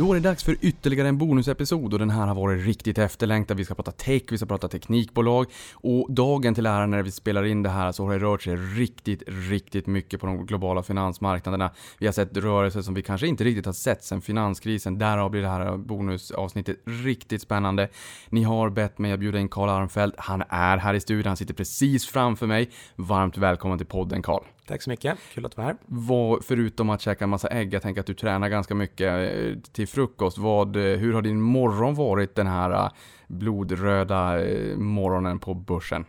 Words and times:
Då 0.00 0.10
är 0.10 0.14
det 0.14 0.28
dags 0.28 0.44
för 0.44 0.56
ytterligare 0.60 1.08
en 1.08 1.18
bonusepisod 1.18 1.92
och 1.92 1.98
den 1.98 2.10
här 2.10 2.26
har 2.26 2.34
varit 2.34 2.66
riktigt 2.66 2.98
efterlängtad. 2.98 3.56
Vi 3.56 3.64
ska 3.64 3.74
prata 3.74 3.92
tech, 3.92 4.22
vi 4.30 4.38
ska 4.38 4.46
prata 4.46 4.68
teknikbolag 4.68 5.46
och 5.74 6.12
dagen 6.12 6.54
till 6.54 6.66
ära 6.66 6.86
när 6.86 7.02
vi 7.02 7.10
spelar 7.10 7.44
in 7.44 7.62
det 7.62 7.68
här 7.68 7.92
så 7.92 8.04
har 8.04 8.12
det 8.12 8.18
rört 8.18 8.42
sig 8.42 8.56
riktigt, 8.56 9.22
riktigt 9.26 9.86
mycket 9.86 10.20
på 10.20 10.26
de 10.26 10.46
globala 10.46 10.82
finansmarknaderna. 10.82 11.70
Vi 11.98 12.06
har 12.06 12.12
sett 12.12 12.36
rörelser 12.36 12.82
som 12.82 12.94
vi 12.94 13.02
kanske 13.02 13.26
inte 13.26 13.44
riktigt 13.44 13.66
har 13.66 13.72
sett 13.72 14.04
sedan 14.04 14.22
finanskrisen. 14.22 14.98
Därav 14.98 15.30
blir 15.30 15.42
det 15.42 15.48
här 15.48 15.76
bonusavsnittet 15.76 16.76
riktigt 16.84 17.42
spännande. 17.42 17.88
Ni 18.28 18.42
har 18.42 18.70
bett 18.70 18.98
mig 18.98 19.12
att 19.12 19.20
bjuda 19.20 19.38
in 19.38 19.48
Karl 19.48 19.68
Armfelt. 19.68 20.14
Han 20.18 20.42
är 20.48 20.76
här 20.76 20.94
i 20.94 21.00
studion, 21.00 21.26
han 21.26 21.36
sitter 21.36 21.54
precis 21.54 22.06
framför 22.06 22.46
mig. 22.46 22.70
Varmt 22.96 23.38
välkommen 23.38 23.78
till 23.78 23.86
podden 23.86 24.22
Karl. 24.22 24.42
Tack 24.70 24.82
så 24.82 24.90
mycket, 24.90 25.18
kul 25.34 25.46
att 25.46 25.56
vara 25.56 25.66
här. 25.66 25.76
Vad, 25.86 26.44
förutom 26.44 26.90
att 26.90 27.00
käka 27.00 27.24
en 27.24 27.30
massa 27.30 27.48
ägg, 27.48 27.74
jag 27.74 27.82
tänker 27.82 28.00
att 28.00 28.06
du 28.06 28.14
tränar 28.14 28.48
ganska 28.48 28.74
mycket 28.74 29.34
eh, 29.34 29.72
till 29.72 29.88
frukost. 29.88 30.38
Vad, 30.38 30.76
eh, 30.76 30.82
hur 30.82 31.12
har 31.12 31.22
din 31.22 31.40
morgon 31.40 31.94
varit 31.94 32.34
den 32.34 32.46
här 32.46 32.70
eh, 32.70 32.90
blodröda 33.28 34.36
morgonen 34.76 35.38
på 35.38 35.54
börsen? 35.54 36.04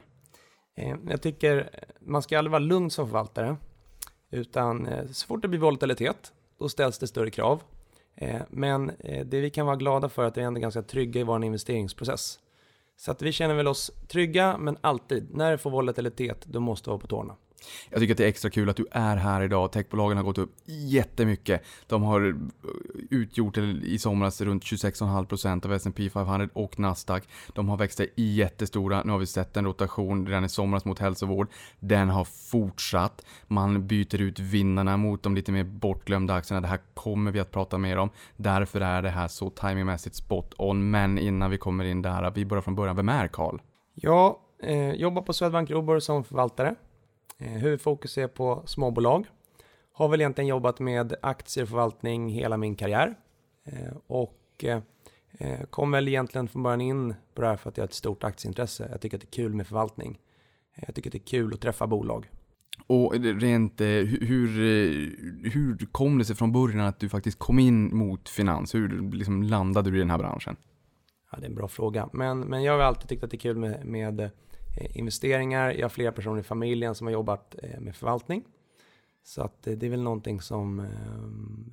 Jag 1.10 1.22
tycker 1.22 1.70
man 2.00 2.22
ska 2.22 2.38
aldrig 2.38 2.52
vara 2.52 2.60
lugn 2.60 2.90
som 2.90 3.08
förvaltare. 3.08 3.56
Utan 4.32 4.88
så 5.12 5.28
fort 5.28 5.42
det 5.42 5.48
blir 5.48 5.60
volatilitet, 5.60 6.34
då 6.60 6.70
ställs 6.70 7.00
det 7.00 7.08
större 7.08 7.30
krav. 7.30 7.62
Men 8.50 8.92
det 9.26 9.42
vi 9.42 9.50
kan 9.50 9.66
vara 9.66 9.76
glada 9.76 10.10
för 10.10 10.24
är 10.24 10.28
att 10.28 10.38
vi 10.38 10.42
är 10.42 10.46
ändå 10.46 10.60
ganska 10.60 10.82
trygga 10.82 11.22
i 11.22 11.24
vår 11.24 11.44
investeringsprocess. 11.44 12.40
Så 12.98 13.12
att 13.12 13.22
vi 13.22 13.32
känner 13.32 13.56
väl 13.56 13.68
oss 13.68 13.92
trygga, 14.08 14.58
men 14.58 14.78
alltid, 14.82 15.36
när 15.36 15.52
det 15.52 15.58
får 15.58 15.72
volatilitet, 15.72 16.46
då 16.46 16.60
måste 16.60 16.90
vi 16.90 16.92
vara 16.92 17.00
på 17.00 17.08
tårna. 17.08 17.36
Jag 17.90 18.00
tycker 18.00 18.14
att 18.14 18.18
det 18.18 18.24
är 18.24 18.28
extra 18.28 18.52
kul 18.52 18.70
att 18.70 18.76
du 18.76 18.86
är 18.92 19.18
här 19.18 19.42
idag. 19.42 19.72
Techbolagen 19.72 20.18
har 20.18 20.24
gått 20.24 20.38
upp 20.38 20.56
jättemycket. 20.66 21.64
De 21.88 22.04
har 22.04 22.30
eh, 22.30 22.36
utgjort 23.10 23.58
i 23.58 24.00
somras 24.00 24.42
runt 24.42 24.64
26,5% 24.64 25.66
av 25.66 25.74
S&P 25.74 26.10
500 26.10 26.50
och 26.54 26.80
Nasdaq. 26.80 27.24
De 27.54 27.70
har 27.70 27.78
växt 27.78 27.98
sig 27.98 28.14
jättestora. 28.16 29.04
Nu 29.04 29.12
har 29.12 29.20
vi 29.20 29.26
sett 29.26 29.58
en 29.58 29.66
rotation 29.66 30.28
redan 30.28 30.46
i 30.46 30.50
somras 30.50 30.86
mot 30.86 31.00
hälsovård. 31.00 31.48
Den 31.80 32.10
har 32.10 32.26
fortsatt. 32.26 33.26
Man 33.48 33.88
byter 33.88 34.22
ut 34.22 34.40
vinnarna 34.40 34.98
mot 34.98 35.24
de 35.24 35.36
lite 35.36 35.52
mer 35.52 35.64
bortglömda 35.64 36.34
aktierna. 36.34 36.62
Det 36.62 36.68
här 36.68 36.80
kommer 36.94 37.32
vi 37.32 37.40
att 37.40 37.52
prata 37.52 37.78
mer 37.78 37.98
om. 37.98 38.10
Därför 38.38 38.82
är 38.82 39.02
det 39.02 39.10
här 39.10 39.28
så 39.28 39.50
timingmässigt 39.50 40.16
spot 40.16 40.54
on. 40.58 40.92
Men 40.92 41.18
innan 41.18 41.52
vi 41.52 41.58
kommer 41.58 41.86
in 41.86 42.02
där, 42.02 42.32
vi 42.36 42.46
börjar 42.46 42.62
från 42.62 42.76
början. 42.76 42.96
Vem 42.96 43.10
är 43.10 43.28
Karl? 43.28 43.60
Jag 43.94 44.36
eh, 44.64 44.92
jobbar 44.92 45.22
på 45.22 45.34
Swedbank 45.34 45.70
Robur 45.70 46.00
som 46.00 46.24
förvaltare. 46.24 46.76
Eh, 47.42 47.52
huvudfokus 47.52 48.18
är 48.18 48.28
på 48.28 48.64
småbolag. 48.66 49.26
Har 49.94 50.10
väl 50.10 50.22
egentligen 50.22 50.48
jobbat 50.48 50.80
med 50.80 51.14
aktieförvaltning 51.22 52.30
hela 52.30 52.58
min 52.58 52.76
karriär. 52.76 53.16
Eh, 53.64 53.94
och 54.08 54.64
eh, 54.64 54.82
kom 55.70 55.92
väl 55.92 56.08
egentligen 56.08 56.48
från 56.48 56.64
början 56.64 56.82
in 56.82 57.14
på 57.34 57.42
det 57.42 57.48
här 57.48 57.58
för 57.58 57.70
att 57.70 57.78
jag 57.78 57.84
har 57.84 57.88
ett 57.88 57.94
stort 57.94 58.24
aktieintresse. 58.24 58.88
Jag 58.92 59.02
tycker 59.02 59.18
att 59.18 59.22
det 59.22 59.28
är 59.28 59.44
kul 59.44 59.54
med 59.54 59.68
förvaltning. 59.68 60.20
Jag 60.76 60.96
tycker 60.96 61.10
att 61.10 61.12
det 61.12 61.18
är 61.18 61.40
kul 61.40 61.54
att 61.54 61.62
träffa 61.62 61.88
bolag. 61.88 62.30
Och 62.88 63.14
rent, 63.14 63.82
hur, 63.82 64.48
hur 65.50 65.86
kom 65.92 66.18
det 66.18 66.26
sig 66.26 66.36
från 66.36 66.52
början 66.52 66.80
att 66.80 67.00
du 67.00 67.10
faktiskt 67.10 67.40
kom 67.40 67.60
in 67.60 67.98
mot 67.98 68.30
finans? 68.30 68.76
Hur 68.76 69.12
liksom 69.12 69.44
landade 69.44 69.92
du 69.92 69.98
i 69.98 70.00
den 70.00 70.10
här 70.10 70.18
branschen? 70.18 70.56
Ja, 71.32 71.38
det 71.38 71.46
är 71.46 71.50
en 71.50 71.56
bra 71.56 71.68
fråga. 71.68 72.10
Men, 72.14 72.40
men 72.40 72.64
jag 72.64 72.74
har 72.74 72.80
alltid 72.80 73.10
tyckt 73.10 73.24
att 73.24 73.32
det 73.32 73.38
är 73.38 73.40
kul 73.40 73.58
med, 73.58 73.86
med 73.86 74.32
investeringar. 74.76 75.72
Jag 75.72 75.84
har 75.84 75.90
flera 75.90 76.12
personer 76.12 76.40
i 76.40 76.44
familjen 76.44 76.96
som 76.96 77.08
har 77.08 77.12
jobbat 77.12 77.56
eh, 77.64 77.80
med 77.80 77.96
förvaltning. 77.96 78.44
Så 79.24 79.42
att 79.42 79.68
eh, 79.68 79.74
det 79.74 79.86
är 79.86 79.90
väl 79.90 80.04
någonting 80.04 80.42
som, 80.42 80.88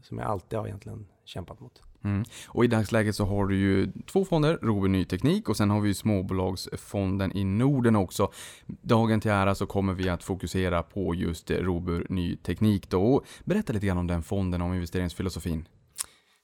som 0.02 0.18
jag 0.18 0.26
alltid 0.26 0.58
har 0.58 0.66
egentligen 0.66 1.06
kämpat 1.24 1.60
mot. 1.60 1.82
Mm. 2.04 2.24
Och 2.48 2.64
i 2.64 2.68
dagsläget 2.68 3.14
så 3.14 3.24
har 3.24 3.46
du 3.46 3.56
ju 3.56 3.92
två 4.06 4.24
fonder, 4.24 4.58
Robur 4.62 4.88
Ny 4.88 5.04
Teknik 5.04 5.48
och 5.48 5.56
sen 5.56 5.70
har 5.70 5.80
vi 5.80 5.88
ju 5.88 5.94
småbolagsfonden 5.94 7.36
i 7.36 7.44
Norden 7.44 7.96
också. 7.96 8.32
Dagen 8.66 9.20
till 9.20 9.30
ära 9.30 9.54
så 9.54 9.66
kommer 9.66 9.94
vi 9.94 10.08
att 10.08 10.24
fokusera 10.24 10.82
på 10.82 11.14
just 11.14 11.50
Robur 11.50 12.06
Ny 12.08 12.36
Teknik 12.36 12.90
då. 12.90 13.24
Berätta 13.44 13.72
lite 13.72 13.86
grann 13.86 13.98
om 13.98 14.06
den 14.06 14.22
fonden, 14.22 14.62
om 14.62 14.74
investeringsfilosofin. 14.74 15.68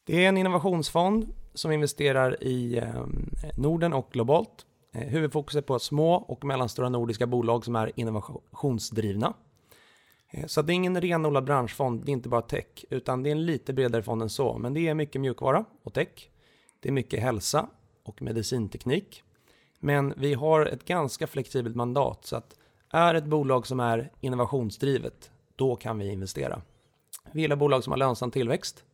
Det 0.07 0.25
är 0.25 0.29
en 0.29 0.37
innovationsfond 0.37 1.35
som 1.55 1.73
investerar 1.73 2.45
i 2.45 2.83
Norden 3.57 3.93
och 3.93 4.09
globalt. 4.13 4.67
Eh, 4.95 5.09
huvudfokus 5.09 5.57
är 5.57 5.61
på 5.61 5.79
små 5.79 6.15
och 6.15 6.45
mellanstora 6.45 6.89
nordiska 6.89 7.27
bolag 7.27 7.65
som 7.65 7.77
är 7.77 7.93
innovationsdrivna. 7.97 9.35
Eh, 10.31 10.47
så 10.47 10.63
det 10.63 10.73
är 10.73 10.75
ingen 10.75 11.01
renodlad 11.01 11.45
branschfond, 11.45 12.05
det 12.05 12.11
är 12.11 12.13
inte 12.13 12.29
bara 12.29 12.43
tech, 12.43 12.85
utan 12.91 13.23
det 13.23 13.29
är 13.29 13.33
en 13.33 13.47
lite 13.47 13.73
bredare 13.73 14.03
fond 14.03 14.23
än 14.23 14.31
så. 14.31 14.59
Men 14.59 14.75
det 14.75 14.89
är 14.89 14.95
mycket 14.95 15.21
mjukvara 15.21 15.65
och 15.83 15.93
tech. 15.95 16.31
Det 16.81 16.89
är 16.89 16.93
mycket 16.93 17.21
hälsa 17.21 17.69
och 18.03 18.23
medicinteknik. 18.23 19.23
Men 19.81 20.15
vi 20.17 20.35
har 20.35 20.67
ett 20.67 20.85
ganska 20.85 21.27
flexibelt 21.27 21.77
mandat, 21.77 22.25
så 22.25 22.37
att 22.37 22.57
är 22.91 23.15
ett 23.15 23.25
bolag 23.25 23.67
som 23.67 23.81
är 23.81 24.11
innovationsdrivet, 24.21 25.31
då 25.57 25.77
kan 25.77 25.99
vi 25.99 26.13
investera. 26.13 26.63
Vi 27.33 27.41
gillar 27.41 27.57
bolag 27.57 27.85
som 27.85 27.91
har 27.91 27.99
lönsam 27.99 28.31
tillväxt, 28.31 28.85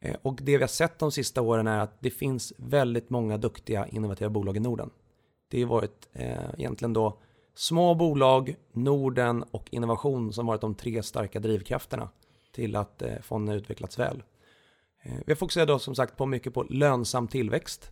Eh, 0.00 0.16
och 0.22 0.38
det 0.42 0.56
vi 0.56 0.62
har 0.62 0.68
sett 0.68 0.98
de 0.98 1.12
sista 1.12 1.42
åren 1.42 1.66
är 1.66 1.78
att 1.78 1.96
det 2.00 2.10
finns 2.10 2.52
väldigt 2.56 3.10
många 3.10 3.36
duktiga 3.36 3.86
innovativa 3.86 4.30
bolag 4.30 4.56
i 4.56 4.60
Norden. 4.60 4.90
Det 5.48 5.62
har 5.62 5.68
varit 5.68 6.08
eh, 6.12 6.50
egentligen 6.58 6.92
då 6.92 7.18
små 7.54 7.94
bolag, 7.94 8.56
Norden 8.72 9.42
och 9.42 9.68
innovation 9.70 10.32
som 10.32 10.46
varit 10.46 10.60
de 10.60 10.74
tre 10.74 11.02
starka 11.02 11.40
drivkrafterna 11.40 12.08
till 12.52 12.76
att 12.76 13.02
eh, 13.02 13.18
fonden 13.22 13.48
har 13.48 13.56
utvecklats 13.56 13.98
väl. 13.98 14.22
Eh, 15.02 15.12
vi 15.26 15.32
har 15.32 15.36
fokuserat 15.36 15.68
då 15.68 15.78
som 15.78 15.94
sagt 15.94 16.16
på 16.16 16.26
mycket 16.26 16.54
på 16.54 16.62
lönsam 16.62 17.28
tillväxt. 17.28 17.90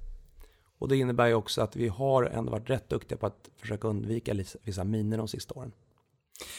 Och 0.79 0.89
det 0.89 0.97
innebär 0.97 1.27
ju 1.27 1.35
också 1.35 1.63
att 1.63 1.77
vi 1.77 1.89
har 1.89 2.25
ändå 2.25 2.53
varit 2.53 2.71
rätt 2.71 2.89
duktiga 2.89 3.19
på 3.19 3.27
att 3.27 3.51
försöka 3.57 3.89
undvika 3.89 4.35
vissa 4.63 4.85
miner 4.85 5.19
de 5.19 5.29
sista 5.29 5.55
åren. 5.55 5.73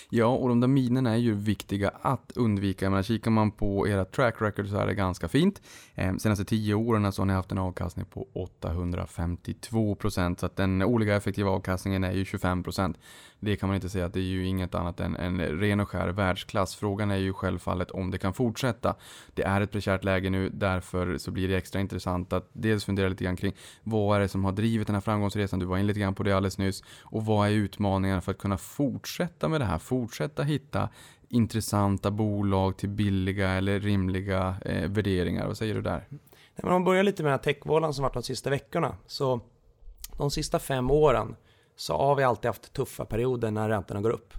Ja, 0.09 0.25
och 0.25 0.49
de 0.49 0.59
där 0.59 0.67
minerna 0.67 1.11
är 1.11 1.17
ju 1.17 1.33
viktiga 1.33 1.89
att 1.89 2.31
undvika. 2.35 2.89
Men 2.89 3.03
kikar 3.03 3.31
man 3.31 3.51
på 3.51 3.87
era 3.87 4.05
track 4.05 4.35
record 4.41 4.67
så 4.67 4.77
är 4.77 4.87
det 4.87 4.93
ganska 4.93 5.27
fint. 5.27 5.61
Eh, 5.95 6.15
senaste 6.15 6.45
tio 6.45 6.73
åren 6.73 7.11
så 7.11 7.21
har 7.21 7.25
ni 7.25 7.33
haft 7.33 7.51
en 7.51 7.57
avkastning 7.57 8.05
på 8.05 8.27
852 8.33 9.95
procent. 9.95 10.39
Så 10.39 10.45
att 10.45 10.55
den 10.55 10.81
årliga 10.81 11.15
effektiva 11.15 11.49
avkastningen 11.49 12.03
är 12.03 12.11
ju 12.11 12.25
25 12.25 12.63
procent. 12.63 12.97
Det 13.45 13.56
kan 13.56 13.69
man 13.69 13.75
inte 13.75 13.89
säga 13.89 14.06
att 14.06 14.13
det 14.13 14.19
är 14.19 14.23
ju 14.23 14.45
inget 14.45 14.75
annat 14.75 15.00
än 15.00 15.16
en 15.16 15.41
ren 15.41 15.79
och 15.79 15.89
skär 15.89 16.07
världsklass. 16.07 16.75
Frågan 16.75 17.11
är 17.11 17.16
ju 17.16 17.33
självfallet 17.33 17.91
om 17.91 18.11
det 18.11 18.17
kan 18.17 18.33
fortsätta. 18.33 18.95
Det 19.33 19.44
är 19.44 19.61
ett 19.61 19.72
prekärt 19.72 20.03
läge 20.03 20.29
nu, 20.29 20.50
därför 20.50 21.17
så 21.17 21.31
blir 21.31 21.47
det 21.47 21.57
extra 21.57 21.81
intressant 21.81 22.34
att 22.34 22.50
dels 22.53 22.85
fundera 22.85 23.09
lite 23.09 23.23
grann 23.23 23.35
kring 23.35 23.55
vad 23.84 24.17
är 24.17 24.19
det 24.19 24.28
som 24.28 24.45
har 24.45 24.51
drivit 24.51 24.88
den 24.88 24.95
här 24.95 25.01
framgångsresan? 25.01 25.59
Du 25.59 25.66
var 25.66 25.78
in 25.78 25.88
lite 25.88 26.00
grann 26.00 26.16
på 26.16 26.23
det 26.23 26.31
alldeles 26.31 26.57
nyss. 26.57 26.84
Och 27.03 27.25
vad 27.25 27.47
är 27.47 27.51
utmaningarna 27.51 28.22
för 28.22 28.31
att 28.31 28.38
kunna 28.38 28.57
fortsätta 28.57 29.47
med 29.47 29.61
det 29.61 29.66
här? 29.66 29.78
Fortsätta 29.78 30.44
hitta 30.44 30.89
intressanta 31.29 32.11
bolag 32.11 32.78
till 32.78 32.89
billiga 32.89 33.50
eller 33.50 33.79
rimliga 33.79 34.55
eh, 34.66 34.89
värderingar. 34.89 35.47
Vad 35.47 35.57
säger 35.57 35.75
du 35.75 35.81
där? 35.81 36.07
Om 36.63 36.69
man 36.69 36.84
börjar 36.84 37.03
lite 37.03 37.23
med 37.23 37.31
den 37.31 37.39
här 37.39 37.44
techvålan 37.44 37.94
som 37.94 38.03
varit 38.03 38.13
de 38.13 38.23
sista 38.23 38.50
veckorna. 38.50 38.95
Så 39.07 39.41
de 40.17 40.31
sista 40.31 40.59
fem 40.59 40.91
åren 40.91 41.35
så 41.75 41.97
har 41.97 42.15
vi 42.15 42.23
alltid 42.23 42.49
haft 42.49 42.73
tuffa 42.73 43.05
perioder 43.05 43.51
när 43.51 43.69
räntorna 43.69 44.01
går 44.01 44.09
upp. 44.09 44.33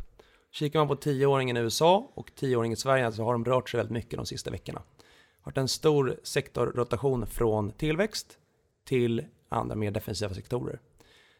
Kikar 0.50 0.78
man 0.78 0.88
på 0.88 0.96
tioåringen 0.96 1.56
i 1.56 1.60
USA 1.60 2.10
och 2.14 2.34
tioåringen 2.34 2.72
i 2.72 2.76
Sverige 2.76 3.12
så 3.12 3.24
har 3.24 3.32
de 3.32 3.44
rört 3.44 3.70
sig 3.70 3.78
väldigt 3.78 3.92
mycket 3.92 4.16
de 4.16 4.26
sista 4.26 4.50
veckorna. 4.50 4.82
Det 4.96 5.04
har 5.40 5.50
varit 5.50 5.58
en 5.58 5.68
stor 5.68 6.20
sektorrotation 6.22 7.26
från 7.26 7.70
tillväxt 7.70 8.38
till 8.84 9.24
andra 9.48 9.74
mer 9.74 9.90
defensiva 9.90 10.34
sektorer. 10.34 10.80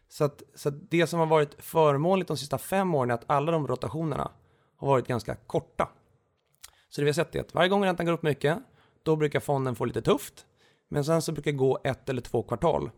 Så, 0.09 0.25
att, 0.25 0.43
så 0.55 0.69
att 0.69 0.91
det 0.91 1.07
som 1.07 1.19
har 1.21 1.27
varit 1.27 1.55
förmånligt 1.59 2.29
de 2.29 2.37
sista 2.37 2.59
fem 2.59 2.95
åren 2.95 3.11
är 3.11 3.15
att 3.15 3.25
alla 3.27 3.53
de 3.53 3.67
rotationerna 3.67 4.31
har 4.77 4.89
varit 4.89 5.07
ganska 5.07 5.35
korta. 5.35 5.89
Så 6.89 7.01
det 7.01 7.05
vi 7.05 7.09
har 7.09 7.15
sett 7.15 7.35
är 7.35 7.41
att 7.41 7.55
varje 7.55 7.69
gång 7.69 7.85
räntan 7.85 8.07
går 8.07 8.13
upp 8.13 8.23
mycket, 8.23 8.59
då 9.03 9.17
brukar 9.17 9.41
fonden 9.41 9.77
få 9.77 9.85
lite 9.85 10.03
tufft. 10.03 10.47
Men 10.89 11.05
sen 11.05 11.23
så 11.23 11.33
brukar 11.33 11.53
det 11.53 11.57
gå 11.57 11.79
ett 11.85 12.09
eller 12.09 12.23
två 12.23 12.43
kvartal 12.43 12.91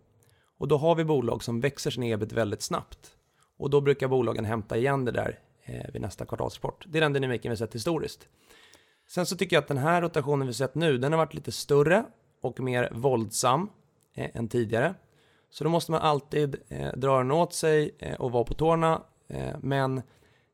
och 0.58 0.68
då 0.68 0.76
har 0.76 0.94
vi 0.94 1.04
bolag 1.04 1.42
som 1.42 1.60
växer 1.60 1.90
sin 1.90 2.02
ebit 2.02 2.32
väldigt 2.32 2.62
snabbt. 2.62 3.16
Och 3.58 3.70
då 3.70 3.80
brukar 3.80 4.08
bolagen 4.08 4.44
hämta 4.44 4.76
igen 4.76 5.04
det 5.04 5.12
där 5.12 5.38
eh, 5.64 5.92
vid 5.92 6.02
nästa 6.02 6.26
kvartalsrapport. 6.26 6.84
Det 6.88 6.98
är 6.98 7.00
den 7.00 7.12
dynamiken 7.12 7.50
vi 7.50 7.56
sett 7.56 7.74
historiskt. 7.74 8.28
Sen 9.08 9.26
så 9.26 9.36
tycker 9.36 9.56
jag 9.56 9.62
att 9.62 9.68
den 9.68 9.78
här 9.78 10.02
rotationen 10.02 10.46
vi 10.46 10.54
sett 10.54 10.74
nu, 10.74 10.98
den 10.98 11.12
har 11.12 11.18
varit 11.18 11.34
lite 11.34 11.52
större 11.52 12.04
och 12.40 12.60
mer 12.60 12.90
våldsam 12.92 13.68
eh, 14.14 14.30
än 14.34 14.48
tidigare. 14.48 14.94
Så 15.50 15.64
då 15.64 15.70
måste 15.70 15.92
man 15.92 16.00
alltid 16.00 16.56
eh, 16.68 16.92
dra 16.96 17.18
den 17.18 17.30
åt 17.30 17.52
sig 17.52 17.94
eh, 17.98 18.20
och 18.20 18.32
vara 18.32 18.44
på 18.44 18.54
tårna. 18.54 19.02
Eh, 19.28 19.56
men 19.60 20.02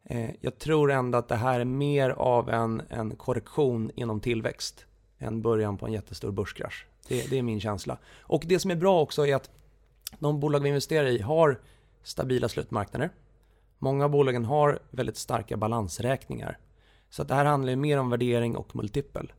eh, 0.04 0.30
jag 0.40 0.58
tror 0.58 0.90
ändå 0.90 1.18
att 1.18 1.28
det 1.28 1.36
här 1.36 1.60
är 1.60 1.64
mer 1.64 2.10
av 2.10 2.50
en, 2.50 2.82
en 2.88 3.16
korrektion 3.16 3.90
inom 3.94 4.20
tillväxt 4.20 4.86
än 5.18 5.42
början 5.42 5.76
på 5.76 5.86
en 5.86 5.92
jättestor 5.92 6.32
börskrasch. 6.32 6.86
Det, 7.08 7.30
det 7.30 7.38
är 7.38 7.42
min 7.42 7.60
känsla. 7.60 7.98
Och 8.20 8.42
det 8.46 8.58
som 8.58 8.70
är 8.70 8.76
bra 8.76 9.00
också 9.00 9.26
är 9.26 9.34
att 9.34 9.50
de 10.18 10.40
bolag 10.40 10.60
vi 10.60 10.68
investerar 10.68 11.06
i 11.06 11.18
har 11.18 11.60
stabila 12.02 12.48
slutmarknader. 12.48 13.10
Många 13.78 14.04
av 14.04 14.10
bolagen 14.10 14.44
har 14.44 14.78
väldigt 14.90 15.16
starka 15.16 15.56
balansräkningar. 15.56 16.58
Så 17.10 17.22
att 17.22 17.28
det 17.28 17.34
här 17.34 17.44
handlar 17.44 17.70
ju 17.70 17.76
mer 17.76 17.98
om 17.98 18.10
värdering 18.10 18.56
och 18.56 18.76
multipel. 18.76 19.32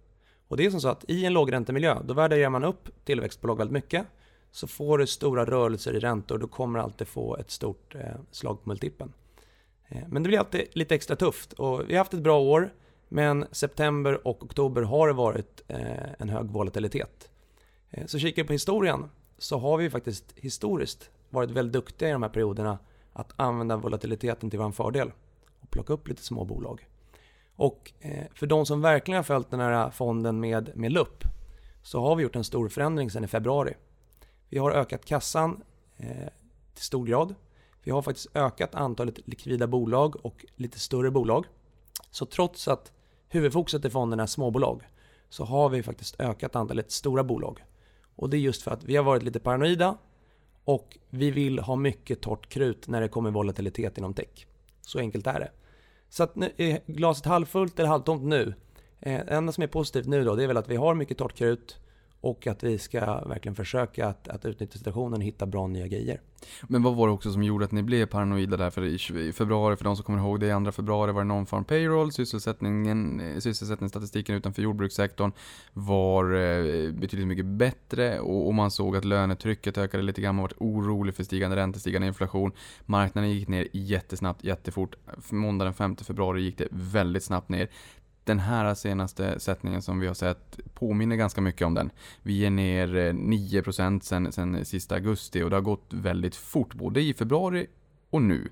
Och 0.48 0.58
det 0.58 0.66
är 0.66 0.72
som 0.72 0.82
så 0.82 0.90
att 0.90 1.06
i 1.08 1.26
en 1.26 1.34
lågräntemiljö, 1.34 1.98
då 2.04 2.14
värderar 2.14 2.50
man 2.50 2.64
upp 2.64 3.06
tillväxtbolag 3.06 3.58
väldigt 3.58 3.74
mycket. 3.74 4.06
Så 4.52 4.68
får 4.68 4.98
du 4.98 5.08
stora 5.08 5.46
rörelser 5.46 5.94
i 5.94 6.00
räntor, 6.00 6.38
då 6.38 6.48
kommer 6.48 6.80
du 6.80 6.84
alltid 6.84 7.08
få 7.08 7.38
ett 7.38 7.52
stort 7.52 7.96
eh, 7.96 8.02
slag 8.32 8.64
på 8.64 8.70
multipeln. 8.70 9.14
Eh, 9.88 10.04
men 10.08 10.24
det 10.24 10.28
blir 10.28 10.40
alltid 10.40 10.68
lite 10.74 10.96
extra 10.96 11.16
tufft 11.16 11.54
och 11.54 11.90
vi 11.90 11.94
har 11.94 11.98
haft 11.98 12.14
ett 12.14 12.20
bra 12.20 12.40
år. 12.40 12.74
Men 13.08 13.46
september 13.52 14.28
och 14.28 14.44
oktober 14.44 14.82
har 14.82 15.08
det 15.08 15.14
varit 15.14 15.64
eh, 15.68 16.14
en 16.20 16.30
hög 16.30 16.46
volatilitet. 16.46 17.30
Eh, 17.92 18.06
så 18.06 18.20
kikar 18.20 18.44
vi 18.44 18.48
på 18.48 18.54
historien 18.54 19.10
så 19.38 19.58
har 19.58 19.78
vi 19.78 19.90
faktiskt 19.90 20.34
historiskt 20.36 21.10
varit 21.30 21.52
väldigt 21.52 21.74
duktiga 21.74 22.10
i 22.10 22.12
de 22.12 22.24
här 22.24 22.30
perioderna 22.30 22.80
att 23.14 23.34
använda 23.36 23.78
volatiliteten 23.78 24.50
till 24.50 24.60
vår 24.60 24.72
fördel 24.72 25.12
och 25.60 25.70
plocka 25.70 25.94
upp 25.94 26.08
lite 26.08 26.24
små 26.24 26.46
bolag. 26.46 26.88
Och 27.56 27.94
eh, 28.00 28.26
för 28.34 28.48
de 28.48 28.66
som 28.66 28.82
verkligen 28.82 29.16
har 29.16 29.24
följt 29.24 29.52
den 29.52 29.60
här 29.60 29.90
fonden 29.90 30.40
med, 30.40 30.72
med 30.76 30.92
lupp 30.92 31.24
så 31.84 32.02
har 32.02 32.16
vi 32.16 32.24
gjort 32.24 32.36
en 32.36 32.44
stor 32.44 32.70
förändring 32.70 33.12
sedan 33.12 33.24
i 33.24 33.28
februari. 33.28 33.74
Vi 34.50 34.58
har 34.58 34.72
ökat 34.72 35.06
kassan 35.06 35.64
eh, 35.98 36.28
till 36.74 36.84
stor 36.84 37.06
grad. 37.06 37.36
Vi 37.84 37.92
har 37.92 38.02
faktiskt 38.02 38.28
ökat 38.34 38.76
antalet 38.76 39.28
likvida 39.28 39.68
bolag 39.68 40.26
och 40.26 40.46
lite 40.56 40.80
större 40.80 41.12
bolag. 41.12 41.46
Så 42.12 42.26
trots 42.26 42.68
att 42.68 42.92
huvudfokuset 43.28 43.86
i 43.86 43.90
fonden 43.90 44.20
är 44.20 44.26
småbolag 44.26 44.84
så 45.30 45.44
har 45.46 45.70
vi 45.70 45.84
faktiskt 45.84 46.20
ökat 46.20 46.56
antalet 46.56 46.92
stora 46.92 47.24
bolag. 47.24 47.64
Och 48.16 48.30
det 48.30 48.38
är 48.38 48.40
just 48.40 48.62
för 48.62 48.72
att 48.72 48.84
vi 48.84 48.96
har 48.96 49.04
varit 49.04 49.24
lite 49.24 49.40
paranoida 49.40 49.98
och 50.64 50.98
vi 51.10 51.32
vill 51.32 51.60
ha 51.60 51.76
mycket 51.76 52.22
torrt 52.22 52.50
krut 52.50 52.88
när 52.88 53.02
det 53.02 53.08
kommer 53.08 53.32
volatilitet 53.32 53.98
inom 53.98 54.14
tech. 54.14 54.48
Så 54.82 55.00
enkelt 55.00 55.28
är 55.28 55.40
det. 55.40 55.52
Så 56.10 56.24
att 56.24 56.36
nu, 56.36 56.52
är 56.58 56.80
glaset 56.86 57.26
halvfullt 57.26 57.80
eller 57.80 57.90
halvtomt 57.90 58.24
nu? 58.24 58.54
Eh, 59.00 59.26
det 59.26 59.36
enda 59.36 59.52
som 59.52 59.64
är 59.64 59.68
positivt 59.68 60.08
nu 60.08 60.24
då, 60.24 60.36
det 60.36 60.44
är 60.44 60.48
väl 60.48 60.58
att 60.58 60.70
vi 60.70 60.76
har 60.76 60.96
mycket 60.96 61.18
torrt 61.18 61.36
krut 61.36 61.80
och 62.26 62.48
att 62.48 62.64
vi 62.64 62.78
ska 62.78 63.00
verkligen 63.26 63.56
försöka 63.56 64.08
att, 64.08 64.28
att 64.28 64.46
utnyttja 64.46 64.78
situationen 64.78 65.14
och 65.14 65.24
hitta 65.24 65.46
bra 65.46 65.68
nya 65.68 65.88
grejer. 65.88 66.22
Men 66.68 66.84
vad 66.84 66.96
var 66.96 67.08
det 67.08 67.14
också 67.14 67.32
som 67.32 67.44
gjorde 67.44 67.66
att 67.66 67.72
ni 67.72 67.84
blev 67.84 68.06
paranoida 68.06 68.58
där? 68.58 68.70
För 68.70 68.84
i 69.18 69.34
februari, 69.34 69.76
för 69.76 69.84
de 69.84 69.96
som 69.96 70.06
kommer 70.06 70.20
ihåg 70.20 70.40
det, 70.40 70.70
i 70.70 70.72
februari 70.72 71.12
var 71.12 71.24
det 71.24 71.30
non-farm 71.30 71.64
payroll, 71.64 72.12
sysselsättningen, 72.12 73.20
eh, 73.20 73.40
sysselsättningsstatistiken 73.40 74.36
utanför 74.36 74.62
jordbrukssektorn 74.62 75.32
var 75.74 76.24
eh, 76.26 76.92
betydligt 76.92 77.28
mycket 77.28 77.46
bättre 77.46 78.20
och, 78.20 78.48
och 78.48 78.54
man 78.54 78.72
såg 78.72 78.98
att 78.98 79.06
lönetrycket 79.06 79.78
ökade 79.78 80.04
lite 80.04 80.22
grann, 80.22 80.36
man 80.36 80.42
var 80.42 80.54
orolig 80.58 81.16
för 81.16 81.24
stigande 81.24 81.56
räntor, 81.56 81.80
stigande 81.80 82.08
inflation. 82.08 82.52
Marknaden 82.86 83.32
gick 83.32 83.48
ner 83.48 83.68
jättesnabbt, 83.74 84.44
jättefort. 84.44 84.96
Måndag 85.30 85.66
den 85.66 85.74
5 85.74 85.96
februari 85.96 86.42
gick 86.42 86.58
det 86.58 86.68
väldigt 86.72 87.24
snabbt 87.24 87.50
ner 87.50 87.70
den 88.26 88.40
här 88.40 88.74
senaste 88.74 89.40
sättningen 89.40 89.82
som 89.82 90.00
vi 90.00 90.08
har 90.08 90.14
sett 90.14 90.60
påminner 90.74 91.16
ganska 91.16 91.42
mycket 91.42 91.68
om 91.68 91.74
den. 91.74 91.92
Vi 92.22 92.46
är 92.46 92.50
ner 92.50 92.96
eh, 92.96 93.14
9% 93.14 94.00
sen, 94.00 94.32
sen 94.32 94.66
sista 94.66 94.96
augusti 94.96 95.44
och 95.44 95.50
det 95.50 95.56
har 95.56 95.62
gått 95.62 95.86
väldigt 95.90 96.36
fort 96.36 96.74
både 96.74 97.02
i 97.02 97.14
februari 97.14 97.68
och 98.10 98.22
nu. 98.22 98.50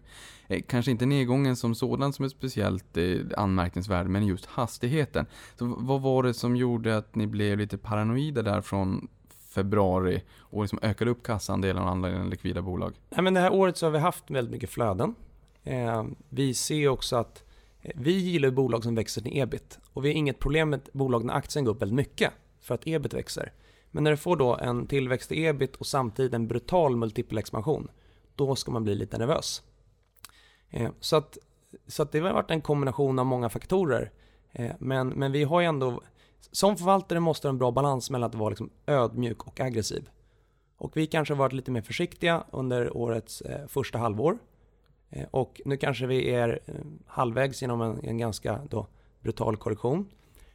Eh, 0.47 0.61
kanske 0.67 0.91
inte 0.91 1.05
nedgången 1.05 1.55
som 1.55 1.75
sådan 1.75 2.13
som 2.13 2.25
är 2.25 2.29
speciellt 2.29 2.97
eh, 2.97 3.15
anmärkningsvärd, 3.37 4.07
men 4.07 4.27
just 4.27 4.45
hastigheten. 4.45 5.25
Så 5.55 5.75
vad 5.77 6.01
var 6.01 6.23
det 6.23 6.33
som 6.33 6.55
gjorde 6.55 6.97
att 6.97 7.15
ni 7.15 7.27
blev 7.27 7.57
lite 7.57 7.77
paranoida 7.77 8.41
där 8.41 8.61
från 8.61 9.07
februari 9.49 10.23
och 10.39 10.61
liksom 10.61 10.79
ökade 10.81 11.11
upp 11.11 11.23
kassandelen 11.23 11.83
och 11.83 11.89
andelen 11.89 12.29
likvida 12.29 12.61
bolag? 12.61 12.93
Nej, 13.09 13.23
men 13.23 13.33
det 13.33 13.39
här 13.39 13.53
året 13.53 13.77
så 13.77 13.85
har 13.85 13.91
vi 13.91 13.99
haft 13.99 14.31
väldigt 14.31 14.51
mycket 14.51 14.69
flöden. 14.69 15.15
Eh, 15.63 16.03
vi 16.29 16.53
ser 16.53 16.87
också 16.87 17.15
att 17.15 17.43
vi 17.95 18.11
gillar 18.11 18.49
bolag 18.49 18.83
som 18.83 18.95
växer 18.95 19.21
till 19.21 19.37
ebit 19.37 19.79
och 19.93 20.05
vi 20.05 20.09
har 20.09 20.15
inget 20.15 20.39
problem 20.39 20.69
med 20.69 20.89
bolag 20.93 21.25
när 21.25 21.33
aktien 21.33 21.65
går 21.65 21.71
upp 21.71 21.81
väldigt 21.81 21.95
mycket 21.95 22.31
för 22.61 22.75
att 22.75 22.87
ebit 22.87 23.13
växer. 23.13 23.53
Men 23.91 24.03
när 24.03 24.11
du 24.11 24.17
får 24.17 24.35
då 24.35 24.55
en 24.55 24.87
tillväxt 24.87 25.31
i 25.31 25.45
ebit 25.45 25.75
och 25.75 25.87
samtidigt 25.87 26.33
en 26.33 26.47
brutal 26.47 26.95
multipelexpansion, 26.95 27.87
då 28.35 28.55
ska 28.55 28.71
man 28.71 28.83
bli 28.83 28.95
lite 28.95 29.17
nervös. 29.17 29.63
Eh, 30.69 30.91
så 30.99 31.15
att, 31.15 31.37
så 31.87 32.03
att 32.03 32.11
det 32.11 32.19
har 32.19 32.33
varit 32.33 32.51
en 32.51 32.61
kombination 32.61 33.19
av 33.19 33.25
många 33.25 33.49
faktorer. 33.49 34.11
Eh, 34.51 34.71
men, 34.79 35.07
men 35.07 35.31
vi 35.31 35.43
har 35.43 35.61
ju 35.61 35.67
ändå, 35.67 36.01
som 36.51 36.77
förvaltare 36.77 37.19
måste 37.19 37.47
du 37.47 37.49
ha 37.49 37.53
en 37.53 37.57
bra 37.57 37.71
balans 37.71 38.09
mellan 38.09 38.29
att 38.29 38.35
vara 38.35 38.49
liksom 38.49 38.69
ödmjuk 38.85 39.47
och 39.47 39.59
aggressiv. 39.59 40.09
Och 40.77 40.97
vi 40.97 41.07
kanske 41.07 41.33
har 41.33 41.39
varit 41.39 41.53
lite 41.53 41.71
mer 41.71 41.81
försiktiga 41.81 42.43
under 42.51 42.97
årets 42.97 43.41
eh, 43.41 43.67
första 43.67 43.97
halvår 43.97 44.37
Eh, 45.13 45.25
och 45.31 45.61
nu 45.65 45.77
kanske 45.77 46.07
vi 46.07 46.29
är 46.29 46.59
eh, 46.65 46.75
halvvägs 47.05 47.61
genom 47.61 47.81
en, 47.81 47.99
en 48.03 48.17
ganska 48.17 48.59
då 48.69 48.87
brutal 49.21 49.57
korrektion. 49.57 50.09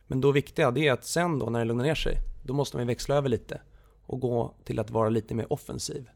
Men 0.07 0.21
då 0.21 0.33
viktiga 0.33 0.71
det 0.71 0.89
är 0.89 0.93
att 0.93 1.05
sen 1.05 1.39
då 1.39 1.51
när 1.51 1.59
det 1.59 1.65
lugnar 1.65 1.85
ner 1.85 1.95
sig, 1.95 2.17
då 2.43 2.55
måste 2.55 2.77
man 2.77 2.87
växla 2.87 3.15
över 3.15 3.29
lite 3.29 3.61
och 4.07 4.21
gå 4.21 4.55
till 4.65 4.79
att 4.79 4.91
vara 4.91 5.09
lite 5.09 5.35
mer 5.35 5.53
offensiv. 5.53 6.11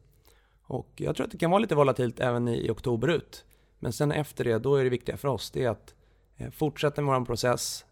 Och 0.62 0.88
jag 0.96 1.16
tror 1.16 1.26
att 1.26 1.32
det 1.32 1.38
kan 1.38 1.50
vara 1.50 1.58
lite 1.58 1.74
volatilt 1.74 2.20
även 2.20 2.48
i, 2.48 2.66
i 2.66 2.70
oktober 2.70 3.08
ut. 3.08 3.44
Men 3.78 3.92
sen 3.92 4.12
efter 4.12 4.44
det, 4.44 4.58
då 4.58 4.76
är 4.76 4.84
det 4.84 4.90
viktiga 4.90 5.16
för 5.16 5.28
oss, 5.28 5.50
det 5.50 5.64
är 5.64 5.70
att 5.70 5.94
eh, 6.36 6.50
fortsätta 6.50 7.02
med 7.02 7.20
vår 7.20 7.26
process, 7.26 7.84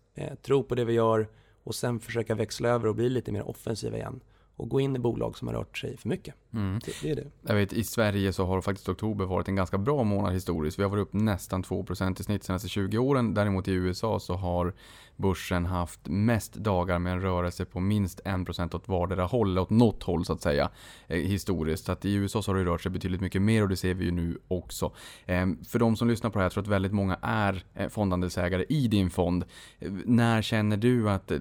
tro 0.42 0.62
på 0.62 0.74
det 0.74 0.84
vi 0.84 0.92
gör 0.92 1.28
och 1.64 1.74
sen 1.74 2.00
försöka 2.00 2.34
växla 2.34 2.68
över 2.68 2.88
och 2.88 2.94
bli 2.94 3.08
lite 3.08 3.32
mer 3.32 3.48
offensiva 3.48 3.96
igen 3.96 4.20
och 4.56 4.68
gå 4.68 4.80
in 4.80 4.96
i 4.96 4.98
bolag 4.98 5.38
som 5.38 5.48
har 5.48 5.54
rört 5.54 5.78
sig 5.78 5.96
för 5.96 6.08
mycket. 6.08 6.34
Mm. 6.54 6.80
Det, 6.84 6.92
det, 7.02 7.10
är 7.10 7.16
det. 7.16 7.26
Jag 7.42 7.54
vet, 7.54 7.72
I 7.72 7.84
Sverige 7.84 8.32
så 8.32 8.46
har 8.46 8.60
faktiskt 8.60 8.88
oktober 8.88 9.24
varit 9.24 9.48
en 9.48 9.56
ganska 9.56 9.78
bra 9.78 10.02
månad 10.04 10.32
historiskt. 10.32 10.78
Vi 10.78 10.82
har 10.82 10.90
varit 10.90 11.02
upp 11.02 11.12
nästan 11.12 11.62
2% 11.64 12.20
i 12.20 12.24
snitt 12.24 12.42
de 12.42 12.46
senaste 12.46 12.68
20 12.68 12.98
åren. 12.98 13.34
Däremot 13.34 13.68
i 13.68 13.72
USA 13.72 14.20
så 14.20 14.34
har 14.34 14.74
börsen 15.20 15.66
haft 15.66 16.00
mest 16.08 16.54
dagar 16.54 16.98
med 16.98 17.12
en 17.12 17.20
rörelse 17.20 17.64
på 17.64 17.80
minst 17.80 18.20
1% 18.24 18.76
åt 18.76 18.88
vardera 18.88 19.24
håll, 19.24 19.58
åt 19.58 19.70
något 19.70 20.02
håll 20.02 20.24
så 20.24 20.32
att 20.32 20.42
säga, 20.42 20.70
eh, 21.08 21.18
historiskt. 21.18 21.84
Så 21.84 21.92
att 21.92 22.04
i 22.04 22.14
USA 22.14 22.42
så 22.42 22.50
har 22.50 22.58
det 22.58 22.64
rört 22.64 22.82
sig 22.82 22.92
betydligt 22.92 23.20
mycket 23.20 23.42
mer 23.42 23.62
och 23.62 23.68
det 23.68 23.76
ser 23.76 23.94
vi 23.94 24.04
ju 24.04 24.10
nu 24.10 24.38
också. 24.48 24.92
Eh, 25.26 25.46
för 25.68 25.78
de 25.78 25.96
som 25.96 26.08
lyssnar 26.08 26.30
på 26.30 26.38
det 26.38 26.42
här, 26.42 26.44
jag 26.44 26.52
tror 26.52 26.62
att 26.62 26.68
väldigt 26.68 26.92
många 26.92 27.18
är 27.22 27.64
eh, 27.74 27.88
fondandelsägare 27.88 28.64
i 28.68 28.88
din 28.88 29.10
fond. 29.10 29.44
Eh, 29.78 29.92
när 30.04 30.42
känner 30.42 30.76
du 30.76 31.10
att 31.10 31.32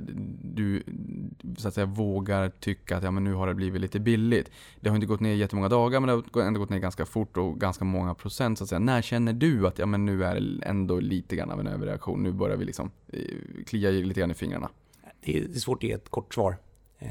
du 0.42 0.84
så 1.58 1.68
att 1.68 1.74
säga 1.74 1.86
vågar 1.86 2.50
tycka 2.50 2.98
att 2.98 3.04
ja, 3.04 3.12
men 3.12 3.24
nu 3.24 3.34
har 3.34 3.48
det 3.48 3.54
blivit 3.54 3.82
lite 3.82 4.00
billigt? 4.00 4.52
Det 4.80 4.90
har 4.90 4.96
inte 5.00 5.08
gått 5.08 5.20
ner 5.20 5.34
jättemånga 5.34 5.70
dagar 5.70 6.00
men 6.00 6.08
det 6.08 6.40
har 6.40 6.48
ändå 6.48 6.60
gått 6.60 6.70
ner 6.70 6.80
ganska 6.80 7.06
fort 7.06 7.38
och 7.38 7.60
ganska 7.60 7.86
många 7.86 8.14
procent 8.14 8.58
så 8.58 8.64
att 8.64 8.70
säga. 8.70 8.80
När 8.80 9.02
känner 9.02 9.34
du 9.34 9.68
att 9.68 9.80
ja, 9.80 9.86
men 9.86 10.06
nu 10.06 10.24
är 10.24 10.40
det 10.40 10.66
ändå 10.66 11.00
lite 11.00 11.36
grann 11.36 11.52
av 11.52 11.60
en 11.60 11.68
överreaktion? 11.68 12.24
Nu 12.24 12.32
börjar 12.32 12.58
vi 12.58 12.66
liksom 12.66 12.92
eh, 13.08 13.22
kliar 13.66 13.92
lite 13.92 14.20
grann 14.20 14.32
i 14.32 14.34
fingrarna. 14.34 14.70
Det 15.26 15.38
är 15.38 15.60
svårt 15.60 15.78
att 15.78 15.90
ge 15.90 15.92
ett 15.92 16.10
kort 16.10 16.34
svar. 16.34 16.58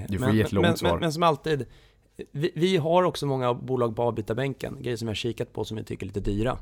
Du 0.08 0.18
får 0.18 0.26
men, 0.26 0.36
ge 0.36 0.42
ett 0.42 0.52
långt 0.52 0.66
men, 0.66 0.76
svar. 0.76 0.90
Men, 0.90 1.00
men 1.00 1.12
som 1.12 1.22
alltid, 1.22 1.66
vi, 2.32 2.52
vi, 2.54 2.76
har 2.76 3.02
också 3.02 3.26
många 3.26 3.54
bolag 3.54 3.96
på 3.96 4.02
avbytarbänken, 4.02 4.76
grejer 4.80 4.96
som 4.96 5.08
har 5.08 5.14
kikat 5.14 5.52
på 5.52 5.64
som 5.64 5.76
vi 5.76 5.84
tycker 5.84 6.06
är 6.06 6.08
lite 6.08 6.20
dyra. 6.20 6.58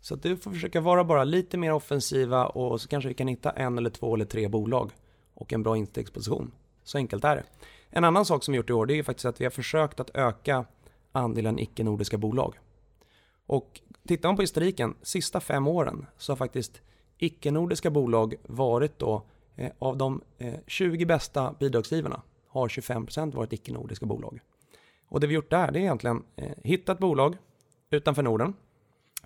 Så 0.00 0.14
att 0.14 0.22
du 0.22 0.36
får 0.36 0.50
försöka 0.50 0.80
vara 0.80 1.04
bara 1.04 1.24
lite 1.24 1.56
mer 1.58 1.72
offensiva 1.72 2.46
och 2.46 2.80
så 2.80 2.88
kanske 2.88 3.08
vi 3.08 3.14
kan 3.14 3.28
hitta 3.28 3.50
en 3.50 3.78
eller 3.78 3.90
två 3.90 4.14
eller 4.14 4.24
tre 4.24 4.48
bolag 4.48 4.90
och 5.34 5.52
en 5.52 5.62
bra 5.62 5.76
instegsposition. 5.76 6.52
Så 6.84 6.98
enkelt 6.98 7.24
är 7.24 7.36
det. 7.36 7.44
En 7.90 8.04
annan 8.04 8.24
sak 8.24 8.44
som 8.44 8.52
vi 8.52 8.56
gjort 8.56 8.70
i 8.70 8.72
år 8.72 8.86
det 8.86 8.98
är 8.98 9.02
faktiskt 9.02 9.26
att 9.26 9.40
vi 9.40 9.44
har 9.44 9.50
försökt 9.50 10.00
att 10.00 10.10
öka 10.14 10.64
andelen 11.12 11.58
icke-nordiska 11.58 12.18
bolag. 12.18 12.58
Och 13.46 13.80
tittar 14.08 14.28
man 14.28 14.36
på 14.36 14.42
historiken, 14.42 14.94
sista 15.02 15.40
fem 15.40 15.66
åren 15.66 16.06
så 16.18 16.32
har 16.32 16.36
faktiskt 16.36 16.80
icke-nordiska 17.18 17.90
bolag 17.90 18.34
varit 18.44 18.98
då 18.98 19.22
Eh, 19.56 19.70
av 19.78 19.96
de 19.96 20.20
eh, 20.38 20.54
20 20.66 21.06
bästa 21.06 21.54
bidragsgivarna 21.60 22.22
har 22.48 22.68
25% 22.68 23.34
varit 23.34 23.52
icke-nordiska 23.52 24.06
bolag. 24.06 24.40
Och 25.08 25.20
det 25.20 25.26
vi 25.26 25.34
gjort 25.34 25.50
där, 25.50 25.70
det 25.70 25.78
är 25.78 25.80
egentligen 25.80 26.22
eh, 26.36 26.52
hitta 26.64 26.92
ett 26.92 26.98
bolag 26.98 27.36
utanför 27.90 28.22
Norden 28.22 28.54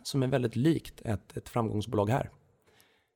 som 0.02 0.22
är 0.22 0.26
väldigt 0.26 0.56
likt 0.56 1.00
ett, 1.04 1.36
ett 1.36 1.48
framgångsbolag 1.48 2.10
här. 2.10 2.30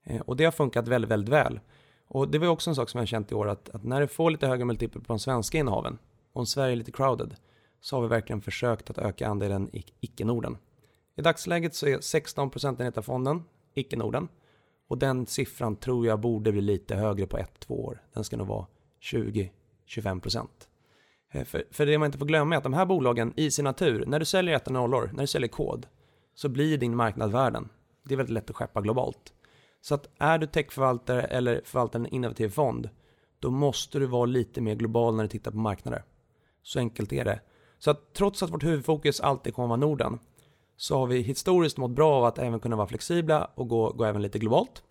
Eh, 0.05 0.21
och 0.21 0.37
det 0.37 0.45
har 0.45 0.53
funkat 0.53 0.89
väldigt, 0.89 1.11
väldigt 1.11 1.33
väl. 1.33 1.61
Och 2.09 2.29
det 2.29 2.39
var 2.39 2.49
också 2.49 2.71
en 2.71 2.77
sak 2.77 2.91
som 2.91 2.99
jag 2.99 3.09
känt 3.09 3.33
i 3.33 3.35
år 3.35 3.49
att, 3.49 3.69
att 3.69 3.85
när 3.85 4.01
du 4.01 4.07
får 4.07 4.31
lite 4.31 4.47
högre 4.47 4.65
multipel 4.65 5.03
på 5.03 5.13
de 5.13 5.19
svenska 5.19 5.59
innehaven, 5.59 5.99
och 6.33 6.41
om 6.41 6.47
Sverige 6.47 6.73
är 6.73 6.77
lite 6.77 6.93
crowded, 6.93 7.37
så 7.81 7.97
har 7.97 8.03
vi 8.03 8.09
verkligen 8.09 8.43
försökt 8.43 8.91
att 8.91 8.99
öka 8.99 9.29
andelen 9.29 9.71
icke-Norden. 10.01 10.57
I 11.17 11.23
dagsläget 11.23 11.75
så 11.75 11.87
är 11.87 11.99
16% 11.99 12.99
av 12.99 13.03
fonden 13.03 13.45
icke-Norden. 13.75 14.29
Och 14.89 14.99
den 14.99 15.27
siffran 15.27 15.77
tror 15.77 16.07
jag 16.07 16.21
borde 16.21 16.53
bli 16.53 16.61
lite 16.61 16.97
högre 16.97 17.27
på 17.27 17.39
1-2 17.39 17.47
år. 17.69 18.03
Den 18.13 18.25
ska 18.25 18.37
nog 18.37 18.47
vara 18.47 18.67
20-25 19.01 20.21
procent. 20.21 20.69
Eh, 21.33 21.45
för, 21.45 21.65
för 21.71 21.87
det 21.87 21.99
man 21.99 22.07
inte 22.07 22.19
får 22.19 22.27
glömma 22.27 22.55
är 22.55 22.59
att 22.59 22.63
de 22.63 22.75
här 22.75 22.87
bolagen 22.87 23.33
i 23.37 23.51
sin 23.51 23.65
natur, 23.65 24.05
när 24.07 24.19
du 24.19 24.25
säljer 24.25 24.57
ett 24.57 24.69
nollor, 24.69 25.11
när 25.13 25.21
du 25.21 25.27
säljer 25.27 25.49
kod, 25.49 25.87
så 26.35 26.49
blir 26.49 26.79
din 26.79 26.97
marknad 26.97 27.33
världen. 27.33 27.69
Det 28.05 28.15
är 28.15 28.17
väldigt 28.17 28.35
lätt 28.35 28.51
att 28.51 28.57
skeppa 28.57 28.81
globalt. 28.81 29.33
Så 29.85 29.95
att 29.95 30.09
är 30.19 30.39
du 30.39 30.47
techförvaltare 30.47 31.23
eller 31.23 31.61
förvaltar 31.65 31.99
en 31.99 32.07
innovativ 32.07 32.49
fond, 32.49 32.89
då 33.39 33.51
måste 33.51 33.99
du 33.99 34.07
vara 34.07 34.25
lite 34.27 34.61
mer 34.61 34.75
global 34.75 35.17
när 35.17 35.23
du 35.23 35.29
tittar 35.29 35.51
på 35.51 35.57
marknader. 35.57 36.05
Så 36.63 36.79
enkelt 36.79 37.13
är 37.13 37.25
det. 37.25 37.41
Så 37.79 37.91
att 37.91 38.15
trots 38.15 38.43
att 38.43 38.51
vårt 38.51 38.65
huvudfokus 38.65 39.21
alltid 39.21 39.55
kommer 39.55 39.69
vara 39.69 39.77
Norden, 39.77 40.19
så 40.77 40.99
har 40.99 41.07
vi 41.07 41.21
historiskt 41.21 41.77
mått 41.77 41.91
bra 41.91 42.15
av 42.15 42.25
att 42.25 42.39
även 42.39 42.61
kunna 42.61 42.77
vara 42.77 42.87
flexibla 42.87 43.51
och 43.55 43.69
gå, 43.69 43.93
gå 43.93 44.05
även 44.05 44.23
lite 44.23 44.39
globalt. 44.39 44.83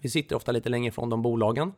Vi 0.00 0.10
sitter 0.10 0.36
ofta 0.36 0.52
lite 0.52 0.68
längre 0.68 0.88
ifrån 0.88 1.10
de 1.10 1.22
bolagen, 1.22 1.72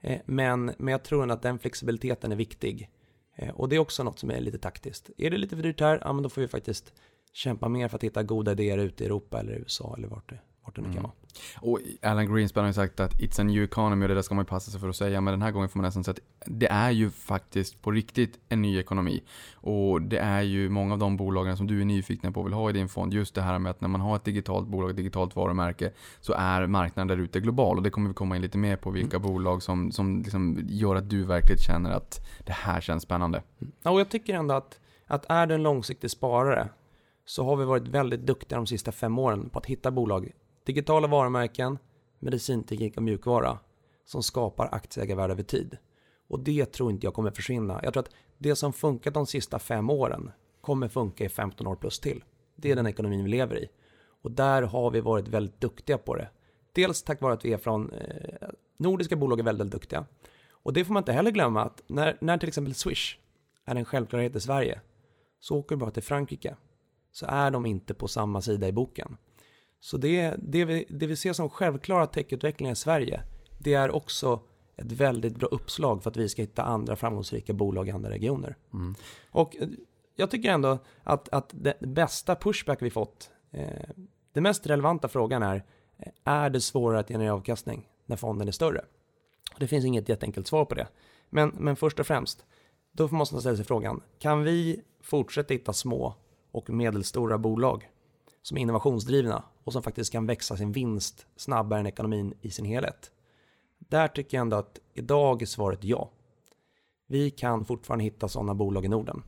eh, 0.00 0.20
men, 0.24 0.72
men 0.78 0.92
jag 0.92 1.02
tror 1.02 1.30
att 1.30 1.42
den 1.42 1.58
flexibiliteten 1.58 2.32
är 2.32 2.36
viktig. 2.36 2.90
Eh, 3.36 3.50
och 3.54 3.68
det 3.68 3.76
är 3.76 3.80
också 3.80 4.02
något 4.02 4.18
som 4.18 4.30
är 4.30 4.40
lite 4.40 4.58
taktiskt. 4.58 5.10
Är 5.18 5.30
det 5.30 5.38
lite 5.38 5.56
för 5.56 5.62
dyrt 5.62 5.80
här, 5.80 5.98
ja 6.04 6.12
men 6.12 6.22
då 6.22 6.28
får 6.28 6.40
vi 6.40 6.48
faktiskt 6.48 6.92
kämpa 7.32 7.68
mer 7.68 7.88
för 7.88 7.96
att 7.96 8.04
hitta 8.04 8.22
goda 8.22 8.52
idéer 8.52 8.78
ute 8.78 9.04
i 9.04 9.06
Europa 9.06 9.40
eller 9.40 9.52
USA 9.52 9.94
eller 9.96 10.08
vart 10.08 10.28
det, 10.28 10.34
är 10.34 10.49
det 10.74 10.80
nu 10.82 10.86
kan 10.88 10.92
Mm. 10.98 11.02
vara. 11.02 11.12
Och 11.60 11.78
Alan 12.02 12.34
Greenspan 12.34 12.62
har 12.64 12.68
ju 12.68 12.72
sagt 12.74 13.00
att 13.00 13.14
it's 13.20 13.40
a 13.40 13.44
new 13.44 13.62
economy 13.62 14.04
och 14.04 14.08
det 14.08 14.14
där 14.14 14.22
ska 14.22 14.34
man 14.34 14.44
ju 14.44 14.48
passa 14.48 14.70
sig 14.70 14.80
för 14.80 14.88
att 14.88 14.96
säga. 14.96 15.20
Men 15.20 15.32
den 15.32 15.42
här 15.42 15.50
gången 15.50 15.68
får 15.68 15.78
man 15.78 15.84
nästan 15.84 16.04
säga 16.04 16.12
att 16.12 16.20
det 16.46 16.66
är 16.66 16.90
ju 16.90 17.10
faktiskt 17.10 17.82
på 17.82 17.90
riktigt 17.90 18.38
en 18.48 18.62
ny 18.62 18.78
ekonomi. 18.78 19.22
Och 19.54 20.02
det 20.02 20.18
är 20.18 20.42
ju 20.42 20.68
många 20.68 20.92
av 20.92 20.98
de 20.98 21.16
bolagen 21.16 21.56
som 21.56 21.66
du 21.66 21.80
är 21.80 21.84
nyfikna 21.84 22.32
på 22.32 22.40
och 22.40 22.46
vill 22.46 22.52
ha 22.54 22.70
i 22.70 22.72
din 22.72 22.88
fond. 22.88 23.14
Just 23.14 23.34
det 23.34 23.42
här 23.42 23.58
med 23.58 23.70
att 23.70 23.80
när 23.80 23.88
man 23.88 24.00
har 24.00 24.16
ett 24.16 24.24
digitalt 24.24 24.68
bolag, 24.68 24.90
ett 24.90 24.96
digitalt 24.96 25.36
varumärke, 25.36 25.92
så 26.20 26.32
är 26.32 26.66
marknaden 26.66 27.08
där 27.08 27.24
ute 27.24 27.40
global. 27.40 27.76
Och 27.76 27.82
det 27.82 27.90
kommer 27.90 28.08
vi 28.08 28.14
komma 28.14 28.36
in 28.36 28.42
lite 28.42 28.58
mer 28.58 28.76
på 28.76 28.90
vilka 28.90 29.18
bolag 29.18 29.62
som, 29.62 29.92
som 29.92 30.18
liksom 30.22 30.58
gör 30.68 30.96
att 30.96 31.10
du 31.10 31.24
verkligen 31.24 31.58
känner 31.58 31.90
att 31.90 32.26
det 32.46 32.52
här 32.52 32.80
känns 32.80 33.02
spännande. 33.02 33.42
Ja, 33.82 33.90
och 33.90 34.00
jag 34.00 34.08
tycker 34.08 34.34
ändå 34.34 34.54
att, 34.54 34.80
att 35.06 35.26
är 35.28 35.46
du 35.46 35.54
en 35.54 35.62
långsiktig 35.62 36.10
sparare 36.10 36.68
så 37.24 37.44
har 37.44 37.56
vi 37.56 37.64
varit 37.64 37.88
väldigt 37.88 38.20
duktiga 38.20 38.56
de 38.58 38.66
sista 38.66 38.92
fem 38.92 39.18
åren 39.18 39.50
på 39.50 39.58
att 39.58 39.66
hitta 39.66 39.90
bolag, 39.90 40.32
digitala 40.64 41.08
varumärken, 41.08 41.78
medicinteknik 42.18 42.96
och 42.96 43.02
mjukvara 43.02 43.58
som 44.04 44.22
skapar 44.22 44.68
aktieägarvärde 44.72 45.32
över 45.32 45.42
tid. 45.42 45.76
Och 46.28 46.40
det 46.40 46.72
tror 46.72 46.90
inte 46.90 47.06
jag 47.06 47.14
kommer 47.14 47.30
försvinna. 47.30 47.80
Jag 47.82 47.92
tror 47.92 48.02
att 48.02 48.14
det 48.38 48.56
som 48.56 48.72
funkat 48.72 49.14
de 49.14 49.26
sista 49.26 49.58
fem 49.58 49.90
åren 49.90 50.30
kommer 50.60 50.88
funka 50.88 51.24
i 51.24 51.28
15 51.28 51.66
år 51.66 51.76
plus 51.76 52.00
till. 52.00 52.24
Det 52.56 52.70
är 52.70 52.76
den 52.76 52.86
ekonomin 52.86 53.24
vi 53.24 53.30
lever 53.30 53.58
i. 53.58 53.68
Och 54.22 54.30
där 54.30 54.62
har 54.62 54.90
vi 54.90 55.00
varit 55.00 55.28
väldigt 55.28 55.60
duktiga 55.60 55.98
på 55.98 56.16
det. 56.16 56.28
Dels 56.72 57.02
tack 57.02 57.20
vare 57.20 57.32
att 57.32 57.44
vi 57.44 57.52
är 57.52 57.58
från 57.58 57.92
eh, 57.92 58.48
nordiska 58.76 59.16
bolag 59.16 59.40
är 59.40 59.44
väldigt, 59.44 59.60
väldigt 59.60 59.80
duktiga. 59.80 60.06
Och 60.50 60.72
det 60.72 60.84
får 60.84 60.92
man 60.92 61.00
inte 61.00 61.12
heller 61.12 61.30
glömma 61.30 61.64
att 61.64 61.82
när, 61.86 62.18
när 62.20 62.38
till 62.38 62.48
exempel 62.48 62.74
Swish 62.74 63.18
är 63.64 63.76
en 63.76 63.84
självklarhet 63.84 64.36
i 64.36 64.40
Sverige 64.40 64.80
så 65.40 65.58
åker 65.58 65.76
du 65.76 65.80
bara 65.80 65.90
till 65.90 66.02
Frankrike 66.02 66.56
så 67.12 67.26
är 67.26 67.50
de 67.50 67.66
inte 67.66 67.94
på 67.94 68.08
samma 68.08 68.42
sida 68.42 68.68
i 68.68 68.72
boken. 68.72 69.16
Så 69.80 69.96
det, 69.96 70.34
det, 70.38 70.64
vi, 70.64 70.86
det 70.88 71.06
vi 71.06 71.16
ser 71.16 71.32
som 71.32 71.50
självklara 71.50 72.06
techutvecklingar 72.06 72.72
i 72.72 72.76
Sverige 72.76 73.22
det 73.62 73.74
är 73.74 73.90
också 73.90 74.40
ett 74.76 74.92
väldigt 74.92 75.36
bra 75.36 75.48
uppslag 75.48 76.02
för 76.02 76.10
att 76.10 76.16
vi 76.16 76.28
ska 76.28 76.42
hitta 76.42 76.62
andra 76.62 76.96
framgångsrika 76.96 77.52
bolag 77.52 77.88
i 77.88 77.90
andra 77.90 78.10
regioner. 78.10 78.56
Mm. 78.72 78.94
Och 79.30 79.56
eh, 79.56 79.68
jag 80.16 80.30
tycker 80.30 80.50
ändå 80.50 80.78
att, 81.02 81.28
att 81.28 81.50
det 81.52 81.80
bästa 81.80 82.36
pushback 82.36 82.82
vi 82.82 82.90
fått, 82.90 83.30
eh, 83.50 83.88
den 84.32 84.42
mest 84.42 84.66
relevanta 84.66 85.08
frågan 85.08 85.42
är, 85.42 85.64
eh, 85.98 86.12
är 86.24 86.50
det 86.50 86.60
svårare 86.60 87.00
att 87.00 87.08
generera 87.08 87.34
avkastning 87.34 87.88
när 88.06 88.16
fonden 88.16 88.48
är 88.48 88.52
större? 88.52 88.84
Det 89.58 89.66
finns 89.66 89.84
inget 89.84 90.08
jätteenkelt 90.08 90.46
svar 90.46 90.64
på 90.64 90.74
det. 90.74 90.88
Men, 91.30 91.48
men 91.48 91.76
först 91.76 92.00
och 92.00 92.06
främst, 92.06 92.44
då 92.92 93.08
måste 93.08 93.34
man 93.34 93.40
ställa 93.40 93.56
sig 93.56 93.64
frågan, 93.64 94.02
kan 94.18 94.42
vi 94.42 94.82
fortsätta 95.02 95.54
hitta 95.54 95.72
små 95.72 96.14
och 96.52 96.70
medelstora 96.70 97.38
bolag 97.38 97.90
som 98.42 98.56
är 98.56 98.60
innovationsdrivna 98.60 99.42
och 99.64 99.72
som 99.72 99.82
faktiskt 99.82 100.12
kan 100.12 100.26
växa 100.26 100.56
sin 100.56 100.72
vinst 100.72 101.26
snabbare 101.36 101.80
än 101.80 101.86
ekonomin 101.86 102.34
i 102.40 102.50
sin 102.50 102.64
helhet? 102.64 103.10
Där 103.78 104.08
tycker 104.08 104.36
jag 104.36 104.42
ändå 104.42 104.56
att 104.56 104.78
idag 104.94 105.42
är 105.42 105.46
svaret 105.46 105.84
ja. 105.84 106.10
Vi 107.06 107.30
kan 107.30 107.64
fortfarande 107.64 108.04
hitta 108.04 108.28
sådana 108.28 108.54
bolag 108.54 108.84
i 108.84 108.88
Norden. 108.88 109.22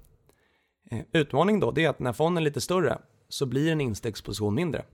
Eh, 0.90 1.00
Utmaningen 1.12 1.60
då, 1.60 1.70
det 1.70 1.84
är 1.84 1.88
att 1.88 1.98
när 1.98 2.12
fonden 2.12 2.42
är 2.42 2.44
lite 2.44 2.60
större 2.60 2.98
så 3.28 3.46
blir 3.46 3.72
en 3.72 3.80
instegsposition 3.80 4.54
mindre. 4.54 4.84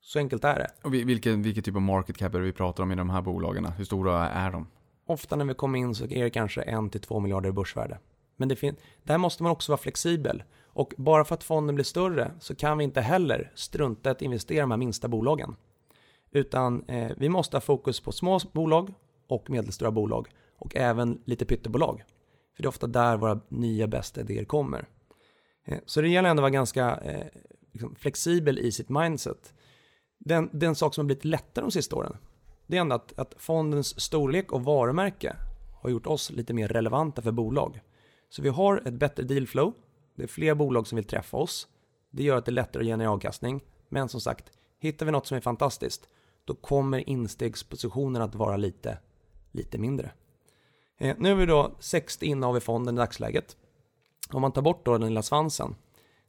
Så 0.00 0.18
enkelt 0.18 0.44
är 0.44 0.54
det. 0.58 0.70
Och 0.82 0.94
vi- 0.94 1.04
vilken, 1.04 1.42
vilken 1.42 1.62
typ 1.64 1.74
av 1.76 1.82
market 1.82 2.16
cap 2.16 2.34
är 2.34 2.38
det 2.38 2.44
vi 2.44 2.52
pratar 2.52 2.82
om 2.82 2.92
i 2.92 2.94
de 2.94 3.10
här 3.10 3.22
bolagen? 3.22 3.66
Hur 3.66 3.84
stora 3.84 4.28
är 4.30 4.50
de? 4.50 4.66
Ofta 5.06 5.36
när 5.36 5.44
vi 5.44 5.54
kommer 5.54 5.78
in 5.78 5.94
så 5.94 6.04
är 6.04 6.22
det 6.24 6.30
kanske 6.30 6.62
1-2 6.62 7.20
miljarder 7.20 7.48
i 7.48 7.52
börsvärde. 7.52 7.98
Men 8.36 8.48
det 8.48 8.56
fin- 8.56 8.76
där 9.02 9.18
måste 9.18 9.42
man 9.42 9.52
också 9.52 9.72
vara 9.72 9.80
flexibel. 9.80 10.42
Och 10.74 10.94
bara 10.96 11.24
för 11.24 11.34
att 11.34 11.44
fonden 11.44 11.74
blir 11.74 11.84
större 11.84 12.30
så 12.40 12.54
kan 12.54 12.78
vi 12.78 12.84
inte 12.84 13.00
heller 13.00 13.52
strunta 13.54 14.10
i 14.10 14.12
att 14.12 14.22
investera 14.22 14.58
i 14.58 14.60
de 14.60 14.70
här 14.70 14.78
minsta 14.78 15.08
bolagen. 15.08 15.56
Utan 16.30 16.84
eh, 16.88 17.12
vi 17.16 17.28
måste 17.28 17.56
ha 17.56 17.60
fokus 17.60 18.00
på 18.00 18.12
små 18.12 18.40
bolag 18.52 18.94
och 19.28 19.50
medelstora 19.50 19.90
bolag 19.90 20.28
och 20.58 20.76
även 20.76 21.20
lite 21.24 21.44
pyttebolag. 21.44 22.04
För 22.56 22.62
det 22.62 22.66
är 22.66 22.68
ofta 22.68 22.86
där 22.86 23.16
våra 23.16 23.40
nya 23.48 23.86
bästa 23.86 24.20
idéer 24.20 24.44
kommer. 24.44 24.88
Eh, 25.66 25.78
så 25.86 26.00
det 26.00 26.08
gäller 26.08 26.28
ändå 26.30 26.40
att 26.40 26.42
vara 26.42 26.50
ganska 26.50 26.96
eh, 26.96 27.26
liksom 27.72 27.94
flexibel 27.94 28.58
i 28.58 28.72
sitt 28.72 28.88
mindset. 28.88 29.54
Den, 30.18 30.50
den 30.52 30.74
sak 30.74 30.94
som 30.94 31.02
har 31.02 31.06
blivit 31.06 31.24
lättare 31.24 31.62
de 31.62 31.70
sista 31.70 31.96
åren, 31.96 32.16
det 32.66 32.76
är 32.76 32.80
ändå 32.80 32.94
att, 32.94 33.18
att 33.18 33.34
fondens 33.36 34.00
storlek 34.00 34.52
och 34.52 34.64
varumärke 34.64 35.36
har 35.82 35.90
gjort 35.90 36.06
oss 36.06 36.30
lite 36.30 36.54
mer 36.54 36.68
relevanta 36.68 37.22
för 37.22 37.32
bolag. 37.32 37.80
Så 38.28 38.42
vi 38.42 38.48
har 38.48 38.82
ett 38.88 38.94
bättre 38.94 39.22
dealflow, 39.22 39.72
det 40.14 40.22
är 40.22 40.26
fler 40.26 40.54
bolag 40.54 40.86
som 40.86 40.96
vill 40.96 41.04
träffa 41.04 41.36
oss, 41.36 41.68
det 42.10 42.22
gör 42.22 42.36
att 42.36 42.44
det 42.44 42.50
är 42.50 42.52
lättare 42.52 42.82
att 42.82 42.86
generera 42.86 43.10
avkastning, 43.10 43.64
men 43.88 44.08
som 44.08 44.20
sagt, 44.20 44.52
hittar 44.78 45.06
vi 45.06 45.12
något 45.12 45.26
som 45.26 45.36
är 45.36 45.40
fantastiskt, 45.40 46.08
då 46.44 46.54
kommer 46.54 47.08
instegspositionen 47.08 48.22
att 48.22 48.34
vara 48.34 48.56
lite, 48.56 48.98
lite 49.52 49.78
mindre. 49.78 50.10
Eh, 50.98 51.16
nu 51.18 51.28
har 51.28 51.36
vi 51.36 51.46
då 51.46 51.76
60 51.78 52.26
innehav 52.26 52.56
i 52.56 52.60
fonden 52.60 52.94
i 52.94 52.98
dagsläget. 52.98 53.56
Om 54.30 54.42
man 54.42 54.52
tar 54.52 54.62
bort 54.62 54.84
då 54.84 54.92
den 54.98 55.08
lilla 55.08 55.22
svansen, 55.22 55.74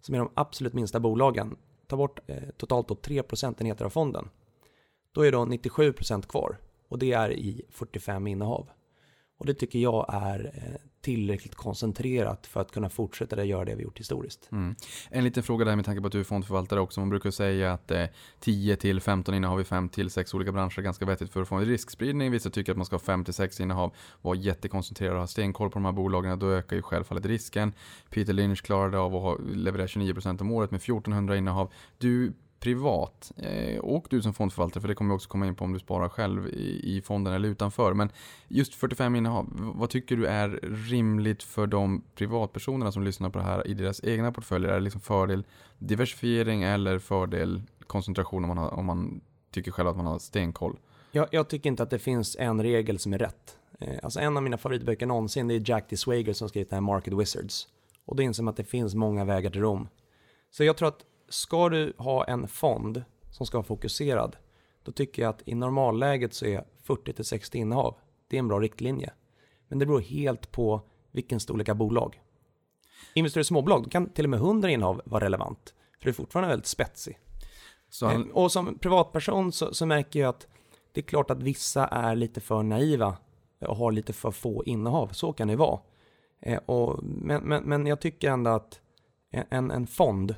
som 0.01 0.15
är 0.15 0.19
de 0.19 0.29
absolut 0.33 0.73
minsta 0.73 0.99
bolagen, 0.99 1.55
tar 1.87 1.97
bort 1.97 2.19
eh, 2.27 2.43
totalt 2.57 2.87
då 2.87 2.95
3 2.95 3.23
procentenheter 3.23 3.85
av 3.85 3.89
fonden, 3.89 4.29
då 5.11 5.25
är 5.25 5.31
då 5.31 5.45
97 5.45 5.93
procent 5.93 6.27
kvar 6.27 6.57
och 6.87 6.99
det 6.99 7.13
är 7.13 7.31
i 7.31 7.61
45 7.69 8.27
innehav. 8.27 8.69
Och 9.37 9.45
det 9.45 9.53
tycker 9.53 9.79
jag 9.79 10.05
är 10.09 10.51
eh, 10.53 10.81
tillräckligt 11.05 11.55
koncentrerat 11.55 12.47
för 12.47 12.61
att 12.61 12.71
kunna 12.71 12.89
fortsätta 12.89 13.35
det, 13.35 13.45
göra 13.45 13.65
det 13.65 13.75
vi 13.75 13.83
gjort 13.83 13.99
historiskt. 13.99 14.49
Mm. 14.51 14.75
En 15.09 15.23
liten 15.23 15.43
fråga 15.43 15.65
där 15.65 15.75
med 15.75 15.85
tanke 15.85 16.01
på 16.01 16.07
att 16.07 16.13
du 16.13 16.19
är 16.19 16.23
fondförvaltare 16.23 16.79
också. 16.79 16.99
Man 16.99 17.09
brukar 17.09 17.31
säga 17.31 17.73
att 17.73 17.91
eh, 17.91 18.05
10 18.39 18.75
till 18.75 19.01
15 19.01 19.35
innehav 19.35 19.61
i 19.61 19.63
5 19.63 19.89
till 19.89 20.09
6 20.09 20.33
olika 20.33 20.51
branscher 20.51 20.79
är 20.79 20.83
ganska 20.83 21.05
vettigt 21.05 21.31
för 21.31 21.41
att 21.41 21.47
få 21.47 21.55
en 21.55 21.65
riskspridning. 21.65 22.31
Vissa 22.31 22.49
tycker 22.49 22.71
att 22.71 22.77
man 22.77 22.85
ska 22.85 22.93
ha 22.93 22.99
5 22.99 23.25
till 23.25 23.33
6 23.33 23.59
innehav, 23.59 23.95
vara 24.21 24.35
jättekoncentrerad 24.35 25.13
och 25.13 25.19
ha 25.19 25.27
stenkoll 25.27 25.69
på 25.69 25.73
de 25.73 25.85
här 25.85 25.91
bolagen. 25.91 26.39
Då 26.39 26.51
ökar 26.51 26.75
ju 26.75 26.81
självfallet 26.81 27.25
risken. 27.25 27.73
Peter 28.09 28.33
Lynch 28.33 28.63
klarade 28.63 28.97
av 28.97 29.15
att 29.15 29.39
leverera 29.41 29.87
29% 29.87 30.41
om 30.41 30.51
året 30.51 30.71
med 30.71 30.77
1400 30.77 31.37
innehav. 31.37 31.73
Du 31.97 32.33
privat 32.65 33.31
eh, 33.37 33.79
och 33.79 34.07
du 34.09 34.21
som 34.21 34.33
fondförvaltare, 34.33 34.81
för 34.81 34.87
det 34.87 34.95
kommer 34.95 35.13
vi 35.13 35.17
också 35.17 35.29
komma 35.29 35.47
in 35.47 35.55
på 35.55 35.65
om 35.65 35.73
du 35.73 35.79
sparar 35.79 36.09
själv 36.09 36.47
i, 36.47 36.97
i 36.97 37.01
fonden 37.01 37.33
eller 37.33 37.49
utanför. 37.49 37.93
Men 37.93 38.09
just 38.47 38.73
45 38.73 39.15
innehav, 39.15 39.47
vad 39.75 39.89
tycker 39.89 40.15
du 40.15 40.25
är 40.25 40.59
rimligt 40.89 41.43
för 41.43 41.67
de 41.67 42.03
privatpersonerna 42.15 42.91
som 42.91 43.03
lyssnar 43.03 43.29
på 43.29 43.37
det 43.37 43.43
här 43.43 43.67
i 43.67 43.73
deras 43.73 44.03
egna 44.03 44.31
portföljer? 44.31 44.69
Är 44.69 44.73
det 44.73 44.79
liksom 44.79 45.01
fördel 45.01 45.43
diversifiering 45.77 46.63
eller 46.63 46.99
fördel 46.99 47.61
koncentration 47.87 48.43
om 48.43 48.47
man, 48.47 48.57
har, 48.57 48.73
om 48.73 48.85
man 48.85 49.21
tycker 49.51 49.71
själv 49.71 49.89
att 49.89 49.97
man 49.97 50.05
har 50.05 50.19
stenkoll? 50.19 50.79
Jag, 51.11 51.27
jag 51.31 51.49
tycker 51.49 51.69
inte 51.69 51.83
att 51.83 51.89
det 51.89 51.99
finns 51.99 52.35
en 52.39 52.63
regel 52.63 52.99
som 52.99 53.13
är 53.13 53.17
rätt. 53.17 53.57
Eh, 53.79 53.99
alltså 54.03 54.19
en 54.19 54.37
av 54.37 54.43
mina 54.43 54.57
favoritböcker 54.57 55.05
någonsin 55.05 55.47
det 55.47 55.53
är 55.53 55.69
Jack 55.69 55.89
D. 55.89 55.97
Swager 55.97 56.33
som 56.33 56.49
skrivit 56.49 56.69
den 56.69 56.77
här 56.77 56.81
Market 56.81 57.13
Wizards. 57.13 57.67
Och 58.05 58.15
då 58.15 58.23
inser 58.23 58.43
man 58.43 58.51
att 58.51 58.57
det 58.57 58.63
finns 58.63 58.95
många 58.95 59.25
vägar 59.25 59.49
till 59.49 59.61
Rom. 59.61 59.87
Så 60.51 60.63
jag 60.63 60.77
tror 60.77 60.87
att 60.87 61.05
ska 61.29 61.69
du 61.69 61.93
ha 61.97 62.25
en 62.25 62.47
fond 62.47 63.03
som 63.31 63.45
ska 63.45 63.57
vara 63.57 63.65
fokuserad, 63.65 64.35
då 64.83 64.91
tycker 64.91 65.21
jag 65.21 65.29
att 65.29 65.41
i 65.45 65.55
normalläget 65.55 66.33
så 66.33 66.45
är 66.45 66.63
40-60 66.85 67.55
innehav, 67.55 67.95
det 68.27 68.37
är 68.37 68.39
en 68.39 68.47
bra 68.47 68.59
riktlinje. 68.59 69.13
Men 69.67 69.79
det 69.79 69.85
beror 69.85 70.01
helt 70.01 70.51
på 70.51 70.81
vilken 71.11 71.39
storlek 71.39 71.69
av 71.69 71.75
bolag. 71.75 72.21
Investerar 73.13 73.39
du 73.39 73.41
i 73.41 73.45
småbolag, 73.45 73.83
då 73.83 73.89
kan 73.89 74.09
till 74.09 74.25
och 74.25 74.29
med 74.29 74.39
100 74.39 74.69
innehav 74.69 75.01
vara 75.05 75.25
relevant. 75.25 75.73
För 75.99 76.05
det 76.05 76.11
är 76.11 76.13
fortfarande 76.13 76.49
väldigt 76.49 76.67
spetsig. 76.67 77.19
Han, 78.01 78.29
Eh, 78.29 78.35
Och 78.35 78.51
som 78.51 78.77
privatperson 78.79 79.51
så, 79.51 79.73
så 79.73 79.85
märker 79.85 80.19
jag 80.19 80.29
att 80.29 80.47
det 80.91 81.01
är 81.01 81.05
klart 81.05 81.31
att 81.31 81.43
vissa 81.43 81.87
är 81.87 82.15
lite 82.15 82.41
för 82.41 82.63
naiva 82.63 83.17
och 83.59 83.77
har 83.77 83.91
lite 83.91 84.13
för 84.13 84.31
få 84.31 84.63
innehav. 84.63 85.07
Så 85.07 85.33
kan 85.33 85.47
det 85.47 85.55
vara. 85.55 85.79
Eh, 86.39 86.59
och, 86.65 87.03
men, 87.03 87.43
men, 87.43 87.63
men 87.63 87.87
jag 87.87 87.99
tycker 87.99 88.31
ändå 88.31 88.51
att 88.51 88.81
en, 89.31 89.71
en 89.71 89.87
fond 89.87 90.35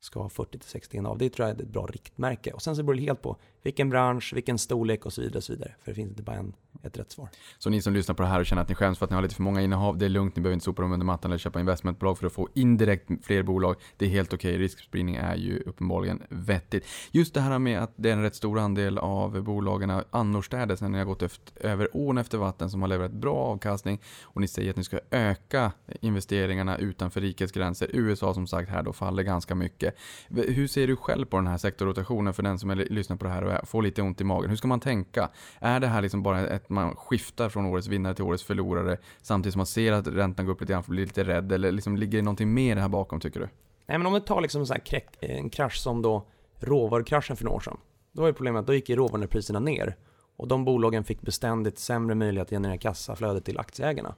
ska 0.00 0.20
ha 0.20 0.28
40-60 0.28 0.96
innehav. 0.96 1.18
Det 1.18 1.30
tror 1.30 1.48
jag 1.48 1.58
är 1.58 1.62
ett 1.62 1.68
bra 1.68 1.86
riktmärke. 1.86 2.52
Och 2.52 2.62
sen 2.62 2.76
så 2.76 2.82
beror 2.82 2.94
det 2.94 3.02
helt 3.02 3.22
på 3.22 3.36
vilken 3.62 3.90
bransch, 3.90 4.32
vilken 4.34 4.58
storlek 4.58 5.06
och 5.06 5.12
så 5.12 5.20
vidare. 5.20 5.38
Och 5.38 5.44
så 5.44 5.52
vidare. 5.52 5.74
För 5.84 5.90
det 5.90 5.94
finns 5.94 6.10
inte 6.10 6.22
bara 6.22 6.36
en, 6.36 6.52
ett 6.82 6.98
rätt 6.98 7.12
svar. 7.12 7.28
Så 7.58 7.70
ni 7.70 7.82
som 7.82 7.92
lyssnar 7.92 8.14
på 8.14 8.22
det 8.22 8.28
här 8.28 8.40
och 8.40 8.46
känner 8.46 8.62
att 8.62 8.68
ni 8.68 8.74
skäms 8.74 8.98
för 8.98 9.04
att 9.04 9.10
ni 9.10 9.14
har 9.14 9.22
lite 9.22 9.34
för 9.34 9.42
många 9.42 9.62
innehav, 9.62 9.98
det 9.98 10.04
är 10.04 10.08
lugnt, 10.08 10.36
ni 10.36 10.42
behöver 10.42 10.54
inte 10.54 10.64
sopa 10.64 10.82
dem 10.82 10.92
under 10.92 11.06
mattan 11.06 11.30
eller 11.30 11.38
köpa 11.38 11.60
investmentbolag 11.60 12.18
för 12.18 12.26
att 12.26 12.32
få 12.32 12.48
indirekt 12.54 13.10
fler 13.22 13.42
bolag. 13.42 13.76
Det 13.96 14.04
är 14.04 14.08
helt 14.08 14.32
okej, 14.32 14.58
riskspridning 14.58 15.14
är 15.14 15.36
ju 15.36 15.60
uppenbarligen 15.60 16.22
vettigt. 16.28 16.86
Just 17.10 17.34
det 17.34 17.40
här 17.40 17.58
med 17.58 17.82
att 17.82 17.92
det 17.96 18.08
är 18.08 18.12
en 18.12 18.22
rätt 18.22 18.34
stor 18.34 18.58
andel 18.58 18.98
av 18.98 19.42
bolagen 19.42 20.02
annorstädes 20.10 20.80
när 20.80 20.88
ni 20.88 20.98
har 20.98 21.04
gått 21.04 21.22
efter, 21.22 21.66
över 21.66 21.88
ån 21.92 22.18
efter 22.18 22.38
vatten 22.38 22.70
som 22.70 22.82
har 22.82 22.88
levererat 22.88 23.12
bra 23.12 23.36
avkastning 23.36 24.00
och 24.22 24.40
ni 24.40 24.48
säger 24.48 24.70
att 24.70 24.76
ni 24.76 24.84
ska 24.84 25.00
öka 25.10 25.72
investeringarna 26.00 26.78
utanför 26.78 27.20
rikets 27.20 27.52
gränser. 27.52 27.90
USA 27.92 28.34
som 28.34 28.46
sagt 28.46 28.70
här 28.70 28.82
då 28.82 28.92
faller 28.92 29.22
ganska 29.22 29.54
mycket. 29.54 29.94
Hur 30.28 30.66
ser 30.66 30.86
du 30.86 30.96
själv 30.96 31.26
på 31.26 31.36
den 31.36 31.46
här 31.46 31.58
sektorrotationen 31.58 32.34
för 32.34 32.42
den 32.42 32.58
som 32.58 32.70
är, 32.70 32.76
lyssnar 32.76 33.16
på 33.16 33.24
det 33.24 33.30
här 33.30 33.49
får 33.64 33.82
lite 33.82 34.02
ont 34.02 34.20
i 34.20 34.24
magen? 34.24 34.50
Hur 34.50 34.56
ska 34.56 34.68
man 34.68 34.80
tänka? 34.80 35.30
Är 35.58 35.80
det 35.80 35.86
här 35.86 36.02
liksom 36.02 36.22
bara 36.22 36.48
ett 36.48 36.68
man 36.68 36.96
skiftar 36.96 37.48
från 37.48 37.66
årets 37.66 37.88
vinnare 37.88 38.14
till 38.14 38.24
årets 38.24 38.44
förlorare 38.44 38.98
samtidigt 39.22 39.52
som 39.52 39.58
man 39.58 39.66
ser 39.66 39.92
att 39.92 40.06
räntan 40.06 40.46
går 40.46 40.52
upp 40.52 40.60
lite 40.60 40.72
grann 40.72 40.82
för 40.82 40.90
blir 40.90 41.06
lite 41.06 41.24
rädd? 41.24 41.52
Eller 41.52 41.72
liksom, 41.72 41.96
ligger 41.96 42.18
det 42.18 42.22
någonting 42.22 42.54
mer 42.54 42.76
här 42.76 42.88
bakom 42.88 43.20
tycker 43.20 43.40
du? 43.40 43.48
Nej 43.86 43.98
men 43.98 44.06
om 44.06 44.12
vi 44.12 44.20
tar 44.20 44.40
liksom 44.40 44.62
en, 44.62 45.00
en 45.20 45.50
krasch 45.50 45.76
som 45.76 46.02
då 46.02 46.26
råvarukraschen 46.58 47.36
för 47.36 47.44
några 47.44 47.56
år 47.56 47.60
sedan. 47.60 47.76
Då 48.12 48.22
var 48.22 48.28
ju 48.28 48.34
problemet 48.34 48.60
att 48.60 48.66
då 48.66 48.74
gick 48.74 48.88
ju 48.88 48.96
råvarupriserna 48.96 49.60
ner 49.60 49.96
och 50.36 50.48
de 50.48 50.64
bolagen 50.64 51.04
fick 51.04 51.20
beständigt 51.20 51.78
sämre 51.78 52.14
möjlighet 52.14 52.46
att 52.46 52.50
generera 52.50 52.78
kassaflöde 52.78 53.40
till 53.40 53.58
aktieägarna. 53.58 54.14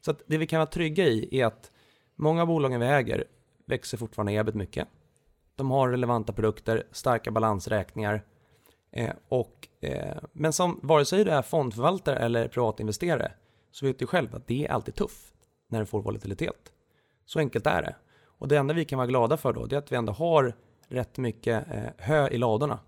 Så 0.00 0.10
att 0.10 0.22
det 0.26 0.38
vi 0.38 0.46
kan 0.46 0.58
vara 0.58 0.66
trygga 0.66 1.04
i 1.04 1.40
är 1.40 1.46
att 1.46 1.70
många 2.16 2.42
av 2.42 2.48
bolagen 2.48 2.80
vi 2.80 2.86
äger 2.86 3.24
växer 3.66 3.98
fortfarande 3.98 4.32
ebit 4.32 4.54
mycket. 4.54 4.88
De 5.56 5.70
har 5.70 5.88
relevanta 5.88 6.32
produkter, 6.32 6.86
starka 6.92 7.30
balansräkningar 7.30 8.22
Eh, 8.96 9.10
och, 9.28 9.68
eh, 9.80 10.16
men 10.32 10.52
som 10.52 10.80
vare 10.82 11.04
sig 11.04 11.24
du 11.24 11.30
är 11.30 11.42
fondförvaltare 11.42 12.16
eller 12.16 12.48
privatinvesterare 12.48 13.32
så 13.70 13.86
vet 13.86 13.98
du 13.98 14.06
själv 14.06 14.34
att 14.34 14.46
det 14.46 14.66
är 14.66 14.72
alltid 14.72 14.94
tufft 14.94 15.34
när 15.68 15.80
du 15.80 15.86
får 15.86 16.02
volatilitet. 16.02 16.72
Så 17.24 17.38
enkelt 17.38 17.66
är 17.66 17.82
det. 17.82 17.96
Och 18.38 18.48
det 18.48 18.56
enda 18.56 18.74
vi 18.74 18.84
kan 18.84 18.96
vara 18.96 19.06
glada 19.06 19.36
för 19.36 19.52
då, 19.52 19.66
det 19.66 19.76
är 19.76 19.78
att 19.78 19.92
vi 19.92 19.96
ändå 19.96 20.12
har 20.12 20.54
rätt 20.88 21.18
mycket 21.18 21.66
eh, 21.70 21.82
hö 21.98 22.28
i 22.28 22.38
ladorna 22.38 22.78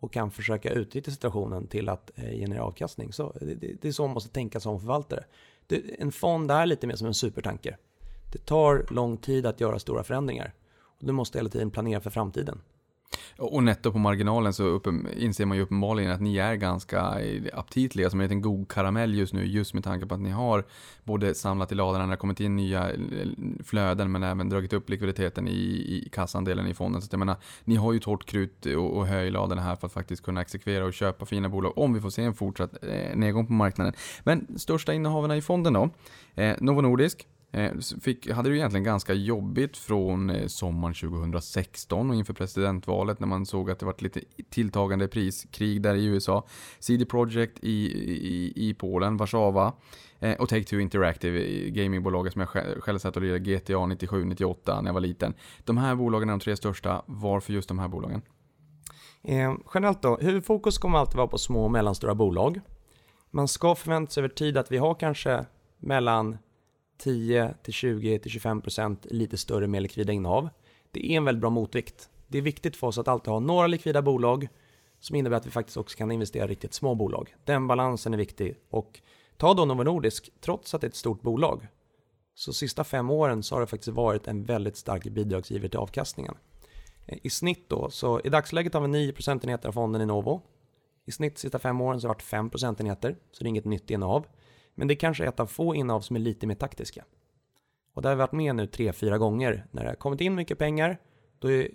och 0.00 0.12
kan 0.12 0.30
försöka 0.30 0.70
utnyttja 0.70 1.10
situationen 1.10 1.66
till 1.66 1.88
att 1.88 2.10
eh, 2.14 2.30
generera 2.30 2.64
avkastning. 2.64 3.12
Så 3.12 3.32
det, 3.40 3.54
det, 3.54 3.76
det, 3.80 3.88
är 3.88 3.92
så 3.92 4.02
man 4.02 4.14
måste 4.14 4.30
tänka 4.30 4.60
som 4.60 4.80
förvaltare. 4.80 5.24
Det, 5.66 6.00
en 6.00 6.12
fond 6.12 6.50
är 6.50 6.66
lite 6.66 6.86
mer 6.86 6.96
som 6.96 7.06
en 7.06 7.14
supertanker. 7.14 7.76
Det 8.32 8.38
tar 8.38 8.86
lång 8.90 9.16
tid 9.16 9.46
att 9.46 9.60
göra 9.60 9.78
stora 9.78 10.04
förändringar. 10.04 10.54
Och 10.82 11.06
du 11.06 11.12
måste 11.12 11.38
hela 11.38 11.48
tiden 11.48 11.70
planera 11.70 12.00
för 12.00 12.10
framtiden. 12.10 12.60
Och 13.38 13.62
netto 13.62 13.92
på 13.92 13.98
marginalen 13.98 14.52
så 14.52 14.64
upp, 14.64 14.86
inser 15.16 15.46
man 15.46 15.56
ju 15.56 15.62
uppenbarligen 15.62 16.10
att 16.10 16.20
ni 16.20 16.36
är 16.36 16.54
ganska 16.54 17.18
aptitliga 17.52 18.10
som 18.10 18.20
en 18.20 18.24
liten 18.24 18.40
god 18.40 18.68
karamell 18.68 19.14
just 19.14 19.32
nu. 19.32 19.44
Just 19.44 19.74
med 19.74 19.84
tanke 19.84 20.06
på 20.06 20.14
att 20.14 20.20
ni 20.20 20.30
har 20.30 20.64
både 21.04 21.34
samlat 21.34 21.72
i 21.72 21.74
ladorna 21.74 22.06
när 22.06 22.10
det 22.10 22.16
kommit 22.16 22.40
in 22.40 22.56
nya 22.56 22.92
eh, 22.92 22.98
flöden 23.64 24.12
men 24.12 24.22
även 24.22 24.48
dragit 24.48 24.72
upp 24.72 24.90
likviditeten 24.90 25.48
i, 25.48 25.52
i 25.52 26.08
kassandelen 26.12 26.66
i 26.66 26.74
fonden. 26.74 27.02
Så 27.02 27.08
jag 27.10 27.18
menar, 27.18 27.36
ni 27.64 27.76
har 27.76 27.92
ju 27.92 27.98
torrt 27.98 28.24
krut 28.24 28.66
och, 28.66 28.96
och 28.96 29.06
hö 29.06 29.22
i 29.22 29.30
ladorna 29.30 29.62
här 29.62 29.76
för 29.76 29.86
att 29.86 29.92
faktiskt 29.92 30.22
kunna 30.22 30.40
exekvera 30.40 30.84
och 30.84 30.94
köpa 30.94 31.26
fina 31.26 31.48
bolag 31.48 31.78
om 31.78 31.94
vi 31.94 32.00
får 32.00 32.10
se 32.10 32.22
en 32.22 32.34
fortsatt 32.34 32.84
eh, 32.84 33.16
nedgång 33.16 33.46
på 33.46 33.52
marknaden. 33.52 33.92
Men 34.24 34.58
största 34.58 34.92
innehaven 34.94 35.30
i 35.30 35.42
fonden 35.42 35.72
då? 35.72 35.90
Eh, 36.34 36.56
Novo 36.60 36.80
Nordisk 36.80 37.26
Eh, 37.54 37.72
fick, 38.00 38.30
hade 38.30 38.50
det 38.50 38.56
egentligen 38.56 38.84
ganska 38.84 39.12
jobbigt 39.12 39.76
från 39.76 40.30
eh, 40.30 40.46
sommaren 40.46 40.94
2016 40.94 42.10
och 42.10 42.16
inför 42.16 42.34
presidentvalet 42.34 43.20
när 43.20 43.26
man 43.26 43.46
såg 43.46 43.70
att 43.70 43.78
det 43.78 43.86
var 43.86 43.94
lite 43.98 44.20
tilltagande 44.50 45.08
priskrig 45.08 45.82
där 45.82 45.94
i 45.94 46.04
USA. 46.04 46.46
CD 46.78 47.04
Projekt 47.04 47.58
i, 47.64 47.70
i, 47.70 48.52
i 48.68 48.74
Polen, 48.74 49.16
Warszawa 49.16 49.72
eh, 50.18 50.34
och 50.34 50.48
Take-Two 50.48 50.80
Interactive, 50.80 51.68
gamingbolaget 51.70 52.32
som 52.32 52.40
jag 52.40 52.48
själv, 52.48 52.80
själv 52.80 52.98
satt 52.98 53.16
och 53.16 53.22
lirade 53.22 53.38
GTA 53.38 53.72
97-98 53.72 54.82
när 54.82 54.88
jag 54.88 54.94
var 54.94 55.00
liten. 55.00 55.34
De 55.64 55.76
här 55.76 55.94
bolagen 55.94 56.28
är 56.28 56.32
de 56.32 56.40
tre 56.40 56.56
största. 56.56 57.02
Varför 57.06 57.52
just 57.52 57.68
de 57.68 57.78
här 57.78 57.88
bolagen? 57.88 58.22
Eh, 59.22 59.54
generellt 59.74 60.02
då, 60.02 60.16
huvudfokus 60.16 60.78
kommer 60.78 60.98
alltid 60.98 61.16
vara 61.16 61.28
på 61.28 61.38
små 61.38 61.64
och 61.64 61.70
mellanstora 61.70 62.14
bolag. 62.14 62.60
Man 63.30 63.48
ska 63.48 63.74
förvänta 63.74 64.12
sig 64.12 64.20
över 64.20 64.34
tid 64.34 64.56
att 64.56 64.72
vi 64.72 64.76
har 64.76 64.94
kanske 64.94 65.44
mellan 65.78 66.38
10 66.96 67.54
till 67.62 67.72
20 67.72 68.18
till 68.18 68.30
25 68.30 68.62
procent 68.62 69.06
lite 69.10 69.38
större 69.38 69.66
mer 69.66 69.80
likvida 69.80 70.12
innehav. 70.12 70.48
Det 70.90 71.12
är 71.12 71.16
en 71.16 71.24
väldigt 71.24 71.40
bra 71.40 71.50
motvikt. 71.50 72.08
Det 72.26 72.38
är 72.38 72.42
viktigt 72.42 72.76
för 72.76 72.86
oss 72.86 72.98
att 72.98 73.08
alltid 73.08 73.32
ha 73.32 73.40
några 73.40 73.66
likvida 73.66 74.02
bolag 74.02 74.48
som 75.00 75.16
innebär 75.16 75.36
att 75.36 75.46
vi 75.46 75.50
faktiskt 75.50 75.76
också 75.76 75.98
kan 75.98 76.10
investera 76.10 76.44
i 76.44 76.48
riktigt 76.48 76.74
små 76.74 76.94
bolag. 76.94 77.34
Den 77.44 77.66
balansen 77.66 78.14
är 78.14 78.18
viktig 78.18 78.56
och 78.70 79.00
ta 79.36 79.54
då 79.54 79.64
Novo 79.64 79.82
Nordisk, 79.82 80.30
trots 80.40 80.74
att 80.74 80.80
det 80.80 80.86
är 80.86 80.88
ett 80.88 80.96
stort 80.96 81.22
bolag, 81.22 81.66
så 82.34 82.52
sista 82.52 82.84
fem 82.84 83.10
åren 83.10 83.42
så 83.42 83.54
har 83.54 83.60
det 83.60 83.66
faktiskt 83.66 83.96
varit 83.96 84.28
en 84.28 84.44
väldigt 84.44 84.76
stark 84.76 85.04
bidragsgivare 85.04 85.68
till 85.68 85.78
avkastningen. 85.78 86.34
I 87.06 87.30
snitt 87.30 87.68
då, 87.68 87.90
så 87.90 88.20
i 88.20 88.28
dagsläget 88.28 88.74
har 88.74 88.80
vi 88.80 88.88
9 88.88 89.12
procentenheter 89.12 89.68
av 89.68 89.72
fonden 89.72 90.02
i 90.02 90.06
Novo. 90.06 90.42
I 91.06 91.12
snitt 91.12 91.38
sista 91.38 91.58
fem 91.58 91.80
åren 91.80 92.00
så 92.00 92.06
har 92.06 92.14
det 92.14 92.16
varit 92.16 92.22
5 92.22 92.50
procentenheter, 92.50 93.16
så 93.32 93.44
det 93.44 93.46
är 93.46 93.48
inget 93.48 93.64
nytt 93.64 93.90
innehav. 93.90 94.26
Men 94.74 94.88
det 94.88 94.96
kanske 94.96 95.24
är 95.24 95.28
ett 95.28 95.40
av 95.40 95.46
få 95.46 95.74
innehav 95.74 96.00
som 96.00 96.16
är 96.16 96.20
lite 96.20 96.46
mer 96.46 96.54
taktiska. 96.54 97.04
Och 97.94 98.02
det 98.02 98.08
har 98.08 98.16
vi 98.16 98.18
varit 98.18 98.32
med 98.32 98.56
nu 98.56 98.66
tre, 98.66 98.92
fyra 98.92 99.18
gånger. 99.18 99.66
När 99.70 99.82
det 99.82 99.88
har 99.88 99.94
kommit 99.96 100.20
in 100.20 100.34
mycket 100.34 100.58
pengar, 100.58 101.00
då 101.38 101.50
är, 101.50 101.70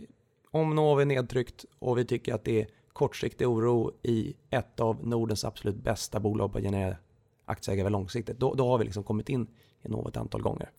om 0.51 0.75
Novo 0.75 0.99
är 0.99 1.05
nedtryckt 1.05 1.65
och 1.79 1.97
vi 1.97 2.05
tycker 2.05 2.33
att 2.33 2.43
det 2.43 2.61
är 2.61 2.67
kortsiktig 2.93 3.47
oro 3.47 3.91
i 4.03 4.35
ett 4.49 4.79
av 4.79 5.07
Nordens 5.07 5.45
absolut 5.45 5.75
bästa 5.75 6.19
bolag 6.19 6.51
på 6.51 6.57
att 6.57 6.63
generera 6.63 6.97
aktieägare 7.45 7.89
långsiktigt, 7.89 8.39
då, 8.39 8.53
då 8.53 8.67
har 8.67 8.77
vi 8.77 8.83
liksom 8.83 9.03
kommit 9.03 9.29
in 9.29 9.47
i 9.81 9.89
Novo 9.89 10.09
ett 10.09 10.17
antal 10.17 10.41
gånger. 10.41 10.71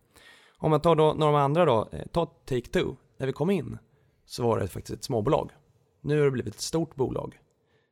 Om 0.58 0.70
man 0.70 0.80
tar 0.80 0.96
då 0.96 1.12
några 1.12 1.40
andra 1.40 1.64
då, 1.64 1.88
eh, 1.92 2.06
ta 2.06 2.24
Take-Two. 2.46 2.96
När 3.16 3.26
vi 3.26 3.32
kom 3.32 3.50
in 3.50 3.78
så 4.24 4.42
var 4.42 4.60
det 4.60 4.68
faktiskt 4.68 4.98
ett 4.98 5.04
småbolag. 5.04 5.50
Nu 6.00 6.18
har 6.18 6.24
det 6.24 6.30
blivit 6.30 6.54
ett 6.54 6.60
stort 6.60 6.94
bolag. 6.94 7.38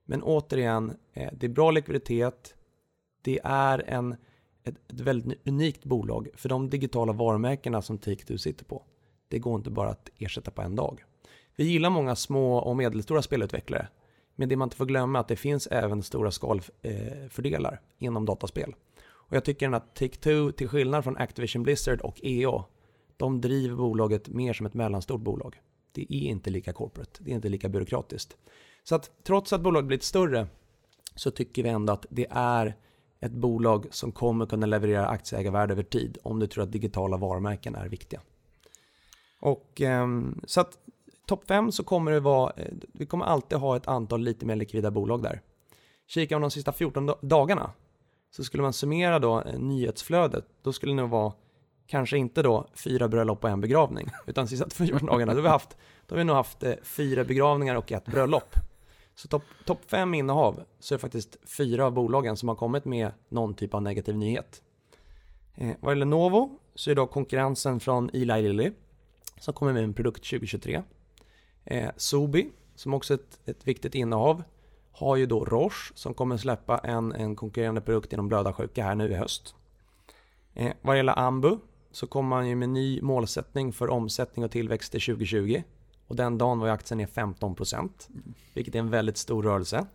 Men 0.04 0.22
återigen, 0.22 0.96
eh, 1.12 1.32
det 1.32 1.46
är 1.46 1.50
bra 1.50 1.70
likviditet, 1.70 2.54
det 3.22 3.40
är 3.44 3.84
en, 3.86 4.12
ett, 4.64 4.74
ett 4.92 5.00
väldigt 5.00 5.48
unikt 5.48 5.84
bolag 5.84 6.28
för 6.34 6.48
de 6.48 6.70
digitala 6.70 7.12
varumärkena 7.12 7.82
som 7.82 7.98
Take-Two 7.98 8.36
sitter 8.36 8.64
på. 8.64 8.84
Det 9.28 9.38
går 9.38 9.56
inte 9.56 9.70
bara 9.70 9.90
att 9.90 10.08
ersätta 10.18 10.50
på 10.50 10.62
en 10.62 10.76
dag. 10.76 11.04
Vi 11.56 11.64
gillar 11.64 11.90
många 11.90 12.16
små 12.16 12.56
och 12.58 12.76
medelstora 12.76 13.22
spelutvecklare. 13.22 13.88
Men 14.36 14.48
det 14.48 14.56
man 14.56 14.66
inte 14.66 14.76
får 14.76 14.86
glömma 14.86 15.18
är 15.18 15.20
att 15.20 15.28
det 15.28 15.36
finns 15.36 15.66
även 15.66 16.02
stora 16.02 16.30
skalfördelar 16.30 17.80
inom 17.98 18.24
dataspel. 18.24 18.74
Och 19.00 19.36
jag 19.36 19.44
tycker 19.44 19.72
att 19.72 20.00
Take-Two, 20.00 20.52
till 20.52 20.68
skillnad 20.68 21.04
från 21.04 21.16
Activision 21.16 21.62
Blizzard 21.62 22.00
och 22.00 22.20
EA, 22.22 22.64
de 23.16 23.40
driver 23.40 23.76
bolaget 23.76 24.28
mer 24.28 24.52
som 24.52 24.66
ett 24.66 24.74
mellanstort 24.74 25.20
bolag. 25.20 25.60
Det 25.92 26.02
är 26.02 26.22
inte 26.22 26.50
lika 26.50 26.72
corporate, 26.72 27.24
det 27.24 27.30
är 27.30 27.34
inte 27.34 27.48
lika 27.48 27.68
byråkratiskt. 27.68 28.36
Så 28.82 28.94
att 28.94 29.10
trots 29.24 29.52
att 29.52 29.60
bolaget 29.60 29.86
blivit 29.86 30.02
större 30.02 30.46
så 31.14 31.30
tycker 31.30 31.62
vi 31.62 31.68
ändå 31.68 31.92
att 31.92 32.06
det 32.10 32.26
är 32.30 32.76
ett 33.20 33.32
bolag 33.32 33.86
som 33.90 34.12
kommer 34.12 34.46
kunna 34.46 34.66
leverera 34.66 35.06
aktieägarvärde 35.06 35.72
över 35.72 35.82
tid 35.82 36.18
om 36.22 36.38
du 36.38 36.46
tror 36.46 36.64
att 36.64 36.72
digitala 36.72 37.16
varumärken 37.16 37.74
är 37.74 37.88
viktiga. 37.88 38.20
Och 39.40 39.80
ehm, 39.80 40.40
så 40.44 40.60
att 40.60 40.78
topp 41.26 41.44
5 41.48 41.72
så 41.72 41.84
kommer 41.84 42.12
det 42.12 42.20
vara, 42.20 42.52
eh, 42.56 42.72
vi 42.92 43.06
kommer 43.06 43.24
alltid 43.24 43.58
ha 43.58 43.76
ett 43.76 43.88
antal 43.88 44.20
lite 44.20 44.46
mer 44.46 44.56
likvida 44.56 44.90
bolag 44.90 45.22
där. 45.22 45.40
Kikar 46.06 46.36
man 46.36 46.42
de 46.42 46.50
sista 46.50 46.72
14 46.72 47.10
dagarna 47.20 47.70
så 48.30 48.44
skulle 48.44 48.62
man 48.62 48.72
summera 48.72 49.18
då 49.18 49.42
eh, 49.42 49.58
nyhetsflödet, 49.58 50.44
då 50.62 50.72
skulle 50.72 50.92
det 50.92 50.96
nog 50.96 51.10
vara 51.10 51.32
kanske 51.86 52.18
inte 52.18 52.42
då 52.42 52.66
fyra 52.74 53.08
bröllop 53.08 53.44
och 53.44 53.50
en 53.50 53.60
begravning, 53.60 54.08
utan 54.26 54.44
de 54.44 54.48
sista 54.48 54.70
14 54.70 55.06
dagarna, 55.06 55.32
då 55.32 55.38
har 55.38 55.42
vi, 55.42 55.48
haft, 55.48 55.76
då 56.06 56.14
har 56.14 56.18
vi 56.18 56.24
nog 56.24 56.36
haft 56.36 56.62
eh, 56.62 56.74
fyra 56.82 57.24
begravningar 57.24 57.74
och 57.74 57.92
ett 57.92 58.06
bröllop. 58.06 58.54
Så 59.18 59.28
topp 59.28 59.42
top 59.64 59.90
fem 59.90 60.14
innehav 60.14 60.62
så 60.78 60.94
är 60.94 60.96
det 60.96 61.00
faktiskt 61.00 61.36
fyra 61.56 61.86
av 61.86 61.92
bolagen 61.92 62.36
som 62.36 62.48
har 62.48 62.56
kommit 62.56 62.84
med 62.84 63.10
någon 63.28 63.54
typ 63.54 63.74
av 63.74 63.82
negativ 63.82 64.16
nyhet. 64.16 64.62
Eh, 65.54 65.76
vad 65.80 65.92
gäller 65.92 66.06
Novo 66.06 66.58
så 66.74 66.90
är 66.90 66.94
det 66.94 67.00
då 67.00 67.06
konkurrensen 67.06 67.80
från 67.80 68.10
Eli 68.12 68.42
Lilly 68.42 68.72
som 69.40 69.54
kommer 69.54 69.72
med 69.72 69.84
en 69.84 69.94
produkt 69.94 70.30
2023. 70.30 70.82
Eh, 71.64 71.90
Sobi 71.96 72.50
som 72.74 72.94
också 72.94 73.14
är 73.14 73.18
ett, 73.18 73.38
ett 73.44 73.66
viktigt 73.66 73.94
innehav 73.94 74.42
har 74.92 75.16
ju 75.16 75.26
då 75.26 75.44
Roche 75.44 75.92
som 75.94 76.14
kommer 76.14 76.36
släppa 76.36 76.78
en, 76.78 77.12
en 77.12 77.36
konkurrerande 77.36 77.80
produkt 77.80 78.12
inom 78.12 78.28
blödarsjuka 78.28 78.84
här 78.84 78.94
nu 78.94 79.10
i 79.10 79.14
höst. 79.14 79.54
Eh, 80.54 80.72
vad 80.82 80.96
gäller 80.96 81.18
Ambu 81.18 81.56
så 81.90 82.06
kommer 82.06 82.28
man 82.28 82.48
ju 82.48 82.56
med 82.56 82.68
ny 82.68 83.02
målsättning 83.02 83.72
för 83.72 83.90
omsättning 83.90 84.44
och 84.44 84.50
tillväxt 84.50 84.92
till 84.92 85.00
2020 85.00 85.62
och 86.08 86.16
den 86.16 86.38
dagen 86.38 86.58
var 86.58 86.68
aktien 86.68 86.98
ner 86.98 87.06
15%, 87.06 87.90
vilket 88.54 88.74
är 88.74 88.78
en 88.78 88.90
väldigt 88.90 89.16
stor 89.16 89.42
rörelse. 89.42 89.86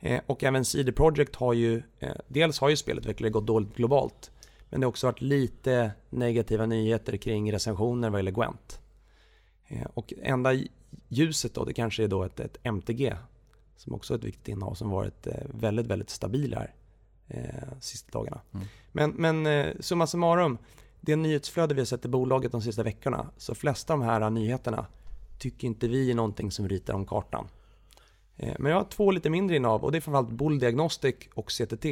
Eh, 0.00 0.20
och 0.26 0.44
även 0.44 0.64
CD 0.64 0.92
Projekt 0.92 1.36
har 1.36 1.52
ju, 1.52 1.82
eh, 1.98 2.12
dels 2.28 2.60
har 2.60 2.68
ju 2.68 2.76
spelutvecklare 2.76 3.30
gått 3.30 3.46
dåligt 3.46 3.76
globalt, 3.76 4.30
men 4.70 4.80
det 4.80 4.86
har 4.86 4.88
också 4.88 5.06
varit 5.06 5.20
lite 5.20 5.90
negativa 6.10 6.66
nyheter 6.66 7.16
kring 7.16 7.52
recensioner 7.52 8.10
vad 8.10 8.18
gäller 8.18 8.30
Gwent. 8.30 8.80
Eh, 9.66 9.86
och 9.94 10.12
enda 10.22 10.50
ljuset 11.08 11.54
då, 11.54 11.64
det 11.64 11.72
kanske 11.72 12.04
är 12.04 12.08
då 12.08 12.24
ett, 12.24 12.40
ett 12.40 12.56
MTG 12.62 13.16
som 13.76 13.94
också 13.94 14.14
är 14.14 14.18
ett 14.18 14.24
viktigt 14.24 14.48
innehav 14.48 14.74
som 14.74 14.90
varit 14.90 15.26
eh, 15.26 15.34
väldigt, 15.50 15.86
väldigt 15.86 16.10
stabil 16.10 16.54
här 16.54 16.74
eh, 17.28 17.78
sista 17.80 18.18
dagarna. 18.18 18.40
Mm. 18.54 18.66
Men, 18.92 19.10
men 19.10 19.46
eh, 19.46 19.74
summa 19.80 20.06
summarum, 20.06 20.58
det 21.00 21.16
nyhetsflöde 21.16 21.74
vi 21.74 21.80
har 21.80 21.86
sett 21.86 22.04
i 22.04 22.08
bolaget 22.08 22.52
de 22.52 22.62
sista 22.62 22.82
veckorna, 22.82 23.30
så 23.36 23.54
flesta 23.54 23.92
av 23.92 23.98
de 23.98 24.06
här 24.06 24.30
nyheterna 24.30 24.86
tycker 25.38 25.66
inte 25.66 25.88
vi 25.88 26.10
är 26.10 26.14
någonting 26.14 26.50
som 26.50 26.68
ritar 26.68 26.94
om 26.94 27.06
kartan. 27.06 27.48
Eh, 28.36 28.54
men 28.58 28.72
jag 28.72 28.78
har 28.78 28.84
två 28.84 29.10
lite 29.10 29.30
mindre 29.30 29.56
innehav 29.56 29.84
och 29.84 29.92
det 29.92 29.98
är 29.98 30.00
framförallt 30.00 30.30
Bull 30.30 30.58
Diagnostic 30.58 31.14
och 31.34 31.50
CTT. 31.50 31.84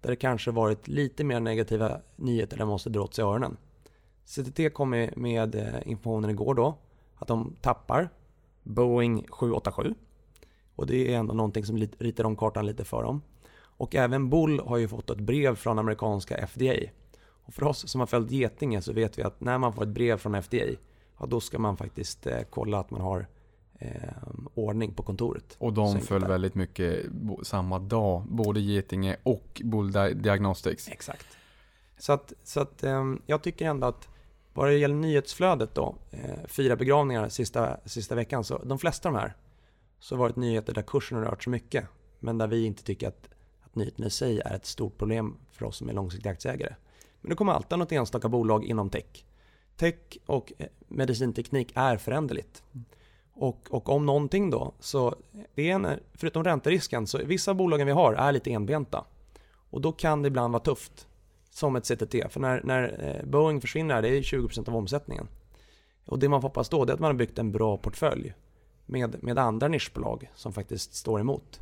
Där 0.00 0.10
det 0.10 0.16
kanske 0.16 0.50
varit 0.50 0.88
lite 0.88 1.24
mer 1.24 1.40
negativa 1.40 2.00
nyheter 2.16 2.56
där 2.56 2.64
man 2.64 2.72
måste 2.72 2.90
dra 2.90 3.02
åt 3.02 3.14
sig 3.14 3.24
öronen. 3.24 3.56
CTT 4.24 4.74
kom 4.74 4.90
med, 5.16 5.54
eh, 5.54 5.88
informationen 5.88 6.30
igår 6.30 6.54
då 6.54 6.74
att 7.16 7.28
de 7.28 7.56
tappar 7.60 8.08
Boeing 8.62 9.26
787. 9.28 9.94
Och 10.74 10.86
det 10.86 11.14
är 11.14 11.18
ändå 11.18 11.34
någonting 11.34 11.64
som 11.64 11.78
ritar 11.98 12.24
om 12.24 12.36
kartan 12.36 12.66
lite 12.66 12.84
för 12.84 13.02
dem. 13.02 13.22
Och 13.60 13.94
även 13.94 14.30
Bull 14.30 14.60
har 14.60 14.76
ju 14.76 14.88
fått 14.88 15.10
ett 15.10 15.18
brev 15.18 15.56
från 15.56 15.78
amerikanska 15.78 16.46
FDA. 16.46 16.74
Och 17.20 17.54
för 17.54 17.64
oss 17.64 17.88
som 17.88 18.00
har 18.00 18.06
följt 18.06 18.30
Getinge 18.30 18.82
så 18.82 18.92
vet 18.92 19.18
vi 19.18 19.22
att 19.22 19.40
när 19.40 19.58
man 19.58 19.72
får 19.72 19.82
ett 19.82 19.88
brev 19.88 20.16
från 20.16 20.34
FDA, 20.34 20.64
ja, 21.18 21.26
då 21.26 21.40
ska 21.40 21.58
man 21.58 21.76
faktiskt 21.76 22.26
eh, 22.26 22.40
kolla 22.50 22.78
att 22.78 22.90
man 22.90 23.00
har 23.00 23.26
eh, 23.78 23.90
ordning 24.54 24.94
på 24.94 25.02
kontoret. 25.02 25.56
Och 25.58 25.72
de 25.72 26.00
föll 26.00 26.22
är 26.22 26.26
det. 26.26 26.32
väldigt 26.32 26.54
mycket 26.54 27.06
samma 27.42 27.78
dag, 27.78 28.22
både 28.28 28.60
Getinge 28.60 29.16
och 29.22 29.62
Bull 29.64 29.92
Di- 29.92 30.14
Diagnostics. 30.14 30.88
Exakt. 30.88 31.26
Så 31.98 32.12
att, 32.12 32.32
så 32.42 32.60
att 32.60 32.84
ehm, 32.84 33.22
jag 33.26 33.42
tycker 33.42 33.66
ändå 33.66 33.86
att 33.86 34.08
vad 34.54 34.68
det 34.68 34.74
gäller 34.74 34.94
nyhetsflödet 34.94 35.74
då, 35.74 35.94
eh, 36.10 36.46
fyra 36.46 36.76
begravningar 36.76 37.28
sista, 37.28 37.76
sista 37.84 38.14
veckan, 38.14 38.44
så 38.44 38.58
de 38.64 38.78
flesta 38.78 39.08
av 39.08 39.14
de 39.14 39.20
här 39.20 39.34
så 40.00 40.14
har 40.14 40.20
varit 40.20 40.36
nyheter 40.36 40.74
där 40.74 40.82
kursen 40.82 41.18
har 41.18 41.24
rört 41.24 41.44
så 41.44 41.50
mycket, 41.50 41.84
men 42.18 42.38
där 42.38 42.46
vi 42.46 42.64
inte 42.64 42.82
tycker 42.82 43.08
att, 43.08 43.28
att 43.62 43.74
nyheten 43.74 44.04
i 44.04 44.10
sig 44.10 44.40
är 44.40 44.54
ett 44.54 44.66
stort 44.66 44.98
problem 44.98 45.36
för 45.52 45.66
oss 45.66 45.76
som 45.76 45.88
är 45.88 45.92
långsiktiga 45.92 46.32
aktieägare. 46.32 46.74
Men 47.20 47.30
det 47.30 47.36
kommer 47.36 47.52
alltid 47.52 47.78
något 47.78 47.92
enstaka 47.92 48.28
bolag 48.28 48.64
inom 48.64 48.90
tech. 48.90 49.24
Tech 49.78 50.18
och 50.26 50.52
eh, 50.58 50.66
medicinteknik 50.88 51.72
är 51.74 51.96
föränderligt. 51.96 52.62
Och, 53.32 53.68
och 53.70 53.88
om 53.88 54.06
någonting 54.06 54.50
då, 54.50 54.72
så 54.80 55.14
det 55.54 55.70
är 55.70 55.74
en, 55.74 55.86
förutom 56.14 56.44
ränterisken, 56.44 57.06
så 57.06 57.18
vissa 57.18 57.50
av 57.50 57.56
bolagen 57.56 57.86
vi 57.86 57.92
har 57.92 58.12
är 58.14 58.32
lite 58.32 58.52
enbenta. 58.52 59.04
Och 59.70 59.80
då 59.80 59.92
kan 59.92 60.22
det 60.22 60.26
ibland 60.26 60.52
vara 60.52 60.62
tufft. 60.62 61.06
Som 61.50 61.76
ett 61.76 61.84
CTT. 61.84 62.32
För 62.32 62.40
när, 62.40 62.60
när 62.64 63.16
eh, 63.16 63.26
Boeing 63.26 63.60
försvinner, 63.60 64.02
det 64.02 64.08
är 64.08 64.22
20% 64.22 64.68
av 64.68 64.76
omsättningen. 64.76 65.28
Och 66.04 66.18
det 66.18 66.28
man 66.28 66.40
får 66.40 66.48
hoppas 66.48 66.68
då, 66.68 66.82
är 66.82 66.90
att 66.90 67.00
man 67.00 67.08
har 67.08 67.14
byggt 67.14 67.38
en 67.38 67.52
bra 67.52 67.76
portfölj. 67.76 68.34
Med, 68.86 69.22
med 69.22 69.38
andra 69.38 69.68
nischbolag 69.68 70.30
som 70.34 70.52
faktiskt 70.52 70.94
står 70.94 71.20
emot. 71.20 71.60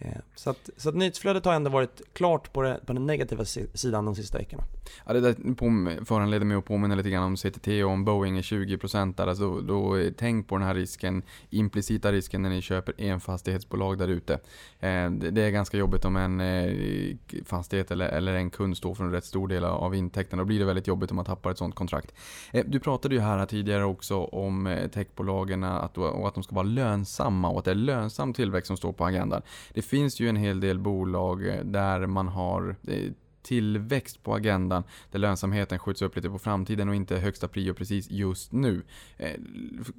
Eh, 0.00 0.12
så 0.34 0.50
att, 0.50 0.70
så 0.76 0.88
att 0.88 0.94
nyhetsflödet 0.94 1.44
har 1.44 1.54
ändå 1.54 1.70
varit 1.70 2.02
klart 2.12 2.52
på, 2.52 2.62
det, 2.62 2.80
på 2.86 2.92
den 2.92 3.06
negativa 3.06 3.44
sidan 3.74 4.04
de 4.04 4.14
sista 4.14 4.38
veckorna. 4.38 4.64
Ja, 5.06 5.12
det 5.12 5.20
där 5.20 6.04
föranleder 6.04 6.46
mig 6.46 6.56
att 6.56 6.64
påminna 6.64 6.94
lite 6.94 7.10
grann 7.10 7.22
om 7.22 7.36
CTT 7.36 7.68
och 7.68 7.90
om 7.90 8.04
Boeing 8.04 8.38
är 8.38 8.42
20% 8.42 9.14
där. 9.16 9.26
Alltså, 9.26 9.60
då, 9.60 9.60
då 9.60 10.10
tänk 10.16 10.48
på 10.48 10.58
den 10.58 10.66
här 10.66 10.74
risken, 10.74 11.22
implicita 11.50 12.12
risken 12.12 12.42
när 12.42 12.50
ni 12.50 12.62
köper 12.62 13.00
en 13.00 13.20
fastighetsbolag 13.20 13.98
där 13.98 14.08
ute. 14.08 14.32
Eh, 14.80 15.10
det, 15.10 15.30
det 15.30 15.42
är 15.42 15.50
ganska 15.50 15.76
jobbigt 15.76 16.04
om 16.04 16.16
en 16.16 16.40
eh, 16.40 17.16
fastighet 17.44 17.90
eller, 17.90 18.08
eller 18.08 18.34
en 18.34 18.50
kund 18.50 18.76
står 18.76 18.94
för 18.94 19.04
en 19.04 19.12
rätt 19.12 19.24
stor 19.24 19.48
del 19.48 19.64
av 19.64 19.94
intäkten. 19.94 20.38
Då 20.38 20.44
blir 20.44 20.58
det 20.58 20.64
väldigt 20.64 20.86
jobbigt 20.86 21.10
om 21.10 21.16
man 21.16 21.24
tappar 21.24 21.50
ett 21.50 21.58
sånt 21.58 21.74
kontrakt. 21.74 22.14
Eh, 22.52 22.64
du 22.66 22.80
pratade 22.80 23.14
ju 23.14 23.20
här 23.20 23.46
tidigare 23.46 23.84
också 23.84 24.16
om 24.16 24.66
eh, 24.66 24.88
techbolagen 24.88 25.64
att, 25.64 25.98
och 25.98 26.28
att 26.28 26.34
de 26.34 26.42
ska 26.42 26.54
vara 26.54 26.66
lönsamma 26.66 27.48
och 27.48 27.58
att 27.58 27.64
det 27.64 27.70
är 27.70 27.74
lönsam 27.74 28.32
tillväxt 28.32 28.66
som 28.66 28.76
står 28.76 28.92
på 28.92 29.04
agendan. 29.04 29.42
Det 29.74 29.82
finns 29.88 30.20
ju 30.20 30.28
en 30.28 30.36
hel 30.36 30.60
del 30.60 30.78
bolag 30.78 31.48
eh, 31.48 31.64
där 31.64 32.06
man 32.06 32.28
har 32.28 32.76
eh, 32.86 33.12
tillväxt 33.42 34.22
på 34.22 34.34
agendan 34.34 34.82
där 35.10 35.18
lönsamheten 35.18 35.78
skjuts 35.78 36.02
upp 36.02 36.16
lite 36.16 36.30
på 36.30 36.38
framtiden 36.38 36.88
och 36.88 36.94
inte 36.94 37.16
är 37.16 37.20
högsta 37.20 37.48
prio 37.48 37.74
precis 37.74 38.10
just 38.10 38.52
nu. 38.52 38.82
Eh, 39.16 39.40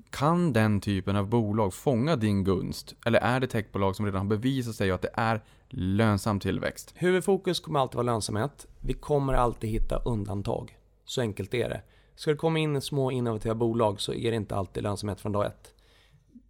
kan 0.10 0.54
den 0.54 0.82
typen 0.82 1.16
av 1.16 1.28
bolag 1.28 1.74
fånga 1.74 2.16
din 2.16 2.44
gunst? 2.44 2.96
Eller 3.06 3.20
är 3.20 3.40
det 3.40 3.48
techbolag 3.48 3.96
som 3.96 4.06
redan 4.06 4.22
har 4.22 4.38
bevisat 4.38 4.76
sig 4.76 4.92
att 4.92 5.02
det 5.02 5.12
är 5.14 5.42
lönsam 5.70 6.40
tillväxt? 6.40 6.94
Huvudfokus 6.96 7.60
kommer 7.60 7.80
alltid 7.80 7.96
vara 7.96 8.06
lönsamhet. 8.06 8.68
Vi 8.80 8.94
kommer 8.94 9.34
alltid 9.34 9.70
hitta 9.70 10.02
undantag. 10.06 10.78
Så 11.06 11.22
enkelt 11.22 11.54
är 11.54 11.70
det. 11.70 11.82
Ska 12.16 12.32
det 12.32 12.38
komma 12.38 12.60
in 12.60 12.82
små 12.82 13.12
innovativa 13.12 13.56
bolag 13.56 14.02
så 14.02 14.14
är 14.14 14.32
det 14.32 14.38
inte 14.38 14.56
alltid 14.56 14.84
lönsamhet 14.84 15.22
från 15.22 15.32
dag 15.32 15.46
ett. 15.46 15.74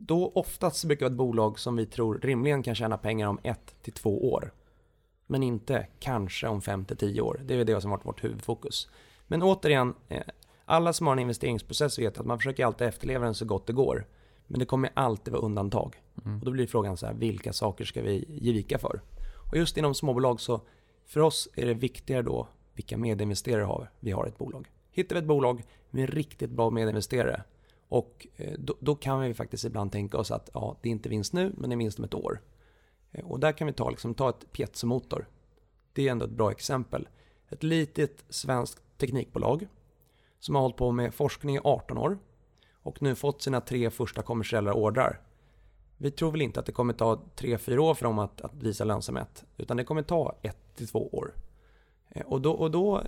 Då 0.01 0.31
oftast 0.35 0.85
brukar 0.85 1.05
det 1.05 1.09
vara 1.09 1.13
ett 1.13 1.17
bolag 1.17 1.59
som 1.59 1.75
vi 1.75 1.85
tror 1.85 2.19
rimligen 2.19 2.63
kan 2.63 2.75
tjäna 2.75 2.97
pengar 2.97 3.27
om 3.27 3.39
ett 3.43 3.75
till 3.81 3.93
två 3.93 4.31
år. 4.31 4.53
Men 5.27 5.43
inte 5.43 5.87
kanske 5.99 6.47
om 6.47 6.61
fem 6.61 6.85
till 6.85 6.97
tio 6.97 7.21
år. 7.21 7.41
Det 7.45 7.53
är 7.53 7.65
det 7.65 7.81
som 7.81 7.91
varit 7.91 8.05
vårt 8.05 8.23
huvudfokus. 8.23 8.89
Men 9.27 9.43
återigen, 9.43 9.93
eh, 10.09 10.23
alla 10.65 10.93
som 10.93 11.07
har 11.07 11.13
en 11.13 11.19
investeringsprocess 11.19 11.99
vet 11.99 12.19
att 12.19 12.25
man 12.25 12.37
försöker 12.37 12.65
alltid 12.65 12.87
efterleva 12.87 13.25
den 13.25 13.33
så 13.33 13.45
gott 13.45 13.67
det 13.67 13.73
går. 13.73 14.05
Men 14.47 14.59
det 14.59 14.65
kommer 14.65 14.89
alltid 14.93 15.33
vara 15.33 15.45
undantag. 15.45 16.01
Och 16.15 16.45
då 16.45 16.51
blir 16.51 16.67
frågan 16.67 16.97
så 16.97 17.05
här, 17.05 17.13
vilka 17.13 17.53
saker 17.53 17.85
ska 17.85 18.01
vi 18.01 18.25
ge 18.27 18.51
vika 18.51 18.77
för? 18.77 19.01
Och 19.51 19.57
just 19.57 19.77
inom 19.77 19.95
småbolag 19.95 20.41
så, 20.41 20.61
för 21.05 21.19
oss 21.19 21.49
är 21.55 21.65
det 21.65 21.73
viktigare 21.73 22.21
då 22.21 22.47
vilka 22.73 22.97
medinvesterare 22.97 23.87
vi 23.99 24.11
har 24.11 24.25
i 24.25 24.29
ett 24.29 24.37
bolag. 24.37 24.67
Hittar 24.91 25.15
vi 25.15 25.19
ett 25.19 25.27
bolag 25.27 25.63
med 25.89 26.09
riktigt 26.09 26.49
bra 26.49 26.69
medinvesterare 26.69 27.43
och 27.89 28.27
eh, 28.35 28.53
då, 28.59 28.75
då 28.79 28.95
kan 28.95 29.21
vi 29.21 29.33
faktiskt 29.33 29.65
ibland 29.65 29.91
tänka 29.91 30.17
oss 30.17 30.31
att 30.31 30.49
ja, 30.53 30.77
det 30.81 30.89
är 30.89 30.91
inte 30.91 31.09
vinst 31.09 31.33
nu, 31.33 31.53
men 31.57 31.69
det 31.69 31.73
är 31.73 31.77
vinst 31.77 31.99
om 31.99 32.05
ett 32.05 32.13
år. 32.13 32.41
Eh, 33.11 33.25
och 33.25 33.39
där 33.39 33.51
kan 33.51 33.67
vi 33.67 33.73
ta, 33.73 33.89
liksom, 33.89 34.13
ta 34.13 34.29
ett 34.29 34.51
piezomotor. 34.51 35.27
Det 35.93 36.07
är 36.07 36.11
ändå 36.11 36.25
ett 36.25 36.31
bra 36.31 36.51
exempel. 36.51 37.07
Ett 37.49 37.63
litet 37.63 38.25
svenskt 38.29 38.81
teknikbolag 38.97 39.67
som 40.39 40.55
har 40.55 40.61
hållit 40.61 40.77
på 40.77 40.91
med 40.91 41.13
forskning 41.13 41.55
i 41.55 41.59
18 41.63 41.97
år 41.97 42.17
och 42.73 43.01
nu 43.01 43.15
fått 43.15 43.41
sina 43.41 43.61
tre 43.61 43.89
första 43.89 44.21
kommersiella 44.21 44.73
ordrar. 44.73 45.21
Vi 45.97 46.11
tror 46.11 46.31
väl 46.31 46.41
inte 46.41 46.59
att 46.59 46.65
det 46.65 46.71
kommer 46.71 46.93
ta 46.93 47.21
3-4 47.37 47.77
år 47.77 47.93
för 47.93 48.05
dem 48.05 48.19
att, 48.19 48.41
att 48.41 48.63
visa 48.63 48.83
lönsamhet, 48.83 49.45
utan 49.57 49.77
det 49.77 49.83
kommer 49.83 50.01
ta 50.01 50.35
1-2 50.77 51.15
år. 51.15 51.33
Eh, 52.09 52.25
och 52.25 52.41
då, 52.41 52.51
och 52.51 52.71
då, 52.71 53.03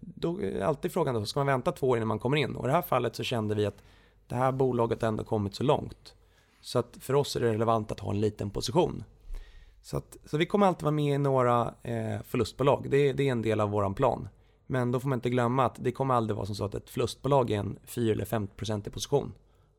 då 0.00 0.42
är 0.42 0.60
alltid 0.60 0.92
frågan 0.92 1.14
då, 1.14 1.26
ska 1.26 1.40
man 1.40 1.46
vänta 1.46 1.72
två 1.72 1.88
år 1.88 1.96
innan 1.96 2.08
man 2.08 2.18
kommer 2.18 2.36
in? 2.36 2.56
Och 2.56 2.64
i 2.64 2.66
det 2.66 2.72
här 2.72 2.82
fallet 2.82 3.16
så 3.16 3.22
kände 3.22 3.54
vi 3.54 3.66
att 3.66 3.82
det 4.30 4.36
här 4.36 4.52
bolaget 4.52 5.00
har 5.02 5.08
ändå 5.08 5.24
kommit 5.24 5.54
så 5.54 5.62
långt. 5.62 6.14
Så 6.60 6.78
att 6.78 6.96
för 7.00 7.14
oss 7.14 7.36
är 7.36 7.40
det 7.40 7.52
relevant 7.52 7.92
att 7.92 8.00
ha 8.00 8.10
en 8.10 8.20
liten 8.20 8.50
position. 8.50 9.04
Så, 9.82 9.96
att, 9.96 10.16
så 10.24 10.36
vi 10.38 10.46
kommer 10.46 10.66
alltid 10.66 10.82
vara 10.82 10.92
med 10.92 11.14
i 11.14 11.18
några 11.18 11.74
eh, 11.82 12.22
förlustbolag. 12.24 12.86
Det, 12.90 12.96
är- 12.96 13.14
det 13.14 13.28
är 13.28 13.32
en 13.32 13.42
del 13.42 13.60
av 13.60 13.70
våran 13.70 13.94
plan. 13.94 14.28
Men 14.66 14.92
då 14.92 15.00
får 15.00 15.08
man 15.08 15.16
inte 15.16 15.30
glömma 15.30 15.64
att 15.64 15.74
det 15.78 15.92
kommer 15.92 16.14
aldrig 16.14 16.36
vara 16.36 16.46
som 16.46 16.54
så 16.54 16.64
att 16.64 16.74
ett 16.74 16.90
förlustbolag 16.90 17.50
är 17.50 17.58
en 17.58 17.78
4 17.84 18.12
eller 18.12 18.24
5% 18.24 18.90
position. 18.90 19.32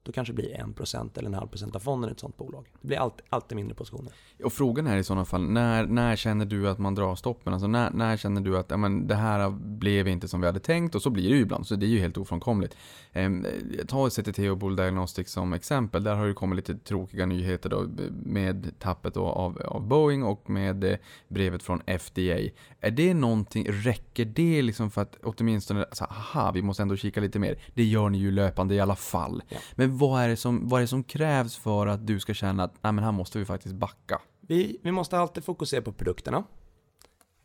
Då 0.04 0.12
kanske 0.12 0.34
det 0.34 0.36
blir 0.36 0.56
1% 0.56 1.18
eller 1.18 1.28
en 1.28 1.34
halv 1.34 1.48
procent 1.48 1.76
av 1.76 1.80
fonden 1.80 2.10
i 2.10 2.14
ett 2.14 2.20
sånt 2.20 2.38
bolag. 2.38 2.66
Det 2.82 2.88
blir 2.88 2.98
alltid, 2.98 3.26
alltid 3.30 3.56
mindre 3.56 3.76
positioner. 3.76 4.14
Och 4.44 4.54
frågan 4.54 4.88
är 4.88 4.98
i 4.98 5.04
sådana 5.04 5.26
fall, 5.26 5.42
när, 5.42 5.86
när 5.86 6.16
känner 6.16 6.46
du 6.46 6.70
att 6.70 6.80
man 6.80 6.96
drar 6.96 7.16
stoppen? 7.16 7.54
Alltså 7.54 7.68
när, 7.68 7.92
när 7.92 8.18
känner 8.18 8.42
du 8.42 8.58
att 8.58 8.80
men, 8.80 9.08
det 9.08 9.16
här 9.16 9.50
blev 9.50 10.08
inte 10.08 10.28
som 10.28 10.42
vi 10.42 10.48
hade 10.48 10.60
tänkt? 10.60 10.96
Och 10.96 11.02
så 11.02 11.10
blir 11.10 11.30
det 11.30 11.36
ju 11.36 11.42
ibland, 11.42 11.68
så 11.68 11.76
det 11.76 11.86
är 11.86 11.88
ju 11.88 12.00
helt 12.00 12.18
ofrånkomligt. 12.18 12.76
Ehm, 13.14 13.46
ta 13.88 14.10
CTT 14.10 14.40
och 14.40 14.58
Bull 14.58 14.76
Diagnostics 14.76 15.32
som 15.32 15.54
exempel. 15.54 16.04
Där 16.04 16.16
har 16.16 16.28
det 16.28 16.34
kommit 16.34 16.56
lite 16.56 16.78
tråkiga 16.78 17.26
nyheter 17.26 17.70
då, 17.70 17.88
med 18.12 18.80
tappet 18.80 19.14
då 19.14 19.26
av, 19.26 19.62
av 19.66 19.88
Boeing 19.88 20.24
och 20.24 20.50
med 20.50 20.84
eh, 20.84 20.98
brevet 21.28 21.64
från 21.64 21.82
FDA. 21.86 22.38
Är 22.80 22.92
det 22.92 23.14
någonting, 23.14 23.66
räcker 23.70 24.26
det 24.26 24.62
liksom 24.62 24.92
för 24.92 25.02
att 25.02 25.18
åtminstone, 25.24 25.84
alltså, 25.84 26.04
aha, 26.04 26.52
vi 26.52 26.62
måste 26.62 26.84
ändå 26.84 26.96
kika 26.96 27.22
lite 27.22 27.40
mer. 27.40 27.60
Det 27.74 27.84
gör 27.84 28.10
ni 28.10 28.18
ju 28.18 28.32
löpande 28.32 28.76
i 28.76 28.80
alla 28.80 28.96
fall. 28.96 29.44
Ja. 29.50 29.58
Men 29.76 29.91
vad 29.98 30.22
är, 30.22 30.28
det 30.28 30.38
som, 30.38 30.68
vad 30.68 30.78
är 30.78 30.82
det 30.82 30.88
som 30.88 31.04
krävs 31.04 31.58
för 31.58 31.88
att 31.88 32.08
du 32.08 32.20
ska 32.20 32.34
känna 32.34 32.64
att 32.64 32.74
nej, 32.82 32.94
men 32.94 33.04
här 33.04 33.12
måste 33.12 33.40
vi 33.40 33.46
faktiskt 33.46 33.76
backa? 33.76 34.22
Vi, 34.42 34.80
vi 34.84 34.92
måste 34.92 35.18
alltid 35.18 35.44
fokusera 35.44 35.82
på 35.82 35.94
produkterna. 35.94 36.44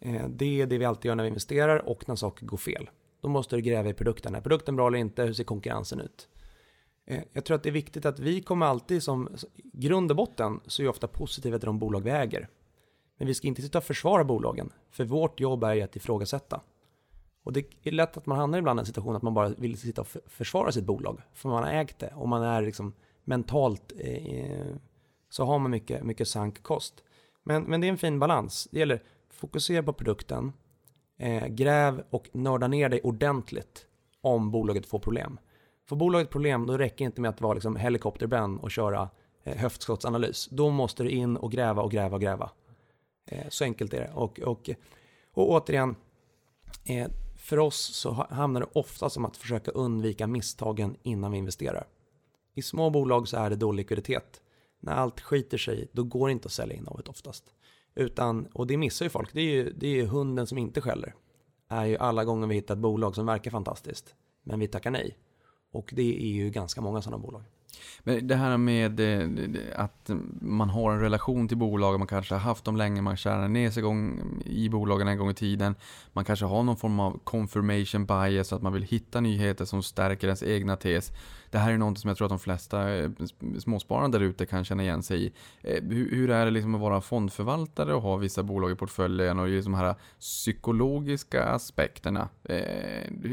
Eh, 0.01 0.29
det 0.29 0.61
är 0.61 0.67
det 0.67 0.79
vi 0.79 0.85
alltid 0.85 1.09
gör 1.09 1.15
när 1.15 1.25
vi 1.25 1.29
investerar 1.29 1.89
och 1.89 2.09
när 2.09 2.17
saker 2.17 2.47
går 2.47 2.57
fel. 2.57 2.91
Då 3.21 3.29
måste 3.29 3.57
du 3.57 3.63
gräva 3.63 3.89
i 3.89 3.95
produkten. 3.95 4.35
Är 4.35 4.41
produkten 4.41 4.77
bra 4.77 4.89
eller 4.89 4.99
inte? 4.99 5.23
Hur 5.23 5.33
ser 5.33 5.45
konkurrensen 5.45 6.01
ut? 6.01 6.29
Eh, 7.07 7.23
jag 7.33 7.45
tror 7.45 7.55
att 7.55 7.63
det 7.63 7.69
är 7.69 7.73
viktigt 7.73 8.07
att 8.07 8.19
vi 8.19 8.43
kommer 8.43 8.67
alltid 8.67 9.03
som 9.03 9.29
grund 9.73 10.11
och 10.11 10.17
botten 10.17 10.61
så 10.67 10.83
är 10.83 10.85
vi 10.85 10.89
ofta 10.89 11.09
positiva 11.09 11.59
till 11.59 11.67
de 11.67 11.79
bolag 11.79 12.01
vi 12.01 12.11
äger. 12.11 12.49
Men 13.19 13.29
vi 13.29 13.35
ska 13.35 13.49
inte 13.49 13.63
sitta 13.63 13.79
och 13.79 13.85
försvara 13.85 14.25
bolagen, 14.25 14.73
för 14.91 15.05
vårt 15.05 15.41
jobb 15.41 15.65
är 15.65 15.75
ju 15.75 15.83
att 15.83 15.97
ifrågasätta. 15.97 16.61
Och 17.47 17.53
det 17.53 17.67
är 17.83 17.91
lätt 17.91 18.17
att 18.17 18.27
man 18.27 18.39
hamnar 18.39 18.59
ibland 18.59 18.79
i 18.79 18.81
en 18.81 18.87
situation 18.87 19.17
att 19.17 19.23
man 19.23 19.35
bara 19.35 19.49
vill 19.49 19.79
sitta 19.79 20.01
och 20.01 20.09
försvara 20.27 20.73
sitt 20.73 20.85
bolag, 20.85 21.23
för 21.33 21.49
man 21.49 21.63
har 21.63 21.71
ägt 21.71 21.99
det 21.99 22.13
och 22.15 22.29
man 22.29 22.43
är 22.43 22.63
liksom 22.63 22.93
mentalt 23.25 23.93
eh, 23.99 24.27
eh, 24.27 24.77
så 25.29 25.45
har 25.45 25.59
man 25.59 25.71
mycket, 25.71 26.05
mycket 26.05 26.29
sank 26.29 26.63
kost. 26.63 26.95
Men, 27.43 27.63
men 27.63 27.81
det 27.81 27.87
är 27.87 27.89
en 27.89 27.99
fin 27.99 28.19
balans. 28.19 28.69
Det 28.71 28.79
gäller 28.79 29.03
fokusera 29.31 29.83
på 29.83 29.93
produkten, 29.93 30.53
eh, 31.19 31.47
gräv 31.47 32.03
och 32.11 32.29
nörda 32.33 32.69
ner 32.69 32.89
dig 32.89 33.01
ordentligt 33.01 33.87
om 34.21 34.51
bolaget 34.51 34.87
får 34.87 34.99
problem. 34.99 35.39
Får 35.89 35.97
bolaget 35.97 36.31
problem, 36.31 36.67
då 36.67 36.79
räcker 36.79 36.99
det 36.99 37.05
inte 37.05 37.21
med 37.21 37.29
att 37.29 37.41
vara 37.41 37.55
liksom 37.55 37.77
helikopterben 37.77 38.59
och 38.59 38.71
köra 38.71 39.09
eh, 39.45 39.57
höftskottsanalys. 39.57 40.49
Då 40.51 40.71
måste 40.71 41.03
du 41.03 41.11
in 41.11 41.37
och 41.37 41.53
gräva 41.53 41.83
och 41.83 41.91
gräva 41.91 42.15
och 42.15 42.23
gräva. 42.23 42.51
Eh, 43.27 43.49
så 43.49 43.65
enkelt 43.65 43.95
är 43.95 44.01
det. 44.01 44.13
Och, 44.15 44.41
och, 44.41 44.71
och 45.33 45.51
återigen, 45.51 45.97
eh, 46.85 47.07
för 47.47 47.59
oss 47.59 47.77
så 47.77 48.11
handlar 48.11 48.37
hamnar 48.37 48.61
det 48.61 48.67
ofta 48.73 49.11
som 49.11 49.25
att 49.25 49.37
försöka 49.37 49.71
undvika 49.71 50.27
misstagen 50.27 50.97
innan 51.03 51.33
vi 51.33 51.39
investerar. 51.39 51.87
I 52.55 52.63
små 52.63 52.91
bolag 52.91 53.29
så 53.29 53.37
är 53.37 53.51
det 53.51 53.57
dålig 53.57 53.83
likviditet. 53.83 54.41
När 54.81 54.93
allt 54.93 55.21
skiter 55.21 55.59
sig, 55.59 55.89
då 55.93 56.03
går 56.03 56.29
det 56.29 56.33
inte 56.33 56.47
att 56.47 56.53
sälja 56.53 56.77
innehavet 56.77 57.09
oftast. 57.09 57.45
Utan, 57.95 58.47
och 58.47 58.67
det 58.67 58.77
missar 58.77 59.07
ju 59.07 59.11
folk, 59.11 59.33
det 59.33 59.41
är 59.41 59.55
ju, 59.55 59.73
det 59.73 59.87
är 59.87 59.95
ju 59.95 60.07
hunden 60.07 60.47
som 60.47 60.59
inte 60.59 60.81
skäller. 60.81 61.15
Är 61.69 61.85
ju 61.85 61.97
alla 61.97 62.25
gånger 62.25 62.47
vi 62.47 62.55
hittar 62.55 62.75
ett 62.75 62.81
bolag 62.81 63.15
som 63.15 63.27
verkar 63.27 63.51
fantastiskt, 63.51 64.15
men 64.43 64.61
vi 64.61 64.69
tackar 64.69 64.91
nej. 64.91 65.19
Och 65.73 65.91
det 65.97 66.23
är 66.23 66.33
ju 66.33 66.51
ganska 66.51 66.81
många 66.81 67.03
sådana 67.03 67.23
bolag. 67.23 67.43
Men 68.03 68.27
det 68.27 68.35
här 68.35 68.57
med 68.57 69.01
eh, 69.01 69.61
att 69.75 70.11
man 70.41 70.71
har 70.71 70.93
en 70.93 71.01
relation 71.01 71.49
till 71.49 71.57
bolagen, 71.57 72.01
man 72.01 72.07
kanske 72.07 72.35
har 72.35 72.41
haft 72.41 72.65
dem 72.65 72.77
länge, 72.77 73.03
man 73.03 73.17
känner 73.17 73.49
ner 73.49 73.71
sig 73.71 73.83
gång, 73.83 74.21
i 74.47 74.69
bolagen 74.69 75.09
en 75.09 75.19
gång 75.19 75.31
i 75.31 75.35
tiden. 75.35 75.75
Man 76.13 76.25
kanske 76.25 76.45
har 76.47 76.63
någon 76.63 76.77
form 76.77 77.01
av 77.01 77.21
confirmation 77.25 78.07
bias, 78.07 78.53
att 78.53 78.63
man 78.63 78.73
vill 78.73 78.83
hitta 78.83 79.21
nyheter 79.21 79.65
som 79.65 79.83
stärker 79.83 80.27
ens 80.27 80.43
egna 80.43 80.77
tes. 80.77 81.13
Det 81.51 81.59
här 81.59 81.73
är 81.73 81.79
något 81.79 81.99
som 81.99 82.09
jag 82.09 82.17
tror 82.17 82.27
att 82.27 82.31
de 82.31 82.39
flesta 82.39 82.95
eh, 82.95 83.11
småsparare 83.59 84.09
där 84.09 84.21
ute 84.21 84.47
kan 84.47 84.65
känna 84.65 84.83
igen 84.83 85.03
sig 85.03 85.27
i. 85.27 85.33
Eh, 85.63 85.83
hur, 85.85 86.31
är 86.31 86.45
det 86.45 86.51
liksom 86.51 86.75
att 86.75 86.81
vara 86.81 87.01
fondförvaltare 87.01 87.95
och 87.95 88.03
ha 88.03 88.17
vissa 88.17 88.43
bolag 88.43 88.71
i 88.71 88.75
portföljen 88.75 89.39
och 89.39 89.49
de 89.49 89.75
här 89.75 89.95
psykologiska 90.21 91.45
aspekterna? 91.45 92.29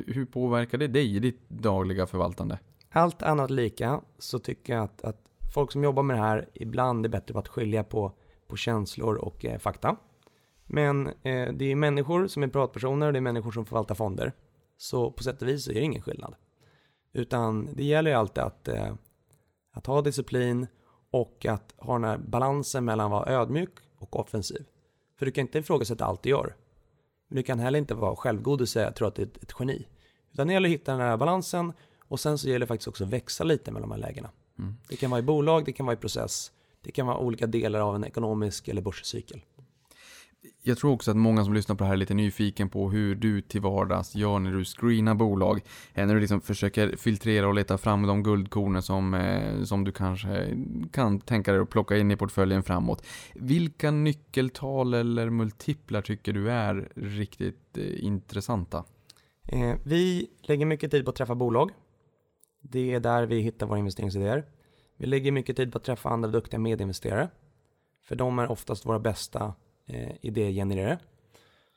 Hur 0.08 0.26
påverkar 0.26 0.78
det 0.78 0.88
dig 0.88 1.16
i 1.16 1.20
ditt 1.20 1.50
dagliga 1.50 2.08
förvaltande? 2.08 2.60
Allt 2.96 3.24
annat 3.24 3.50
lika 3.50 4.02
så 4.18 4.40
tycker 4.40 4.74
jag 4.74 4.84
att, 4.84 5.04
att 5.04 5.18
folk 5.54 5.72
som 5.72 5.84
jobbar 5.84 6.04
med 6.04 6.18
det 6.18 6.22
här 6.22 6.50
ibland 6.54 7.06
är 7.06 7.10
bättre 7.10 7.34
på 7.34 7.40
att 7.40 7.48
skilja 7.48 7.84
på, 7.84 8.12
på 8.48 8.56
känslor 8.56 9.16
och 9.16 9.46
eh, 9.46 9.60
fakta. 9.60 9.96
Men 10.66 11.08
eh, 11.08 11.54
det 11.54 11.66
är 11.66 11.76
människor 11.76 12.28
som 12.28 12.44
är 12.44 12.48
privatpersoner 12.48 13.08
och 13.08 13.14
det 13.14 13.20
är 13.20 13.22
människor 13.22 13.52
som 13.52 13.66
förvaltar 13.66 13.96
fonder. 13.96 14.34
Så 14.78 15.12
på 15.12 15.24
sätt 15.24 15.42
och 15.42 15.48
vis 15.48 15.64
så 15.64 15.72
är 15.72 15.76
det 15.76 15.82
ingen 15.82 16.02
skillnad. 16.02 16.36
Utan 17.14 17.70
det 17.74 17.84
gäller 17.84 18.12
ju 18.12 18.18
alltid 18.18 18.44
att, 18.44 18.68
eh, 18.68 18.94
att 19.72 19.86
ha 19.86 20.02
disciplin 20.02 20.68
och 21.12 21.46
att 21.46 21.74
ha 21.78 21.94
den 21.94 22.04
här 22.04 22.18
balansen 22.18 22.86
mellan 22.86 23.06
att 23.06 23.12
vara 23.12 23.42
ödmjuk 23.42 23.72
och 23.98 24.20
offensiv. 24.20 24.66
För 25.20 25.26
du 25.26 25.32
kan 25.32 25.42
inte 25.42 25.60
ifrågasätta 25.60 26.06
allt 26.06 26.24
du 26.24 26.30
gör. 26.30 26.56
Men 27.28 27.36
du 27.36 27.44
kan 27.44 27.60
heller 27.60 27.80
inte 27.80 27.96
vara 27.96 28.16
självgod 28.16 28.62
och 28.62 28.70
säga 28.70 28.88
att 28.88 28.96
du 28.96 29.06
är 29.06 29.10
ett, 29.10 29.20
ett 29.20 29.54
geni. 29.60 29.88
Utan 30.32 30.48
det 30.48 30.54
gäller 30.54 30.70
att 30.70 30.74
hitta 30.74 30.92
den 30.92 31.02
här 31.02 31.18
balansen 31.18 31.74
och 32.13 32.19
sen 32.19 32.38
så 32.38 32.47
gäller 32.47 32.60
det 32.60 32.67
faktiskt 32.67 32.88
också 32.88 33.04
att 33.04 33.10
växa 33.10 33.43
lite 33.43 33.71
mellan 33.71 33.89
de 33.89 34.02
här 34.02 34.08
lägena. 34.08 34.30
Mm. 34.60 34.76
Det 34.89 34.95
kan 34.95 35.10
vara 35.10 35.19
i 35.19 35.23
bolag, 35.23 35.65
det 35.65 35.71
kan 35.71 35.86
vara 35.86 35.93
i 35.93 35.97
process, 35.97 36.52
det 36.82 36.91
kan 36.91 37.08
vara 37.08 37.17
olika 37.17 37.47
delar 37.47 37.80
av 37.80 37.95
en 37.95 38.04
ekonomisk 38.04 38.67
eller 38.67 38.82
börscykel. 38.82 39.41
Jag 40.62 40.78
tror 40.78 40.91
också 40.91 41.12
att 41.12 41.17
många 41.17 41.43
som 41.43 41.54
lyssnar 41.54 41.76
på 41.76 41.84
det 41.84 41.88
här 41.88 41.93
är 41.93 41.97
lite 41.97 42.13
nyfiken 42.13 42.69
på 42.69 42.91
hur 42.91 43.15
du 43.15 43.41
till 43.41 43.62
vardags 43.62 44.15
gör 44.15 44.39
när 44.39 44.52
du 44.52 44.65
screenar 44.65 45.15
bolag. 45.15 45.62
Eh, 45.93 46.06
När 46.08 46.13
du 46.15 46.21
liksom 46.21 46.41
försöker 46.41 46.95
filtrera 46.95 47.47
och 47.47 47.54
leta 47.54 47.78
fram 47.78 48.08
de 48.08 48.23
guldkornen 48.23 48.82
som, 48.82 49.13
eh, 49.13 49.63
som 49.63 49.84
du 49.84 49.91
kanske 49.91 50.58
kan 50.91 51.19
tänka 51.19 51.52
dig 51.52 51.62
att 51.62 51.69
plocka 51.69 51.97
in 51.97 52.12
i 52.12 52.15
portföljen 52.15 52.63
framåt. 52.63 53.06
Vilka 53.36 53.91
nyckeltal 53.91 54.93
eller 54.93 55.30
multiplar 55.30 56.02
tycker 56.02 56.34
du 56.34 56.52
är 56.52 56.91
riktigt 56.95 57.78
eh, 57.78 58.04
intressanta? 58.04 58.84
Vi 59.84 60.28
lägger 60.41 60.65
mycket 60.65 60.91
tid 60.91 61.06
på 61.06 61.10
att 61.10 61.15
träffa 61.15 61.36
bolag. 61.36 61.71
Det 62.65 62.93
är 62.93 62.99
där 62.99 63.26
vi 63.26 63.39
hittar 63.39 63.65
våra 63.67 63.80
investeringsidéer. 63.80 64.45
Vi 64.97 65.06
lägger 65.06 65.32
mycket 65.32 65.58
tid 65.58 65.71
på 65.71 65.78
att 65.78 65.84
träffa 65.84 66.10
andra 66.10 66.30
duktiga 66.30 66.60
medinvesterare. 66.60 67.30
För 68.02 68.15
de 68.15 68.39
är 68.39 68.52
oftast 68.52 68.86
våra 68.86 68.99
bästa 68.99 69.54
eh, 69.86 70.12
idégenererare. 70.21 70.99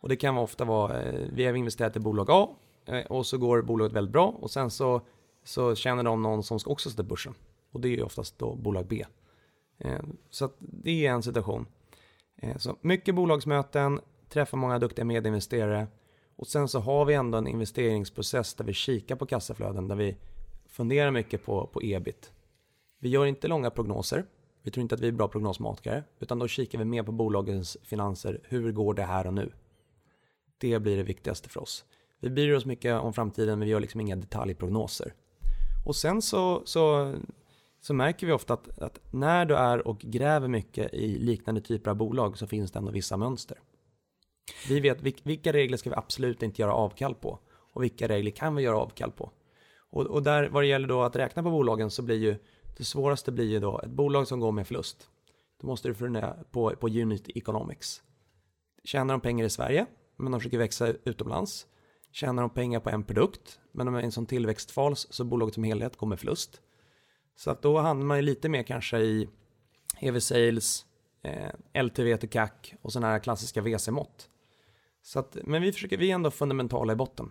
Och 0.00 0.08
det 0.08 0.16
kan 0.16 0.38
ofta 0.38 0.64
vara, 0.64 1.02
eh, 1.02 1.28
vi 1.32 1.44
har 1.44 1.54
investerat 1.54 1.96
i 1.96 2.00
bolag 2.00 2.26
A 2.30 2.48
eh, 2.86 3.00
och 3.00 3.26
så 3.26 3.38
går 3.38 3.62
bolaget 3.62 3.92
väldigt 3.92 4.12
bra 4.12 4.28
och 4.28 4.50
sen 4.50 4.70
så, 4.70 5.00
så 5.44 5.74
känner 5.74 6.02
de 6.02 6.22
någon 6.22 6.42
som 6.42 6.60
ska 6.60 6.70
också 6.70 6.90
sätta 6.90 7.02
börsen. 7.02 7.34
Och 7.72 7.80
det 7.80 7.88
är 7.88 7.96
ju 7.96 8.02
oftast 8.02 8.38
då 8.38 8.54
bolag 8.54 8.86
B. 8.86 9.04
Eh, 9.78 10.02
så 10.30 10.44
att 10.44 10.56
det 10.58 11.06
är 11.06 11.12
en 11.12 11.22
situation. 11.22 11.66
Eh, 12.36 12.56
så 12.56 12.76
mycket 12.80 13.14
bolagsmöten, 13.14 14.00
träffa 14.28 14.56
många 14.56 14.78
duktiga 14.78 15.04
medinvesterare 15.04 15.86
och 16.36 16.46
sen 16.46 16.68
så 16.68 16.80
har 16.80 17.04
vi 17.04 17.14
ändå 17.14 17.38
en 17.38 17.46
investeringsprocess 17.46 18.54
där 18.54 18.64
vi 18.64 18.72
kikar 18.72 19.16
på 19.16 19.26
kassaflöden, 19.26 19.88
där 19.88 19.96
vi 19.96 20.16
funderar 20.76 21.10
mycket 21.10 21.44
på, 21.44 21.66
på 21.66 21.80
ebit. 21.82 22.32
Vi 22.98 23.08
gör 23.08 23.26
inte 23.26 23.48
långa 23.48 23.70
prognoser. 23.70 24.24
Vi 24.62 24.70
tror 24.70 24.82
inte 24.82 24.94
att 24.94 25.00
vi 25.00 25.08
är 25.08 25.12
bra 25.12 25.28
prognosmakare, 25.28 26.04
utan 26.20 26.38
då 26.38 26.48
kikar 26.48 26.78
vi 26.78 26.84
mer 26.84 27.02
på 27.02 27.12
bolagens 27.12 27.76
finanser. 27.82 28.40
Hur 28.44 28.72
går 28.72 28.94
det 28.94 29.02
här 29.02 29.26
och 29.26 29.34
nu? 29.34 29.52
Det 30.58 30.78
blir 30.78 30.96
det 30.96 31.02
viktigaste 31.02 31.48
för 31.48 31.60
oss. 31.60 31.84
Vi 32.20 32.30
bryr 32.30 32.54
oss 32.54 32.64
mycket 32.64 33.00
om 33.00 33.12
framtiden, 33.12 33.58
men 33.58 33.66
vi 33.66 33.72
gör 33.72 33.80
liksom 33.80 34.00
inga 34.00 34.16
detaljprognoser. 34.16 35.14
Och 35.86 35.96
sen 35.96 36.22
så, 36.22 36.62
så, 36.64 37.14
så 37.80 37.94
märker 37.94 38.26
vi 38.26 38.32
ofta 38.32 38.54
att, 38.54 38.78
att 38.78 39.00
när 39.10 39.44
du 39.44 39.56
är 39.56 39.88
och 39.88 39.98
gräver 39.98 40.48
mycket 40.48 40.94
i 40.94 41.18
liknande 41.18 41.60
typer 41.60 41.90
av 41.90 41.96
bolag 41.96 42.38
så 42.38 42.46
finns 42.46 42.72
det 42.72 42.78
ändå 42.78 42.90
vissa 42.90 43.16
mönster. 43.16 43.58
Vi 44.68 44.80
vet 44.80 45.02
vilka 45.22 45.52
regler 45.52 45.76
ska 45.76 45.90
vi 45.90 45.96
absolut 45.96 46.42
inte 46.42 46.62
göra 46.62 46.72
avkall 46.72 47.14
på 47.14 47.38
och 47.72 47.82
vilka 47.82 48.08
regler 48.08 48.30
kan 48.30 48.54
vi 48.54 48.62
göra 48.62 48.78
avkall 48.78 49.12
på. 49.12 49.30
Och, 49.96 50.06
och 50.06 50.22
där 50.22 50.48
vad 50.48 50.62
det 50.62 50.66
gäller 50.66 50.88
då 50.88 51.02
att 51.02 51.16
räkna 51.16 51.42
på 51.42 51.50
bolagen 51.50 51.90
så 51.90 52.02
blir 52.02 52.16
ju 52.16 52.36
det 52.76 52.84
svåraste 52.84 53.32
blir 53.32 53.44
ju 53.44 53.60
då 53.60 53.80
ett 53.80 53.90
bolag 53.90 54.28
som 54.28 54.40
går 54.40 54.52
med 54.52 54.66
förlust. 54.66 55.08
Då 55.60 55.66
måste 55.66 55.88
du 55.88 55.94
fundera 55.94 56.36
på, 56.50 56.70
på 56.70 56.88
unit 56.88 57.28
economics. 57.28 58.02
Tjänar 58.84 59.14
de 59.14 59.20
pengar 59.20 59.44
i 59.44 59.50
Sverige, 59.50 59.86
men 60.16 60.32
de 60.32 60.40
försöker 60.40 60.58
växa 60.58 60.88
utomlands? 61.04 61.66
Tjänar 62.12 62.42
de 62.42 62.50
pengar 62.50 62.80
på 62.80 62.90
en 62.90 63.04
produkt, 63.04 63.60
men 63.72 63.86
de 63.86 63.94
är 63.94 64.02
en 64.02 64.12
sån 64.12 64.26
tillväxtfas 64.26 65.12
så 65.12 65.24
bolaget 65.24 65.54
som 65.54 65.64
helhet 65.64 65.96
går 65.96 66.06
med 66.06 66.18
förlust? 66.18 66.60
Så 67.36 67.50
att 67.50 67.62
då 67.62 67.78
hamnar 67.78 68.06
man 68.06 68.18
ju 68.18 68.22
lite 68.22 68.48
mer 68.48 68.62
kanske 68.62 68.98
i 68.98 69.28
EV 70.00 70.20
sales, 70.20 70.86
eh, 71.22 71.82
LTV 71.82 72.16
till 72.16 72.28
CAC 72.28 72.50
och 72.82 72.92
sådana 72.92 73.12
här 73.12 73.18
klassiska 73.18 73.62
VC-mått. 73.62 74.28
Så 75.02 75.18
att, 75.18 75.36
men 75.44 75.62
vi 75.62 75.72
försöker, 75.72 75.96
vi 75.96 76.10
är 76.10 76.14
ändå 76.14 76.30
fundamentala 76.30 76.92
i 76.92 76.96
botten. 76.96 77.30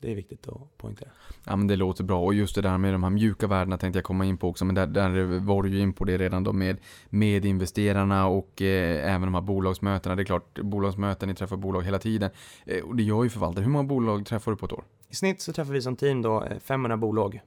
Det 0.00 0.10
är 0.10 0.14
viktigt 0.14 0.48
att 0.48 0.76
poängtera. 0.76 1.10
Ja 1.44 1.56
men 1.56 1.66
det 1.66 1.76
låter 1.76 2.04
bra 2.04 2.20
och 2.20 2.34
just 2.34 2.54
det 2.54 2.62
där 2.62 2.78
med 2.78 2.94
de 2.94 3.02
här 3.02 3.10
mjuka 3.10 3.46
värdena 3.46 3.78
tänkte 3.78 3.98
jag 3.98 4.04
komma 4.04 4.24
in 4.24 4.38
på 4.38 4.48
också 4.48 4.64
men 4.64 4.74
där, 4.74 4.86
där 4.86 5.38
var 5.38 5.62
du 5.62 5.68
ju 5.68 5.80
in 5.80 5.92
på 5.92 6.04
det 6.04 6.18
redan 6.18 6.44
då 6.44 6.52
med, 6.52 6.76
med 7.08 7.44
investerarna 7.44 8.26
och 8.26 8.62
eh, 8.62 9.14
även 9.14 9.22
de 9.22 9.34
här 9.34 9.40
bolagsmötena. 9.40 10.16
Det 10.16 10.22
är 10.22 10.24
klart, 10.24 10.60
bolagsmöten, 10.60 11.28
ni 11.28 11.34
träffar 11.34 11.56
bolag 11.56 11.82
hela 11.82 11.98
tiden. 11.98 12.30
Eh, 12.64 12.84
och 12.84 12.96
det 12.96 13.02
gör 13.02 13.22
ju 13.24 13.30
förvaltare. 13.30 13.64
Hur 13.64 13.70
många 13.70 13.84
bolag 13.84 14.26
träffar 14.26 14.52
du 14.52 14.56
på 14.56 14.66
ett 14.66 14.72
år? 14.72 14.84
I 15.08 15.14
snitt 15.14 15.40
så 15.40 15.52
träffar 15.52 15.72
vi 15.72 15.82
som 15.82 15.96
team 15.96 16.22
då 16.22 16.44
eh, 16.44 16.58
500 16.58 16.96
bolag 16.96 17.40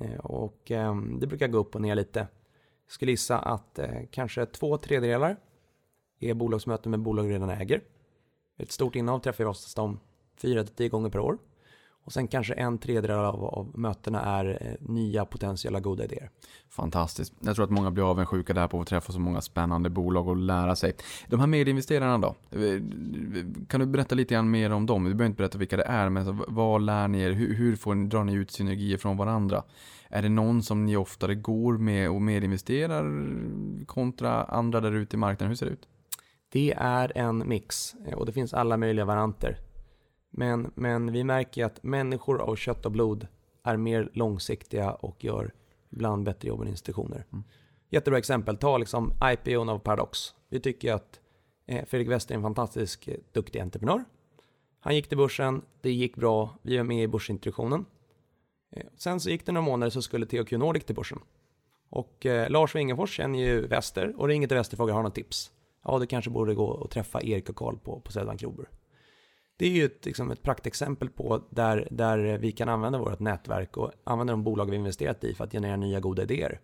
Eh, 0.00 0.18
och 0.18 0.70
eh, 0.70 0.96
det 0.96 1.26
brukar 1.26 1.48
gå 1.48 1.58
upp 1.58 1.74
och 1.74 1.80
ner 1.82 1.94
lite. 1.94 2.18
Jag 2.86 2.92
skulle 2.92 3.10
gissa 3.10 3.38
att 3.38 3.78
eh, 3.78 4.00
kanske 4.10 4.46
två 4.46 4.76
tredjedelar 4.76 5.36
är 6.20 6.34
bolagsmöten 6.34 6.90
med 6.90 7.00
bolag 7.00 7.30
redan 7.30 7.50
äger. 7.50 7.82
Ett 8.58 8.72
stort 8.72 8.96
innehav 8.96 9.18
träffar 9.18 9.44
vi 9.44 9.50
oftast 9.50 9.78
om 9.78 10.00
fyra 10.36 10.64
till 10.64 10.74
tio 10.74 10.88
gånger 10.88 11.10
per 11.10 11.18
år. 11.18 11.38
Och 12.04 12.12
sen 12.12 12.28
kanske 12.28 12.54
en 12.54 12.78
tredjedel 12.78 13.18
av, 13.18 13.44
av 13.44 13.78
mötena 13.78 14.20
är 14.20 14.58
eh, 14.60 14.88
nya 14.90 15.24
potentiella 15.24 15.80
goda 15.80 16.04
idéer. 16.04 16.30
Fantastiskt. 16.68 17.34
Jag 17.40 17.54
tror 17.56 17.64
att 17.64 17.70
många 17.70 17.90
blir 17.90 18.10
avundsjuka 18.10 18.54
där 18.54 18.68
på 18.68 18.80
att 18.80 18.86
träffa 18.86 19.12
så 19.12 19.20
många 19.20 19.40
spännande 19.40 19.90
bolag 19.90 20.28
och 20.28 20.36
lära 20.36 20.76
sig. 20.76 20.92
De 21.28 21.40
här 21.40 21.46
medinvesterarna 21.46 22.18
då? 22.18 22.28
Eh, 22.58 22.82
Kan 23.68 23.80
du 23.80 23.86
berätta 23.86 24.14
lite 24.14 24.34
grann 24.34 24.50
mer 24.50 24.72
om 24.72 24.86
dem? 24.86 25.04
Du 25.04 25.14
behöver 25.14 25.26
inte 25.26 25.36
berätta 25.38 25.58
vilka 25.58 25.76
det 25.76 25.84
är, 25.84 26.08
men 26.08 26.42
vad 26.48 26.82
lär 26.82 27.08
ni 27.08 27.20
er? 27.20 27.30
Hur, 27.30 27.54
hur 27.54 27.76
får 27.76 27.94
drar 28.08 28.24
ni 28.24 28.32
ut 28.32 28.50
synergier 28.50 28.98
från 28.98 29.16
varandra? 29.16 29.62
Är 30.08 30.22
det 30.22 30.28
någon 30.28 30.62
som 30.62 30.86
ni 30.86 30.96
oftare 30.96 31.34
går 31.34 31.78
med 31.78 32.10
och 32.10 32.22
medinvesterar 32.22 33.04
kontra 33.86 34.44
andra 34.44 34.80
där 34.80 34.92
ute 34.92 35.16
i 35.16 35.18
marknaden? 35.18 35.48
Hur 35.48 35.56
ser 35.56 35.66
det 35.66 35.72
ut? 35.72 35.88
Det 36.52 36.74
är 36.76 37.12
en 37.18 37.48
mix 37.48 37.94
eh, 38.06 38.14
och 38.14 38.26
det 38.26 38.32
finns 38.32 38.54
alla 38.54 38.76
möjliga 38.76 39.04
varianter. 39.04 39.58
Men, 40.30 40.70
men 40.74 41.12
vi 41.12 41.24
märker 41.24 41.64
att 41.64 41.82
människor 41.82 42.40
av 42.40 42.56
kött 42.56 42.86
och 42.86 42.92
blod 42.92 43.26
är 43.62 43.76
mer 43.76 44.10
långsiktiga 44.12 44.92
och 44.92 45.24
gör 45.24 45.52
ibland 45.90 46.24
bättre 46.24 46.48
jobb 46.48 46.60
än 46.60 46.68
institutioner. 46.68 47.24
Mm. 47.32 47.44
Jättebra 47.90 48.18
exempel, 48.18 48.56
ta 48.56 48.78
liksom 48.78 49.12
IPOn 49.24 49.68
av 49.68 49.78
Paradox. 49.78 50.18
Vi 50.48 50.60
tycker 50.60 50.92
att 50.92 51.20
eh, 51.66 51.84
Fredrik 51.84 52.08
Wester 52.08 52.34
är 52.34 52.36
en 52.36 52.42
fantastisk 52.42 53.08
eh, 53.08 53.16
duktig 53.32 53.60
entreprenör. 53.60 54.04
Han 54.80 54.94
gick 54.94 55.08
till 55.08 55.18
börsen, 55.18 55.62
det 55.80 55.90
gick 55.92 56.16
bra, 56.16 56.58
vi 56.62 56.76
är 56.76 56.82
med 56.82 57.02
i 57.02 57.08
börsintroduktionen. 57.08 57.84
Eh, 58.70 58.86
sen 58.96 59.20
så 59.20 59.30
gick 59.30 59.46
det 59.46 59.52
några 59.52 59.64
månader 59.64 59.90
så 59.90 60.02
skulle 60.02 60.26
THQ 60.26 60.52
Nordic 60.52 60.84
till 60.84 60.94
börsen. 60.94 61.18
Och 61.88 62.26
eh, 62.26 62.50
Lars 62.50 62.74
Wingefors 62.74 63.16
känner 63.16 63.38
ju 63.38 63.66
Wester 63.66 64.14
och 64.20 64.28
ringer 64.28 64.48
till 64.48 64.56
Wester 64.56 64.74
och 64.74 64.78
frågar 64.78 64.94
har 64.94 65.02
något 65.02 65.14
tips. 65.14 65.52
Ja, 65.84 65.98
du 65.98 66.06
kanske 66.06 66.30
borde 66.30 66.54
gå 66.54 66.66
och 66.66 66.90
träffa 66.90 67.22
Erik 67.22 67.48
och 67.48 67.56
Karl 67.56 67.76
på, 67.76 68.00
på 68.00 68.12
Södran 68.12 68.36
Krober. 68.36 68.68
Det 69.60 69.66
är 69.66 69.70
ju 69.70 69.84
ett, 69.84 70.06
liksom 70.06 70.30
ett 70.30 70.42
praktexempel 70.42 71.10
på 71.10 71.42
där, 71.50 71.88
där 71.90 72.38
vi 72.38 72.52
kan 72.52 72.68
använda 72.68 72.98
vårt 72.98 73.20
nätverk 73.20 73.76
och 73.76 73.92
använda 74.04 74.32
de 74.32 74.44
bolag 74.44 74.70
vi 74.70 74.76
investerat 74.76 75.24
i 75.24 75.34
för 75.34 75.44
att 75.44 75.52
generera 75.52 75.76
nya 75.76 76.00
goda 76.00 76.22
idéer. 76.22 76.60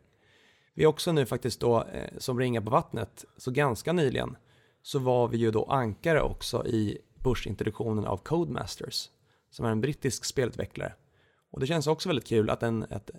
Vi 0.75 0.83
är 0.83 0.87
också 0.87 1.13
nu 1.13 1.27
faktiskt 1.27 1.61
då 1.61 1.85
eh, 1.93 2.19
som 2.19 2.39
ringar 2.39 2.61
på 2.61 2.71
vattnet, 2.71 3.25
så 3.37 3.51
ganska 3.51 3.93
nyligen 3.93 4.37
så 4.83 4.99
var 4.99 5.29
vi 5.29 5.39
ju 5.39 5.51
då 5.51 5.65
ankare 5.65 6.23
också 6.23 6.67
i 6.67 6.99
börsintroduktionen 7.15 8.05
av 8.05 8.17
Codemasters, 8.17 9.09
som 9.51 9.67
är 9.67 9.71
en 9.71 9.81
brittisk 9.81 10.25
spelutvecklare. 10.25 10.93
Och 11.51 11.61
det 11.61 11.67
känns 11.67 11.87
också 11.87 12.09
väldigt 12.09 12.27
kul 12.27 12.51
att 12.51 12.63
en, 12.63 12.83
ett, 12.83 13.11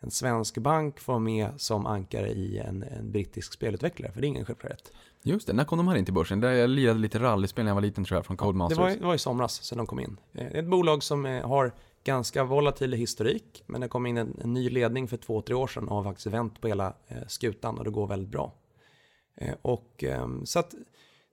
en 0.00 0.10
svensk 0.10 0.58
bank 0.58 1.00
får 1.00 1.12
vara 1.12 1.20
med 1.20 1.50
som 1.56 1.86
ankare 1.86 2.28
i 2.30 2.58
en, 2.58 2.82
en 2.82 3.10
brittisk 3.12 3.52
spelutvecklare, 3.52 4.12
för 4.12 4.20
det 4.20 4.26
är 4.26 4.28
ingen 4.28 4.44
självklarhet. 4.44 4.92
Just 5.22 5.46
det, 5.46 5.52
när 5.52 5.64
kom 5.64 5.78
de 5.78 5.88
här 5.88 5.96
in 5.96 6.04
till 6.04 6.14
börsen? 6.14 6.40
Där 6.40 6.50
jag 6.52 6.70
lirade 6.70 6.98
lite 6.98 7.18
rallyspel 7.18 7.64
när 7.64 7.70
jag 7.70 7.74
var 7.74 7.82
liten 7.82 8.04
tror 8.04 8.18
jag, 8.18 8.26
från 8.26 8.36
Det 8.36 8.40
Codemasters. 8.42 8.78
var, 8.78 8.90
det 8.90 9.04
var 9.06 9.14
i 9.14 9.18
somras 9.18 9.62
sedan 9.64 9.78
de 9.78 9.86
kom 9.86 10.00
in. 10.00 10.16
Eh, 10.32 10.44
Det 10.50 10.56
är 10.58 10.62
ett 10.62 10.68
bolag 10.70 11.02
som 11.02 11.26
eh, 11.26 11.48
har 11.48 11.72
ganska 12.04 12.44
volatil 12.44 12.92
historik, 12.92 13.62
men 13.66 13.80
det 13.80 13.88
kom 13.88 14.06
in 14.06 14.16
en, 14.16 14.36
en 14.44 14.54
ny 14.54 14.70
ledning 14.70 15.08
för 15.08 15.16
två, 15.16 15.42
tre 15.42 15.54
år 15.54 15.66
sedan 15.66 15.88
och 15.88 15.96
har 15.96 16.04
faktiskt 16.04 16.26
vänt 16.26 16.60
på 16.60 16.68
hela 16.68 16.94
eh, 17.06 17.16
skutan 17.28 17.78
och 17.78 17.84
det 17.84 17.90
går 17.90 18.06
väldigt 18.06 18.28
bra. 18.30 18.52
Eh, 19.36 19.54
Och 19.62 20.04
ehm, 20.04 20.46
så 20.46 20.58
att 20.58 20.74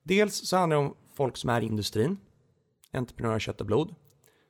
dels 0.04 0.48
så 0.50 0.58
handlar 0.58 0.78
det 0.78 0.84
om 0.86 0.94
folk 1.14 1.38
som 1.38 1.50
är 1.50 1.62
i 1.62 1.66
industrin, 1.66 2.18
entreprenörer 2.94 3.40
kött 3.40 3.62
och 3.62 3.68
blod. 3.68 3.96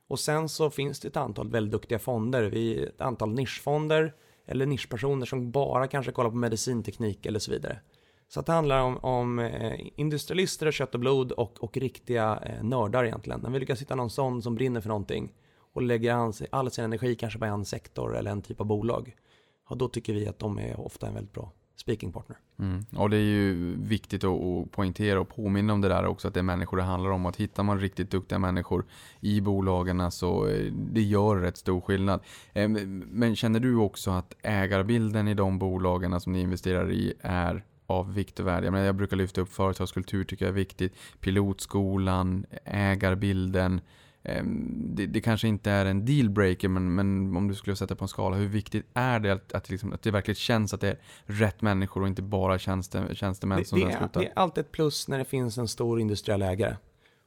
Och 0.08 0.20
sen 0.20 0.48
så 0.48 0.70
finns 0.70 1.00
det 1.00 1.08
ett 1.08 1.16
antal 1.16 1.50
väldigt 1.50 1.72
duktiga 1.72 1.98
fonder, 1.98 2.42
vi, 2.42 2.84
ett 2.84 3.00
antal 3.00 3.34
nischfonder 3.34 4.14
eller 4.46 4.66
nischpersoner 4.66 5.26
som 5.26 5.50
bara 5.50 5.86
kanske 5.86 6.12
kollar 6.12 6.30
på 6.30 6.36
medicinteknik 6.36 7.26
eller 7.26 7.38
så 7.38 7.50
vidare. 7.50 7.80
Så 8.28 8.40
att 8.40 8.46
det 8.46 8.52
handlar 8.52 8.80
om, 8.80 8.96
om 8.96 9.38
eh, 9.38 9.80
industrialister 9.96 10.72
kött 10.72 10.94
och 10.94 11.00
blod 11.00 11.32
och, 11.32 11.62
och 11.62 11.76
riktiga 11.76 12.38
eh, 12.42 12.62
nördar 12.64 13.04
egentligen. 13.04 13.40
När 13.40 13.50
vi 13.50 13.58
lyckas 13.58 13.80
hitta 13.80 13.94
någon 13.94 14.10
sån 14.10 14.42
som 14.42 14.54
brinner 14.54 14.80
för 14.80 14.88
någonting 14.88 15.32
och 15.72 15.82
lägger 15.82 16.12
an, 16.12 16.32
all 16.50 16.70
sin 16.70 16.84
energi 16.84 17.14
kanske 17.14 17.38
på 17.38 17.44
en 17.44 17.64
sektor 17.64 18.16
eller 18.16 18.30
en 18.30 18.42
typ 18.42 18.60
av 18.60 18.66
bolag. 18.66 19.16
Ja, 19.68 19.76
då 19.76 19.88
tycker 19.88 20.12
vi 20.14 20.28
att 20.28 20.38
de 20.38 20.58
är 20.58 20.80
ofta 20.80 21.06
en 21.06 21.14
väldigt 21.14 21.32
bra 21.32 21.52
speaking 21.76 22.12
partner. 22.12 22.38
Mm. 22.58 22.86
Och 22.96 23.10
det 23.10 23.16
är 23.16 23.20
ju 23.20 23.76
viktigt 23.80 24.24
att, 24.24 24.30
att 24.30 24.70
poängtera 24.70 25.20
och 25.20 25.28
påminna 25.28 25.72
om 25.72 25.80
det 25.80 25.88
där 25.88 26.06
också, 26.06 26.28
att 26.28 26.34
det 26.34 26.40
är 26.40 26.44
människor 26.44 26.76
det 26.76 26.82
handlar 26.82 27.10
om. 27.10 27.26
Att 27.26 27.36
hittar 27.36 27.62
man 27.62 27.80
riktigt 27.80 28.10
duktiga 28.10 28.38
människor 28.38 28.84
i 29.20 29.40
bolagen 29.40 30.10
så 30.10 30.44
det 30.72 31.02
gör 31.02 31.36
rätt 31.36 31.56
stor 31.56 31.80
skillnad. 31.80 32.20
Ehm, 32.52 33.04
men 33.10 33.36
känner 33.36 33.60
du 33.60 33.76
också 33.76 34.10
att 34.10 34.34
ägarbilden 34.42 35.28
i 35.28 35.34
de 35.34 35.58
bolagen 35.58 36.20
som 36.20 36.32
ni 36.32 36.40
investerar 36.40 36.92
i 36.92 37.12
är 37.20 37.64
av 37.86 38.14
vikt 38.14 38.40
och 38.40 38.46
värde? 38.46 38.66
Jag, 38.66 38.72
menar, 38.72 38.86
jag 38.86 38.94
brukar 38.94 39.16
lyfta 39.16 39.40
upp 39.40 39.52
företagskultur, 39.52 40.24
tycker 40.24 40.44
jag 40.44 40.50
är 40.50 40.56
viktigt. 40.56 40.94
Pilotskolan, 41.20 42.46
ägarbilden. 42.64 43.80
Eh, 44.28 44.42
Det, 44.96 45.06
det 45.06 45.20
kanske 45.20 45.48
inte 45.48 45.70
är 45.70 45.86
en 45.86 46.04
dealbreaker, 46.04 46.68
men, 46.68 46.94
men 46.94 47.36
om 47.36 47.48
du 47.48 47.54
skulle 47.54 47.76
sätta 47.76 47.94
på 47.94 48.04
en 48.04 48.08
skala, 48.08 48.36
hur 48.36 48.48
viktigt 48.48 48.86
är 48.94 49.20
det 49.20 49.30
att, 49.30 49.52
att, 49.52 49.70
liksom, 49.70 49.92
att 49.92 50.02
det 50.02 50.10
verkligen 50.10 50.34
känns 50.36 50.74
att 50.74 50.80
det 50.80 50.88
är 50.88 50.98
rätt 51.24 51.62
människor 51.62 52.02
och 52.02 52.08
inte 52.08 52.22
bara 52.22 52.58
tjänste, 52.58 53.14
tjänstemän 53.14 53.58
Det, 53.58 53.64
som 53.64 53.80
det, 53.80 53.92
är, 53.92 54.08
det 54.12 54.26
är 54.26 54.32
alltid 54.34 54.64
ett 54.64 54.72
plus 54.72 55.08
när 55.08 55.18
det 55.18 55.24
finns 55.24 55.58
en 55.58 55.68
stor 55.68 56.00
industriell 56.00 56.42
ägare. 56.42 56.76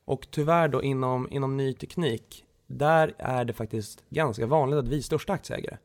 Och 0.05 0.27
tyvärr 0.31 0.67
då 0.67 0.83
inom, 0.83 1.27
inom 1.31 1.57
ny 1.57 1.73
teknik, 1.73 2.45
där 2.67 3.13
är 3.17 3.45
det 3.45 3.53
faktiskt 3.53 4.03
ganska 4.09 4.45
vanligt 4.45 4.79
att 4.79 4.87
vi 4.87 4.97
är 4.97 5.01
största 5.01 5.33
aktieägare. 5.33 5.77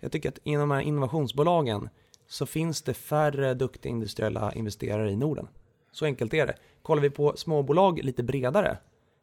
Jag 0.00 0.12
tycker 0.12 0.28
att 0.28 0.38
inom 0.42 0.68
de 0.68 0.74
här 0.74 0.80
innovationsbolagen 0.80 1.88
så 2.28 2.46
finns 2.46 2.82
det 2.82 2.94
färre 2.94 3.54
duktiga 3.54 3.90
industriella 3.90 4.52
investerare 4.52 5.10
i 5.10 5.16
Norden. 5.16 5.48
Så 5.92 6.04
enkelt 6.04 6.34
är 6.34 6.46
det. 6.46 6.56
Kollar 6.82 7.02
vi 7.02 7.10
på 7.10 7.32
småbolag 7.36 8.04
lite 8.04 8.22
bredare 8.22 8.78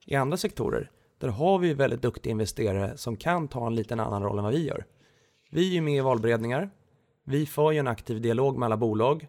i 0.06 0.16
andra 0.16 0.38
sektorer, 0.38 0.92
där 1.20 1.28
har 1.28 1.60
vi 1.60 1.74
väldigt 1.74 2.02
duktiga 2.02 2.32
investerare 2.32 2.98
som 2.98 3.16
kan 3.16 3.48
ta 3.48 3.68
en 3.68 3.76
liten 3.76 4.00
annan 4.00 4.24
roll 4.24 4.38
än 4.38 4.44
vad 4.44 4.54
vi 4.54 4.68
gör. 4.68 4.86
Vi 5.50 5.70
är 5.70 5.74
ju 5.74 5.82
med 5.82 5.98
i 5.98 6.00
valberedningar. 6.00 6.70
Vi 7.24 7.46
för 7.46 7.72
ju 7.72 7.80
en 7.80 7.88
aktiv 7.88 8.22
dialog 8.22 8.58
med 8.58 8.66
alla 8.66 8.78
bolag. 8.78 9.28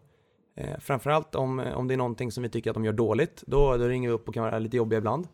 Eh, 0.57 0.79
framförallt 0.79 1.35
om, 1.35 1.61
eh, 1.61 1.77
om 1.77 1.89
det 1.89 1.95
är 1.95 1.99
någonting 1.99 2.33
som 2.33 2.43
vi 2.43 2.49
tycker 2.49 2.71
att 2.71 2.75
de 2.75 2.85
gör 2.85 2.93
dåligt, 2.93 3.43
då, 3.47 3.77
då 3.77 3.85
ringer 3.85 4.09
vi 4.09 4.15
upp 4.15 4.29
och 4.29 4.35
kan 4.35 4.43
vara 4.43 4.59
lite 4.59 4.77
jobbiga 4.77 4.99
ibland. 4.99 5.29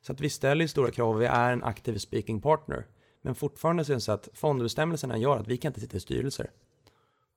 Så 0.00 0.12
att 0.12 0.20
vi 0.20 0.30
ställer 0.30 0.66
stora 0.66 0.90
krav, 0.90 1.18
vi 1.18 1.26
är 1.26 1.52
en 1.52 1.64
aktiv 1.64 1.98
speaking 1.98 2.40
partner. 2.40 2.86
Men 3.22 3.34
fortfarande 3.34 3.84
så 3.84 3.92
är 3.92 3.94
det 3.94 4.00
så 4.00 4.12
att 4.12 4.28
fondbestämmelserna 4.34 5.18
gör 5.18 5.38
att 5.38 5.48
vi 5.48 5.56
kan 5.56 5.70
inte 5.70 5.80
sitta 5.80 5.96
i 5.96 6.00
styrelser. 6.00 6.50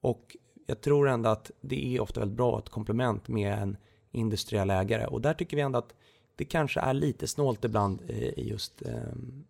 Och 0.02 0.38
jag 0.66 0.82
tror 0.82 1.10
ändå 1.10 1.30
att 1.30 1.52
det 1.62 1.96
är 1.96 2.02
ofta 2.02 2.20
väldigt 2.20 2.38
bra 2.38 2.60
ett 2.60 2.70
komplement 2.70 3.28
med 3.28 3.54
en 3.54 3.78
industriell 4.12 4.70
ägare. 4.70 5.06
Och 5.06 5.22
där 5.22 5.34
tycker 5.34 5.58
vi 5.58 5.64
ändå 5.64 5.80
att 5.80 5.96
det 6.36 6.46
kanske 6.46 6.80
är 6.80 6.94
lite 6.94 7.28
snålt 7.28 7.66
ibland 7.66 8.02
eh, 8.08 8.18
i 8.18 8.50
just 8.50 8.82
ehm, 8.82 9.46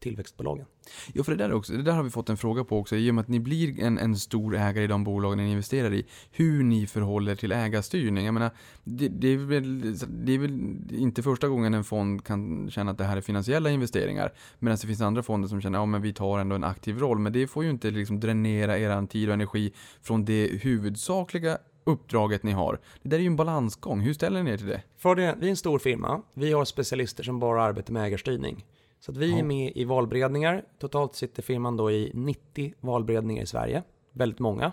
tillväxtbolagen. 0.00 0.66
Jo, 1.14 1.24
för 1.24 1.32
det 1.32 1.44
där, 1.44 1.52
också, 1.52 1.72
det 1.72 1.82
där 1.82 1.92
har 1.92 2.02
vi 2.02 2.10
fått 2.10 2.28
en 2.28 2.36
fråga 2.36 2.64
på 2.64 2.78
också. 2.78 2.96
I 2.96 3.10
och 3.10 3.14
med 3.14 3.22
att 3.22 3.28
ni 3.28 3.40
blir 3.40 3.80
en, 3.80 3.98
en 3.98 4.16
stor 4.16 4.56
ägare 4.56 4.84
i 4.84 4.86
de 4.86 5.04
bolagen 5.04 5.38
ni 5.38 5.50
investerar 5.50 5.94
i. 5.94 6.06
Hur 6.30 6.62
ni 6.62 6.86
förhåller 6.86 7.34
till 7.34 7.52
ägarstyrning. 7.52 8.24
Jag 8.24 8.34
menar, 8.34 8.50
det, 8.84 9.08
det, 9.08 9.28
är 9.28 9.36
väl, 9.36 9.96
det 10.08 10.32
är 10.32 10.38
väl 10.38 10.72
inte 10.90 11.22
första 11.22 11.48
gången 11.48 11.74
en 11.74 11.84
fond 11.84 12.24
kan 12.24 12.70
känna 12.70 12.90
att 12.90 12.98
det 12.98 13.04
här 13.04 13.16
är 13.16 13.20
finansiella 13.20 13.70
investeringar. 13.70 14.32
Medan 14.58 14.78
det 14.80 14.86
finns 14.86 15.00
andra 15.00 15.22
fonder 15.22 15.48
som 15.48 15.60
känner 15.60 15.78
att 15.78 15.82
ja, 15.82 15.86
men 15.86 16.02
vi 16.02 16.12
tar 16.12 16.38
ändå 16.38 16.54
en 16.56 16.64
aktiv 16.64 16.98
roll. 16.98 17.18
Men 17.18 17.32
det 17.32 17.46
får 17.46 17.64
ju 17.64 17.70
inte 17.70 17.90
liksom 17.90 18.20
dränera 18.20 18.78
er 18.78 19.06
tid 19.06 19.28
och 19.28 19.34
energi 19.34 19.72
från 20.02 20.24
det 20.24 20.46
huvudsakliga 20.46 21.58
uppdraget 21.84 22.42
ni 22.42 22.52
har. 22.52 22.80
Det 23.02 23.08
där 23.08 23.16
är 23.16 23.20
ju 23.20 23.26
en 23.26 23.36
balansgång. 23.36 24.00
Hur 24.00 24.12
ställer 24.14 24.42
ni 24.42 24.50
er 24.50 24.56
till 24.56 24.66
det? 24.66 24.82
Fördelen, 24.96 25.40
vi 25.40 25.46
är 25.46 25.50
en 25.50 25.56
stor 25.56 25.78
firma. 25.78 26.22
Vi 26.34 26.52
har 26.52 26.64
specialister 26.64 27.22
som 27.24 27.38
bara 27.40 27.62
arbetar 27.62 27.92
med 27.92 28.04
ägarstyrning. 28.04 28.66
Så 29.00 29.12
att 29.12 29.16
vi 29.16 29.30
Ja. 29.30 29.38
är 29.38 29.42
med 29.42 29.72
i 29.74 29.84
valberedningar. 29.84 30.64
Totalt 30.78 31.14
sitter 31.14 31.42
firman 31.42 31.76
då 31.76 31.90
i 31.90 32.10
90 32.14 32.74
valberedningar 32.80 33.42
i 33.42 33.46
Sverige. 33.46 33.82
Väldigt 34.12 34.38
många. 34.38 34.72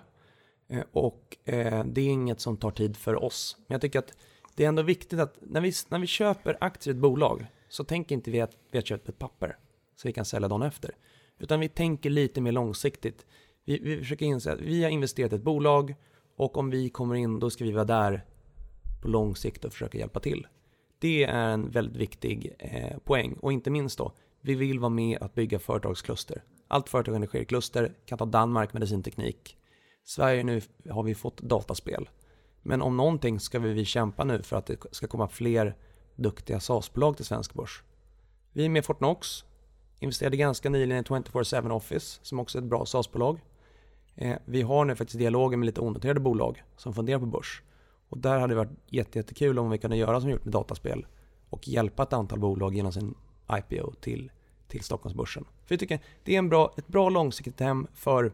Eh, 0.70 0.82
Och 0.92 1.38
eh, 1.46 1.84
det 1.86 2.02
är 2.02 2.10
inget 2.10 2.40
som 2.42 2.58
tar 2.58 2.72
tid 2.72 2.98
för 2.98 3.24
oss. 3.24 3.58
Men 3.68 3.76
jag 3.76 3.82
tycker 3.82 4.00
att 4.00 4.14
det 4.56 4.64
är 4.64 4.68
ändå 4.68 4.82
viktigt 4.82 5.20
att 5.20 5.36
när 5.42 5.62
vi, 5.62 5.72
när 5.90 6.00
vi 6.00 6.08
köper 6.08 6.58
aktier 6.62 6.94
i 6.94 6.98
ett 6.98 7.02
bolag 7.02 7.46
så 7.70 7.84
tänker 7.84 8.16
inte 8.16 8.32
vi 8.32 8.42
att 8.42 8.52
vi 8.72 8.78
har 8.78 8.84
köpt 8.84 9.10
ett 9.10 9.20
papper 9.20 9.58
så 9.96 10.08
vi 10.08 10.14
kan 10.14 10.26
sälja 10.26 10.48
dagen 10.48 10.62
efter. 10.62 10.92
Utan 11.40 11.60
vi 11.60 11.70
tänker 11.70 12.10
lite 12.10 12.42
mer 12.42 12.52
långsiktigt. 12.52 13.26
Vi, 13.66 13.80
vi 13.80 13.98
försöker 13.98 14.26
inse 14.26 14.52
att 14.54 14.60
vi 14.62 14.84
har 14.84 14.90
investerat 14.90 15.34
i 15.34 15.36
ett 15.36 15.42
bolag 15.44 15.96
och 16.38 16.58
om 16.58 16.70
vi 16.70 16.90
kommer 16.90 17.16
in 17.16 17.40
då 17.40 17.50
ska 17.50 17.64
vi 17.64 17.72
vara 17.72 17.86
där 17.86 18.26
på 19.02 19.08
lång 19.08 19.36
sikt 19.36 19.66
och 19.66 19.74
försöka 19.74 19.98
hjälpa 19.98 20.20
till. 20.20 20.48
Det 21.00 21.24
är 21.24 21.50
en 21.50 21.70
väldigt 21.70 21.96
viktig 21.96 22.56
eh, 22.60 22.98
poäng 22.98 23.34
och 23.42 23.54
inte 23.54 23.70
minst 23.70 23.98
då, 23.98 24.12
vi 24.42 24.56
vill 24.56 24.80
vara 24.80 24.90
med 24.90 25.22
att 25.22 25.36
bygga 25.36 25.60
företagskluster. 25.60 26.44
Allt 26.68 26.90
företagande 26.90 27.28
sker 27.28 27.42
i 27.42 27.46
kluster, 27.46 27.94
kan 28.06 28.18
ta 28.18 28.26
Danmark, 28.26 28.74
medicinteknik. 28.74 29.58
Sverige 30.04 30.44
nu 30.44 30.62
har 30.90 31.04
vi 31.04 31.16
fått 31.16 31.38
dataspel. 31.38 32.10
Men 32.62 32.82
om 32.82 32.98
någonting 32.98 33.40
ska 33.40 33.60
vi 33.60 33.86
kämpa 33.86 34.24
nu 34.24 34.44
för 34.44 34.56
att 34.56 34.66
det 34.66 34.78
ska 34.92 35.08
komma 35.08 35.28
fler 35.28 35.76
duktiga 36.16 36.60
SaaS-bolag 36.60 37.16
till 37.16 37.26
svensk 37.26 37.54
börs. 37.54 37.84
Vi 38.54 38.66
är 38.66 38.70
med 38.70 38.86
Fortnox, 38.86 39.28
investerade 40.00 40.38
ganska 40.38 40.70
nyligen 40.70 41.04
i 41.04 41.08
24-7 41.08 41.72
Office 41.72 42.20
som 42.22 42.40
också 42.40 42.58
är 42.58 42.62
ett 42.62 42.70
bra 42.70 42.86
SaaS-bolag. 42.86 43.40
Eh, 44.18 44.38
vi 44.46 44.62
har 44.62 44.86
nu 44.86 44.96
faktiskt 44.96 45.20
dialoger 45.20 45.58
med 45.58 45.66
lite 45.66 45.82
onoterade 45.82 46.20
bolag 46.20 46.64
som 46.78 46.94
funderar 46.94 47.20
på 47.20 47.26
börs. 47.26 47.62
Och 48.10 48.18
där 48.18 48.40
hade 48.40 48.54
det 48.54 48.58
varit 48.58 48.78
jättekul 48.88 49.60
om 49.60 49.70
vi 49.70 49.78
kunde 49.78 49.98
göra 49.98 50.20
som 50.20 50.28
vi 50.28 50.34
gjort 50.34 50.46
med 50.46 50.54
dataspel 50.54 51.06
och 51.50 51.68
hjälpa 51.68 52.04
ett 52.04 52.14
antal 52.14 52.40
bolag 52.40 52.76
genom 52.76 52.92
sin 52.92 53.16
IPO 53.58 53.94
till, 54.02 54.32
till 54.68 54.84
Stockholmsbörsen. 54.84 55.46
För 55.66 55.74
jag 55.74 55.80
tycker 55.80 56.00
det 56.24 56.36
är 56.36 56.40
en 56.40 56.50
bra, 56.50 56.74
ett 56.78 56.88
bra 56.88 57.10
långsiktigt 57.10 57.60
hem 57.60 57.88
för 57.94 58.32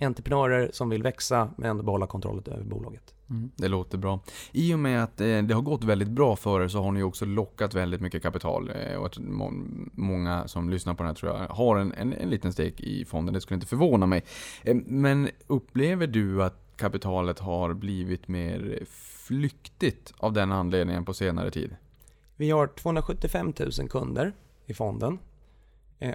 entreprenörer 0.00 0.70
som 0.72 0.88
vill 0.88 1.02
växa 1.02 1.50
men 1.56 1.70
ändå 1.70 1.82
behålla 1.82 2.06
kontrollen 2.06 2.44
över 2.46 2.64
bolaget. 2.64 3.14
Mm, 3.30 3.50
det 3.56 3.68
låter 3.68 3.98
bra. 3.98 4.20
I 4.52 4.74
och 4.74 4.78
med 4.78 5.04
att 5.04 5.20
eh, 5.20 5.42
det 5.42 5.54
har 5.54 5.62
gått 5.62 5.84
väldigt 5.84 6.08
bra 6.08 6.36
för 6.36 6.60
er 6.60 6.68
så 6.68 6.82
har 6.82 6.92
ni 6.92 7.02
också 7.02 7.24
lockat 7.24 7.74
väldigt 7.74 8.00
mycket 8.00 8.22
kapital. 8.22 8.70
Eh, 8.70 8.96
och 8.96 9.06
att 9.06 9.18
må 9.18 9.52
många 9.92 10.48
som 10.48 10.70
lyssnar 10.70 10.94
på 10.94 11.02
den 11.02 11.06
här 11.08 11.14
tror 11.14 11.32
jag 11.32 11.48
har 11.48 11.76
en, 11.76 11.92
en, 11.92 12.12
en 12.12 12.30
liten 12.30 12.52
steg 12.52 12.80
i 12.80 13.04
fonden. 13.04 13.34
Det 13.34 13.40
skulle 13.40 13.56
inte 13.56 13.66
förvåna 13.66 14.06
mig. 14.06 14.24
Eh, 14.62 14.76
men 14.86 15.28
upplever 15.46 16.06
du 16.06 16.42
att 16.42 16.76
kapitalet 16.76 17.38
har 17.38 17.74
blivit 17.74 18.28
mer 18.28 18.84
flyktigt 19.26 20.12
av 20.16 20.32
den 20.32 20.52
anledningen 20.52 21.04
på 21.04 21.14
senare 21.14 21.50
tid? 21.50 21.76
Vi 22.36 22.50
har 22.50 22.66
275 22.66 23.52
000 23.78 23.88
kunder 23.88 24.32
i 24.66 24.74
fonden 24.74 25.18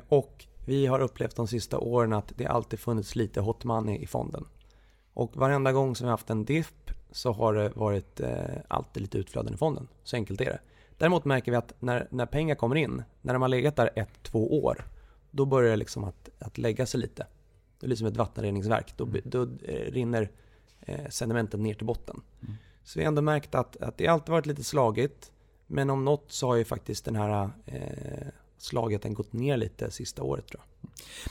och 0.09 0.45
vi 0.65 0.85
har 0.85 0.99
upplevt 0.99 1.35
de 1.35 1.47
sista 1.47 1.79
åren 1.79 2.13
att 2.13 2.33
det 2.35 2.45
alltid 2.45 2.79
funnits 2.79 3.15
lite 3.15 3.41
hot 3.41 3.63
money 3.63 3.97
i 3.97 4.07
fonden. 4.07 4.45
Och 5.13 5.37
varenda 5.37 5.71
gång 5.71 5.95
som 5.95 6.05
vi 6.05 6.07
har 6.07 6.13
haft 6.13 6.29
en 6.29 6.45
dipp 6.45 6.91
så 7.11 7.31
har 7.31 7.53
det 7.53 7.69
varit 7.69 8.19
eh, 8.19 8.43
alltid 8.67 9.01
lite 9.01 9.17
utflöden 9.17 9.53
i 9.53 9.57
fonden. 9.57 9.87
Så 10.03 10.15
enkelt 10.15 10.41
är 10.41 10.45
det. 10.45 10.59
Däremot 10.97 11.25
märker 11.25 11.51
vi 11.51 11.57
att 11.57 11.73
när, 11.79 12.07
när 12.11 12.25
pengar 12.25 12.55
kommer 12.55 12.75
in, 12.75 13.03
när 13.21 13.33
de 13.33 13.41
har 13.41 13.49
legat 13.49 13.75
där 13.75 13.89
ett, 13.95 14.23
två 14.23 14.63
år, 14.63 14.85
då 15.31 15.45
börjar 15.45 15.69
det 15.69 15.77
liksom 15.77 16.03
att, 16.03 16.29
att 16.39 16.57
lägga 16.57 16.85
sig 16.85 16.99
lite. 16.99 17.27
Det 17.79 17.85
är 17.85 17.89
liksom 17.89 18.07
ett 18.07 18.17
vattenreningsverk. 18.17 18.93
Då, 18.97 19.07
då 19.23 19.41
eh, 19.43 19.91
rinner 19.91 20.31
eh, 20.81 21.09
sedimentet 21.09 21.59
ner 21.59 21.73
till 21.73 21.85
botten. 21.85 22.21
Så 22.83 22.99
vi 22.99 23.05
har 23.05 23.07
ändå 23.07 23.21
märkt 23.21 23.55
att, 23.55 23.77
att 23.77 23.97
det 23.97 24.07
alltid 24.07 24.31
varit 24.31 24.45
lite 24.45 24.63
slagigt. 24.63 25.31
Men 25.67 25.89
om 25.89 26.05
något 26.05 26.31
så 26.31 26.47
har 26.47 26.55
ju 26.55 26.65
faktiskt 26.65 27.05
den 27.05 27.15
här 27.15 27.49
eh, 27.65 28.27
slagigheten 28.57 29.13
gått 29.13 29.33
ner 29.33 29.57
lite 29.57 29.91
sista 29.91 30.23
året 30.23 30.47
tror 30.47 30.61
jag. 30.61 30.68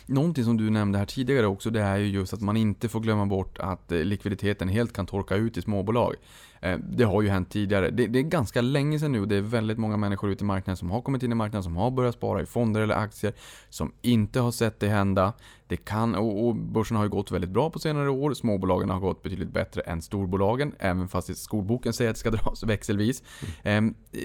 Någonting 0.06 0.44
som 0.44 0.56
du 0.56 0.70
nämnde 0.70 0.98
här 0.98 1.06
tidigare 1.06 1.46
också, 1.46 1.70
det 1.70 1.80
är 1.80 1.96
ju 1.96 2.06
just 2.06 2.32
att 2.32 2.40
man 2.40 2.56
inte 2.56 2.88
får 2.88 3.00
glömma 3.00 3.26
bort 3.26 3.58
att 3.58 3.92
eh, 3.92 3.98
likviditeten 3.98 4.68
helt 4.68 4.92
kan 4.92 5.06
torka 5.06 5.34
ut 5.34 5.56
i 5.56 5.62
småbolag. 5.62 6.14
Eh, 6.60 6.78
Det 6.78 7.04
har 7.04 7.22
ju 7.22 7.28
hänt 7.28 7.50
tidigare. 7.50 7.90
Det, 7.90 8.06
det 8.06 8.18
är 8.18 8.22
ganska 8.22 8.60
länge 8.60 8.98
sedan 8.98 9.12
nu 9.12 9.20
och 9.20 9.28
det 9.28 9.36
är 9.36 9.40
väldigt 9.40 9.78
många 9.78 9.96
människor 9.96 10.30
ute 10.30 10.44
i 10.44 10.46
marknaden 10.46 10.76
som 10.76 10.90
har 10.90 11.00
kommit 11.02 11.22
in 11.22 11.32
i 11.32 11.34
marknaden, 11.34 11.62
som 11.62 11.76
har 11.76 11.90
börjat 11.90 12.14
spara 12.14 12.42
i 12.42 12.46
fonder 12.46 12.80
eller 12.80 12.94
aktier, 12.94 13.32
som 13.68 13.92
inte 14.02 14.40
har 14.40 14.50
sett 14.50 14.80
det 14.80 14.88
hända. 14.88 15.32
Det 15.66 15.76
kan, 15.76 16.14
och, 16.14 16.46
och 16.46 16.54
börsen 16.56 16.96
har 16.96 17.04
ju 17.04 17.10
gått 17.10 17.30
väldigt 17.32 17.50
bra 17.50 17.70
på 17.70 17.78
senare 17.78 18.10
år. 18.10 18.34
Småbolagen 18.34 18.90
har 18.90 19.00
gått 19.00 19.22
betydligt 19.22 19.52
bättre 19.52 19.80
än 19.80 20.02
storbolagen, 20.02 20.74
även 20.78 21.08
fast 21.08 21.36
skolboken 21.36 21.92
säger 21.92 22.10
att 22.10 22.16
det 22.16 22.20
ska 22.20 22.30
dras 22.44 22.62
växelvis. 22.62 23.22
Ehm, 23.62 23.94
eh, 24.12 24.20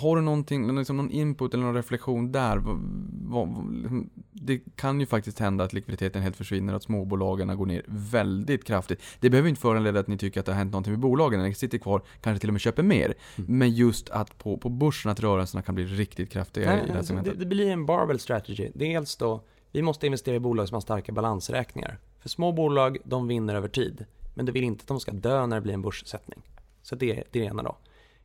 har 0.00 0.16
du 0.16 0.22
någonting, 0.22 0.76
liksom 0.78 0.96
någon 0.96 1.10
input 1.10 1.54
eller 1.54 1.64
någon 1.64 1.74
reflektion 1.74 2.32
där? 2.32 2.56
Liksom, 2.56 4.10
det 4.32 4.58
kan 4.76 5.00
ju 5.00 5.06
faktiskt 5.06 5.38
hända 5.38 5.64
att 5.64 5.72
likviditeten 5.72 6.22
helt 6.22 6.36
försvinner, 6.36 6.74
att 6.74 6.82
småbolagen 6.82 7.56
går 7.56 7.66
ner 7.66 7.82
väldigt 7.86 8.64
kraftigt. 8.64 9.02
Det 9.20 9.30
behöver 9.30 9.48
inte 9.48 9.60
föranleda 9.60 10.00
att 10.00 10.08
ni 10.08 10.18
tycker 10.18 10.40
att 10.40 10.46
det 10.46 10.52
har 10.52 10.58
hänt 10.58 10.72
någonting 10.72 10.92
med 10.92 11.00
bolagen, 11.00 11.27
ni 11.36 11.54
sitter 11.54 11.78
kvar, 11.78 12.02
kanske 12.20 12.40
till 12.40 12.48
och 12.48 12.52
med 12.52 12.60
köper 12.60 12.82
mer. 12.82 13.14
Men 13.36 13.70
just 13.70 14.10
att 14.10 14.38
på, 14.38 14.56
på 14.56 14.68
börsen 14.68 15.10
att 15.10 15.20
rörelserna 15.20 15.62
kan 15.62 15.74
bli 15.74 15.84
riktigt 15.84 16.30
kraftiga 16.30 16.64
i 16.64 16.66
det 16.66 16.72
här 16.72 16.80
alltså, 16.80 16.98
det, 16.98 17.04
segmentet. 17.06 17.38
det 17.38 17.46
blir 17.46 17.70
en 17.70 17.86
barbell 17.86 18.18
strategy. 18.18 18.70
Dels 18.74 19.16
då, 19.16 19.44
vi 19.72 19.82
måste 19.82 20.06
investera 20.06 20.34
i 20.36 20.40
bolag 20.40 20.68
som 20.68 20.74
har 20.74 20.80
starka 20.80 21.12
balansräkningar. 21.12 21.98
För 22.20 22.28
små 22.28 22.52
bolag, 22.52 22.98
de 23.04 23.28
vinner 23.28 23.54
över 23.54 23.68
tid. 23.68 24.06
Men 24.34 24.46
du 24.46 24.52
vill 24.52 24.64
inte 24.64 24.82
att 24.82 24.88
de 24.88 25.00
ska 25.00 25.12
dö 25.12 25.46
när 25.46 25.56
det 25.56 25.62
blir 25.62 25.74
en 25.74 25.82
börssättning. 25.82 26.42
Så 26.82 26.94
det, 26.94 27.06
det 27.12 27.18
är 27.18 27.24
det 27.32 27.38
ena 27.38 27.62
då. 27.62 27.76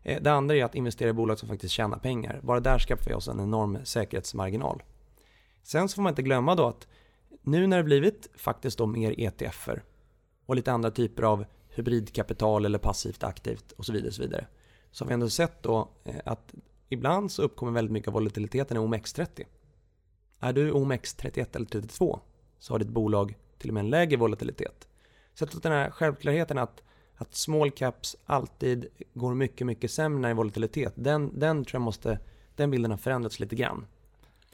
Eh, 0.03 0.21
Det 0.21 0.31
andra 0.31 0.55
är 0.55 0.63
att 0.63 0.75
investera 0.75 1.09
i 1.09 1.13
bolag 1.13 1.39
som 1.39 1.49
faktiskt 1.49 1.73
tjänar 1.73 1.97
pengar. 1.97 2.39
Bara 2.43 2.59
där 2.59 2.79
skaffar 2.79 3.09
vi 3.09 3.13
oss 3.13 3.27
en 3.27 3.39
enorm 3.39 3.77
säkerhetsmarginal. 3.83 4.83
Sen 5.63 5.89
så 5.89 5.95
får 5.95 6.01
man 6.01 6.11
inte 6.11 6.21
glömma 6.21 6.55
då 6.55 6.65
att 6.65 6.87
nu 7.41 7.67
när 7.67 7.77
det 7.77 7.83
blivit 7.83 8.29
faktiskt 8.35 8.77
då 8.77 8.85
mer 8.85 9.19
ETFer 9.19 9.83
och 10.45 10.55
lite 10.55 10.71
andra 10.71 10.91
typer 10.91 11.23
av 11.23 11.45
hybridkapital 11.75 12.65
eller 12.65 12.79
passivt 12.79 13.23
aktivt 13.23 13.71
och 13.71 13.85
så 13.85 13.93
vidare, 13.93 14.07
och 14.07 14.13
så 14.13 14.21
vidare. 14.21 14.47
Så 14.91 15.03
har 15.03 15.07
vi 15.07 15.13
ändå 15.13 15.29
sett 15.29 15.63
då 15.63 15.89
eh, 16.03 16.15
att 16.25 16.53
ibland 16.89 17.31
så 17.31 17.41
uppkommer 17.41 17.71
väldigt 17.71 17.91
mycket 17.91 18.07
av 18.07 18.13
volatiliteten 18.13 18.77
i 18.77 18.79
OMX30. 18.79 19.45
Är 20.39 20.53
du 20.53 20.71
OMX31 20.71 21.55
eller 21.55 21.65
32 21.65 22.19
så 22.59 22.73
har 22.73 22.79
ditt 22.79 22.87
bolag 22.87 23.37
till 23.57 23.69
och 23.69 23.73
med 23.73 23.81
en 23.81 23.89
lägre 23.89 24.17
volatilitet. 24.17 24.87
Så 25.33 25.45
att 25.45 25.63
den 25.63 25.71
här 25.71 25.91
självklarheten 25.91 26.57
att, 26.57 26.83
att 27.15 27.35
small 27.35 27.71
caps 27.71 28.15
alltid 28.25 28.87
går 29.13 29.33
mycket, 29.33 29.67
mycket 29.67 29.91
sämre 29.91 30.31
i 30.31 30.33
volatilitet, 30.33 30.93
den, 30.95 31.39
den 31.39 31.65
tror 31.65 31.79
jag 31.79 31.81
måste, 31.81 32.19
den 32.55 32.71
bilden 32.71 32.91
har 32.91 32.97
förändrats 32.97 33.39
lite 33.39 33.55
grann. 33.55 33.85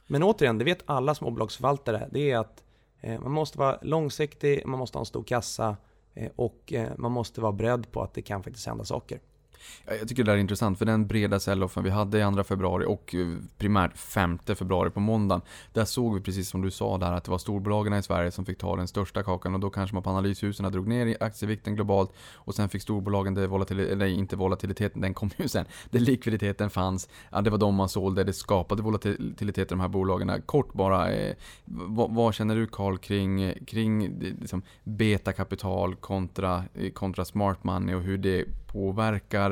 Men 0.07 0.24
återigen, 0.24 0.57
det 0.57 0.65
vet 0.65 0.84
alla 0.86 1.15
småbolagsförvaltare, 1.15 2.09
det 2.11 2.32
är 2.32 2.38
att 2.38 2.63
eh, 3.01 3.20
man 3.20 3.32
måste 3.32 3.57
vara 3.57 3.80
långsiktig, 3.82 4.65
man 4.65 4.80
måste 4.80 4.97
ha 4.97 5.01
en 5.01 5.05
stor 5.05 5.24
kassa 5.24 5.78
Eh, 6.14 6.32
och 6.36 6.74
eh, 6.74 6.91
man 6.97 7.12
måste 7.12 7.41
vara 7.41 7.51
beredd 7.51 7.91
på 7.91 8.01
att 8.01 8.14
det 8.14 8.22
kan 8.22 8.43
faktiskt 8.43 8.68
hända 8.68 8.86
saker. 8.86 9.20
Jag 9.99 10.07
tycker 10.07 10.24
det 10.24 10.32
där 10.32 10.38
är 10.38 10.41
intressant, 10.41 10.78
för 10.78 10.86
den 10.86 11.07
breda 11.07 11.39
sell-offen 11.39 11.84
vi 11.84 11.89
hade 11.89 12.20
i 12.20 12.34
2 12.36 12.43
februari 12.43 12.86
och 12.86 13.16
eh, 13.16 13.28
primärt 13.57 13.97
5 13.97 14.39
februari 14.45 14.89
på 14.89 14.99
måndagen. 14.99 15.41
Där 15.74 15.86
såg 15.86 16.14
vi 16.14 16.22
precis 16.22 16.49
som 16.49 16.62
du 16.62 16.72
sa 16.72 16.97
där 16.97 17.12
att 17.12 17.24
det 17.24 17.32
var 17.32 17.38
storbolagen 17.38 17.93
i 17.93 18.03
Sverige 18.03 18.32
som 18.32 18.45
fick 18.45 18.57
ta 18.57 18.76
den 18.76 18.88
största 18.88 19.24
kakan 19.24 19.53
och 19.53 19.60
då 19.60 19.70
kanske 19.70 19.93
man 19.93 20.03
på 20.03 20.10
analyshusen 20.10 20.72
drog 20.72 20.88
ner 20.88 21.05
i 21.05 21.18
aktievikten 21.20 21.76
globalt 21.76 22.14
och 22.34 22.55
sen 22.55 22.70
fick 22.70 22.82
storbolagen, 22.82 23.34
det 23.34 23.47
volatil, 23.47 23.80
eller 23.80 24.05
inte 24.05 24.36
volatiliteten, 24.36 25.01
den 25.01 25.14
kom 25.14 25.30
ju 25.38 25.47
sen, 25.47 25.66
där 25.89 25.99
likviditeten 25.99 26.70
fanns, 26.70 27.10
ja, 27.32 27.41
det 27.41 27.49
var 27.49 27.57
de 27.57 27.76
man 27.76 27.89
sålde, 27.89 28.24
det 28.24 28.34
skapade 28.34 28.82
volatilitet 28.82 29.57
i 29.57 29.70
de 29.70 29.80
här 29.80 29.88
bolagen. 29.88 30.41
Kort 30.45 30.74
bara, 30.74 31.12
eh, 31.12 31.36
vad, 31.66 32.14
vad 32.14 32.34
känner 32.34 32.55
du 32.55 32.68
Carl 32.68 32.97
kring, 32.97 33.53
kring 33.68 34.05
eh, 34.05 34.12
liksom, 34.41 34.62
betakapital 34.84 35.95
kontra, 35.95 36.64
eh, 36.74 36.91
kontra 36.91 37.26
smart 37.26 37.64
money 37.64 37.95
och 37.95 38.01
hur 38.01 38.18
det 38.18 38.45
påverkar 38.68 39.48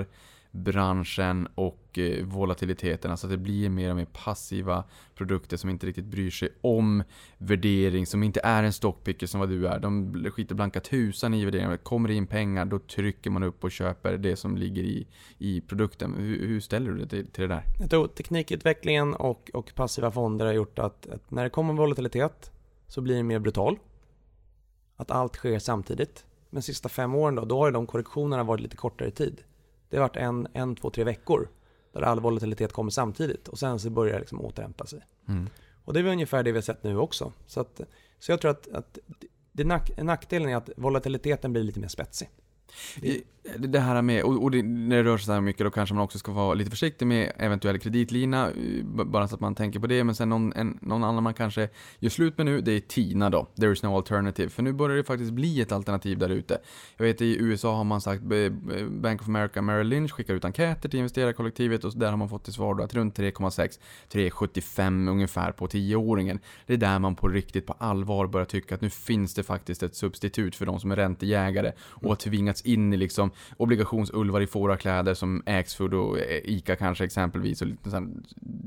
branschen 0.51 1.47
och 1.55 1.99
eh, 1.99 2.25
volatiliteten. 2.25 3.11
Alltså 3.11 3.27
att 3.27 3.31
det 3.31 3.37
blir 3.37 3.69
mer 3.69 3.89
och 3.89 3.95
mer 3.95 4.05
passiva 4.05 4.83
produkter 5.15 5.57
som 5.57 5.69
inte 5.69 5.87
riktigt 5.87 6.05
bryr 6.05 6.29
sig 6.29 6.49
om 6.61 7.03
värdering, 7.37 8.05
som 8.05 8.23
inte 8.23 8.39
är 8.43 8.63
en 8.63 8.73
stockpicker 8.73 9.27
som 9.27 9.39
vad 9.39 9.49
du 9.49 9.67
är. 9.67 9.79
De 9.79 10.13
skiter 10.31 10.55
blanka 10.55 10.79
tusan 10.79 11.33
i 11.33 11.45
värderingen. 11.45 11.77
Kommer 11.77 12.09
det 12.09 12.15
in 12.15 12.27
pengar, 12.27 12.65
då 12.65 12.79
trycker 12.79 13.29
man 13.29 13.43
upp 13.43 13.63
och 13.63 13.71
köper 13.71 14.17
det 14.17 14.35
som 14.35 14.57
ligger 14.57 14.83
i, 14.83 15.07
i 15.37 15.61
produkten. 15.61 16.13
Hur, 16.13 16.47
hur 16.47 16.59
ställer 16.59 16.91
du 16.91 16.97
dig 16.97 17.09
till, 17.09 17.27
till 17.27 17.41
det 17.41 17.47
där? 17.47 17.63
Jag 17.79 17.89
tror 17.89 18.07
teknikutvecklingen 18.07 19.13
och, 19.13 19.51
och 19.53 19.75
passiva 19.75 20.11
fonder 20.11 20.45
har 20.45 20.53
gjort 20.53 20.79
att, 20.79 21.07
att 21.07 21.31
när 21.31 21.43
det 21.43 21.49
kommer 21.49 21.73
volatilitet 21.73 22.51
så 22.87 23.01
blir 23.01 23.15
det 23.15 23.23
mer 23.23 23.39
brutal. 23.39 23.79
Att 24.95 25.11
allt 25.11 25.35
sker 25.35 25.59
samtidigt. 25.59 26.25
Men 26.49 26.61
sista 26.61 26.89
fem 26.89 27.15
åren 27.15 27.35
då, 27.35 27.45
då 27.45 27.57
har 27.57 27.67
ju 27.67 27.71
de 27.71 27.87
korrektionerna 27.87 28.43
varit 28.43 28.61
lite 28.61 28.75
kortare 28.77 29.11
tid. 29.11 29.43
Det 29.89 29.97
har 29.97 30.01
varit 30.01 30.17
en, 30.17 30.47
en, 30.53 30.75
två, 30.75 30.89
tre 30.89 31.03
veckor 31.03 31.49
där 31.91 32.01
all 32.01 32.19
volatilitet 32.19 32.73
kommer 32.73 32.91
samtidigt 32.91 33.47
och 33.47 33.59
sen 33.59 33.79
så 33.79 33.89
börjar 33.89 34.13
det 34.13 34.19
liksom 34.19 34.41
återhämta 34.41 34.85
sig. 34.85 35.01
Mm. 35.27 35.49
Och 35.85 35.93
det 35.93 35.99
är 35.99 36.03
väl 36.03 36.13
ungefär 36.13 36.43
det 36.43 36.51
vi 36.51 36.57
har 36.57 36.61
sett 36.61 36.83
nu 36.83 36.97
också. 36.97 37.33
Så, 37.45 37.59
att, 37.59 37.81
så 38.19 38.31
jag 38.31 38.41
tror 38.41 38.51
att, 38.51 38.67
att 38.67 38.97
det 39.51 39.63
nack, 39.63 39.91
nackdelen 39.97 40.49
är 40.49 40.55
att 40.55 40.69
volatiliteten 40.77 41.53
blir 41.53 41.63
lite 41.63 41.79
mer 41.79 41.87
spetsig. 41.87 42.29
Det 43.55 43.79
här 43.79 44.01
med, 44.01 44.23
och, 44.23 44.51
det, 44.51 44.63
när 44.63 44.95
det 44.95 45.03
rör 45.03 45.17
sig 45.17 45.25
så 45.25 45.31
här 45.31 45.41
mycket 45.41 45.63
då 45.63 45.71
kanske 45.71 45.95
man 45.95 46.03
också 46.03 46.19
ska 46.19 46.31
vara 46.31 46.53
lite 46.53 46.69
försiktig 46.69 47.05
med 47.05 47.31
eventuell 47.37 47.79
kreditlina, 47.79 48.47
eh, 48.47 48.83
bara 48.83 49.27
så 49.27 49.35
att 49.35 49.41
man 49.41 49.55
tänker 49.55 49.79
på 49.79 49.87
det. 49.87 50.03
Men 50.03 50.15
sen 50.15 50.29
någon, 50.29 50.53
en, 50.53 50.77
någon 50.81 51.03
annan 51.03 51.23
man 51.23 51.33
kanske 51.33 51.69
gör 51.99 52.09
slut 52.09 52.37
med 52.37 52.45
nu, 52.45 52.61
det 52.61 52.71
är 52.71 52.79
TINA 52.79 53.29
då. 53.29 53.47
There 53.59 53.73
is 53.73 53.83
no 53.83 53.95
alternative. 53.95 54.49
För 54.49 54.63
nu 54.63 54.73
börjar 54.73 54.97
det 54.97 55.03
faktiskt 55.03 55.31
bli 55.31 55.61
ett 55.61 55.71
alternativ 55.71 56.17
där 56.17 56.29
ute. 56.29 56.57
Jag 56.97 57.05
vet 57.05 57.21
i 57.21 57.37
USA 57.39 57.75
har 57.75 57.83
man 57.83 58.01
sagt, 58.01 58.21
eh, 58.21 58.51
Bank 58.89 59.21
of 59.21 59.27
America 59.27 59.61
Merrill 59.61 59.87
Lynch 59.87 60.11
skickar 60.11 60.33
ut 60.33 60.45
enkäter 60.45 60.89
till 60.89 60.99
investerarkollektivet 60.99 61.83
och 61.83 61.97
där 61.97 62.09
har 62.09 62.17
man 62.17 62.29
fått 62.29 62.43
till 62.43 62.53
svar 62.53 62.75
då 62.75 62.83
att 62.83 62.93
runt 62.93 63.19
3,6, 63.19 63.79
3,75 64.11 65.09
ungefär 65.09 65.51
på 65.51 65.67
10-åringen. 65.67 66.39
Det 66.65 66.73
är 66.73 66.77
där 66.77 66.99
man 66.99 67.15
på 67.15 67.27
riktigt 67.27 67.65
på 67.65 67.73
allvar 67.73 68.27
börjar 68.27 68.45
tycka 68.45 68.75
att 68.75 68.81
nu 68.81 68.89
finns 68.89 69.33
det 69.33 69.43
faktiskt 69.43 69.83
ett 69.83 69.95
substitut 69.95 70.55
för 70.55 70.65
de 70.65 70.79
som 70.79 70.91
är 70.91 70.95
räntejägare 70.95 71.71
och 71.79 72.09
har 72.09 72.15
tvingats 72.15 72.61
in 72.67 72.93
i 72.93 72.97
liksom 72.97 73.31
obligationsulvar 73.57 74.41
i 74.41 74.47
fårakläder 74.47 75.13
som 75.13 75.43
Axfood 75.45 75.93
och 75.93 76.19
eh, 76.19 76.41
ICA 76.43 76.75
kanske 76.75 77.03
exempelvis 77.03 77.61
och 77.61 77.67
lite 77.67 78.07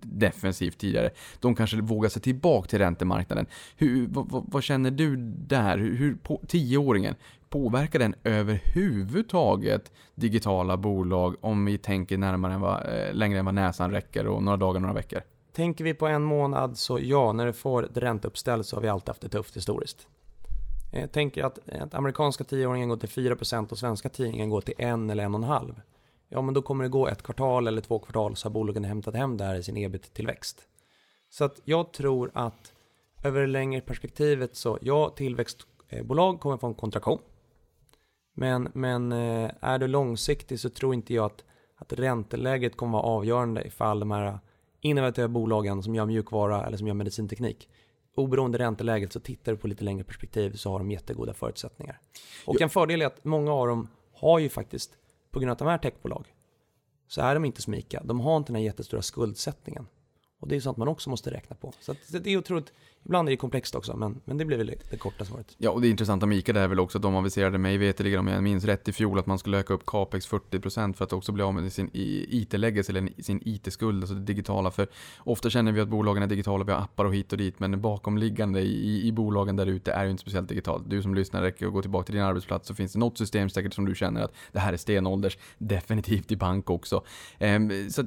defensivt 0.05 0.79
tidigare. 0.79 1.11
De 1.41 1.55
kanske 1.55 1.81
vågar 1.81 2.09
sig 2.09 2.23
tillbaka 2.23 2.69
till 2.69 2.79
räntemarknaden. 2.79 3.47
Hur, 3.77 4.07
vad, 4.07 4.31
vad, 4.31 4.45
vad 4.49 4.63
känner 4.63 4.91
du 4.91 5.17
där? 5.37 5.79
Hur, 5.79 5.97
hur 5.97 6.15
på, 6.15 6.41
10-åringen, 6.49 7.15
påverkar 7.49 7.99
den 7.99 8.15
överhuvudtaget 8.25 9.93
digitala 10.15 10.77
bolag 10.77 11.37
om 11.41 11.65
vi 11.65 11.79
tänker 11.79 12.19
närmare 12.19 12.55
än 12.55 12.61
vad, 12.61 12.87
eh, 12.87 13.15
längre 13.15 13.39
än 13.39 13.45
vad 13.45 13.55
näsan 13.55 13.91
räcker 13.91 14.27
och 14.27 14.43
några 14.43 14.57
dagar, 14.57 14.81
några 14.81 14.95
veckor? 14.95 15.21
Tänker 15.53 15.85
vi 15.85 15.95
på 15.95 16.07
en 16.07 16.23
månad 16.23 16.79
så 16.79 16.99
ja, 17.03 17.33
när 17.33 17.47
du 17.47 17.53
får 17.53 17.85
ett 17.85 17.97
ränteuppställ 17.97 18.65
så 18.65 18.77
har 18.77 18.83
vi 18.83 18.89
alltid 18.89 19.09
haft 19.09 19.23
det 19.23 19.29
tufft 19.29 19.57
historiskt. 19.57 20.09
Jag 20.91 21.13
tänker 21.13 21.45
att, 21.45 21.59
att 21.69 21.95
amerikanska 21.95 22.45
tioåringen 22.45 22.89
går 22.89 22.97
till 22.97 23.09
4% 23.09 23.73
och 23.73 23.79
svenska 23.79 24.09
tioåringen 24.09 24.51
går 24.51 24.61
till 24.61 24.75
1 24.79 24.81
eller 24.81 25.25
1,5. 25.25 25.81
Ja, 26.29 26.43
men 26.43 26.55
då 26.55 26.63
kommer 26.63 26.85
det 26.85 26.91
gå 26.91 27.09
ett 27.09 27.23
kvartal 27.23 27.69
eller 27.69 27.81
två 27.81 27.99
kvartal 27.99 28.37
så 28.37 28.49
har 28.49 28.53
bolagen 28.53 28.85
hämtat 28.85 29.15
hem 29.15 29.37
det 29.37 29.45
här 29.45 29.55
i 29.55 29.63
sin 29.63 29.77
ebit-tillväxt. 29.77 30.69
Så 31.31 31.45
att 31.45 31.61
jag 31.65 31.93
tror 31.93 32.31
att 32.35 32.73
över 33.23 33.41
det 33.41 33.47
längre 33.47 33.81
perspektivet 33.81 34.57
så 34.57 34.79
ja, 34.81 35.13
tillväxtbolag 35.17 36.41
kommer 36.41 36.57
få 36.57 36.67
en 36.67 36.75
kontraktion. 36.75 37.19
Men, 38.35 38.69
men 38.75 39.13
eh, 39.13 39.51
är 39.61 39.79
du 39.79 39.87
långsiktig 39.87 40.61
så 40.61 40.71
tror 40.71 40.95
inte 40.95 41.15
jag 41.15 41.25
att, 41.25 41.45
att 41.77 41.93
ränteläget 41.93 42.77
kommer 42.77 42.93
vara 42.93 43.03
avgörande 43.03 43.67
ifall 43.67 44.01
de 44.01 44.11
här 44.11 44.39
innovativa 44.81 45.29
bolagen 45.29 45.83
som 45.83 45.95
gör 45.95 46.07
mjukvara 46.07 46.67
eller 46.67 46.77
som 46.77 46.87
gör 46.87 46.95
medicinteknik 46.95 47.69
oberoende 48.15 48.59
ränteläget 48.59 49.13
så 49.13 49.21
tittar 49.21 49.53
du 49.53 49.59
på 49.59 49.69
lite 49.69 49.85
längre 49.85 50.05
perspektiv 50.05 50.53
så 50.53 50.71
har 50.71 50.79
de 50.79 50.91
jättegoda 50.91 51.35
förutsättningar. 51.35 52.01
Och 52.47 52.61
en 52.61 52.71
fördel 52.71 53.03
är 53.03 53.07
att 53.07 53.25
många 53.25 53.53
av 53.53 53.67
dem 53.67 53.89
har 54.13 54.39
ju 54.39 54.49
faktiskt, 54.49 54.99
på 55.31 55.41
grund 55.41 55.51
av 55.51 55.53
att 55.53 55.59
de 55.59 55.69
är 55.69 55.79
techbolag, 55.79 56.35
så 57.09 57.21
är 57.21 57.35
de 57.35 57.45
inte 57.45 57.63
så 57.63 57.71
mika. 57.71 58.03
De 58.05 58.21
har 58.21 58.37
inte 58.37 58.53
den 58.53 58.57
här 58.57 58.63
jättestora 58.63 59.03
skuldsättningen. 59.03 59.87
Och 60.41 60.49
det 60.49 60.57
är 60.57 60.61
sånt 60.61 60.77
man 60.77 60.89
också 60.89 61.11
måste 61.11 61.31
räkna 61.31 61.57
på. 61.57 61.73
Så 61.81 61.95
det 62.19 62.31
är 62.31 62.37
otroligt, 62.37 62.73
ibland 63.05 63.29
är 63.29 63.31
det 63.31 63.37
komplext 63.37 63.75
också, 63.75 63.97
men, 63.97 64.21
men 64.25 64.39
det 64.39 64.45
blir 64.45 64.57
väl 64.57 64.75
det, 64.91 64.97
korta 64.97 65.25
svaret. 65.25 65.55
Ja, 65.59 65.71
och 65.71 65.81
det 65.81 65.89
intressanta 65.89 66.27
med 66.27 66.39
ICA 66.39 66.53
det 66.53 66.61
är 66.61 66.69
väl 66.69 66.81
också 66.81 66.99
att 66.99 67.03
de 67.03 67.17
aviserade 67.17 67.59
mig 67.59 67.79
veterligen, 67.79 68.21
om 68.21 68.27
jag 68.27 68.43
minns 68.43 68.65
rätt, 68.65 68.89
i 68.89 68.93
fjol 68.93 69.19
att 69.19 69.27
man 69.27 69.39
skulle 69.39 69.59
öka 69.59 69.75
upp 69.75 69.87
capex 69.87 70.29
40% 70.29 70.93
för 70.93 71.05
att 71.05 71.13
också 71.13 71.33
bli 71.33 71.43
av 71.43 71.55
med 71.55 71.73
sin 71.73 71.91
IT-legacy 71.93 72.91
eller 72.91 73.23
sin 73.23 73.43
IT-skuld, 73.45 74.03
alltså 74.03 74.15
det 74.15 74.21
digitala. 74.21 74.71
För 74.71 74.89
ofta 75.19 75.51
känner 75.51 75.73
vi 75.73 75.81
att 75.81 75.89
bolagen 75.89 76.23
är 76.23 76.27
digitala, 76.27 76.65
vi 76.65 76.73
har 76.73 76.81
appar 76.81 77.05
och 77.05 77.15
hit 77.15 77.33
och 77.33 77.39
dit, 77.39 77.61
men 77.61 77.81
bakomliggande 77.81 78.61
i, 78.61 79.07
i 79.07 79.13
bolagen 79.13 79.57
där 79.57 79.67
ute 79.67 79.93
är 79.93 80.05
ju 80.05 80.11
inte 80.11 80.21
speciellt 80.21 80.49
digitalt. 80.49 80.91
Du 80.91 81.03
som 81.03 81.15
lyssnar 81.15 81.43
räcker 81.43 81.67
att 81.67 81.73
gå 81.73 81.83
tillbaka 81.83 82.07
till 82.07 82.15
din 82.15 82.25
arbetsplats 82.25 82.69
så 82.69 82.75
finns 82.75 82.93
det 82.93 82.99
något 82.99 83.19
system 83.19 83.49
säkert 83.49 83.75
som 83.75 83.87
du 83.87 83.95
känner 83.95 84.23
att 84.23 84.33
det 84.53 84.59
här 84.59 84.73
är 84.73 84.77
stenålders, 84.77 85.39
definitivt 85.59 86.33
i 86.33 86.37
bank 86.37 86.71
också. 86.71 87.05
Ehm, 87.39 87.91
så 87.91 88.01
att 88.01 88.07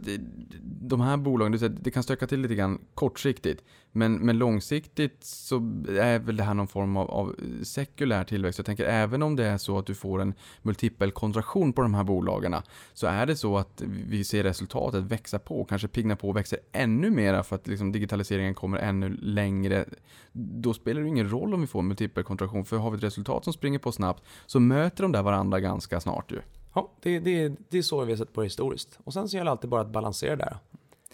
de 0.62 1.02
här 1.02 1.18
bolagen, 1.18 1.78
det 1.82 1.92
kan 1.92 2.04
stöka 2.04 2.28
till 2.28 2.42
lite 2.42 2.56
grann 2.56 2.80
kortsiktigt. 2.94 3.64
Men, 3.96 4.14
men 4.14 4.38
långsiktigt 4.38 5.24
så 5.24 5.56
är 6.00 6.20
väl 6.20 6.38
det 6.38 6.44
här 6.44 6.54
någon 6.54 6.68
form 6.68 6.98
av, 6.98 7.12
av 7.12 7.36
sekulär 7.64 8.24
tillväxt. 8.24 8.60
Jag 8.60 8.66
tänker 8.66 8.86
även 8.86 9.24
om 9.24 9.36
det 9.36 9.46
är 9.46 9.58
så 9.58 9.78
att 9.78 9.86
du 9.86 9.96
får 9.96 10.22
en 10.22 10.34
multipel 10.62 11.12
kontraktion 11.12 11.74
på 11.74 11.82
de 11.82 11.94
här 11.94 12.04
bolagen 12.04 12.56
så 12.94 13.08
är 13.08 13.26
det 13.26 13.36
så 13.36 13.58
att 13.58 13.82
vi 13.86 14.24
ser 14.24 14.44
resultatet 14.44 15.04
växa 15.04 15.40
på, 15.40 15.66
kanske 15.66 15.88
pigna 15.88 16.16
på 16.16 16.30
och 16.30 16.38
växer 16.38 16.60
ännu 16.72 17.10
mera 17.10 17.44
för 17.44 17.56
att 17.56 17.68
liksom 17.68 17.92
digitaliseringen 17.92 18.54
kommer 18.54 18.78
ännu 18.78 19.10
längre. 19.10 19.86
Då 20.32 20.74
spelar 20.74 21.02
det 21.02 21.08
ingen 21.08 21.30
roll 21.30 21.54
om 21.54 21.62
vi 21.62 21.68
får 21.68 21.82
multipel 21.82 22.24
kontraktion 22.24 22.66
för 22.66 22.78
har 22.78 22.92
vi 22.92 22.98
ett 22.98 23.04
resultat 23.04 23.44
som 23.44 23.54
springer 23.54 23.80
på 23.80 23.92
snabbt 23.92 24.24
så 24.46 24.60
möter 24.60 25.04
de 25.04 25.12
där 25.12 25.24
varandra 25.24 25.60
ganska 25.60 26.00
snart 26.00 26.32
ju. 26.32 26.40
Ja, 26.74 26.92
det, 27.02 27.20
det, 27.20 27.56
det 27.70 27.78
är 27.78 27.82
så 27.82 28.06
vi 28.06 28.12
har 28.12 28.18
sett 28.18 28.34
på 28.34 28.42
det 28.42 28.46
historiskt. 28.46 29.00
Och 29.04 29.14
sen 29.14 29.30
så 29.30 29.38
gäller 29.38 29.46
det 29.46 29.52
alltid 29.52 29.70
bara 29.70 29.82
att 29.82 29.92
balansera 29.92 30.36
där. 30.36 30.58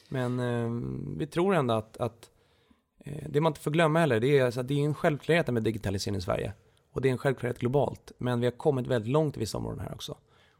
Men 0.10 0.40
eh, 0.40 0.70
vi 1.18 1.28
tror 1.28 1.56
ändå 1.56 1.74
att, 1.74 1.98
att 1.98 2.30
Eh, 3.06 3.24
det 3.30 3.42
man 3.42 3.50
inte 3.50 3.62
får 3.62 3.72
glömma 3.72 4.00
heller, 4.00 4.20
det 4.20 4.38
är, 4.38 4.52
så 4.52 4.60
att 4.60 4.68
det 4.68 4.74
är 4.74 4.86
en 4.86 4.94
självklarhet 4.94 5.48
med 5.48 5.64
digitalisering 5.64 6.18
i 6.18 6.22
Sverige. 6.22 6.54
Och 6.92 7.02
det 7.02 7.08
är 7.08 7.12
en 7.12 7.18
självklarhet 7.18 7.60
globalt. 7.60 8.12
Men 8.18 8.40
vi 8.40 8.46
har 8.46 8.52
kommit 8.52 8.88
väldigt 8.88 9.12
långt 9.12 9.38
i 9.38 9.40
vissa 9.40 9.58
områden 9.58 9.80
här 9.80 9.94
också. 9.94 10.18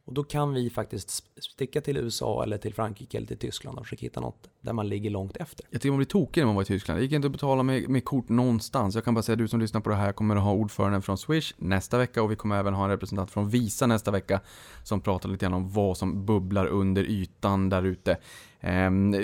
Och 0.10 0.16
då 0.16 0.24
kan 0.24 0.54
vi 0.54 0.70
faktiskt 0.70 1.24
sticka 1.38 1.82
till 1.82 1.98
USA 1.98 2.44
eller 2.44 2.58
till 2.58 2.74
Frankrike 2.74 3.18
eller 3.18 3.28
till 3.28 3.38
Tyskland 3.38 3.78
och 3.78 3.86
försöka 3.86 4.02
hitta 4.02 4.20
något 4.20 4.50
där 4.62 4.74
man 4.74 4.90
ligger 4.90 5.10
långt 5.10 5.38
efter. 5.38 5.66
Jag 5.70 5.82
tycker 5.82 5.92
man 5.92 5.98
blir 5.98 6.06
tokig 6.06 6.42
när 6.42 6.46
man 6.46 6.56
var 6.56 6.62
i 6.62 6.66
Tyskland. 6.66 7.00
Det 7.00 7.04
gick 7.04 7.12
inte 7.12 7.26
att 7.26 7.32
betala 7.32 7.64
med, 7.64 7.90
med 7.90 8.06
kort 8.06 8.30
någonstans. 8.30 8.96
Jag 8.96 9.04
kan 9.04 9.14
bara 9.14 9.22
säga 9.22 9.34
att 9.34 9.40
du 9.40 9.48
som 9.48 9.60
lyssnar 9.60 9.82
på 9.82 9.90
det 9.90 9.96
här 9.96 10.12
kommer 10.12 10.36
att 10.36 10.44
ha 10.44 10.52
ordföranden 10.52 11.02
från 11.02 11.18
Swish 11.18 11.54
nästa 11.58 11.98
vecka 11.98 12.24
och 12.24 12.32
vi 12.32 12.36
kommer 12.36 12.60
även 12.60 12.74
ha 12.74 12.84
en 12.84 12.90
representant 12.90 13.32
från 13.32 13.50
Visa 13.50 13.88
nästa 13.88 14.12
vecka 14.12 14.42
som 14.84 15.02
pratar 15.02 15.30
lite 15.30 15.46
grann 15.46 15.54
om 15.54 15.70
vad 15.70 15.98
som 15.98 16.26
bubblar 16.26 16.66
under 16.66 17.04
ytan 17.04 17.70
där 17.70 17.84
ute. 17.84 18.18
Ehm, 18.62 19.16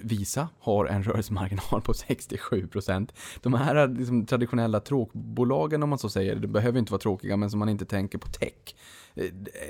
Visa 0.00 0.48
har 0.58 0.86
en 0.86 1.02
rörelsemarginal 1.02 1.82
på 1.82 1.92
67%. 1.92 3.08
De 3.42 3.54
här 3.54 3.88
liksom, 3.88 4.26
traditionella 4.26 4.80
tråkbolagen 4.80 5.82
om 5.82 5.88
man 5.88 5.98
så 5.98 6.08
säger, 6.08 6.36
det 6.36 6.48
behöver 6.48 6.78
inte 6.78 6.92
vara 6.92 7.00
tråkiga 7.00 7.36
men 7.36 7.50
som 7.50 7.58
man 7.58 7.68
inte 7.68 7.84
tänker 7.84 8.18
på 8.18 8.28
tech. 8.28 8.74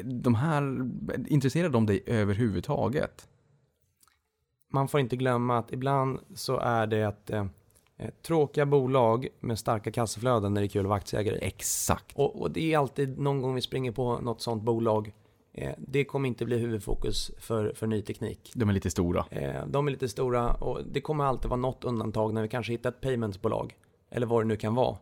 De 0.04 0.34
här, 0.34 0.90
intresserar 1.26 1.68
de 1.68 1.86
dig 1.86 2.02
överhuvudtaget? 2.06 3.28
Man 4.74 4.88
får 4.88 5.00
inte 5.00 5.16
glömma 5.16 5.58
att 5.58 5.72
ibland 5.72 6.18
så 6.34 6.58
är 6.58 6.86
det 6.86 7.04
att 7.04 7.30
eh, 7.30 7.46
eh, 7.96 8.10
tråkiga 8.22 8.66
bolag 8.66 9.28
med 9.40 9.58
starka 9.58 9.90
kassaflöden 9.92 10.54
när 10.54 10.60
det 10.60 10.66
är 10.66 10.68
kul 10.68 10.80
att 10.80 10.88
vara 10.88 10.96
aktieägare. 10.96 11.38
Exakt. 11.42 12.16
Och, 12.16 12.42
och, 12.42 12.50
det 12.50 12.72
är 12.72 12.78
alltid 12.78 13.18
någon 13.18 13.42
gång 13.42 13.54
vi 13.54 13.60
springer 13.60 13.92
på 13.92 14.18
något 14.18 14.42
sånt 14.42 14.62
bolag. 14.62 15.12
Eh, 15.52 15.74
det 15.78 16.04
kommer 16.04 16.28
inte 16.28 16.44
bli 16.44 16.58
huvudfokus 16.58 17.30
för, 17.38 17.72
för 17.76 17.86
ny 17.86 18.02
teknik. 18.02 18.52
De 18.54 18.68
är 18.68 18.72
lite 18.72 18.90
stora. 18.90 19.24
Eh, 19.30 19.66
de 19.66 19.86
är 19.86 19.90
lite 19.90 20.08
stora 20.08 20.54
och 20.54 20.80
det 20.92 21.00
kommer 21.00 21.24
alltid 21.24 21.50
vara 21.50 21.60
något 21.60 21.84
undantag 21.84 22.34
när 22.34 22.42
vi 22.42 22.48
kanske 22.48 22.72
hittar 22.72 22.90
ett 22.90 23.00
paymentsbolag. 23.00 23.76
Eller 24.10 24.26
vad 24.26 24.42
det 24.42 24.48
nu 24.48 24.56
kan 24.56 24.74
vara. 24.74 24.96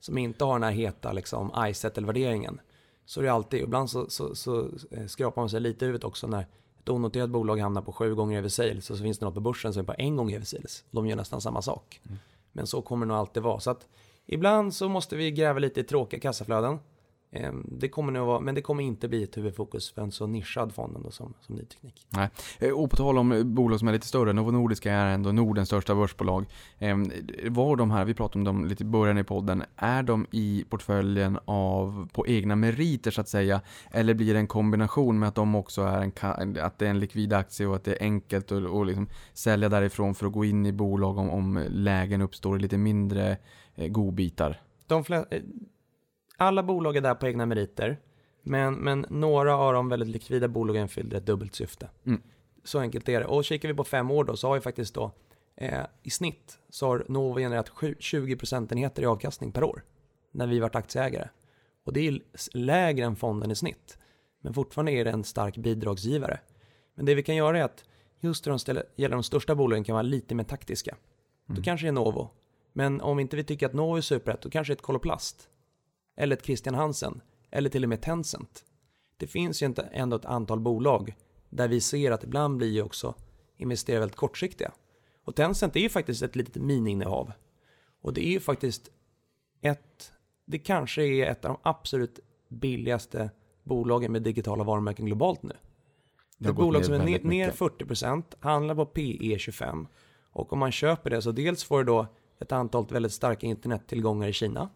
Som 0.00 0.18
inte 0.18 0.44
har 0.44 0.52
den 0.52 0.62
här 0.62 0.70
heta 0.70 1.12
liksom, 1.12 1.52
ISET-värderingen. 1.68 2.60
Så 3.08 3.20
är 3.20 3.24
det 3.24 3.32
alltid. 3.32 3.60
Ibland 3.60 3.90
så, 3.90 4.10
så, 4.10 4.34
så 4.34 4.68
eh, 4.90 5.06
skrapar 5.06 5.42
man 5.42 5.50
sig 5.50 5.60
lite 5.60 5.84
i 5.84 5.86
huvudet 5.86 6.04
också 6.04 6.26
när 6.26 6.46
ett 6.80 6.88
onoterat 6.88 7.30
bolag 7.30 7.58
hamnar 7.58 7.82
på 7.82 7.92
sju 7.92 8.14
gånger 8.14 8.38
över 8.38 8.48
sales 8.48 8.90
och 8.90 8.96
så 8.96 9.02
finns 9.02 9.18
det 9.18 9.24
något 9.24 9.34
på 9.34 9.40
börsen 9.40 9.72
som 9.72 9.80
är 9.80 9.84
på 9.84 9.94
en 9.98 10.16
gång 10.16 10.32
över 10.32 10.44
sales. 10.44 10.84
De 10.90 11.06
gör 11.06 11.16
nästan 11.16 11.40
samma 11.40 11.62
sak. 11.62 12.00
Mm. 12.06 12.18
Men 12.52 12.66
så 12.66 12.82
kommer 12.82 13.06
det 13.06 13.08
nog 13.08 13.16
alltid 13.16 13.42
vara. 13.42 13.60
Så 13.60 13.70
att 13.70 13.88
ibland 14.26 14.74
så 14.74 14.88
måste 14.88 15.16
vi 15.16 15.30
gräva 15.30 15.58
lite 15.58 15.80
i 15.80 15.84
tråkiga 15.84 16.20
kassaflöden. 16.20 16.78
Ehm, 17.30 17.66
det 17.70 17.88
kommer 17.88 18.12
nog 18.12 18.26
vara, 18.26 18.40
men 18.40 18.54
det 18.54 18.62
kommer 18.62 18.82
inte 18.82 19.08
bli 19.08 19.22
ett 19.22 19.36
huvudfokus 19.36 19.92
för 19.92 20.02
en 20.02 20.12
så 20.12 20.26
nischad 20.26 20.74
fond 20.74 20.96
ändå 20.96 21.10
som, 21.10 21.34
som 21.40 21.54
ny 21.54 21.64
teknik. 21.64 22.06
Nej. 22.08 22.28
Eh, 22.58 22.70
och 22.70 22.90
på 22.90 22.96
tal 22.96 23.18
om 23.18 23.42
bolag 23.54 23.78
som 23.78 23.88
är 23.88 23.92
lite 23.92 24.06
större, 24.06 24.32
Novo 24.32 24.50
Nordisk 24.50 24.86
är 24.86 25.06
ändå 25.06 25.32
Nordens 25.32 25.68
största 25.68 25.94
börsbolag. 25.94 26.46
Ehm, 26.78 27.10
var 27.48 27.76
de 27.76 27.90
här, 27.90 28.04
vi 28.04 28.14
pratade 28.14 28.38
om 28.38 28.44
dem 28.44 28.64
lite 28.64 28.82
i 28.82 28.86
början 28.86 29.18
i 29.18 29.24
podden, 29.24 29.64
är 29.76 30.02
de 30.02 30.26
i 30.30 30.64
portföljen 30.68 31.38
av, 31.44 32.08
på 32.12 32.26
egna 32.26 32.56
meriter 32.56 33.10
så 33.10 33.20
att 33.20 33.28
säga? 33.28 33.60
Eller 33.90 34.14
blir 34.14 34.34
det 34.34 34.40
en 34.40 34.46
kombination 34.46 35.18
med 35.18 35.28
att 35.28 35.34
de 35.34 35.54
också 35.54 35.82
är 35.82 36.00
en, 36.00 36.58
att 36.60 36.78
det 36.78 36.86
är 36.86 36.90
en 36.90 37.00
likvid 37.00 37.32
aktie 37.32 37.66
och 37.66 37.76
att 37.76 37.84
det 37.84 37.92
är 37.92 38.02
enkelt 38.02 38.52
att 38.52 38.64
och 38.64 38.86
liksom 38.86 39.08
sälja 39.32 39.68
därifrån 39.68 40.14
för 40.14 40.26
att 40.26 40.32
gå 40.32 40.44
in 40.44 40.66
i 40.66 40.72
bolag 40.72 41.18
om, 41.18 41.30
om 41.30 41.64
lägen 41.68 42.20
uppstår 42.20 42.56
i 42.56 42.60
lite 42.60 42.78
mindre 42.78 43.36
eh, 43.74 43.88
godbitar? 43.88 44.60
De 44.86 45.04
alla 46.38 46.62
bolag 46.62 46.96
är 46.96 47.00
där 47.00 47.14
på 47.14 47.26
egna 47.26 47.46
meriter. 47.46 47.98
Men, 48.42 48.74
men 48.74 49.06
några 49.08 49.56
av 49.56 49.72
de 49.72 49.88
väldigt 49.88 50.08
likvida 50.08 50.48
bolagen 50.48 50.88
fyller 50.88 51.16
ett 51.16 51.26
dubbelt 51.26 51.54
syfte. 51.54 51.88
Mm. 52.06 52.22
Så 52.64 52.78
enkelt 52.78 53.08
är 53.08 53.20
det. 53.20 53.26
Och 53.26 53.44
kikar 53.44 53.68
vi 53.68 53.74
på 53.74 53.84
fem 53.84 54.10
år 54.10 54.24
då 54.24 54.36
så 54.36 54.48
har 54.48 54.54
vi 54.54 54.60
faktiskt 54.60 54.94
då 54.94 55.12
eh, 55.56 55.84
i 56.02 56.10
snitt 56.10 56.58
så 56.70 56.86
har 56.86 57.04
Novo 57.08 57.38
genererat 57.38 57.70
20 57.98 58.36
procentenheter 58.36 59.02
i 59.02 59.06
avkastning 59.06 59.52
per 59.52 59.64
år 59.64 59.84
när 60.32 60.46
vi 60.46 60.60
varit 60.60 60.74
aktieägare. 60.74 61.28
Och 61.84 61.92
det 61.92 62.08
är 62.08 62.20
lägre 62.52 63.06
än 63.06 63.16
fonden 63.16 63.50
i 63.50 63.54
snitt. 63.54 63.98
Men 64.40 64.54
fortfarande 64.54 64.92
är 64.92 65.04
det 65.04 65.10
en 65.10 65.24
stark 65.24 65.56
bidragsgivare. 65.56 66.40
Men 66.94 67.06
det 67.06 67.14
vi 67.14 67.22
kan 67.22 67.36
göra 67.36 67.58
är 67.58 67.62
att 67.62 67.84
just 68.20 68.46
när 68.46 68.74
de 68.74 68.82
gäller 68.96 69.16
de 69.16 69.22
största 69.22 69.54
bolagen 69.54 69.84
kan 69.84 69.92
vara 69.92 70.02
lite 70.02 70.34
mer 70.34 70.44
taktiska. 70.44 70.90
Mm. 70.90 71.56
Då 71.56 71.62
kanske 71.62 71.86
det 71.86 71.90
är 71.90 71.92
Novo. 71.92 72.30
Men 72.72 73.00
om 73.00 73.20
inte 73.20 73.36
vi 73.36 73.44
tycker 73.44 73.66
att 73.66 73.72
Novo 73.72 73.96
är 73.96 74.00
superrätt, 74.00 74.42
då 74.42 74.50
kanske 74.50 74.72
det 74.72 74.74
är 74.74 74.76
ett 74.76 74.82
Koloplast 74.82 75.48
eller 76.18 76.36
ett 76.36 76.44
Christian 76.44 76.74
Hansen, 76.74 77.20
eller 77.50 77.70
till 77.70 77.82
och 77.82 77.88
med 77.88 78.02
Tencent. 78.02 78.64
Det 79.16 79.26
finns 79.26 79.62
ju 79.62 79.74
ändå 79.92 80.16
ett 80.16 80.24
antal 80.24 80.60
bolag 80.60 81.14
där 81.50 81.68
vi 81.68 81.80
ser 81.80 82.10
att 82.10 82.24
ibland 82.24 82.56
blir 82.56 82.68
ju 82.68 82.82
också 82.82 83.14
investerare 83.56 84.00
väldigt 84.00 84.16
kortsiktiga. 84.16 84.72
Och 85.24 85.36
Tencent 85.36 85.76
är 85.76 85.80
ju 85.80 85.88
faktiskt 85.88 86.22
ett 86.22 86.36
litet 86.36 86.62
miniinnehav. 86.62 87.32
Och 88.02 88.14
det 88.14 88.26
är 88.26 88.30
ju 88.30 88.40
faktiskt 88.40 88.88
ett, 89.60 90.12
det 90.46 90.58
kanske 90.58 91.02
är 91.02 91.26
ett 91.26 91.44
av 91.44 91.50
de 91.50 91.60
absolut 91.62 92.20
billigaste 92.48 93.30
bolagen 93.64 94.12
med 94.12 94.22
digitala 94.22 94.64
varumärken 94.64 95.06
globalt 95.06 95.42
nu. 95.42 95.56
Det 96.38 96.46
är 96.46 96.50
ett 96.50 96.56
bolag 96.56 96.84
som 96.84 96.94
är 96.94 97.04
ner, 97.04 97.22
ner 97.22 97.50
40%, 97.50 98.22
handlar 98.40 98.74
på 98.74 98.86
PE 98.86 99.38
25. 99.38 99.86
Och 100.30 100.52
om 100.52 100.58
man 100.58 100.72
köper 100.72 101.10
det 101.10 101.22
så 101.22 101.32
dels 101.32 101.64
får 101.64 101.78
du 101.78 101.84
då 101.84 102.06
ett 102.40 102.52
antal 102.52 102.86
väldigt 102.86 103.12
starka 103.12 103.46
internettillgångar 103.46 104.28
i 104.28 104.32
Kina. 104.32 104.68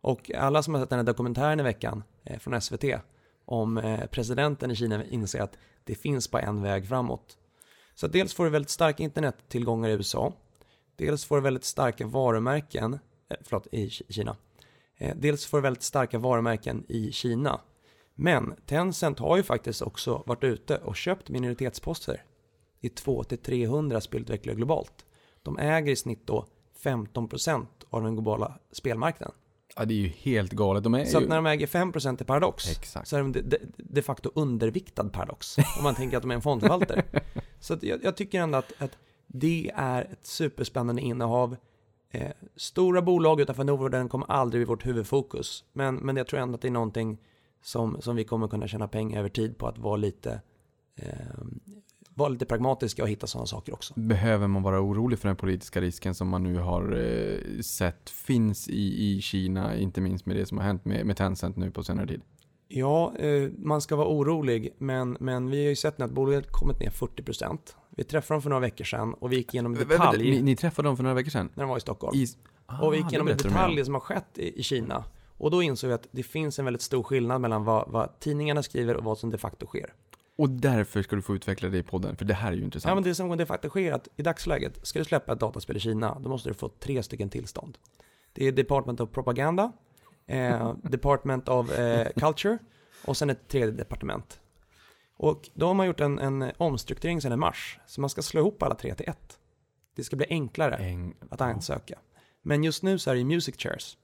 Och 0.00 0.30
alla 0.34 0.62
som 0.62 0.74
har 0.74 0.80
sett 0.80 0.90
den 0.90 0.98
här 0.98 1.06
dokumentären 1.06 1.60
i 1.60 1.62
veckan 1.62 2.02
eh, 2.24 2.38
från 2.38 2.60
SVT 2.60 2.84
om 3.44 3.78
eh, 3.78 4.06
presidenten 4.06 4.70
i 4.70 4.76
Kina 4.76 5.04
inser 5.04 5.40
att 5.40 5.56
det 5.84 5.94
finns 5.94 6.30
bara 6.30 6.42
en 6.42 6.62
väg 6.62 6.88
framåt. 6.88 7.38
Så 7.94 8.06
dels 8.06 8.34
får 8.34 8.44
du 8.44 8.50
väldigt 8.50 8.70
starka 8.70 9.02
internettillgångar 9.02 9.88
i 9.88 9.92
USA. 9.92 10.32
Dels 10.96 11.24
får 11.24 11.36
du 11.36 11.42
väldigt 11.42 11.64
starka 11.64 12.06
varumärken, 12.06 12.94
eh, 13.28 13.36
förlåt, 13.42 13.66
i 13.72 13.90
Kina. 13.90 14.36
Eh, 14.96 15.16
dels 15.16 15.46
får 15.46 15.58
du 15.58 15.62
väldigt 15.62 15.82
starka 15.82 16.18
varumärken 16.18 16.84
i 16.88 17.12
Kina. 17.12 17.60
Men 18.14 18.54
Tencent 18.66 19.18
har 19.18 19.36
ju 19.36 19.42
faktiskt 19.42 19.82
också 19.82 20.22
varit 20.26 20.44
ute 20.44 20.76
och 20.76 20.96
köpt 20.96 21.28
minoritetsposter 21.28 22.22
i 22.80 22.88
2-300 22.88 24.00
spelutvecklare 24.00 24.56
globalt. 24.56 25.06
De 25.42 25.58
äger 25.58 25.92
i 25.92 25.96
snitt 25.96 26.26
då 26.26 26.46
15% 26.82 27.66
av 27.90 28.02
den 28.02 28.14
globala 28.14 28.58
spelmarknaden. 28.72 29.34
Ja, 29.76 29.84
det 29.84 29.94
är 29.94 29.98
ju 29.98 30.08
helt 30.08 30.52
galet. 30.52 30.84
De 30.84 30.94
är 30.94 31.04
så 31.04 31.18
ju... 31.18 31.24
att 31.24 31.28
när 31.28 31.36
de 31.36 31.46
äger 31.46 31.66
5% 31.66 32.22
i 32.22 32.24
Paradox 32.24 32.70
Exakt. 32.70 33.08
så 33.08 33.16
är 33.16 33.20
de 33.20 33.32
de, 33.32 33.58
de 33.76 34.02
facto 34.02 34.30
underviktad 34.34 35.08
Paradox. 35.08 35.58
om 35.78 35.82
man 35.82 35.94
tänker 35.94 36.16
att 36.16 36.22
de 36.22 36.30
är 36.30 36.34
en 36.34 36.42
fondförvaltare. 36.42 37.04
så 37.60 37.76
jag, 37.82 38.04
jag, 38.04 38.16
tycker 38.16 38.40
ändå 38.40 38.58
att, 38.58 38.72
att, 38.78 38.98
det 39.26 39.72
är 39.74 40.02
ett 40.02 40.26
superspännande 40.26 41.02
innehav. 41.02 41.56
Eh, 42.10 42.30
stora 42.56 43.02
bolag 43.02 43.40
utanför 43.40 43.64
Norden 43.64 44.08
kommer 44.08 44.30
aldrig 44.30 44.60
bli 44.60 44.64
vårt 44.66 44.86
huvudfokus. 44.86 45.64
Men, 45.72 45.96
men 45.96 46.16
jag 46.16 46.26
tror 46.26 46.40
ändå 46.40 46.54
att 46.54 46.62
det 46.62 46.68
är 46.68 46.72
någonting 46.72 47.18
som, 47.62 48.00
som 48.00 48.16
vi 48.16 48.24
kommer 48.24 48.48
kunna 48.48 48.68
tjäna 48.68 48.88
pengar 48.88 49.18
över 49.18 49.28
tid 49.28 49.58
på 49.58 49.66
att 49.68 49.78
vara 49.78 49.96
lite 49.96 50.40
eh, 50.96 51.10
vara 52.16 52.28
lite 52.28 52.46
pragmatiska 52.46 53.02
och 53.02 53.08
hitta 53.08 53.26
sådana 53.26 53.46
saker 53.46 53.74
också. 53.74 53.94
Behöver 53.96 54.46
man 54.46 54.62
vara 54.62 54.80
orolig 54.80 55.18
för 55.18 55.28
den 55.28 55.36
politiska 55.36 55.80
risken 55.80 56.14
som 56.14 56.28
man 56.28 56.42
nu 56.42 56.58
har 56.58 56.92
eh, 56.92 57.60
sett 57.60 58.10
finns 58.10 58.68
i, 58.68 59.10
i 59.10 59.20
Kina, 59.20 59.76
inte 59.76 60.00
minst 60.00 60.26
med 60.26 60.36
det 60.36 60.46
som 60.46 60.58
har 60.58 60.64
hänt 60.64 60.84
med, 60.84 61.06
med 61.06 61.16
Tencent 61.16 61.56
nu 61.56 61.70
på 61.70 61.84
senare 61.84 62.06
tid? 62.06 62.20
Ja, 62.68 63.16
eh, 63.16 63.50
man 63.58 63.80
ska 63.80 63.96
vara 63.96 64.08
orolig, 64.08 64.74
men, 64.78 65.16
men 65.20 65.50
vi 65.50 65.62
har 65.62 65.68
ju 65.68 65.76
sett 65.76 65.98
nu 65.98 66.04
att 66.04 66.10
bolaget 66.10 66.52
kommit 66.52 66.80
ner 66.80 66.90
40%. 66.90 67.58
Vi 67.90 68.04
träffade 68.04 68.34
dem 68.34 68.42
för 68.42 68.50
några 68.50 68.60
veckor 68.60 68.84
sedan 68.84 69.14
och 69.14 69.32
vi 69.32 69.36
gick 69.36 69.54
igenom 69.54 69.74
detalj. 69.74 70.30
Ni, 70.30 70.42
ni 70.42 70.56
träffade 70.56 70.88
dem 70.88 70.96
för 70.96 71.02
några 71.02 71.14
veckor 71.14 71.30
sedan? 71.30 71.50
När 71.54 71.62
de 71.62 71.68
var 71.70 71.76
i 71.76 71.80
Stockholm. 71.80 72.16
I... 72.16 72.26
Ah, 72.66 72.86
och 72.86 72.92
vi 72.92 72.96
gick 72.96 73.12
igenom 73.12 73.26
detaljer 73.26 73.84
som 73.84 73.94
har 73.94 74.00
skett 74.00 74.38
i, 74.38 74.60
i 74.60 74.62
Kina. 74.62 75.04
Och 75.38 75.50
då 75.50 75.62
insåg 75.62 75.88
vi 75.88 75.94
att 75.94 76.08
det 76.10 76.22
finns 76.22 76.58
en 76.58 76.64
väldigt 76.64 76.82
stor 76.82 77.02
skillnad 77.02 77.40
mellan 77.40 77.64
vad, 77.64 77.90
vad 77.90 78.20
tidningarna 78.20 78.62
skriver 78.62 78.96
och 78.96 79.04
vad 79.04 79.18
som 79.18 79.30
de 79.30 79.38
facto 79.38 79.66
sker. 79.66 79.92
Och 80.36 80.50
därför 80.50 81.02
ska 81.02 81.16
du 81.16 81.22
få 81.22 81.34
utveckla 81.34 81.68
det 81.68 81.78
i 81.78 81.82
podden, 81.82 82.16
för 82.16 82.24
det 82.24 82.34
här 82.34 82.52
är 82.52 82.56
ju 82.56 82.64
intressant. 82.64 82.90
Ja, 82.90 82.94
men 82.94 83.04
det 83.04 83.14
som 83.14 83.36
de 83.36 83.46
facto 83.46 83.68
sker 83.68 83.92
är 83.92 83.92
att 83.92 84.08
i 84.16 84.22
dagsläget, 84.22 84.86
ska 84.86 84.98
du 84.98 85.04
släppa 85.04 85.32
ett 85.32 85.40
dataspel 85.40 85.76
i 85.76 85.80
Kina, 85.80 86.18
då 86.18 86.28
måste 86.28 86.48
du 86.48 86.54
få 86.54 86.68
tre 86.68 87.02
stycken 87.02 87.30
tillstånd. 87.30 87.78
Det 88.32 88.46
är 88.46 88.52
Department 88.52 89.00
of 89.00 89.10
Propaganda, 89.10 89.72
eh, 90.26 90.74
Department 90.82 91.48
of 91.48 91.78
eh, 91.78 92.08
Culture 92.16 92.58
och 93.04 93.16
sen 93.16 93.30
ett 93.30 93.48
tredje 93.48 93.70
departement. 93.70 94.40
Och 95.16 95.50
då 95.54 95.66
har 95.66 95.74
man 95.74 95.86
gjort 95.86 96.00
en, 96.00 96.18
en 96.18 96.52
omstrukturering 96.56 97.20
sedan 97.20 97.32
i 97.32 97.36
mars, 97.36 97.78
så 97.86 98.00
man 98.00 98.10
ska 98.10 98.22
slå 98.22 98.40
ihop 98.40 98.62
alla 98.62 98.74
tre 98.74 98.94
till 98.94 99.08
ett. 99.08 99.38
Det 99.94 100.04
ska 100.04 100.16
bli 100.16 100.26
enklare 100.30 100.76
Eng- 100.76 101.14
att 101.30 101.40
ansöka. 101.40 101.98
Men 102.42 102.64
just 102.64 102.82
nu 102.82 102.98
så 102.98 103.10
är 103.10 103.14
det 103.14 103.24
Music 103.24 103.54
Chairs. 103.58 103.96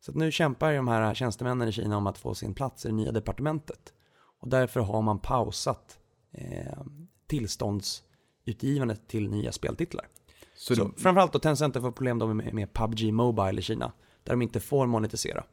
Så 0.00 0.12
nu 0.12 0.32
kämpar 0.32 0.72
de 0.72 0.88
här 0.88 1.14
tjänstemännen 1.14 1.68
i 1.68 1.72
Kina 1.72 1.96
om 1.96 2.06
att 2.06 2.18
få 2.18 2.34
sin 2.34 2.54
plats 2.54 2.84
i 2.84 2.88
det 2.88 2.94
nya 2.94 3.12
departementet. 3.12 3.92
Och 4.40 4.48
därför 4.48 4.80
har 4.80 5.02
man 5.02 5.18
pausat 5.18 5.98
eh, 6.32 6.82
tillståndsutgivandet 7.26 9.08
till 9.08 9.30
nya 9.30 9.52
speltitlar. 9.52 10.08
Så, 10.54 10.74
Så, 10.74 10.90
framförallt 10.96 11.32
då 11.32 11.38
Tencent 11.38 11.74
fått 11.74 11.94
problem 11.94 12.18
då 12.18 12.34
med, 12.34 12.54
med 12.54 12.72
PubG 12.72 13.12
Mobile 13.12 13.58
i 13.58 13.62
Kina, 13.62 13.92
där 14.24 14.32
de 14.32 14.42
inte 14.42 14.60
får 14.60 14.86
monetisera. 14.86 15.44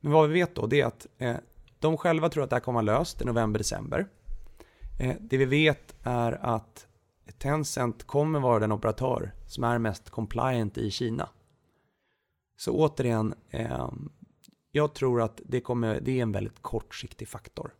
Men 0.00 0.12
vad 0.12 0.28
vi 0.28 0.34
vet 0.34 0.54
då, 0.54 0.66
det 0.66 0.80
är 0.80 0.86
att 0.86 1.06
eh, 1.18 1.36
de 1.78 1.96
själva 1.96 2.28
tror 2.28 2.44
att 2.44 2.50
det 2.50 2.56
här 2.56 2.60
kommer 2.60 2.82
vara 2.82 2.98
löst 2.98 3.22
i 3.22 3.24
november-december. 3.24 4.06
Eh, 4.98 5.16
det 5.20 5.36
vi 5.36 5.44
vet 5.44 5.94
är 6.02 6.32
att 6.32 6.86
Tencent 7.38 8.04
kommer 8.04 8.40
vara 8.40 8.58
den 8.58 8.72
operatör 8.72 9.34
som 9.46 9.64
är 9.64 9.78
mest 9.78 10.10
compliant 10.10 10.78
i 10.78 10.90
Kina. 10.90 11.28
Så 12.56 12.72
återigen, 12.72 13.34
eh, 13.50 13.88
jag 14.72 14.94
tror 14.94 15.22
att 15.22 15.40
det, 15.44 15.60
kommer, 15.60 16.00
det 16.00 16.18
är 16.18 16.22
en 16.22 16.32
väldigt 16.32 16.62
kortsiktig 16.62 17.28
faktor. 17.28 17.74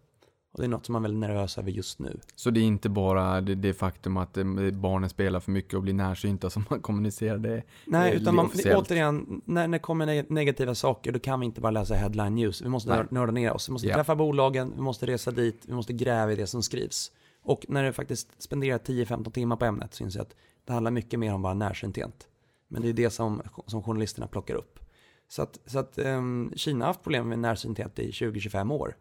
Och 0.59 0.63
det 0.63 0.67
är 0.67 0.69
något 0.69 0.87
som 0.87 0.93
man 0.93 1.03
är 1.05 1.09
väldigt 1.09 1.21
nervös 1.21 1.59
över 1.59 1.71
just 1.71 1.99
nu. 1.99 2.21
så 2.35 2.51
det 2.51 2.61
är 2.61 2.65
inte 2.65 2.89
bara 2.89 3.41
det, 3.41 3.55
det 3.55 3.75
faktum 3.75 4.17
att 4.17 4.37
eh, 4.37 4.45
barnen 4.73 5.11
spelar 5.11 5.41
för 5.41 5.51
mycket 5.51 5.75
och 5.75 5.83
blir 5.83 5.95
närsynta 5.95 6.51
som 6.51 6.65
man 6.71 6.81
kommunicerar 6.81 7.39
det. 7.39 7.63
Nej, 7.85 8.15
utan 8.15 8.35
man, 8.35 8.51
återigen, 8.77 9.43
när 9.45 9.69
det 9.69 9.79
kommer 9.79 10.07
ne- 10.07 10.27
negativa 10.29 10.75
saker, 10.75 11.13
då 11.13 11.19
kan 11.19 11.41
vi 11.41 11.47
inte 11.47 11.61
bara 11.61 11.71
läsa 11.71 11.95
headline 11.95 12.35
news. 12.35 12.63
Vi 12.63 12.69
måste 12.69 12.91
Nej. 12.91 12.99
nör- 12.99 13.09
nörda 13.11 13.33
ner 13.33 13.53
oss. 13.53 13.69
Vi 13.69 13.73
måste 13.73 13.89
Ja. 13.89 13.95
träffa 13.95 14.17
bolagen, 14.17 14.73
vi 14.77 14.81
måste 14.83 15.07
resa 15.07 15.31
dit, 15.31 15.63
vi 15.67 15.75
måste 15.75 15.93
gräva 15.93 16.33
i 16.33 16.37
det 16.37 16.47
som 16.47 16.63
skrivs. 16.63 17.13
Och 17.43 17.65
när 17.69 17.85
du 17.85 17.93
faktiskt 17.93 18.43
spenderar 18.43 18.79
10-15 18.79 19.31
timmar 19.31 19.57
på 19.57 19.65
ämnet 19.65 19.95
så 19.95 20.05
inser 20.05 20.19
jag 20.19 20.25
att 20.27 20.35
det 20.65 20.73
handlar 20.73 20.91
mycket 20.91 21.19
mer 21.21 21.35
om 21.35 21.43
bara 21.43 21.55
närsynthet. 21.55 22.29
Men 22.69 22.83
det 22.83 22.89
är 22.89 22.93
det 22.93 23.11
som, 23.11 23.43
som 23.67 23.83
journalisterna 23.83 24.27
plockar 24.27 24.55
upp. 24.55 24.79
Så 25.29 25.43
att, 25.43 25.59
så 25.67 25.79
att 25.79 25.99
ehm, 25.99 26.53
Kina 26.57 26.85
har 26.85 26.87
haft 26.87 27.03
problem 27.03 27.29
med 27.29 27.39
närsynthet 27.39 27.99
i 27.99 28.11
20-25 28.11 28.73
år. 28.73 28.97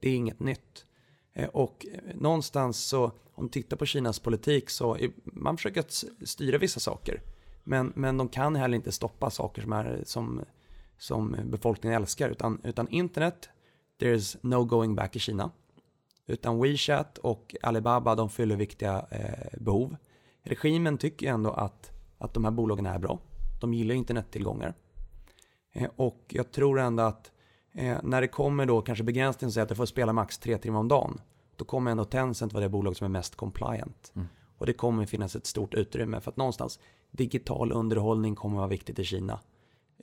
Det 0.00 0.08
är 0.08 0.14
inget 0.14 0.40
nytt. 0.40 0.86
Eh, 1.34 1.48
och 1.48 1.86
eh, 1.92 2.14
någonstans 2.14 2.84
så, 2.84 3.12
om 3.34 3.44
du 3.44 3.50
tittar 3.50 3.76
på 3.76 3.86
Kinas 3.86 4.18
politik 4.18 4.70
så, 4.70 4.96
är, 4.96 5.10
man 5.24 5.56
försöker 5.56 5.80
att 5.80 6.04
styra 6.24 6.58
vissa 6.58 6.80
saker. 6.80 7.22
Men, 7.64 7.92
men 7.96 8.16
de 8.16 8.28
kan 8.28 8.56
heller 8.56 8.76
inte 8.76 8.92
stoppa 8.92 9.30
saker 9.30 9.62
som, 9.62 9.72
är, 9.72 10.02
som, 10.06 10.40
som 10.98 11.36
befolkningen 11.44 12.02
älskar. 12.02 12.30
Utan, 12.30 12.60
utan 12.64 12.88
internet, 12.88 13.48
there's 14.00 14.36
no 14.40 14.64
going 14.64 14.94
back 14.94 15.16
i 15.16 15.18
Kina. 15.18 15.50
Utan 16.26 16.62
WeChat 16.62 17.18
och 17.18 17.56
Alibaba, 17.62 18.14
de 18.14 18.30
fyller 18.30 18.56
viktiga 18.56 19.06
eh, 19.10 19.60
behov. 19.60 19.96
Regimen 20.42 20.98
tycker 20.98 21.30
ändå 21.30 21.50
att, 21.50 21.90
att 22.18 22.34
de 22.34 22.44
här 22.44 22.50
bolagen 22.50 22.86
är 22.86 22.98
bra. 22.98 23.18
De 23.60 23.74
gillar 23.74 23.94
internettillgångar. 23.94 24.74
Eh, 25.72 25.90
och 25.96 26.24
jag 26.28 26.52
tror 26.52 26.80
ändå 26.80 27.02
att 27.02 27.31
eh, 27.74 27.98
när 28.02 28.20
det 28.20 28.28
kommer 28.28 28.66
då 28.66 28.82
kanske 28.82 29.04
begränsningen 29.04 29.48
att 29.48 29.54
säga 29.54 29.62
att 29.62 29.68
du 29.68 29.74
får 29.74 29.86
spela 29.86 30.12
max 30.12 30.38
tre 30.38 30.58
timmar 30.58 30.80
om 30.80 30.88
dagen. 30.88 31.20
Då 31.56 31.64
kommer 31.64 31.90
ändå 31.90 32.04
Tencent 32.04 32.52
vara 32.52 32.62
det 32.64 32.68
bolag 32.68 32.96
som 32.96 33.04
är 33.04 33.08
mest 33.08 33.36
compliant. 33.36 34.12
Och 34.62 34.66
det 34.66 34.72
kommer 34.72 35.06
finnas 35.06 35.36
ett 35.36 35.46
stort 35.46 35.74
utrymme 35.74 36.20
för 36.20 36.30
att 36.30 36.36
någonstans 36.36 36.78
digital 37.10 37.72
underhållning 37.72 38.34
kommer 38.34 38.56
vara 38.56 38.66
viktigt 38.66 38.98
i 38.98 39.04
Kina. 39.04 39.40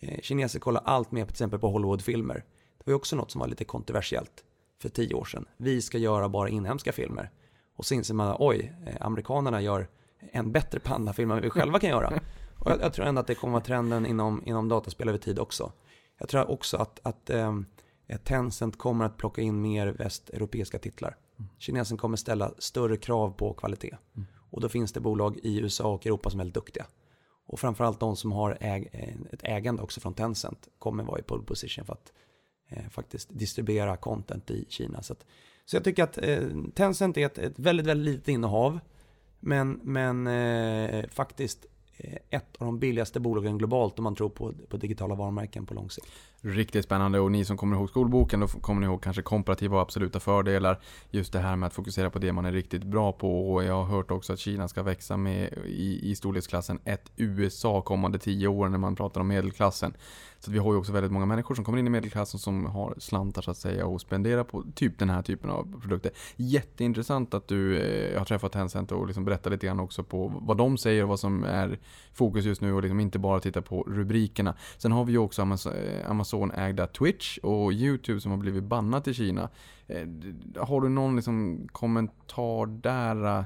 Eh, 0.02 0.22
kineser 0.22 0.60
kollar 0.60 0.82
allt 0.86 1.12
mer 1.12 1.26
på 1.26 1.28
till 1.28 1.34
exempel 1.34 1.60
på 1.60 1.70
Hollywoodfilmer. 1.70 2.36
Det 2.78 2.86
var 2.86 2.92
ju 2.92 2.96
också 2.96 3.16
något 3.16 3.32
som 3.32 3.40
var 3.40 3.48
lite 3.48 3.66
kontroversiellt 3.66 4.44
för 4.82 4.90
tio 4.90 5.14
år 5.14 5.26
sedan. 5.26 5.46
Vi 5.58 5.82
ska 5.82 5.98
göra 5.98 6.30
bara 6.30 6.50
inhemska 6.50 6.92
filmer. 6.92 7.32
Och 7.76 7.86
så 7.86 7.94
inser 7.94 8.14
man, 8.14 8.36
oj, 8.40 8.74
eh, 8.88 8.96
amerikanerna 9.00 9.62
gör 9.62 9.88
en 10.20 10.52
bättre 10.52 10.80
pandafilm 10.80 11.32
än 11.32 11.42
vi 11.42 11.50
själva 11.50 11.80
kan 11.80 11.90
göra. 11.90 12.08
Och 12.60 12.72
jag, 12.72 12.82
jag 12.82 12.94
tror 12.94 13.06
ändå 13.06 13.22
att 13.22 13.28
det 13.28 13.36
kommer 13.36 13.52
vara 13.52 13.64
trenden 13.64 14.06
inom, 14.06 14.44
inom 14.46 14.70
dataspel 14.70 15.10
över 15.10 15.20
tid 15.20 15.40
också. 15.40 15.72
Jag 16.20 16.30
tror 16.30 16.52
också 16.52 16.78
att, 16.78 17.00
att 17.04 17.30
eh, 17.30 17.54
Tencent 18.24 18.78
kommer 18.78 19.06
att 19.06 19.18
plocka 19.18 19.42
in 19.42 19.62
mer 19.62 19.88
västeuropeiska 19.88 20.80
titlar. 20.80 21.18
Kinesen 21.58 21.98
kommer 21.98 22.18
ställa 22.18 22.54
större 22.58 22.98
krav 22.98 23.32
på 23.32 23.54
kvalitet. 23.54 23.98
Och 24.52 24.62
då 24.62 24.70
finns 24.70 24.94
det 24.94 25.00
bolag 25.00 25.38
i 25.44 25.60
USA 25.60 25.94
och 25.94 26.06
Europa 26.06 26.30
som 26.30 26.40
är 26.40 26.44
väldigt 26.44 26.56
duktiga. 26.56 26.86
Och 27.48 27.60
framförallt 27.60 28.00
de 28.00 28.16
som 28.16 28.32
har 28.32 28.58
äg, 28.62 28.90
eh, 28.92 29.34
ett 29.34 29.44
ägande 29.44 29.82
också 29.82 30.00
från 30.00 30.14
Tencent 30.14 30.68
kommer 30.80 31.04
vara 31.04 31.20
i 31.20 31.24
pole 31.24 31.44
position 31.44 31.86
för 31.86 31.94
att 31.94 32.14
eh, 32.70 32.90
faktiskt 32.90 33.30
distribuera 33.32 33.98
content 33.98 34.52
i 34.52 34.66
Kina. 34.70 35.04
Så, 35.04 35.14
att, 35.14 35.26
så 35.66 35.76
jag 35.76 35.84
tycker 35.84 36.04
att 36.04 36.18
eh, 36.18 36.48
Tencent 36.76 37.18
är 37.18 37.26
ett, 37.26 37.38
ett 37.38 37.60
väldigt, 37.60 37.86
väldigt 37.86 38.14
litet 38.14 38.28
innehav. 38.28 38.80
Men, 39.40 39.80
men 39.84 40.28
eh, 40.28 41.10
faktiskt 41.10 41.66
Eh, 42.00 42.18
ett 42.30 42.56
av 42.58 42.66
de 42.66 42.80
billigaste 42.80 43.20
bolagen 43.20 43.58
globalt 43.58 44.00
om 44.00 44.04
man 44.04 44.16
tror 44.16 44.30
på, 44.30 44.54
på 44.70 44.78
digitala 44.78 45.16
varumärken 45.16 45.66
på 45.66 45.74
lång 45.74 45.90
sikt. 45.90 46.08
Riktigt 46.42 46.86
spännande 46.86 47.20
och 47.20 47.32
ni 47.32 47.46
som 47.46 47.58
kommer 47.58 47.78
ihåg 47.78 47.90
skolboken, 47.90 48.40
då 48.40 48.48
kommer 48.48 48.82
ni 48.82 48.86
ihåg 48.86 49.04
kanske 49.04 49.22
komparativa 49.22 49.76
och 49.76 49.82
absoluta 49.82 50.20
fördelar. 50.20 50.80
Just 51.12 51.34
det 51.34 51.40
här 51.40 51.56
med 51.56 51.68
att 51.68 51.74
fokusera 51.74 52.10
på 52.10 52.20
det 52.20 52.34
man 52.34 52.46
är 52.46 52.52
riktigt 52.52 52.84
bra 52.84 53.12
på 53.12 53.54
och 53.54 53.64
jag 53.64 53.74
har 53.74 53.84
hört 53.84 54.12
också 54.12 54.34
att 54.34 54.40
Kina 54.40 54.68
ska 54.68 54.84
växa 54.84 55.18
med 55.18 55.54
i, 55.66 56.12
i 56.12 56.16
storleksklassen 56.16 56.80
ett 56.86 57.12
USA 57.16 57.82
kommande 57.82 58.20
tio 58.20 58.48
år 58.48 58.70
när 58.70 58.78
man 58.78 58.96
pratar 58.96 59.22
om 59.22 59.28
medelklassen. 59.28 59.94
Så 60.40 60.52
att 60.52 60.56
vi 60.56 60.60
har 60.60 60.74
ju 60.74 60.80
också 60.80 60.92
väldigt 60.92 61.12
många 61.12 61.26
människor 61.26 61.56
som 61.56 61.66
kommer 61.66 61.78
in 61.78 61.88
i 61.88 61.90
medelklassen 61.90 62.40
som 62.40 62.66
har 62.66 62.96
slantar 62.98 63.42
så 63.42 63.52
att 63.52 63.58
säga 63.58 63.86
och 63.86 64.02
spenderar 64.02 64.44
på 64.44 64.64
typ 64.76 65.00
den 65.00 65.10
här 65.10 65.22
typen 65.22 65.50
av 65.50 65.82
produkter. 65.82 66.12
Jätteintressant 66.36 67.34
att 67.34 67.48
du 67.48 67.78
eh, 67.78 68.18
har 68.18 68.26
träffat 68.26 68.52
Tencent 68.52 68.92
och 68.92 69.08
liksom 69.08 69.26
berättar 69.26 69.52
lite 69.52 69.66
grann 69.66 69.80
också 69.80 70.04
på 70.04 70.34
vad 70.42 70.58
de 70.58 70.78
säger 70.78 71.04
och 71.04 71.10
vad 71.10 71.20
som 71.20 71.44
är 71.44 71.80
fokus 72.14 72.46
just 72.46 72.62
nu 72.62 72.74
och 72.74 72.82
liksom 72.82 73.00
inte 73.00 73.20
bara 73.20 73.40
titta 73.40 73.62
på 73.62 73.84
rubrikerna. 73.84 74.56
Sen 74.78 74.92
har 74.92 75.06
vi 75.06 75.12
ju 75.12 75.18
också 75.18 75.42
eh, 75.42 76.10
Amazon-ägda 76.10 76.88
Twitch 76.88 77.38
och 77.38 77.74
YouTube 77.74 78.22
som 78.22 78.32
har 78.32 78.38
blivit 78.38 78.64
bannat 78.64 79.08
i 79.08 79.14
Kina. 79.14 79.50
Eh, 79.88 80.08
har 80.56 80.82
du 80.82 80.90
någon 80.90 81.16
liksom 81.16 81.68
kommentar 81.72 82.66
där? 82.66 83.46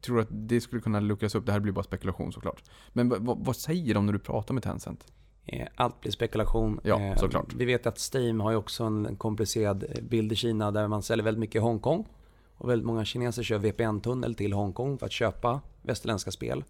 Tror 0.00 0.16
du 0.16 0.22
att 0.22 0.28
det 0.30 0.60
skulle 0.60 0.82
kunna 0.82 1.00
luckras 1.00 1.34
upp? 1.34 1.46
Det 1.46 1.52
här 1.52 1.60
blir 1.60 1.72
bara 1.72 1.84
spekulation 1.84 2.32
såklart. 2.32 2.62
Men 2.92 3.08
vad, 3.08 3.44
vad 3.44 3.56
säger 3.56 3.94
de 3.94 4.06
när 4.06 4.12
du 4.12 4.18
pratar 4.18 4.54
med 4.54 4.62
Tencent? 4.62 5.06
Eh, 5.46 5.68
Allt 5.74 6.00
blir 6.00 6.12
spekulation. 6.12 6.80
Ja, 6.82 7.00
Eh, 7.00 7.16
såklart. 7.16 7.52
Vi 7.54 7.64
vet 7.64 7.86
att 7.86 8.14
Steam 8.14 8.40
har 8.40 8.50
ju 8.50 8.56
också 8.56 8.84
en 8.84 9.16
komplicerad 9.16 9.84
eh, 9.88 10.02
bild 10.02 10.32
i 10.32 10.36
Kina 10.36 10.70
där 10.70 10.88
man 10.88 11.02
säljer 11.02 11.24
väldigt 11.24 11.40
mycket 11.40 11.56
i 11.56 11.58
Hongkong. 11.58 12.08
Och 12.56 12.70
väldigt 12.70 12.86
många 12.86 13.04
kineser 13.04 13.42
kör 13.42 13.58
VPN-tunnel 13.58 14.34
till 14.34 14.52
Hongkong 14.52 14.98
för 14.98 15.06
att 15.06 15.12
köpa 15.12 15.60
västerländska 15.82 16.30
spel. 16.30 16.64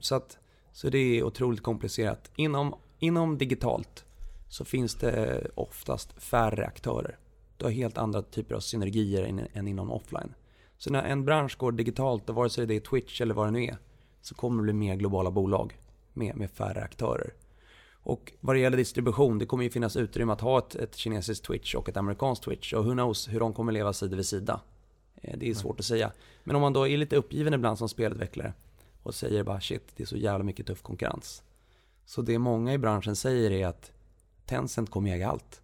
Så, 0.00 0.14
att, 0.14 0.38
så 0.72 0.88
det 0.88 0.98
är 0.98 1.22
otroligt 1.22 1.62
komplicerat. 1.62 2.30
Inom, 2.36 2.74
inom 2.98 3.38
digitalt 3.38 4.04
så 4.48 4.64
finns 4.64 4.94
det 4.94 5.46
oftast 5.54 6.22
färre 6.22 6.66
aktörer. 6.66 7.18
Du 7.56 7.64
har 7.64 7.72
helt 7.72 7.98
andra 7.98 8.22
typer 8.22 8.54
av 8.54 8.60
synergier 8.60 9.24
än, 9.24 9.40
än 9.52 9.68
inom 9.68 9.90
offline. 9.90 10.34
Så 10.78 10.92
när 10.92 11.02
en 11.02 11.24
bransch 11.24 11.58
går 11.58 11.72
digitalt, 11.72 12.28
och 12.28 12.34
vare 12.34 12.50
sig 12.50 12.66
det 12.66 12.76
är 12.76 12.80
Twitch 12.80 13.20
eller 13.20 13.34
vad 13.34 13.46
det 13.46 13.50
nu 13.50 13.64
är, 13.64 13.76
så 14.20 14.34
kommer 14.34 14.56
det 14.56 14.62
bli 14.62 14.72
mer 14.72 14.96
globala 14.96 15.30
bolag 15.30 15.78
med, 16.12 16.36
med 16.36 16.50
färre 16.50 16.82
aktörer. 16.82 17.32
Och 18.08 18.32
vad 18.40 18.56
det 18.56 18.60
gäller 18.60 18.76
distribution, 18.76 19.38
det 19.38 19.46
kommer 19.46 19.64
ju 19.64 19.70
finnas 19.70 19.96
utrymme 19.96 20.32
att 20.32 20.40
ha 20.40 20.58
ett, 20.58 20.74
ett 20.74 20.96
kinesiskt 20.96 21.44
Twitch 21.44 21.74
och 21.74 21.88
ett 21.88 21.96
amerikanskt 21.96 22.44
Twitch. 22.44 22.72
Och 22.72 22.84
who 22.84 22.92
knows 22.92 23.28
hur 23.28 23.40
de 23.40 23.52
kommer 23.52 23.72
leva 23.72 23.92
sida 23.92 24.16
vid 24.16 24.26
sida. 24.26 24.60
Eh, 25.22 25.38
Det 25.38 25.50
är 25.50 25.54
svårt 25.54 25.80
att 25.80 25.86
säga. 25.86 26.12
Men 26.44 26.56
om 26.56 26.62
man 26.62 26.72
då 26.72 26.88
är 26.88 26.96
lite 26.96 27.16
uppgiven 27.16 27.54
ibland 27.54 27.78
som 27.78 27.88
spelutvecklare 27.88 28.52
och 29.02 29.14
säger 29.14 29.42
bara 29.44 29.60
shit, 29.60 29.82
det 29.96 30.02
är 30.02 30.06
så 30.06 30.16
jävla 30.16 30.44
mycket 30.44 30.66
tuff 30.66 30.82
konkurrens. 30.82 31.42
Så 32.06 32.22
det 32.22 32.38
många 32.38 32.72
i 32.72 32.78
branschen 32.78 33.16
säger 33.16 33.50
är 33.50 33.66
att 33.66 33.92
Tencent 34.46 34.90
kommer 34.90 35.10
äga 35.14 35.28
allt. 35.28 35.60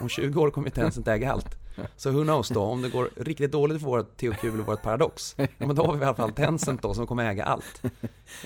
Om 0.00 0.08
20 0.08 0.40
år 0.40 0.50
kommer 0.50 0.70
Tencent 0.70 1.08
äga 1.08 1.32
allt. 1.32 1.56
Så 1.96 2.10
who 2.10 2.22
knows 2.22 2.48
då, 2.48 2.60
om 2.62 2.82
det 2.82 2.88
går 2.88 3.10
riktigt 3.16 3.52
dåligt 3.52 3.80
för 3.80 3.86
vårt 3.86 4.16
THQ 4.16 4.44
eller 4.44 4.64
vårt 4.64 4.82
Paradox, 4.82 5.34
ja, 5.38 5.46
men 5.58 5.76
då 5.76 5.84
har 5.86 5.94
vi 5.94 6.00
i 6.00 6.04
alla 6.04 6.14
fall 6.14 6.32
Tencent 6.32 6.82
då 6.82 6.94
som 6.94 7.06
kommer 7.06 7.30
äga 7.30 7.44
allt. 7.44 7.82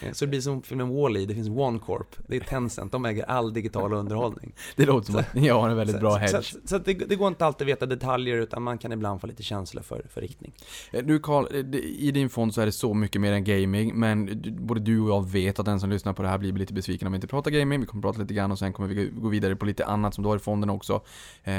Eh, 0.03 0.13
Så 0.13 0.25
det 0.25 0.29
blir 0.29 0.41
som 0.41 0.63
filmen 0.63 0.89
Wall-E, 0.95 1.27
det 1.27 1.35
finns 1.35 1.49
OneCorp, 1.49 2.17
det 2.27 2.37
är 2.37 2.41
Tencent, 2.41 2.93
de 2.93 3.05
äger 3.05 3.25
all 3.25 3.53
digital 3.53 3.93
underhållning. 3.93 4.55
Det 4.77 4.87
låter 4.87 5.07
som 5.07 5.17
att 5.21 5.35
ni 5.35 5.49
har 5.49 5.69
en 5.69 5.77
väldigt 5.77 5.97
Så- 5.97 6.01
bra 6.01 6.13
så, 6.13 6.19
hedge. 6.19 6.43
Så, 6.53 6.59
så 6.65 6.77
att 6.77 6.85
det, 6.85 6.93
det 6.95 7.17
går 7.17 7.29
inte 7.29 7.47
alltid 7.47 7.65
att 7.65 7.69
veta 7.69 7.87
detaljer 7.87 8.37
utan 8.37 8.63
man 8.63 8.79
kan 8.79 8.93
ibland 8.93 9.21
få 9.21 9.27
lite 9.27 9.43
känsla 9.43 9.83
för, 9.83 10.07
för 10.11 10.21
riktning. 10.21 10.53
Eh, 10.93 11.05
Du 11.05 11.19
Carl, 11.19 11.47
eh, 11.75 11.79
i 11.81 12.11
din 12.11 12.29
fond 12.31 12.55
så 12.55 12.61
är 12.61 12.67
det 12.67 12.73
så 12.73 12.95
mycket 12.95 13.21
mer 13.21 13.33
än 13.33 13.45
gaming, 13.45 13.95
men 13.95 14.43
både 14.61 14.81
du 14.81 15.01
och 15.01 15.11
jag 15.11 15.29
vet 15.31 15.59
att 15.59 15.67
den 15.67 15.81
som 15.81 15.91
lyssnar 15.91 16.13
på 16.13 16.23
det 16.23 16.29
här 16.29 16.39
blir 16.39 16.53
lite 16.53 16.73
besviken 16.73 17.07
om 17.07 17.13
vi 17.13 17.17
inte 17.17 17.27
pratar 17.27 17.51
gaming. 17.51 17.81
Vi 17.81 17.87
kommer 17.87 18.03
prata 18.03 18.21
lite 18.21 18.35
grann 18.35 18.53
och 18.53 18.59
sen 18.59 18.73
kommer 18.73 18.89
vi 18.89 19.11
gå 19.15 19.29
vidare 19.29 19.57
på 19.57 19.65
lite 19.67 19.87
annat 19.87 20.15
som 20.15 20.23
du 20.25 20.29
har 20.29 20.37
i 20.37 20.41
fonden 20.41 20.71
också. 20.71 21.01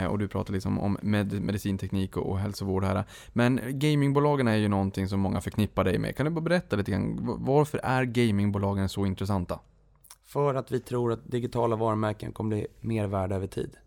Och 0.10 0.20
du 0.20 0.28
pratar 0.28 0.54
liksom 0.54 0.80
om 0.80 0.98
med, 1.02 1.34
medicinteknik 1.64 2.18
och, 2.18 2.30
och 2.30 2.40
hälsovård 2.40 2.84
här. 2.84 3.04
Men 3.34 3.60
gamingbolagen 3.80 4.48
är 4.48 4.56
ju 4.56 4.68
någonting 4.68 5.08
som 5.08 5.20
många 5.20 5.42
förknippar 5.42 5.84
dig 5.84 5.98
med. 5.98 6.16
Kan 6.16 6.26
du 6.26 6.32
bara 6.32 6.42
berätta 6.42 6.76
lite 6.76 6.92
grann, 6.92 7.20
varför 7.40 7.80
är 7.84 8.04
gamingbolagen 8.04 8.90
så 8.90 9.06
intressanta? 9.06 9.60
För 10.26 10.56
att 10.56 10.72
vi 10.72 10.80
tror 10.80 11.12
att 11.12 11.32
digitala 11.32 11.76
varumärken 11.76 12.32
kommer 12.32 12.56
bli 12.56 12.68
mer 12.82 13.08
värda 13.08 13.36
över 13.36 13.48
tid. 13.48 13.78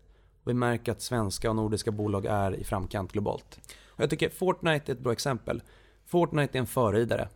Vi 0.45 0.53
märker 0.53 0.91
att 0.91 1.01
svenska 1.01 1.49
och 1.49 1.55
nordiska 1.55 1.91
bolag 1.91 2.25
är 2.25 2.55
i 2.55 2.63
framkant 2.63 3.11
globalt. 3.11 3.59
Och 3.87 4.03
jag 4.03 4.09
tycker 4.09 4.29
Fortnite 4.29 4.91
är 4.91 4.95
ett 4.95 5.01
bra 5.01 5.11
exempel. 5.11 5.61
Fortnite 6.05 6.57
är 6.57 6.59
en 6.59 6.67
förridare. 6.67 7.29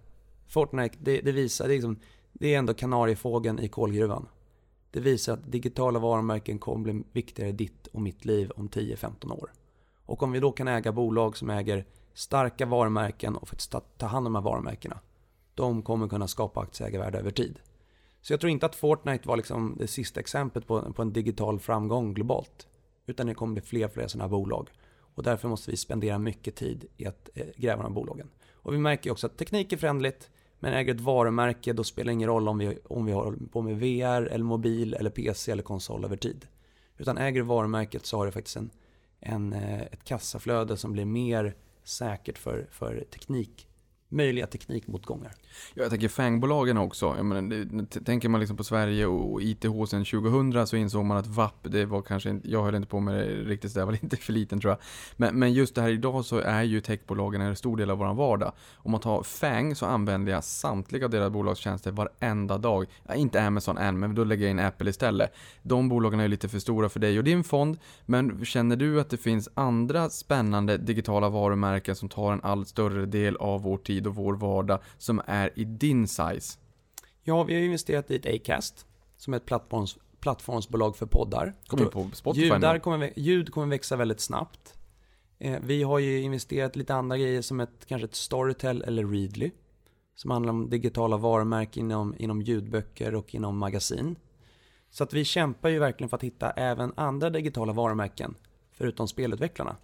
Fortnite, 0.48 0.98
det, 1.00 1.22
det 1.22 1.32
visar, 1.32 1.68
det 1.68 1.74
är 1.74 1.76
liksom, 1.76 2.00
det 2.34 2.54
är 2.54 2.58
ändå 2.58 2.74
kanariefågeln 2.74 3.60
i 3.60 3.68
kolgruvan. 3.68 4.28
Det 4.92 5.00
visar 5.00 5.34
att 5.34 5.52
digitala 5.52 6.00
varumärken 6.00 6.60
kommer 6.60 6.84
bli 6.84 7.04
viktigare 7.12 7.50
i 7.50 7.54
ditt 7.54 7.88
och 7.88 8.02
mitt 8.02 8.26
liv 8.26 8.52
om 8.56 8.70
10-15 8.70 9.32
år. 9.32 9.52
Och 10.06 10.24
om 10.24 10.32
vi 10.32 10.40
då 10.40 10.52
kan 10.52 10.68
äga 10.68 10.92
bolag 10.92 11.38
som 11.38 11.50
äger 11.50 11.86
starka 12.14 12.66
varumärken 12.66 13.36
och 13.36 13.48
faktiskt 13.48 13.76
ta, 13.98 14.06
hand 14.06 14.28
om 14.28 14.34
de 14.34 14.40
här 14.40 14.52
varumärkena. 14.52 15.00
De 15.56 15.82
kommer 15.82 16.08
kunna 16.08 16.28
skapa 16.28 16.62
aktieägarvärde 16.62 17.20
över 17.20 17.32
tid. 17.32 17.60
Så 18.22 18.34
jag 18.34 18.40
tror 18.40 18.52
inte 18.52 18.66
att 18.66 18.76
Fortnite 18.76 19.28
var 19.28 19.38
liksom 19.38 19.76
det 19.80 19.88
sista 19.88 20.20
exemplet 20.20 20.68
på, 20.68 20.94
på 20.94 21.02
en 21.02 21.14
digital 21.14 21.60
framgång 21.60 22.14
globalt. 22.14 22.68
Utan 23.06 23.28
det 23.28 23.34
kommer 23.34 23.54
bli 23.54 23.62
fler 23.62 23.86
och 23.86 23.94
fler 23.94 24.08
sådana 24.08 24.24
här 24.24 24.30
bolag. 24.30 24.70
Och 25.16 25.24
därför 25.24 25.48
måste 25.48 25.72
vi 25.72 25.78
spendera 25.78 26.20
mycket 26.20 26.56
tid 26.56 26.86
i 26.98 27.06
att 27.06 27.30
eh, 27.34 27.46
gräva 27.56 27.84
de 27.84 27.88
här 27.88 27.96
bolagen. 27.96 28.30
Och 28.54 28.74
vi 28.74 28.78
märker 28.78 29.12
också 29.12 29.28
att 29.28 29.38
teknik 29.38 29.74
är 29.74 29.78
förändligt. 29.78 30.30
Men 30.60 30.74
äger 30.74 30.96
ett 30.96 31.02
varumärke 31.02 31.74
då 31.74 31.84
spelar 31.84 32.06
det 32.06 32.14
ingen 32.14 32.30
roll 32.30 32.48
om 32.48 32.58
vi, 32.58 32.78
om 32.84 33.06
vi 33.06 33.12
håller 33.12 33.48
på 33.48 33.62
med 33.62 33.80
VR, 33.80 34.22
eller 34.22 34.46
mobil, 34.46 34.94
eller 34.94 35.10
PC 35.10 35.52
eller 35.52 35.64
konsol 35.64 36.06
över 36.06 36.18
tid. 36.18 36.48
Utan 36.98 37.18
äger 37.18 37.42
du 37.42 37.46
varumärket 37.46 38.06
så 38.06 38.18
har 38.18 38.26
du 38.26 38.32
faktiskt 38.32 38.58
en, 38.58 38.70
en, 39.22 39.54
eh, 39.54 39.82
ett 39.82 40.04
kassaflöde 40.04 40.78
som 40.78 40.92
blir 40.92 41.06
mer 41.06 41.56
säkert 41.84 42.38
för, 42.38 42.68
för 42.72 43.04
teknik, 43.14 43.68
möjliga 44.12 44.48
teknikmotgångar. 44.48 45.32
Ja, 45.74 45.82
jag 45.84 45.90
tänker 45.90 46.08
FANG-bolagen 46.08 46.78
också. 46.78 47.14
Jag 47.18 47.26
menar, 47.26 48.04
tänker 48.04 48.30
man 48.30 48.40
liksom 48.40 48.58
på 48.58 48.64
Sverige 48.64 49.06
och 49.06 49.42
ITH 49.42 49.86
sedan 49.88 50.06
2000 50.06 50.68
så 50.68 50.76
insåg 50.76 51.06
man 51.06 51.18
att 51.18 51.28
VAP, 51.28 51.56
det 51.64 51.86
var 51.86 52.02
kanske 52.02 52.30
inte, 52.30 52.52
jag 52.52 52.64
höll 52.64 52.76
inte 52.76 52.88
på 52.88 53.00
med 53.00 53.16
det 53.16 53.26
riktigt 53.26 53.76
jag 53.76 53.86
var 53.86 53.94
lite 54.02 54.18
för 54.18 54.34
liten 54.34 54.62
tror 54.62 54.72
jag. 54.72 54.80
Men, 55.18 55.40
men 55.40 55.54
just 55.54 55.76
det 55.76 55.82
här 55.82 55.90
idag 55.90 56.26
så 56.26 56.40
är 56.40 56.64
ju 56.64 56.82
techbolagen 56.82 57.42
en 57.42 57.56
stor 57.56 57.78
del 57.78 57.90
av 57.90 57.98
vår 57.98 58.14
vardag. 58.14 58.52
Om 58.76 58.92
man 58.92 59.00
tar 59.02 59.24
FANG 59.24 59.76
så 59.76 59.86
använder 59.86 60.32
jag 60.32 60.44
samtliga 60.44 61.08
deras 61.08 61.32
bolagstjänster 61.32 61.92
varenda 61.92 62.58
dag. 62.58 62.86
Ja, 63.08 63.16
inte 63.16 63.44
Amazon 63.44 63.78
än, 63.78 64.00
men 64.00 64.16
då 64.16 64.24
lägger 64.24 64.44
jag 64.44 64.52
in 64.52 64.60
Apple 64.60 64.90
istället. 64.90 65.34
De 65.62 65.90
bolagen 65.90 66.20
är 66.20 66.24
ju 66.24 66.30
lite 66.30 66.50
för 66.50 66.60
stora 66.60 66.90
för 66.90 67.00
dig 67.00 67.18
och 67.18 67.24
din 67.24 67.44
fond, 67.44 67.78
men 68.06 68.46
känner 68.46 68.76
du 68.76 69.02
att 69.02 69.10
det 69.10 69.18
finns 69.18 69.50
andra 69.54 70.10
spännande 70.10 70.78
digitala 70.78 71.30
varumärken 71.30 71.96
som 71.96 72.10
tar 72.10 72.34
en 72.34 72.42
allt 72.44 72.68
större 72.68 73.06
del 73.06 73.38
av 73.38 73.62
vår 73.62 73.78
tid 73.78 74.01
och 74.08 74.16
vår 74.16 74.34
vardag 74.34 74.80
som 74.98 75.22
är 75.26 75.60
i 75.60 75.64
din 75.64 76.08
size? 76.08 76.60
Ja, 77.24 77.44
vi 77.44 77.54
har 77.54 77.62
investerat 77.62 78.12
i 78.12 78.16
ett 78.16 78.26
Acast 78.26 78.86
som 79.18 79.34
är 79.34 79.38
ett 79.38 79.46
plattforms, 79.46 79.98
plattformsbolag 80.20 80.98
för 80.98 81.06
poddar. 81.06 81.54
Kommer 81.68 81.86
på 81.86 82.10
Spotify 82.14 82.46
Ljudar 82.46 82.80
kommer, 82.80 83.14
ljud 83.16 83.52
kommer 83.52 83.68
växa 83.68 83.96
väldigt 83.96 84.20
snabbt. 84.20 84.76
Eh, 85.40 85.60
vi 85.64 85.84
har 85.84 86.00
ju 86.00 86.22
investerat 86.22 86.76
lite 86.76 86.96
andra 86.96 87.18
grejer 87.18 87.42
som 87.42 87.60
ett, 87.60 87.86
kanske 87.86 88.06
ett 88.06 88.16
Storytel 88.16 88.82
eller 88.82 89.06
Readly. 89.06 89.52
Som 90.16 90.32
handlar 90.32 90.54
om 90.54 90.70
digitala 90.70 91.18
varumärken 91.18 91.86
inom, 91.86 92.16
inom 92.18 92.42
ljudböcker 92.42 93.16
och 93.16 93.36
inom 93.36 93.58
magasin. 93.58 94.16
Så 94.90 95.04
att 95.04 95.14
vi 95.14 95.26
kämpar 95.26 95.70
ju 95.70 95.80
verkligen 95.80 96.10
för 96.10 96.18
att 96.18 96.24
hitta 96.24 96.52
även 96.52 96.94
andra 96.96 97.30
digitala 97.30 97.74
varumärken 97.74 98.36
förutom 98.72 99.08
spelutvecklarna. 99.08 99.76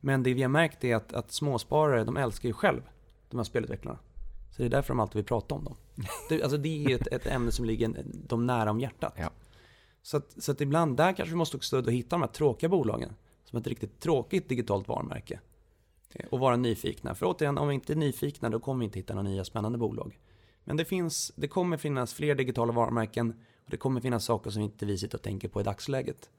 Men 0.00 0.22
det 0.22 0.34
vi 0.34 0.42
har 0.42 0.48
märkt 0.48 0.84
är 0.84 0.96
att, 0.96 1.12
att 1.12 1.32
småsparare, 1.32 2.04
de 2.04 2.16
älskar 2.16 2.48
ju 2.48 2.52
själv 2.52 2.80
de 3.30 3.36
här 3.36 3.44
spelutvecklarna. 3.44 3.98
Så 4.50 4.62
det 4.62 4.66
är 4.66 4.70
därför 4.70 4.88
de 4.88 5.00
alltid 5.00 5.14
vill 5.16 5.24
prata 5.24 5.54
om 5.54 5.64
dem. 5.64 5.76
Det, 6.28 6.42
alltså 6.42 6.58
det 6.58 6.84
är 6.84 6.94
ett, 6.94 7.06
ett 7.06 7.26
ämne 7.26 7.52
som 7.52 7.64
ligger 7.64 8.04
dem 8.28 8.46
nära 8.46 8.70
om 8.70 8.80
hjärtat. 8.80 9.14
Ja. 9.16 9.30
Så, 10.02 10.16
att, 10.16 10.42
så 10.42 10.52
att 10.52 10.60
ibland 10.60 10.96
där 10.96 11.12
kanske 11.12 11.32
vi 11.32 11.36
måste 11.36 11.56
också 11.56 11.78
och 11.78 11.92
hitta 11.92 12.16
de 12.16 12.20
här 12.20 12.28
tråkiga 12.28 12.70
bolagen. 12.70 13.12
Som 13.44 13.58
ett 13.58 13.66
riktigt 13.66 14.00
tråkigt 14.00 14.48
digitalt 14.48 14.88
varumärke. 14.88 15.40
Eh, 16.14 16.26
Och 16.30 16.38
vara 16.38 16.56
nyfikna. 16.56 17.14
För 17.14 17.26
återigen, 17.26 17.58
om 17.58 17.68
vi 17.68 17.74
inte 17.74 17.92
är 17.92 17.96
nyfikna 17.96 18.50
då 18.50 18.60
kommer 18.60 18.78
vi 18.78 18.84
inte 18.84 18.98
hitta 18.98 19.14
några 19.14 19.28
nya 19.28 19.44
spännande 19.44 19.78
bolag. 19.78 20.18
Men 20.64 20.76
det, 20.76 20.84
finns, 20.84 21.32
det 21.36 21.48
kommer 21.48 21.76
finnas 21.76 22.14
fler 22.14 22.34
digitala 22.34 22.72
varumärken 22.72 23.30
och 23.64 23.70
det 23.70 23.76
kommer 23.76 24.00
finnas 24.00 24.24
saker 24.24 24.50
som 24.50 24.62
inte 24.62 24.86
vi 24.86 24.98
sitter 24.98 25.18
och 25.18 25.22
tänker 25.22 25.48
på 25.48 25.60
i 25.60 25.64
dagsläget. 25.64 26.30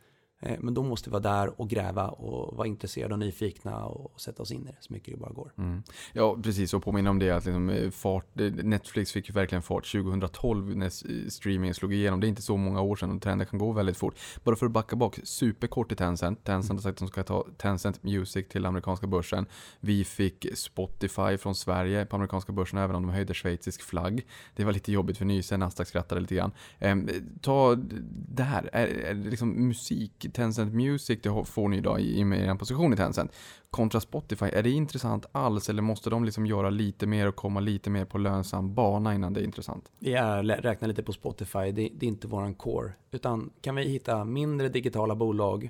Eh, 0.41 0.57
men 0.59 0.73
då 0.73 0.83
måste 0.83 1.09
vi 1.09 1.11
vara 1.11 1.23
där 1.23 1.61
och 1.61 1.69
gräva 1.69 2.07
och 2.07 2.57
vara 2.57 2.67
intresserade 2.67 3.13
och 3.13 3.19
nyfikna 3.19 3.85
och 3.85 4.21
sätta 4.21 4.43
oss 4.43 4.51
in 4.51 4.67
i 4.67 4.71
det 4.71 4.77
så 4.79 4.93
mycket 4.93 5.13
det 5.13 5.19
bara 5.19 5.33
går. 5.33 5.53
Mm. 5.57 5.83
Ja, 6.13 6.37
precis. 6.43 6.73
Och 6.73 6.83
påminna 6.83 7.09
om 7.09 7.19
det 7.19 7.31
att 7.31 7.45
liksom, 7.45 7.69
eh, 7.69 7.89
fart, 7.89 8.39
eh, 8.39 8.51
Netflix 8.51 9.11
fick 9.11 9.29
ju 9.29 9.33
verkligen 9.33 9.61
fart 9.61 9.85
2012 9.91 10.77
när 10.77 11.29
streamingen 11.29 11.75
slog 11.75 11.93
igenom. 11.93 12.19
Det 12.19 12.27
är 12.27 12.29
inte 12.29 12.41
så 12.41 12.57
många 12.57 12.81
år 12.81 12.95
sedan 12.95 13.11
och 13.11 13.21
trenden 13.21 13.47
kan 13.47 13.59
gå 13.59 13.71
väldigt 13.71 13.97
fort. 13.97 14.19
Bara 14.43 14.55
för 14.55 14.65
att 14.65 14.71
backa 14.71 14.95
bak, 14.95 15.19
superkort 15.23 15.87
till 15.87 15.97
Tencent. 15.97 16.43
Tencent 16.43 16.79
har 16.79 16.81
sagt 16.81 16.95
att 16.95 16.99
de 16.99 17.07
ska 17.07 17.23
ta 17.23 17.45
Tencent 17.57 18.03
Music 18.03 18.47
till 18.47 18.65
amerikanska 18.65 19.07
börsen. 19.07 19.45
Vi 19.79 20.03
fick 20.03 20.45
Spotify 20.53 21.37
från 21.37 21.55
Sverige 21.55 22.05
på 22.05 22.15
amerikanska 22.15 22.51
börsen 22.51 22.79
även 22.79 22.95
om 22.95 23.07
de 23.07 23.11
höjde 23.11 23.33
schweizisk 23.33 23.81
flagg. 23.81 24.25
Det 24.55 24.63
var 24.63 24.71
lite 24.71 24.91
jobbigt 24.91 25.17
för 25.17 25.25
Nyse, 25.25 25.57
Nasdaq 25.57 25.87
skrattade 25.87 26.21
lite 26.21 26.35
grann. 26.35 26.51
Ehm, 26.79 27.09
ta 27.41 27.75
det 28.11 28.43
här, 28.43 28.69
är, 28.73 28.87
är 28.87 29.13
liksom 29.13 29.67
musik, 29.67 30.25
Tencent 30.31 30.73
Music, 30.73 31.19
det 31.23 31.45
får 31.45 31.69
ni 31.69 31.77
idag 31.77 32.01
i, 32.01 32.23
och 32.23 32.27
med 32.27 32.49
er 32.49 32.55
position 32.55 32.93
i 32.93 32.95
Tencent 32.95 33.31
kontra 33.69 33.99
Spotify, 33.99 34.45
är 34.45 34.63
det 34.63 34.69
intressant 34.69 35.25
alls 35.31 35.69
eller 35.69 35.81
måste 35.81 36.09
de 36.09 36.25
liksom 36.25 36.45
göra 36.45 36.69
lite 36.69 37.07
mer 37.07 37.27
och 37.27 37.35
komma 37.35 37.59
lite 37.59 37.89
mer 37.89 38.05
på 38.05 38.17
lönsam 38.17 38.73
bana 38.73 39.15
innan 39.15 39.33
det 39.33 39.41
är 39.41 39.43
intressant? 39.43 39.91
Vi 39.99 40.15
räknar 40.15 40.87
lite 40.87 41.03
på 41.03 41.13
Spotify, 41.13 41.71
det, 41.71 41.71
det 41.71 42.05
är 42.05 42.07
inte 42.07 42.27
våran 42.27 42.55
core. 42.55 42.93
Utan 43.11 43.49
kan 43.61 43.75
vi 43.75 43.83
hitta 43.83 44.25
mindre 44.25 44.69
digitala 44.69 45.15
bolag 45.15 45.69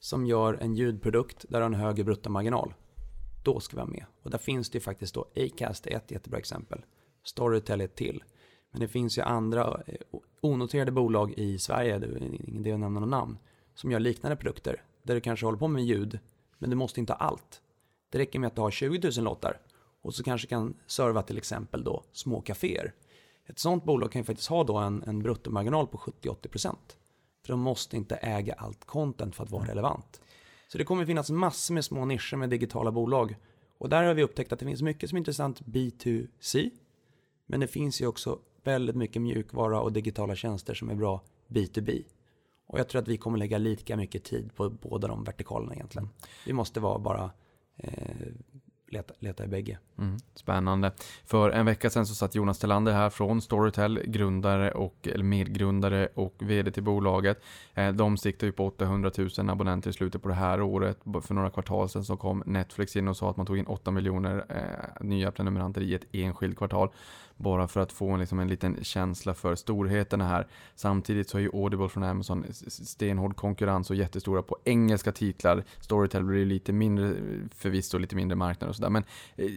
som 0.00 0.26
gör 0.26 0.58
en 0.60 0.74
ljudprodukt 0.74 1.44
där 1.48 1.58
du 1.58 1.62
har 1.62 1.70
en 1.70 1.74
högre 1.74 2.04
bruttomarginal, 2.04 2.74
då 3.44 3.60
ska 3.60 3.76
vi 3.76 3.80
vara 3.80 3.90
med. 3.90 4.04
Och 4.22 4.30
där 4.30 4.38
finns 4.38 4.70
det 4.70 4.76
ju 4.76 4.80
faktiskt 4.80 5.14
då, 5.14 5.26
Acast 5.36 5.86
är 5.86 5.96
ett 5.96 6.10
jättebra 6.10 6.38
exempel. 6.38 6.84
Storytel 7.24 7.80
är 7.80 7.84
ett 7.84 7.94
till. 7.94 8.22
Men 8.70 8.80
det 8.80 8.88
finns 8.88 9.18
ju 9.18 9.22
andra 9.22 9.82
eh, 9.86 9.94
onoterade 10.40 10.92
bolag 10.92 11.34
i 11.36 11.58
Sverige, 11.58 11.98
det 11.98 12.06
är 12.06 12.22
ingen 12.22 12.60
idé 12.60 12.72
att 12.72 12.80
nämna 12.80 13.00
något 13.00 13.08
namn, 13.08 13.38
som 13.74 13.90
gör 13.90 14.00
liknande 14.00 14.36
produkter. 14.36 14.82
Där 15.02 15.14
du 15.14 15.20
kanske 15.20 15.46
håller 15.46 15.58
på 15.58 15.68
med 15.68 15.84
ljud, 15.84 16.18
men 16.58 16.70
du 16.70 16.76
måste 16.76 17.00
inte 17.00 17.12
ha 17.12 17.18
allt. 17.18 17.60
Det 18.10 18.18
räcker 18.18 18.38
med 18.38 18.46
att 18.46 18.54
du 18.54 18.60
har 18.60 18.70
20 18.70 19.10
000 19.16 19.24
låtar 19.24 19.60
och 20.02 20.14
så 20.14 20.22
kanske 20.22 20.46
kan 20.46 20.74
serva 20.86 21.22
till 21.22 21.38
exempel 21.38 21.84
då 21.84 22.04
små 22.12 22.40
kaféer. 22.40 22.92
Ett 23.46 23.58
sånt 23.58 23.84
bolag 23.84 24.12
kan 24.12 24.20
ju 24.20 24.24
faktiskt 24.24 24.48
ha 24.48 24.64
då 24.64 24.76
en, 24.76 25.02
en 25.06 25.22
bruttomarginal 25.22 25.86
på 25.86 25.98
70-80%. 25.98 26.76
För 27.42 27.52
de 27.52 27.60
måste 27.60 27.96
inte 27.96 28.16
äga 28.16 28.54
allt 28.54 28.84
content 28.84 29.36
för 29.36 29.44
att 29.44 29.50
vara 29.50 29.66
relevant. 29.66 30.20
Så 30.68 30.78
det 30.78 30.84
kommer 30.84 31.06
finnas 31.06 31.30
massor 31.30 31.74
med 31.74 31.84
små 31.84 32.04
nischer 32.04 32.36
med 32.36 32.50
digitala 32.50 32.92
bolag. 32.92 33.36
Och 33.78 33.88
där 33.88 34.02
har 34.02 34.14
vi 34.14 34.22
upptäckt 34.22 34.52
att 34.52 34.58
det 34.58 34.66
finns 34.66 34.82
mycket 34.82 35.08
som 35.10 35.16
är 35.16 35.20
intressant 35.20 35.60
B2C. 35.60 36.70
Men 37.46 37.60
det 37.60 37.66
finns 37.66 38.00
ju 38.00 38.06
också 38.06 38.38
väldigt 38.62 38.96
mycket 38.96 39.22
mjukvara 39.22 39.80
och 39.80 39.92
digitala 39.92 40.34
tjänster 40.34 40.74
som 40.74 40.90
är 40.90 40.94
bra 40.94 41.22
B2B. 41.48 42.04
Och 42.66 42.78
jag 42.78 42.88
tror 42.88 43.02
att 43.02 43.08
vi 43.08 43.16
kommer 43.16 43.38
lägga 43.38 43.58
lika 43.58 43.96
mycket 43.96 44.24
tid 44.24 44.54
på 44.54 44.70
båda 44.70 45.08
de 45.08 45.24
vertikalerna 45.24 45.74
egentligen. 45.74 46.08
Vi 46.46 46.52
måste 46.52 46.80
vara 46.80 46.98
bara 46.98 47.30
eh, 47.76 48.26
leta, 48.88 49.14
leta 49.18 49.44
i 49.44 49.48
bägge. 49.48 49.78
Mm, 49.98 50.16
spännande. 50.34 50.92
För 51.24 51.50
en 51.50 51.66
vecka 51.66 51.90
sedan 51.90 52.06
så 52.06 52.14
satt 52.14 52.34
Jonas 52.34 52.58
Telander 52.58 52.92
här 52.92 53.10
från 53.10 53.40
Storytel, 53.40 54.00
grundare 54.06 54.70
och, 54.70 55.08
eller 55.08 55.24
medgrundare 55.24 56.08
och 56.14 56.34
VD 56.38 56.70
till 56.70 56.82
bolaget. 56.82 57.42
Eh, 57.74 57.92
De 57.92 58.16
siktar 58.16 58.46
ju 58.46 58.52
på 58.52 58.66
800 58.66 59.10
000 59.38 59.50
abonnenter 59.50 59.90
i 59.90 59.92
slutet 59.92 60.22
på 60.22 60.28
det 60.28 60.34
här 60.34 60.60
året. 60.62 60.98
För 61.22 61.34
några 61.34 61.50
kvartal 61.50 61.88
sedan 61.88 62.04
så 62.04 62.16
kom 62.16 62.42
Netflix 62.46 62.96
in 62.96 63.08
och 63.08 63.16
sa 63.16 63.30
att 63.30 63.36
man 63.36 63.46
tog 63.46 63.58
in 63.58 63.66
8 63.66 63.90
miljoner 63.90 64.44
eh, 64.48 65.04
nya 65.06 65.32
prenumeranter 65.32 65.80
i 65.80 65.94
ett 65.94 66.04
enskilt 66.12 66.58
kvartal. 66.58 66.88
Bara 67.44 67.68
för 67.68 67.80
att 67.80 67.92
få 67.92 68.10
en, 68.10 68.20
liksom 68.20 68.38
en 68.38 68.48
liten 68.48 68.84
känsla 68.84 69.34
för 69.34 69.54
storheterna 69.54 70.28
här. 70.28 70.46
Samtidigt 70.74 71.28
så 71.28 71.38
är 71.38 71.42
ju 71.42 71.50
Audible 71.54 71.88
från 71.88 72.04
Amazon 72.04 72.44
stenhård 72.68 73.36
konkurrens 73.36 73.90
och 73.90 73.96
jättestora 73.96 74.42
på 74.42 74.56
engelska 74.64 75.12
titlar. 75.12 75.64
Storytel 75.80 76.24
blir 76.24 76.46
lite 76.46 76.72
mindre 76.72 77.14
förvisso, 77.54 77.98
lite 77.98 78.16
mindre 78.16 78.36
marknad 78.36 78.70
och 78.70 78.76
sådär. 78.76 78.90
Men 78.90 79.04
eh, 79.36 79.48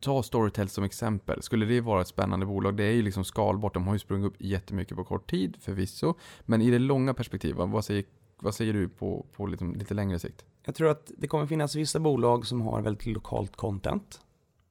ta 0.00 0.22
Storytel 0.22 0.68
som 0.68 0.84
exempel. 0.84 1.42
Skulle 1.42 1.66
det 1.66 1.80
vara 1.80 2.00
ett 2.00 2.08
spännande 2.08 2.46
bolag? 2.46 2.76
Det 2.76 2.84
är 2.84 2.92
ju 2.92 3.02
liksom 3.02 3.24
skalbart. 3.24 3.74
De 3.74 3.86
har 3.86 3.94
ju 3.94 3.98
sprungit 3.98 4.26
upp 4.26 4.36
jättemycket 4.38 4.96
på 4.96 5.04
kort 5.04 5.30
tid 5.30 5.56
förvisso. 5.60 6.14
Men 6.42 6.62
i 6.62 6.70
det 6.70 6.78
långa 6.78 7.14
perspektivet, 7.14 7.68
vad 7.68 7.84
säger, 7.84 8.04
vad 8.40 8.54
säger 8.54 8.72
du 8.72 8.88
på, 8.88 9.26
på 9.36 9.46
liksom 9.46 9.74
lite 9.74 9.94
längre 9.94 10.18
sikt? 10.18 10.44
Jag 10.64 10.74
tror 10.74 10.90
att 10.90 11.10
det 11.18 11.28
kommer 11.28 11.46
finnas 11.46 11.74
vissa 11.74 12.00
bolag 12.00 12.46
som 12.46 12.60
har 12.60 12.82
väldigt 12.82 13.06
lokalt 13.06 13.56
content. 13.56 14.20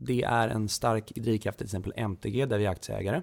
Det 0.03 0.23
är 0.23 0.47
en 0.49 0.69
stark 0.69 1.15
drivkraft 1.15 1.57
till 1.57 1.65
exempel 1.65 1.93
MTG 1.95 2.45
där 2.45 2.57
vi 2.57 2.65
är 2.65 2.69
aktieägare. 2.69 3.21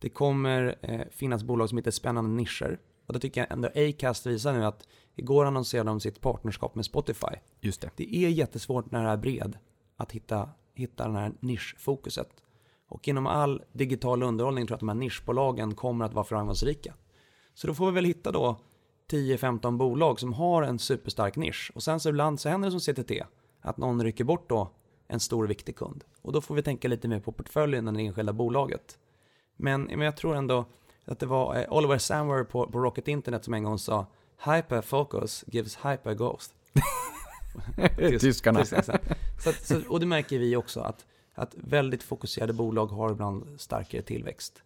Det 0.00 0.08
kommer 0.08 0.76
eh, 0.82 1.00
finnas 1.10 1.42
bolag 1.44 1.68
som 1.68 1.78
hittar 1.78 1.90
spännande 1.90 2.30
nischer. 2.30 2.80
Och 3.06 3.12
det 3.12 3.20
tycker 3.20 3.40
jag 3.40 3.52
ändå 3.52 3.68
Acast 3.74 4.26
visar 4.26 4.52
nu 4.52 4.64
att 4.64 4.88
igår 5.16 5.44
annonserade 5.44 5.90
de 5.90 6.00
sitt 6.00 6.20
partnerskap 6.20 6.74
med 6.74 6.84
Spotify. 6.84 7.36
Just 7.60 7.80
det. 7.80 7.90
Det 7.96 8.16
är 8.16 8.28
jättesvårt 8.28 8.90
när 8.90 9.04
det 9.04 9.10
är 9.10 9.16
bred 9.16 9.58
att 9.96 10.12
hitta, 10.12 10.50
hitta 10.74 11.04
den 11.04 11.16
här 11.16 11.32
nischfokuset. 11.40 12.28
Och 12.88 13.08
inom 13.08 13.26
all 13.26 13.62
digital 13.72 14.22
underhållning 14.22 14.66
tror 14.66 14.72
jag 14.72 14.76
att 14.76 14.80
de 14.80 14.88
här 14.88 14.96
nischbolagen 14.96 15.74
kommer 15.74 16.04
att 16.04 16.14
vara 16.14 16.24
framgångsrika. 16.24 16.94
Så 17.54 17.66
då 17.66 17.74
får 17.74 17.86
vi 17.86 17.92
väl 17.92 18.04
hitta 18.04 18.32
då 18.32 18.60
10-15 19.10 19.76
bolag 19.76 20.20
som 20.20 20.32
har 20.32 20.62
en 20.62 20.78
superstark 20.78 21.36
nisch. 21.36 21.72
Och 21.74 21.82
sen 21.82 22.00
så 22.00 22.08
ibland 22.08 22.40
så 22.40 22.48
händer 22.48 22.70
det 22.70 22.80
som 22.80 22.94
CTT, 22.94 23.12
att 23.60 23.76
någon 23.76 24.02
rycker 24.02 24.24
bort 24.24 24.48
då 24.48 24.70
en 25.08 25.20
stor 25.20 25.44
och 25.44 25.50
viktig 25.50 25.76
kund. 25.76 26.04
Och 26.22 26.32
då 26.32 26.40
får 26.40 26.54
vi 26.54 26.62
tänka 26.62 26.88
lite 26.88 27.08
mer 27.08 27.20
på 27.20 27.32
portföljen 27.32 27.88
än 27.88 27.94
det 27.94 28.02
enskilda 28.02 28.32
bolaget. 28.32 28.98
Men, 29.56 29.82
men 29.82 30.00
jag 30.00 30.16
tror 30.16 30.34
ändå 30.36 30.64
att 31.04 31.18
det 31.18 31.26
var 31.26 31.56
eh, 31.56 31.72
Oliver 31.72 31.98
Samwer 31.98 32.44
på, 32.44 32.66
på 32.66 32.78
Rocket 32.80 33.08
Internet 33.08 33.44
som 33.44 33.54
en 33.54 33.62
gång 33.64 33.78
sa 33.78 34.06
Hyper 34.44 34.80
focus 34.80 35.44
gives 35.46 35.76
hyper 35.76 36.14
ghost. 36.14 36.54
Tysk- 37.96 38.20
Tyskarna. 38.20 38.60
tysk 38.60 38.72
accent. 38.72 39.02
så, 39.40 39.50
att- 39.50 39.66
så, 39.66 39.80
och 39.88 40.00
det 40.00 40.06
märker 40.06 40.38
vi 40.38 40.56
också 40.56 40.80
att, 40.80 41.06
att 41.34 41.54
väldigt 41.56 42.02
fokuserade 42.02 42.52
bolag 42.52 42.86
har 42.86 43.10
ibland 43.10 43.60
starkare 43.60 44.02
tillväxt. 44.02 44.62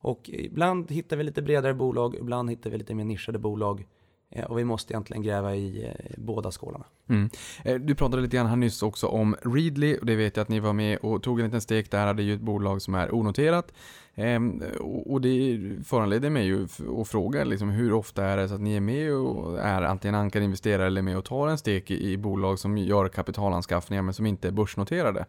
Och 0.00 0.28
ibland 0.32 0.90
hittar 0.90 1.16
vi 1.16 1.22
lite 1.24 1.42
bredare 1.42 1.74
bolag, 1.74 2.14
ibland 2.14 2.50
hittar 2.50 2.70
vi 2.70 2.78
lite 2.78 2.94
mer 2.94 3.04
nischade 3.04 3.38
bolag. 3.38 3.86
Eh, 4.32 4.44
Och 4.44 4.58
vi 4.58 4.64
måste 4.64 4.92
egentligen 4.92 5.22
gräva 5.22 5.54
i 5.54 5.84
eh, 5.86 6.14
båda 6.18 6.50
skålarna. 6.50 6.84
Mm. 7.08 7.30
Eh, 7.64 7.74
Du 7.74 7.94
pratade 7.94 8.22
lite 8.22 8.36
grann 8.36 8.46
här 8.46 8.56
nyss 8.56 8.82
också 8.82 9.06
om 9.06 9.36
Readly 9.42 9.96
och 9.98 10.06
det 10.06 10.16
vet 10.16 10.36
jag 10.36 10.42
att 10.42 10.48
ni 10.48 10.60
var 10.60 10.72
med 10.72 10.98
och 10.98 11.22
tog 11.22 11.40
en 11.40 11.44
liten 11.46 11.60
stek 11.60 11.90
där. 11.90 12.14
Det 12.14 12.22
är 12.22 12.24
ju 12.24 12.34
ett 12.34 12.40
bolag 12.40 12.82
som 12.82 12.94
är 12.94 13.14
onoterat. 13.14 13.72
Ehm, 14.14 14.62
och 15.06 15.20
det 15.20 15.60
föranleder 15.84 16.30
mig 16.30 16.46
ju 16.46 16.66
att 17.00 17.08
fråga 17.08 17.44
liksom, 17.44 17.68
hur 17.70 17.92
ofta 17.92 18.24
är 18.24 18.36
det 18.36 18.48
så 18.48 18.54
att 18.54 18.60
ni 18.60 18.76
är 18.76 18.80
med 18.80 19.12
och 19.14 19.58
är 19.60 19.82
antingen 19.82 20.14
ankarinvesterare 20.14 20.86
eller 20.86 21.02
med 21.02 21.18
och 21.18 21.24
tar 21.24 21.48
en 21.48 21.58
stek 21.58 21.90
i, 21.90 22.12
i 22.12 22.16
bolag 22.18 22.58
som 22.58 22.78
gör 22.78 23.08
kapitalanskaffningar 23.08 24.02
men 24.02 24.14
som 24.14 24.26
inte 24.26 24.48
är 24.48 24.52
börsnoterade? 24.52 25.26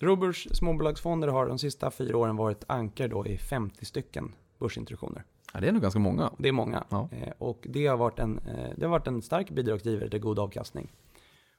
Roburs 0.00 0.48
småbolagsfonder 0.52 1.28
har 1.28 1.46
de 1.46 1.58
sista 1.58 1.90
fyra 1.90 2.16
åren 2.16 2.36
varit 2.36 2.64
ankar 2.66 3.08
då 3.08 3.26
i 3.26 3.38
50 3.38 3.84
stycken 3.84 4.32
börsintroduktioner. 4.58 5.24
Ja, 5.54 5.60
det 5.60 5.68
är 5.68 5.72
nog 5.72 5.82
ganska 5.82 6.00
många. 6.00 6.32
Det 6.38 6.48
är 6.48 6.52
många. 6.52 6.84
Ja. 6.88 7.08
Eh, 7.12 7.32
och 7.38 7.66
det 7.68 7.86
har, 7.86 7.96
varit 7.96 8.18
en, 8.18 8.38
eh, 8.38 8.70
det 8.76 8.84
har 8.84 8.90
varit 8.90 9.06
en 9.06 9.22
stark 9.22 9.50
bidragsgivare 9.50 10.10
till 10.10 10.20
god 10.20 10.38
avkastning. 10.38 10.92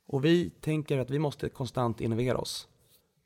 Och 0.07 0.25
vi 0.25 0.49
tänker 0.49 0.99
att 0.99 1.09
vi 1.09 1.19
måste 1.19 1.49
konstant 1.49 2.01
innovera 2.01 2.37
oss. 2.37 2.67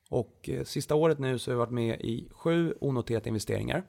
Och 0.09 0.49
eh, 0.49 0.63
sista 0.63 0.95
året 0.95 1.19
nu 1.19 1.39
så 1.39 1.51
har 1.51 1.55
vi 1.55 1.59
varit 1.59 1.71
med 1.71 2.01
i 2.01 2.27
sju 2.31 2.73
onoterade 2.81 3.29
investeringar. 3.29 3.83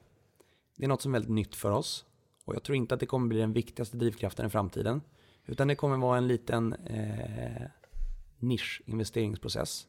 Det 0.77 0.85
är 0.85 0.89
något 0.89 1.03
som 1.03 1.15
är 1.15 1.19
väldigt 1.19 1.35
nytt 1.35 1.55
för 1.55 1.71
oss. 1.71 2.05
Och 2.45 2.55
jag 2.55 2.63
tror 2.63 2.77
inte 2.77 2.95
att 2.95 3.01
det 3.01 3.07
kommer 3.07 3.29
bli 3.29 3.39
den 3.39 3.53
viktigaste 3.53 3.97
drivkraften 3.97 4.47
i 4.47 4.51
framtiden. 4.51 5.01
Utan 5.47 5.69
det 5.69 5.75
kommer 5.75 5.97
vara 5.97 6.19
en 6.19 6.29
liten 6.29 6.73
eh, 6.73 7.63
nischinvesteringsprocess. 8.39 9.87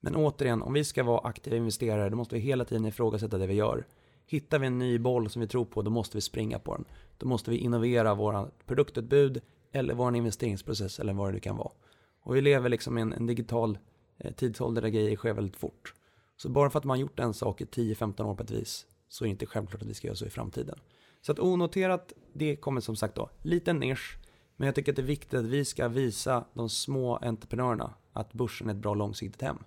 Men 0.00 0.16
återigen, 0.16 0.62
om 0.62 0.72
vi 0.72 0.84
ska 0.84 1.04
vara 1.04 1.28
aktiva 1.28 1.56
investerare, 1.56 2.10
då 2.10 2.16
måste 2.16 2.34
vi 2.34 2.40
hela 2.40 2.64
tiden 2.64 2.86
ifrågasätta 2.86 3.38
det 3.38 3.46
vi 3.46 3.54
gör. 3.54 3.86
Hittar 4.26 4.58
vi 4.58 4.66
en 4.66 4.78
ny 4.78 4.98
boll 4.98 5.30
som 5.30 5.40
vi 5.40 5.48
tror 5.48 5.64
på, 5.64 5.82
då 5.82 5.90
måste 5.90 6.16
vi 6.16 6.20
springa 6.20 6.58
på 6.58 6.74
den. 6.74 6.84
Då 7.18 7.26
måste 7.26 7.50
vi 7.50 7.56
innovera 7.56 8.14
våra 8.14 8.50
produktutbud 8.66 9.40
eller 9.72 9.94
vår 9.94 10.16
investeringsprocess 10.16 11.00
eller 11.00 11.12
vad 11.12 11.32
det 11.32 11.40
kan 11.40 11.56
vara. 11.56 11.72
Och 12.20 12.36
vi 12.36 12.40
lever 12.40 12.68
liksom 12.68 12.98
i 12.98 13.00
en, 13.00 13.12
en 13.12 13.26
digital 13.26 13.78
eh, 14.18 14.32
tidsålder 14.32 14.82
där 14.82 14.88
grejer 14.88 15.16
sker 15.16 15.32
väldigt 15.32 15.56
fort. 15.56 15.94
Så 16.36 16.48
bara 16.48 16.70
för 16.70 16.78
att 16.78 16.84
man 16.84 16.96
har 16.96 17.02
gjort 17.02 17.18
en 17.18 17.34
sak 17.34 17.60
i 17.60 17.64
10-15 17.64 18.24
år 18.24 18.34
på 18.34 18.42
ett 18.42 18.50
vis 18.50 18.86
så 19.08 19.24
är 19.24 19.26
det 19.26 19.30
inte 19.30 19.46
självklart 19.46 19.82
att 19.82 19.88
vi 19.88 19.94
ska 19.94 20.06
göra 20.06 20.16
så 20.16 20.26
i 20.26 20.30
framtiden. 20.30 20.78
Så 21.20 21.32
att 21.32 21.38
onoterat, 21.38 22.12
det 22.32 22.56
kommer 22.56 22.80
som 22.80 22.96
sagt 22.96 23.14
då, 23.14 23.30
liten 23.42 23.78
nisch. 23.78 24.18
Men 24.56 24.66
jag 24.66 24.74
tycker 24.74 24.92
att 24.92 24.96
det 24.96 25.02
är 25.02 25.06
viktigt 25.06 25.34
att 25.34 25.44
vi 25.44 25.64
ska 25.64 25.88
visa 25.88 26.44
de 26.54 26.68
små 26.68 27.16
entreprenörerna 27.16 27.94
att 28.12 28.32
börsen 28.32 28.68
är 28.68 28.74
ett 28.74 28.80
bra 28.80 28.94
långsiktigt 28.94 29.42
hem. 29.42 29.58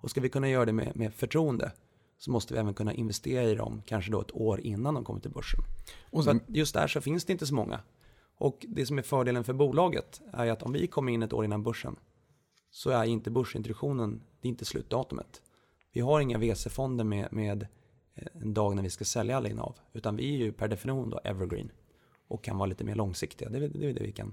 Och 0.00 0.10
ska 0.10 0.20
vi 0.20 0.28
kunna 0.28 0.48
göra 0.48 0.64
det 0.64 0.72
med, 0.72 0.96
med 0.96 1.14
förtroende 1.14 1.72
så 2.18 2.30
måste 2.30 2.54
vi 2.54 2.60
även 2.60 2.74
kunna 2.74 2.94
investera 2.94 3.42
i 3.42 3.54
dem 3.54 3.82
kanske 3.86 4.10
då 4.10 4.20
ett 4.20 4.34
år 4.36 4.60
innan 4.60 4.94
de 4.94 5.04
kommer 5.04 5.20
till 5.20 5.30
börsen. 5.30 5.60
Och 6.10 6.24
Så 6.24 6.38
just 6.46 6.74
där 6.74 6.86
så 6.86 7.00
finns 7.00 7.24
det 7.24 7.32
inte 7.32 7.46
så 7.46 7.54
många. 7.54 7.80
Och 8.36 8.66
det 8.68 8.86
som 8.86 8.98
är 8.98 9.02
fördelen 9.02 9.44
för 9.44 9.52
bolaget 9.52 10.20
är 10.32 10.50
att 10.50 10.62
om 10.62 10.72
vi 10.72 10.86
kommer 10.86 11.12
in 11.12 11.22
ett 11.22 11.32
år 11.32 11.44
innan 11.44 11.62
börsen 11.62 11.96
så 12.70 12.90
är 12.90 13.04
inte 13.04 13.30
börsintroduktionen, 13.30 14.22
det 14.40 14.48
är 14.48 14.50
inte 14.50 14.64
slutdatumet. 14.64 15.42
Vi 15.92 16.00
har 16.00 16.20
inga 16.20 16.38
VC-fonder 16.38 17.04
med, 17.04 17.32
med 17.32 17.66
eh, 18.14 18.26
en 18.42 18.54
dag 18.54 18.76
när 18.76 18.82
vi 18.82 18.90
ska 18.90 19.04
sälja 19.04 19.36
alla 19.36 19.48
innehav, 19.48 19.76
utan 19.92 20.16
vi 20.16 20.34
är 20.34 20.38
ju 20.38 20.52
per 20.52 20.68
definition 20.68 21.10
då 21.10 21.20
evergreen 21.24 21.70
och 22.28 22.44
kan 22.44 22.58
vara 22.58 22.66
lite 22.66 22.84
mer 22.84 22.94
långsiktiga. 22.94 23.48
Det 23.48 23.58
är 23.58 23.94
det, 23.94 24.02
vi 24.02 24.12
kan. 24.12 24.32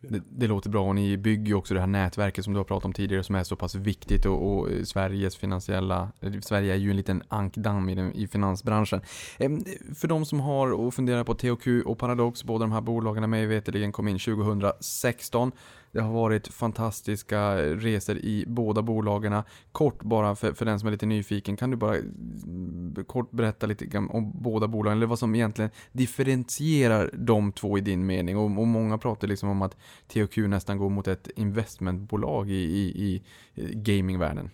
Det, 0.00 0.22
det 0.30 0.46
låter 0.46 0.70
bra 0.70 0.88
och 0.88 0.94
ni 0.94 1.16
bygger 1.16 1.46
ju 1.46 1.54
också 1.54 1.74
det 1.74 1.80
här 1.80 1.86
nätverket 1.86 2.44
som 2.44 2.52
du 2.52 2.58
har 2.58 2.64
pratat 2.64 2.84
om 2.84 2.92
tidigare 2.92 3.22
som 3.22 3.34
är 3.34 3.44
så 3.44 3.56
pass 3.56 3.74
viktigt 3.74 4.26
och, 4.26 4.58
och 4.58 4.68
Sveriges 4.84 5.36
finansiella, 5.36 6.12
Sverige 6.40 6.72
är 6.72 6.76
ju 6.76 6.90
en 6.90 6.96
liten 6.96 7.22
ankdamm 7.28 7.88
i, 7.88 7.94
den, 7.94 8.12
i 8.12 8.28
finansbranschen. 8.28 9.00
Em, 9.38 9.64
För 9.94 10.08
de 10.08 10.24
som 10.24 10.40
har 10.40 10.72
och 10.72 10.94
funderar 10.94 11.24
på 11.24 11.34
THQ 11.34 11.66
och 11.86 11.98
Paradox, 11.98 12.44
båda 12.44 12.64
de 12.64 12.72
här 12.72 12.80
bolagen 12.80 13.30
mig 13.30 13.46
veterligen 13.46 13.92
kom 13.92 14.08
in 14.08 14.18
2016. 14.18 15.52
Det 15.92 16.00
har 16.00 16.12
varit 16.12 16.48
fantastiska 16.48 17.56
resor 17.56 18.18
i 18.18 18.44
båda 18.46 18.82
bolagen. 18.82 19.42
Kort 19.72 20.02
bara 20.02 20.34
för, 20.34 20.52
för 20.52 20.64
den 20.64 20.80
som 20.80 20.86
är 20.86 20.90
lite 20.90 21.06
nyfiken, 21.06 21.56
kan 21.56 21.70
du 21.70 21.76
bara 21.76 21.96
mm, 21.96 22.94
kort 23.06 23.30
berätta 23.30 23.66
lite 23.66 23.86
grann 23.86 24.10
om 24.10 24.32
båda 24.42 24.68
bolagen, 24.68 24.98
eller 24.98 25.06
vad 25.06 25.18
som 25.18 25.34
egentligen 25.34 25.70
differentierar 25.92 27.10
de 27.12 27.52
två 27.52 27.78
i 27.78 27.80
din 27.80 28.06
mening? 28.06 28.36
Och, 28.36 28.44
och 28.44 28.66
många 28.66 28.98
pratar 28.98 29.28
liksom 29.28 29.48
om 29.48 29.62
att 29.62 29.76
THQ 30.06 30.36
nästan 30.36 30.78
går 30.78 30.90
mot 30.90 31.08
ett 31.08 31.28
investmentbolag 31.36 32.50
i, 32.50 32.54
i, 32.54 33.04
i 33.04 33.22
eh, 33.54 33.68
gamingvärlden. 33.68 34.50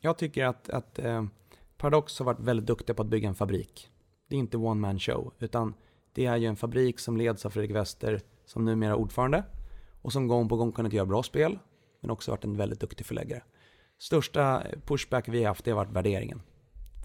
Jag 0.00 0.18
tycker 0.18 0.44
att, 0.44 0.70
att 0.70 0.98
eh, 0.98 1.24
Paradox 1.78 2.18
har 2.18 2.26
varit 2.26 2.40
väldigt 2.40 2.66
duktiga 2.66 2.94
på 2.94 3.02
att 3.02 3.08
bygga 3.08 3.28
en 3.28 3.34
fabrik. 3.34 3.90
Det 4.28 4.36
är 4.36 4.38
inte 4.38 4.56
one 4.56 4.80
man 4.80 4.98
show, 4.98 5.32
utan 5.38 5.74
det 6.12 6.26
är 6.26 6.36
ju 6.36 6.46
en 6.46 6.56
fabrik 6.56 6.98
som 6.98 7.16
leds 7.16 7.46
av 7.46 7.50
Fredrik 7.50 7.76
Wester 7.76 8.20
som 8.44 8.64
numera 8.64 8.90
är 8.90 8.96
ordförande 8.96 9.44
och 10.06 10.12
som 10.12 10.28
gång 10.28 10.48
på 10.48 10.56
gång 10.56 10.72
kunnat 10.72 10.92
göra 10.92 11.06
bra 11.06 11.22
spel, 11.22 11.58
men 12.00 12.10
också 12.10 12.30
varit 12.30 12.44
en 12.44 12.56
väldigt 12.56 12.80
duktig 12.80 13.06
förläggare. 13.06 13.42
Största 13.98 14.62
pushback 14.84 15.28
vi 15.28 15.42
har 15.42 15.48
haft 15.48 15.64
det 15.64 15.70
har 15.70 15.76
varit 15.76 15.92
värderingen. 15.92 16.42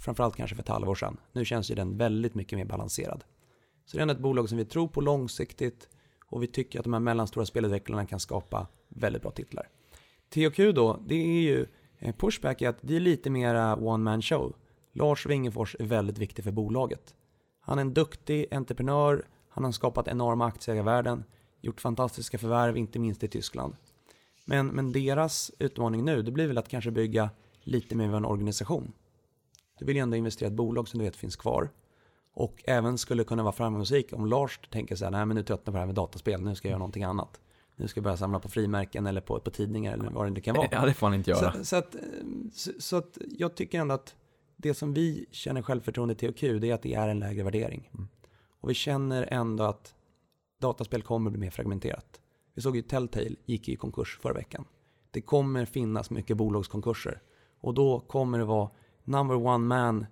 Framförallt 0.01 0.35
kanske 0.35 0.55
för 0.55 0.63
ett 0.63 0.69
halvår 0.69 0.95
sedan. 0.95 1.17
Nu 1.31 1.45
känns 1.45 1.71
ju 1.71 1.75
den 1.75 1.97
väldigt 1.97 2.35
mycket 2.35 2.57
mer 2.57 2.65
balanserad. 2.65 3.23
Så 3.85 3.97
det 3.97 3.99
är 3.99 4.01
ändå 4.01 4.13
ett 4.13 4.19
bolag 4.19 4.49
som 4.49 4.57
vi 4.57 4.65
tror 4.65 4.87
på 4.87 5.01
långsiktigt 5.01 5.89
och 6.25 6.43
vi 6.43 6.47
tycker 6.47 6.79
att 6.79 6.83
de 6.83 6.93
här 6.93 6.99
mellanstora 6.99 7.45
spelutvecklarna 7.45 8.05
kan 8.05 8.19
skapa 8.19 8.67
väldigt 8.89 9.21
bra 9.21 9.31
titlar. 9.31 9.69
THQ 10.33 10.57
då, 10.75 10.99
det 11.07 11.15
är 11.15 11.41
ju 11.41 11.65
eh, 11.99 12.15
pushback 12.15 12.61
är 12.61 12.69
att 12.69 12.79
det 12.81 12.95
är 12.95 12.99
lite 12.99 13.29
mera 13.29 13.75
one 13.75 14.03
man 14.03 14.21
show. 14.21 14.55
Lars 14.93 15.25
Wingefors 15.25 15.75
är 15.79 15.85
väldigt 15.85 16.17
viktig 16.17 16.43
för 16.43 16.51
bolaget. 16.51 17.15
Han 17.59 17.77
är 17.77 17.81
en 17.81 17.93
duktig 17.93 18.45
entreprenör, 18.51 19.25
han 19.49 19.63
har 19.63 19.71
skapat 19.71 20.07
enorma 20.07 20.45
aktieägarvärden, 20.45 21.23
gjort 21.61 21.81
fantastiska 21.81 22.37
förvärv, 22.37 22.77
inte 22.77 22.99
minst 22.99 23.23
i 23.23 23.27
Tyskland. 23.27 23.75
Men, 24.45 24.67
men 24.67 24.91
deras 24.91 25.51
utmaning 25.59 26.05
nu, 26.05 26.21
det 26.21 26.31
blir 26.31 26.47
väl 26.47 26.57
att 26.57 26.69
kanske 26.69 26.91
bygga 26.91 27.29
lite 27.63 27.95
mer 27.95 28.07
av 28.07 28.15
en 28.15 28.25
organisation. 28.25 28.93
Du 29.79 29.85
vill 29.85 29.95
ju 29.95 30.01
ändå 30.01 30.17
investera 30.17 30.49
i 30.49 30.51
ett 30.51 30.57
bolag 30.57 30.87
som 30.87 30.97
du 30.99 31.05
vet 31.05 31.15
finns 31.15 31.35
kvar. 31.35 31.69
Och 32.33 32.63
även 32.65 32.97
skulle 32.97 33.23
kunna 33.23 33.43
vara 33.43 33.53
framgångsrik 33.53 34.13
om 34.13 34.25
Lars 34.25 34.59
tänker 34.71 34.95
så 34.95 35.03
här, 35.03 35.11
nej 35.11 35.25
men 35.25 35.35
nu 35.35 35.43
tröttnar 35.43 35.57
jag 35.57 35.65
på 35.65 35.71
det 35.71 35.79
här 35.79 35.85
med 35.85 35.95
dataspel, 35.95 36.41
nu 36.41 36.55
ska 36.55 36.67
jag 36.67 36.71
göra 36.71 36.79
någonting 36.79 37.03
annat. 37.03 37.39
Nu 37.75 37.87
ska 37.87 37.97
jag 37.97 38.03
börja 38.03 38.17
samla 38.17 38.39
på 38.39 38.49
frimärken 38.49 39.07
eller 39.07 39.21
på, 39.21 39.39
på 39.39 39.51
tidningar 39.51 39.93
eller 39.93 40.09
vad 40.09 40.25
det 40.25 40.29
nu 40.29 40.41
kan 40.41 40.55
vara. 40.55 40.67
Ja, 40.71 40.85
det 40.85 40.93
får 40.93 41.07
han 41.07 41.13
inte 41.13 41.31
göra. 41.31 41.53
Så, 41.53 41.65
så, 41.65 41.75
att, 41.75 41.95
eh, 41.95 42.01
så, 42.53 42.71
så 42.79 42.95
att 42.95 43.17
jag 43.37 43.55
tycker 43.55 43.79
ändå 43.79 43.95
att 43.95 44.15
det 44.57 44.73
som 44.73 44.93
vi 44.93 45.25
känner 45.31 45.61
självförtroende 45.61 46.15
till 46.15 46.33
THQ, 46.33 46.41
det 46.41 46.69
är 46.69 46.73
att 46.73 46.81
det 46.81 46.93
är 46.93 47.07
en 47.07 47.19
lägre 47.19 47.43
värdering. 47.43 47.89
Mm. 47.93 48.07
Och 48.61 48.69
vi 48.69 48.73
känner 48.73 49.27
ändå 49.31 49.63
att 49.63 49.95
dataspel 50.61 51.01
kommer 51.01 51.31
bli 51.31 51.39
mer 51.39 51.49
fragmenterat. 51.49 52.21
Vi 52.53 52.61
såg 52.61 52.75
ju 52.75 52.81
Telltale 52.81 53.35
gick 53.45 53.69
i 53.69 53.75
konkurs 53.75 54.19
förra 54.21 54.33
veckan. 54.33 54.65
Det 55.11 55.21
kommer 55.21 55.65
finnas 55.65 56.09
mycket 56.09 56.37
bolagskonkurser. 56.37 57.21
Och 57.61 57.73
då 57.73 57.99
kommer 57.99 58.39
det 58.39 58.45
vara 58.45 58.69
number 59.03 59.35
one 59.35 59.65
man 59.65 60.05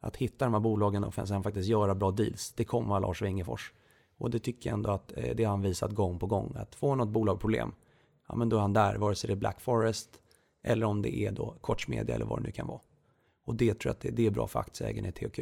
att 0.00 0.16
hitta 0.16 0.44
de 0.44 0.54
här 0.54 0.60
bolagen 0.60 1.04
och 1.04 1.14
sen 1.14 1.42
faktiskt 1.42 1.68
göra 1.68 1.94
bra 1.94 2.10
deals. 2.10 2.52
Det 2.52 2.64
kommer 2.64 2.88
vara 2.88 2.98
Lars 2.98 3.22
Wingefors. 3.22 3.72
Och 4.18 4.30
det 4.30 4.38
tycker 4.38 4.70
jag 4.70 4.74
ändå 4.74 4.90
att 4.90 5.12
eh, 5.16 5.34
det 5.36 5.44
har 5.44 5.50
han 5.50 5.62
visat 5.62 5.92
gång 5.92 6.18
på 6.18 6.26
gång. 6.26 6.56
Att 6.56 6.74
få 6.74 6.94
något 6.94 7.08
bolag 7.08 7.40
problem, 7.40 7.72
ja 8.28 8.36
men 8.36 8.48
då 8.48 8.56
är 8.56 8.60
han 8.60 8.72
där, 8.72 8.96
vare 8.96 9.14
sig 9.14 9.28
det 9.28 9.34
är 9.34 9.36
Black 9.36 9.60
Forest 9.60 10.20
eller 10.62 10.86
om 10.86 11.02
det 11.02 11.16
är 11.16 11.32
då 11.32 11.54
Koch 11.60 11.88
Media 11.88 12.14
eller 12.14 12.26
vad 12.26 12.38
det 12.38 12.42
nu 12.42 12.52
kan 12.52 12.66
vara. 12.66 12.80
Och 13.44 13.54
det 13.54 13.74
tror 13.74 13.88
jag 13.88 13.94
att 13.94 14.00
det, 14.00 14.10
det 14.10 14.26
är 14.26 14.30
bra 14.30 14.46
för 14.46 14.60
aktieägarna 14.60 15.08
i 15.08 15.12
THQ. 15.12 15.40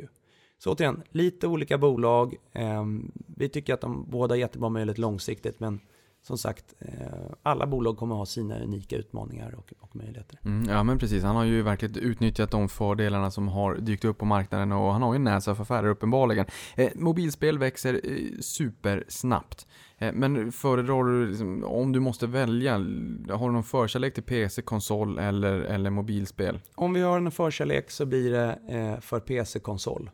Så 0.59 0.72
återigen, 0.72 1.02
lite 1.11 1.46
olika 1.46 1.78
bolag. 1.78 2.34
Ehm, 2.52 3.12
vi 3.36 3.48
tycker 3.48 3.74
att 3.74 3.80
de 3.80 4.11
båda 4.11 4.32
har 4.32 4.38
jättebra 4.38 4.68
möjlighet 4.68 4.98
långsiktigt, 4.98 5.61
men 5.61 5.80
som 6.22 6.38
sagt, 6.38 6.74
eh, 6.78 6.94
alla 7.42 7.66
bolag 7.66 7.96
kommer 7.96 8.14
ha 8.14 8.26
sina 8.26 8.59
unika 8.61 8.96
utmaningar 8.96 9.54
och, 9.54 9.72
och 9.80 9.96
möjligheter. 9.96 10.38
Mm, 10.44 10.68
ja 10.68 10.82
men 10.82 10.98
precis, 10.98 11.22
han 11.22 11.36
har 11.36 11.44
ju 11.44 11.62
verkligen 11.62 11.96
utnyttjat 11.96 12.50
de 12.50 12.68
fördelarna 12.68 13.30
som 13.30 13.48
har 13.48 13.74
dykt 13.74 14.04
upp 14.04 14.18
på 14.18 14.24
marknaden 14.24 14.72
och 14.72 14.92
han 14.92 15.02
har 15.02 15.12
ju 15.12 15.18
näsa 15.18 15.54
för 15.54 15.62
affärer 15.62 15.88
uppenbarligen. 15.88 16.46
Eh, 16.76 16.90
mobilspel 16.94 17.59
växer 17.59 18.00
eh, 18.04 18.40
supersnabbt. 18.40 19.66
Eh, 19.98 20.12
men 20.12 20.52
föredrar 20.52 21.04
du, 21.04 21.26
liksom, 21.26 21.64
om 21.64 21.92
du 21.92 22.00
måste 22.00 22.26
välja, 22.26 22.72
har 22.72 23.46
du 23.46 23.52
någon 23.52 23.64
förkärlek 23.64 24.14
till 24.14 24.22
PC, 24.22 24.62
konsol 24.62 25.18
eller, 25.18 25.61
eller 25.61 25.90
mobilspel? 25.90 26.61
Om 26.74 26.94
vi 26.94 27.00
har 27.00 27.16
en 27.16 27.30
förkärlek 27.30 27.90
så 27.90 28.06
blir 28.06 28.32
det 28.32 28.59
eh, 28.68 29.00
för 29.00 29.20
PC-konsol. 29.20 30.11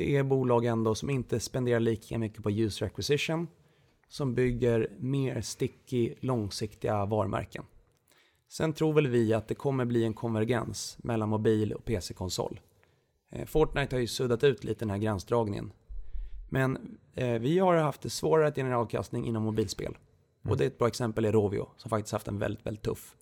Det 0.00 0.16
är 0.16 0.22
bolag 0.22 0.64
ändå 0.64 0.94
som 0.94 1.10
inte 1.10 1.40
spenderar 1.40 1.80
lika 1.80 2.18
mycket 2.18 2.42
på 2.42 2.50
user 2.50 2.86
acquisition, 2.86 3.48
som 4.08 4.34
bygger 4.34 4.90
mer 4.98 5.40
sticky, 5.40 6.14
långsiktiga 6.20 7.04
varumärken. 7.06 7.64
Sen 8.48 8.72
tror 8.72 8.92
väl 8.92 9.06
vi 9.06 9.34
att 9.34 9.48
det 9.48 9.54
kommer 9.54 9.84
bli 9.84 10.04
en 10.04 10.14
konvergens 10.14 10.98
mellan 11.02 11.28
mobil 11.28 11.72
och 11.72 11.84
PC-konsol. 11.84 12.60
Eh, 13.30 13.46
Fortnite 13.46 13.96
har 13.96 14.00
ju 14.00 14.06
suddat 14.06 14.44
ut 14.44 14.64
lite 14.64 14.78
den 14.78 14.90
här 14.90 14.98
gränsdragningen. 14.98 15.72
Men 16.50 16.98
eh, 17.14 17.38
vi 17.40 17.58
har 17.58 17.76
haft 17.76 18.02
det 18.02 18.10
svårare 18.10 18.48
att 18.48 18.56
generera 18.56 18.78
avkastning 18.78 19.26
inom 19.26 19.42
mobilspel. 19.42 19.96
Och 20.42 20.56
det 20.56 20.64
är 20.64 20.66
ett 20.66 20.78
bra 20.78 20.88
exempel 20.88 21.24
är 21.24 21.32
Rovio 21.32 21.68
som 21.76 21.88
faktiskt 21.88 22.12
haft 22.12 22.28
en 22.28 22.38
väldigt, 22.38 22.66
väldigt 22.66 22.84
tuff 22.84 23.14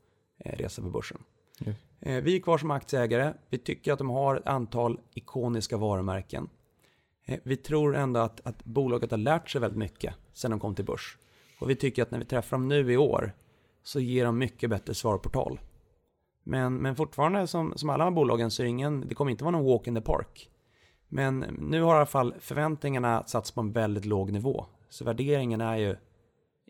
eh, 0.45 0.53
resa 0.53 0.83
på 0.83 0.91
börsen. 0.91 1.19
Eh, 2.01 2.23
vi 2.23 2.37
är 2.37 2.41
kvar 2.41 2.59
som 2.59 2.71
aktieägare. 2.71 3.33
Vi 3.51 3.59
tycker 3.59 3.93
att 3.93 3.99
de 3.99 4.11
har 4.11 4.37
ett 4.37 4.47
antal 4.47 5.01
ikoniska 5.15 5.77
varumärken. 5.77 6.49
Eh, 7.29 7.39
vi 7.43 7.57
tror 7.57 7.97
ändå 7.97 8.21
att, 8.21 8.47
att 8.47 8.65
bolaget 8.65 9.11
har 9.11 9.19
lärt 9.19 9.51
sig 9.51 9.61
väldigt 9.61 9.79
mycket 9.79 10.15
sedan 10.33 10.51
de 10.51 10.61
kom 10.61 10.75
till 10.75 10.85
börs. 10.85 11.19
Och 11.61 11.71
vi 11.71 11.77
tycker 11.77 12.03
att 12.03 12.11
när 12.11 12.19
vi 12.19 12.25
träffar 12.25 12.57
dem 12.57 12.69
nu 12.69 12.93
i 12.93 12.97
år 12.97 13.33
så 13.83 14.01
ger 14.01 14.25
de 14.25 14.39
mycket 14.39 14.71
bättre 14.71 14.95
svarportal. 14.95 15.61
Men, 16.45 16.75
men 16.75 16.97
fortfarande 16.97 17.47
som, 17.47 17.73
som 17.77 17.91
alla 17.91 18.05
de 18.05 18.11
här 18.11 18.17
bolagen 18.17 18.51
så 18.51 18.63
är 18.63 18.65
det 18.65 18.71
ingen, 18.71 19.09
det 19.09 19.15
kommer 19.15 19.31
inte 19.31 19.45
vara 19.45 19.53
någon 19.53 19.67
walk 19.67 19.87
in 19.87 19.95
the 19.95 20.01
park. 20.01 20.51
Men 21.09 21.39
nu 21.59 21.83
har 21.83 21.95
i 21.95 21.97
alla 21.97 22.07
fall 22.07 22.35
förväntningarna 22.41 23.25
satts 23.27 23.51
på 23.51 23.61
en 23.61 23.73
väldigt 23.73 24.05
låg 24.05 24.33
nivå. 24.33 24.67
Så 24.89 25.05
värderingen 25.05 25.61
är 25.61 25.77
ju 25.77 25.97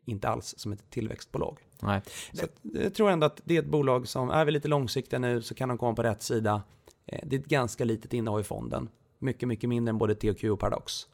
inte 0.04 0.28
alls 0.28 0.54
som 0.58 0.72
ett 0.72 0.90
tillväxtbolag. 0.90 1.58
Nej. 1.82 2.00
Så 2.32 2.44
att, 2.44 2.60
jag 2.62 2.94
tror 2.94 3.10
ändå 3.10 3.26
att 3.26 3.40
det 3.44 3.56
är 3.56 3.62
ett 3.62 3.68
bolag 3.68 4.08
som 4.08 4.30
är 4.30 4.44
vi 4.44 4.50
lite 4.50 4.68
långsiktiga 4.68 5.18
nu 5.18 5.42
så 5.42 5.54
kan 5.54 5.68
de 5.68 5.78
komma 5.78 5.94
på 5.94 6.02
rätt 6.02 6.22
sida. 6.22 6.62
Eh, 7.06 7.20
Det 7.26 7.36
är 7.36 7.40
ett 7.40 7.46
ganska 7.46 7.84
litet 7.84 8.12
innehav 8.12 8.40
i 8.40 8.44
fonden. 8.44 8.88
Mycket, 9.18 9.48
mycket 9.48 9.68
mindre 9.68 9.90
än 9.90 9.98
både 9.98 10.14
THQ 10.14 10.44
och 10.44 10.60
Paradox. 10.60 11.06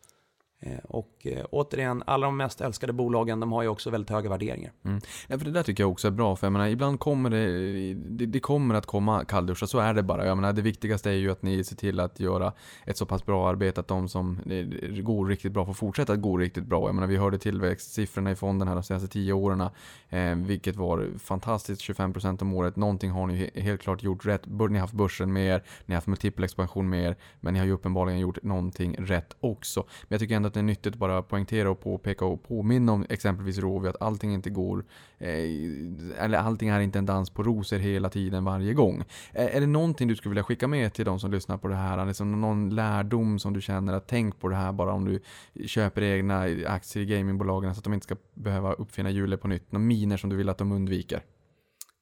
Eh, 0.67 0.79
och 0.85 1.27
eh, 1.27 1.45
återigen, 1.51 2.03
alla 2.07 2.27
de 2.27 2.37
mest 2.37 2.61
älskade 2.61 2.93
bolagen, 2.93 3.41
de 3.41 3.53
har 3.53 3.63
ju 3.63 3.69
också 3.69 3.91
väldigt 3.91 4.11
höga 4.11 4.31
värderingar. 4.31 4.73
Mm. 4.85 5.01
Ja, 5.27 5.39
för 5.39 5.45
det 5.45 5.51
där 5.51 5.63
tycker 5.63 5.83
jag 5.83 5.91
också 5.91 6.07
är 6.09 6.13
bra, 6.13 6.37
för 6.37 6.47
jag 6.47 6.53
menar, 6.53 6.67
ibland 6.67 7.01
kommer 7.01 7.31
det, 7.31 7.95
det, 7.95 8.27
det 8.27 8.41
kommer 8.41 8.75
att 8.75 8.87
komma 8.87 9.25
kallduschar, 9.25 9.67
så 9.67 9.79
är 9.79 9.95
det 9.95 10.03
bara. 10.03 10.27
Jag 10.27 10.37
menar, 10.37 10.53
det 10.53 10.63
viktigaste 10.63 11.11
är 11.11 11.15
ju 11.15 11.31
att 11.31 11.43
ni 11.43 11.65
ser 11.65 11.77
till 11.77 12.01
att 12.01 12.21
göra 12.21 12.53
ett 12.87 12.97
så 12.97 13.07
pass 13.07 13.27
bra 13.27 13.49
arbete 13.49 13.81
att 13.81 13.89
de 13.89 14.09
som 14.09 14.41
går 15.03 15.27
riktigt 15.27 15.53
bra 15.53 15.67
får 15.67 15.73
fortsätta 15.73 16.13
att 16.13 16.21
gå 16.21 16.37
riktigt 16.37 16.67
bra. 16.67 16.89
Jag 16.89 16.95
menar, 16.95 17.09
vi 17.09 17.17
hörde 17.17 17.39
tillväxtsiffrorna 17.39 18.31
i 18.31 18.35
fonden 18.35 18.69
här 18.69 18.75
de 18.75 18.83
senaste 18.83 19.09
tio 19.09 19.33
åren, 19.33 19.61
eh, 20.09 20.35
vilket 20.35 20.77
var 20.77 21.19
fantastiskt, 21.19 21.83
25% 21.83 22.43
om 22.43 22.55
året. 22.55 22.77
Någonting 22.77 23.11
har 23.11 23.27
ni 23.27 23.51
helt 23.55 23.81
klart 23.81 24.03
gjort 24.03 24.27
rätt. 24.27 24.47
Ni 24.47 24.75
har 24.75 24.79
haft 24.79 24.95
börsen 24.95 25.33
med 25.33 25.55
er. 25.55 25.63
ni 25.87 25.95
har 25.95 25.97
haft 25.97 26.07
multipelexpansion 26.07 26.95
er, 26.95 27.17
men 27.41 27.53
ni 27.55 27.59
har 27.59 27.67
ju 27.67 27.73
uppenbarligen 27.73 28.21
gjort 28.21 28.43
någonting 28.43 28.97
rätt 28.99 29.37
också. 29.41 29.81
Men 29.81 30.09
jag 30.09 30.21
tycker 30.21 30.37
ändå 30.37 30.54
att 30.55 30.57
det 30.57 30.61
är 30.61 30.63
nyttigt 30.63 30.93
att 30.93 30.99
bara 30.99 31.23
poängtera 31.23 31.71
och 31.71 31.81
påpeka 31.81 32.25
och 32.25 32.43
påminna 32.43 32.93
om 32.93 33.07
exempelvis 33.09 33.59
Rovio 33.59 33.89
att 33.89 34.03
allting 34.03 34.35
inte 34.35 34.51
går, 34.51 34.85
eh, 35.19 35.29
eller 36.19 36.39
allting 36.39 36.69
är 36.69 36.81
inte 36.81 36.99
en 36.99 37.07
dans 37.07 37.31
på 37.31 37.43
rosor 37.43 37.79
hela 37.79 38.11
tiden 38.11 38.45
varje 38.45 38.75
gång. 38.75 39.05
Eh, 39.33 39.57
är 39.57 39.61
det 39.61 39.67
någonting 39.67 40.09
du 40.09 40.17
skulle 40.17 40.31
vilja 40.31 40.43
skicka 40.43 40.69
med 40.69 40.93
till 40.93 41.05
de 41.05 41.21
som 41.21 41.31
lyssnar 41.31 41.59
på 41.59 41.69
det 41.69 41.75
här? 41.75 42.07
Liksom 42.07 42.41
någon 42.41 42.71
lärdom 42.71 43.39
som 43.39 43.53
du 43.53 43.61
känner 43.61 43.93
att 43.93 44.09
tänk 44.09 44.41
på 44.41 44.49
det 44.49 44.57
här 44.57 44.73
bara 44.73 44.93
om 44.93 45.05
du 45.05 45.21
köper 45.67 46.03
egna 46.03 46.41
aktier 46.67 47.03
i 47.03 47.07
gamingbolagen 47.07 47.75
så 47.75 47.79
att 47.79 47.85
de 47.85 47.95
inte 47.95 48.05
ska 48.05 48.17
behöva 48.35 48.73
uppfinna 48.73 49.11
hjulet 49.11 49.41
på 49.41 49.49
nytt. 49.49 49.73
Några 49.73 49.85
miner 49.85 50.17
som 50.17 50.31
du 50.31 50.37
vill 50.37 50.49
att 50.49 50.59
de 50.59 50.73
undviker. 50.73 51.23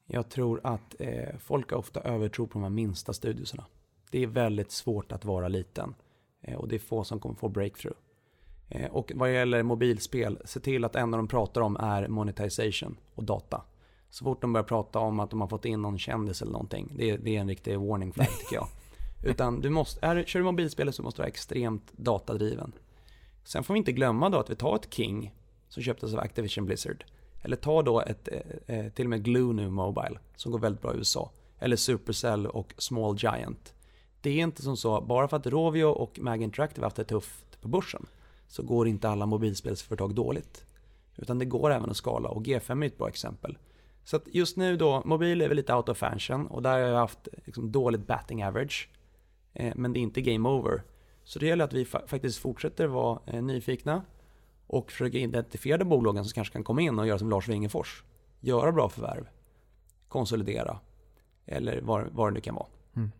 Jag 0.07 0.29
tror 0.29 0.61
att 0.65 0.95
eh, 0.99 1.37
folk 1.39 1.71
har 1.71 1.79
ofta 1.79 2.01
övertro 2.01 2.47
på 2.47 2.53
de 2.53 2.63
här 2.63 2.71
minsta 2.71 3.13
studierna. 3.13 3.65
Det 4.11 4.23
är 4.23 4.27
väldigt 4.27 4.71
svårt 4.71 5.13
att 5.13 5.25
vara 5.25 5.49
liten 5.49 5.95
eh, 6.43 6.55
och 6.55 6.69
det 6.69 6.75
är 6.75 6.79
få 6.79 7.05
som 7.05 7.21
kommer 7.21 7.35
få 7.35 7.49
breakthrough. 7.49 7.97
Eh, 8.75 8.91
och 8.91 9.13
vad 9.15 9.33
gäller 9.33 9.63
mobilspel, 9.63 10.39
se 10.45 10.61
till 10.61 10.85
att 10.85 10.97
en 10.97 11.15
av 11.15 11.19
de 11.19 11.29
pratar 11.29 11.61
om 11.61 11.77
är 11.77 12.09
monetization 12.09 12.97
och 13.15 13.25
data. 13.25 13.63
Så 14.11 14.25
fort 14.25 14.41
de 14.41 14.53
börjar 14.53 14.65
prata 14.65 14.99
om 14.99 15.21
att 15.21 15.31
de 15.31 15.41
har 15.41 15.49
fått 15.49 15.65
in 15.65 15.83
någon 15.83 15.99
kändis 15.99 16.43
eller 16.43 16.53
någonting, 16.53 16.93
det 16.97 17.11
är, 17.11 17.19
det 17.19 17.37
är 17.37 17.41
en 17.41 17.49
riktig 17.49 17.79
warning 17.79 18.13
flag 18.13 18.27
tycker 18.41 18.57
jag. 18.57 18.69
Utan 19.25 19.61
du 19.61 19.71
måste, 19.71 20.07
är, 20.07 20.25
kör 20.25 20.41
du 20.41 20.45
mobilspel 20.45 20.93
så 20.93 21.03
måste 21.03 21.19
du 21.19 21.23
vara 21.23 21.29
extremt 21.29 21.93
datadriven. 21.93 22.73
Sen 23.45 23.65
får 23.65 23.75
vi 23.75 23.79
inte 23.79 23.93
glömma 23.93 24.29
då 24.29 24.39
att 24.39 24.51
vi 24.51 24.55
tar 24.55 24.77
ett 24.77 24.95
King 24.95 25.35
som 25.69 25.83
köptes 25.83 26.15
av 26.15 26.21
Activision 26.21 26.67
Blizzard. 26.67 27.05
Eller 27.43 27.57
ta 27.57 27.83
då 27.83 28.01
ett, 28.01 28.29
eh, 28.29 28.77
eh, 28.77 28.93
till 28.93 29.07
och 29.07 29.11
med 29.11 29.25
Glue 29.25 29.53
nu 29.55 29.71
Mobile 29.71 30.19
som 30.37 30.53
går 30.53 30.59
väldigt 30.59 30.83
bra 30.83 30.95
i 30.95 30.97
USA. 30.97 31.31
Eller 31.59 31.77
Supercell 31.77 32.47
och 32.47 32.75
Small 32.79 33.17
Giant. 33.19 33.75
Det 34.21 34.31
är 34.31 34.43
inte 34.43 34.63
som 34.63 34.77
så, 34.77 35.01
bara 35.01 35.29
för 35.29 35.37
att 35.37 35.47
Rovio 35.47 35.85
och 35.85 36.19
Mag 36.21 36.43
Interactive 36.43 36.81
har 36.81 36.87
haft 36.87 36.97
det 36.97 37.05
tufft 37.05 37.61
på 37.61 37.69
börsen 37.69 38.07
så 38.53 38.63
går 38.63 38.89
inte 38.89 39.09
alla 39.09 39.27
mobilspelsföretag 39.27 40.15
dåligt. 40.15 40.65
Utan 41.17 41.39
det 41.39 41.45
går 41.45 41.73
även 41.73 41.91
att 41.91 41.97
skala 41.97 42.29
och 42.29 42.43
G5 42.47 42.83
är 42.83 42.87
ett 42.87 42.99
bra 42.99 43.09
exempel. 43.09 43.59
Så 44.05 44.17
att 44.17 44.23
just 44.27 44.57
nu 44.57 44.77
då, 44.77 45.03
mobil 45.05 45.41
är 45.41 45.49
väl 45.49 45.57
lite 45.57 45.75
out 45.75 45.89
of 45.89 45.99
fashion 45.99 46.47
och 46.47 46.63
där 46.63 46.71
har 46.73 46.79
jag 46.79 46.99
haft 46.99 47.29
liksom 47.45 47.73
dåligt 47.73 48.07
batting 48.07 48.45
average. 48.45 48.89
Eh, 49.53 49.73
men 49.77 49.93
det 49.93 49.99
är 49.99 50.03
inte 50.03 50.21
game 50.21 50.49
over. 50.49 50.83
Så 51.25 51.39
det 51.39 51.47
gäller 51.47 51.65
att 51.65 51.73
vi 51.73 51.85
fa- 51.85 52.07
faktiskt 52.07 52.39
fortsätter 52.39 52.87
vara 52.87 53.19
eh, 53.27 53.43
nyfikna 53.43 54.03
och 54.67 54.93
försöker 54.93 55.19
identifiera 55.19 55.79
de 55.79 55.85
bolagen 55.85 56.25
som 56.25 56.33
kanske 56.33 56.53
kan 56.53 56.65
komma 56.65 56.81
in 56.81 56.99
och 56.99 57.07
göra 57.07 57.19
som 57.19 57.31
Lars 57.31 57.49
Wingefors. 57.49 58.05
Göra 58.41 58.73
bra 58.73 58.89
förvärv, 58.89 59.29
konsolidera 60.09 60.79
eller 61.47 61.81
vad, 61.81 62.07
vad 62.13 62.29
det 62.29 62.35
nu 62.35 62.41
kan 62.41 62.55
vara. 62.55 62.69
Mm. 62.97 63.13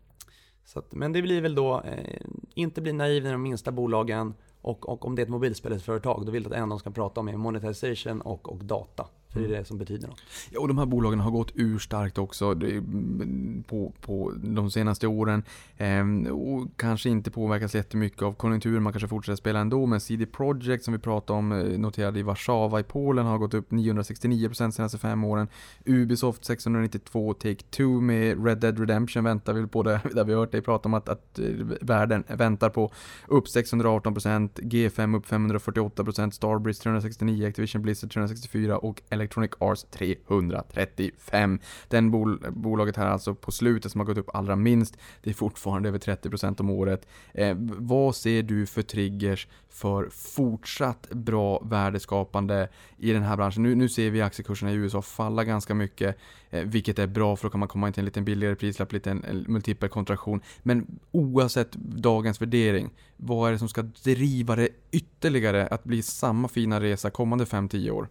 Så 0.65 0.79
att, 0.79 0.93
men 0.93 1.13
det 1.13 1.21
blir 1.21 1.41
väl 1.41 1.55
då, 1.55 1.81
eh, 1.81 2.21
inte 2.53 2.81
bli 2.81 2.93
naiv 2.93 3.25
i 3.25 3.29
de 3.29 3.41
minsta 3.41 3.71
bolagen 3.71 4.33
och, 4.63 4.89
och 4.89 5.05
om 5.05 5.15
det 5.15 5.21
är 5.21 5.23
ett 5.23 5.29
mobilspelsföretag 5.29 6.25
då 6.25 6.31
vill 6.31 6.43
du 6.43 6.49
att 6.49 6.55
en 6.55 6.63
av 6.63 6.69
dem 6.69 6.79
ska 6.79 6.91
prata 6.91 7.19
om 7.19 7.27
är 7.27 7.37
monetization 7.37 8.21
och, 8.21 8.49
och 8.49 8.65
data. 8.65 9.07
För 9.33 9.39
det 9.39 9.45
är 9.45 9.59
det 9.59 9.65
som 9.65 9.77
betyder 9.77 10.07
något. 10.07 10.21
Ja, 10.51 10.59
och 10.59 10.67
de 10.67 10.77
här 10.77 10.85
bolagen 10.85 11.19
har 11.19 11.31
gått 11.31 11.51
ur 11.55 11.79
starkt 11.79 12.17
också 12.17 12.45
mm, 12.45 13.63
på, 13.67 13.93
på 14.01 14.33
de 14.43 14.71
senaste 14.71 15.07
åren. 15.07 15.43
Ehm, 15.77 16.25
och 16.25 16.67
kanske 16.77 17.09
inte 17.09 17.31
påverkas 17.31 17.75
jättemycket 17.75 18.21
av 18.21 18.33
konjunkturen, 18.33 18.83
man 18.83 18.93
kanske 18.93 19.07
fortsätter 19.07 19.35
spela 19.35 19.59
ändå. 19.59 19.85
Men 19.85 19.99
CD 19.99 20.25
Projekt 20.25 20.83
som 20.83 20.93
vi 20.93 20.99
pratade 20.99 21.39
om, 21.39 21.51
eh, 21.51 21.79
noterade 21.79 22.19
i 22.19 22.23
Warszawa 22.23 22.79
i 22.79 22.83
Polen, 22.83 23.25
har 23.25 23.37
gått 23.37 23.53
upp 23.53 23.71
969% 23.71 24.65
de 24.65 24.71
senaste 24.71 24.97
fem 24.97 25.23
åren. 25.23 25.47
Ubisoft 25.85 26.45
692, 26.45 27.33
Take-Two 27.33 28.01
med 28.01 28.45
Red 28.45 28.57
Dead 28.57 28.79
Redemption 28.79 29.23
väntar 29.23 29.53
vi 29.53 29.67
på 29.67 29.83
det, 29.83 30.01
där 30.13 30.23
vi 30.23 30.33
har 30.33 30.39
hört 30.39 30.51
dig 30.51 30.61
prata 30.61 30.89
om 30.89 30.93
att, 30.93 31.09
att 31.09 31.39
eh, 31.39 31.45
världen 31.81 32.23
väntar 32.27 32.69
på. 32.69 32.91
Upp 33.27 33.45
618%, 33.45 34.49
G5 34.55 35.17
upp 35.17 35.25
548%, 35.25 36.31
Starbreeze 36.31 36.83
369, 36.83 37.47
Activision 37.47 37.81
Blizzard 37.81 38.11
364 38.11 38.77
och 38.77 39.01
Electronic 39.23 39.51
Arts 39.59 39.85
335. 39.91 41.59
Den 41.87 42.11
bol 42.11 42.45
bolaget 42.51 42.97
här 42.97 43.07
alltså 43.07 43.35
på 43.35 43.51
slutet 43.51 43.91
som 43.91 44.01
har 44.01 44.05
gått 44.05 44.17
upp 44.17 44.35
allra 44.35 44.55
minst. 44.55 44.97
Det 45.21 45.29
är 45.29 45.33
fortfarande 45.33 45.89
över 45.89 45.99
30% 45.99 46.61
om 46.61 46.69
året. 46.69 47.07
Eh, 47.33 47.55
vad 47.59 48.15
ser 48.15 48.43
du 48.43 48.65
för 48.65 48.81
triggers 48.81 49.47
för 49.69 50.09
fortsatt 50.09 51.09
bra 51.09 51.59
värdeskapande 51.59 52.69
i 52.97 53.11
den 53.11 53.23
här 53.23 53.37
branschen? 53.37 53.63
Nu, 53.63 53.75
nu 53.75 53.89
ser 53.89 54.09
vi 54.09 54.21
aktiekurserna 54.21 54.71
i 54.71 54.75
USA 54.75 55.01
falla 55.01 55.43
ganska 55.43 55.73
mycket, 55.73 56.17
eh, 56.49 56.63
vilket 56.63 56.99
är 56.99 57.07
bra 57.07 57.35
för 57.35 57.47
då 57.47 57.51
kan 57.51 57.59
man 57.59 57.69
komma 57.69 57.87
in 57.87 57.93
till 57.93 58.01
en 58.01 58.05
lite 58.05 58.21
billigare 58.21 58.55
prislapp, 58.55 58.91
lite 58.91 59.11
en, 59.11 59.23
en 59.23 59.45
multipel 59.47 59.89
kontraktion. 59.89 60.41
Men 60.63 60.99
oavsett 61.11 61.71
dagens 61.71 62.41
värdering, 62.41 62.89
vad 63.17 63.47
är 63.47 63.51
det 63.51 63.59
som 63.59 63.69
ska 63.69 63.81
driva 63.81 64.55
det 64.55 64.69
ytterligare 64.91 65.67
att 65.67 65.83
bli 65.83 66.01
samma 66.01 66.47
fina 66.47 66.81
resa 66.81 67.09
kommande 67.09 67.45
5-10 67.45 67.89
år? 67.89 68.07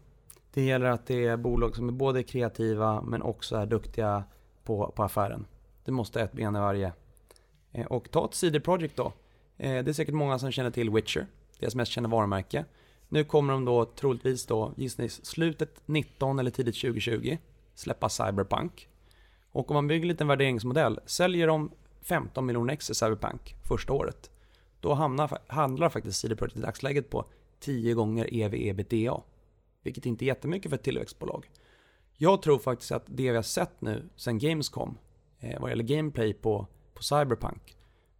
Det 0.55 0.63
gäller 0.63 0.87
att 0.87 1.07
det 1.07 1.27
är 1.27 1.37
bolag 1.37 1.77
som 1.77 1.89
är 1.89 1.93
både 1.93 2.23
kreativa 2.23 3.03
men 3.03 3.23
också 3.23 3.57
är 3.57 3.67
duktiga 3.67 4.25
på, 4.65 4.93
på 4.97 5.03
affären. 5.03 5.47
Det 5.85 5.93
måste 5.93 6.19
ha 6.19 6.25
ett 6.25 6.33
ben 6.33 6.57
i 6.57 6.59
varje. 6.59 6.93
Eh, 7.73 7.87
Och 7.87 8.11
ta 8.11 8.25
ett 8.25 8.35
CD 8.35 8.61
Projekt 8.61 8.97
då. 8.97 9.13
Eh, 9.57 9.85
Det 9.85 9.91
är 9.91 9.93
säkert 9.93 10.15
många 10.15 10.39
som 10.39 10.51
känner 10.53 10.71
till 10.71 10.91
Witcher, 10.91 11.27
deras 11.59 11.75
mest 11.75 11.93
kända 11.93 12.09
varumärke. 12.09 12.65
Nu 13.09 13.25
kommer 13.25 13.53
de 13.53 13.65
då 13.65 13.85
troligtvis 13.85 14.47
då, 14.47 14.73
gissnings, 14.77 15.25
slutet 15.27 15.83
19 15.87 16.39
eller 16.39 16.51
tidigt 16.51 16.81
2020 16.81 17.39
släppa 17.75 18.09
Cyberpunk. 18.09 18.89
Och 19.53 19.71
om 19.71 19.75
man 19.75 19.87
bygger 19.87 20.03
en 20.03 20.09
liten 20.09 20.29
värderingsmodell, 20.29 21.01
säljer 21.07 21.47
de 21.47 21.71
15 22.03 22.47
miljoner 22.47 22.75
ex 22.75 22.91
i 22.91 22.95
Cyberpunk 22.95 23.55
första 23.69 23.93
året, 23.93 24.31
då 24.81 24.95
hamnar, 24.95 25.39
handlar 25.47 25.89
faktiskt 25.89 26.21
CD 26.21 26.37
Projekt 26.37 26.57
i 26.57 26.61
dagsläget 26.61 27.11
på 27.11 27.25
10 27.61 27.95
gånger 27.95 28.35
EV 28.35 28.55
ebitda 28.55 29.21
vilket 29.83 30.07
inte 30.07 30.25
är 30.25 30.27
jättemycket 30.27 30.71
för 30.71 30.77
ett 30.77 30.83
tillväxtbolag. 30.83 31.51
Jag 32.17 32.43
tror 32.43 32.59
faktiskt 32.59 32.93
att 32.93 33.05
det 33.07 33.31
vi 33.31 33.37
har 33.37 33.43
sett 33.43 33.81
nu 33.81 34.09
sen 34.17 34.39
Gamescom, 34.39 34.99
eh, 35.41 35.61
vad 35.61 35.71
gäller 35.71 35.85
gameplay 35.85 36.35
på, 36.35 36.67
på 36.95 37.03
Cyberpunk, 37.03 37.77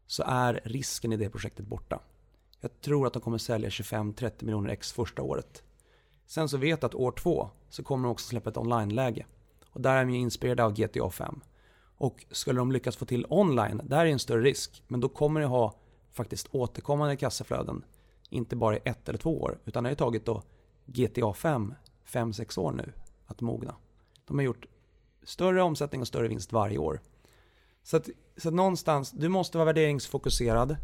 så 0.07 0.23
är 0.27 0.61
risken 0.65 1.13
i 1.13 1.17
det 1.17 1.31
projektet 1.31 1.67
borta. 1.67 2.01
Jag 2.61 2.81
tror 2.81 3.07
att 3.07 3.13
de 3.13 3.23
kommer 3.23 3.39
sälja 3.39 3.69
25-30 3.69 4.45
miljoner 4.45 4.71
ex 4.71 4.93
första 4.93 5.23
året. 5.23 5.63
Sen 6.27 6.49
så 6.49 6.57
vet 6.57 6.83
jag 6.83 6.89
att 6.89 6.95
år 6.95 7.13
två 7.13 7.51
så 7.69 7.83
kommer 7.83 8.09
de 8.09 8.13
också 8.13 8.29
släppa 8.29 8.51
ett 8.51 8.57
online-läge. 8.57 9.27
Och 9.71 9.81
där 9.81 9.97
är 9.97 10.05
de 10.05 10.11
ju 10.11 10.19
inspirerade 10.19 10.65
av 10.65 10.75
GTA 10.75 11.11
5. 11.11 11.41
Och 11.97 12.25
skulle 12.31 12.61
de 12.61 12.73
lyckas 12.73 12.97
få 12.97 13.05
till 13.05 13.27
online, 13.29 13.81
där 13.85 14.07
är 14.07 14.11
en 14.11 14.19
större 14.19 14.43
risk. 14.43 14.83
Men 14.89 15.01
då 15.01 15.09
kommer 15.09 15.41
de 15.41 15.47
ha 15.47 15.75
faktiskt 16.13 16.49
återkommande 16.51 17.17
kassaflöden. 17.17 17.85
Inte 18.31 18.57
bara 18.57 18.77
i 18.77 18.81
ett 18.85 19.09
eller 19.09 19.19
två 19.19 19.43
år, 19.43 19.59
utan 19.65 19.85
det 19.85 19.89
har 19.89 19.93
ju 19.93 19.97
tagit 19.97 20.27
då 20.27 20.43
GTA 20.87 21.33
5 21.33 21.75
5-6 22.07 22.59
år 22.59 22.73
nu 22.73 22.93
att 23.27 23.41
mogna. 23.41 23.75
De 24.25 24.39
har 24.39 24.45
gjort 24.45 24.67
större 25.23 25.63
omsättning 25.63 26.01
och 26.01 26.09
större 26.09 26.29
vinst 26.29 26.53
varje 26.53 26.79
år. 26.79 27.01
Så 27.83 27.97
att, 27.97 28.09
så 28.37 28.49
att 28.49 28.55
någonstans, 28.55 29.11
du 29.11 29.29
måste 29.29 29.59
vara 29.59 29.67
värderingsfokuserad. 29.67 30.77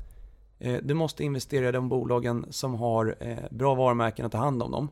Eh, 0.58 0.78
du 0.82 0.94
måste 0.94 1.24
investera 1.24 1.68
i 1.68 1.72
de 1.72 1.88
bolagen 1.88 2.46
som 2.50 2.74
har 2.74 3.16
eh, 3.20 3.38
bra 3.50 3.74
varumärken 3.74 4.26
att 4.26 4.32
ta 4.32 4.38
hand 4.38 4.62
om 4.62 4.70
dem. 4.70 4.88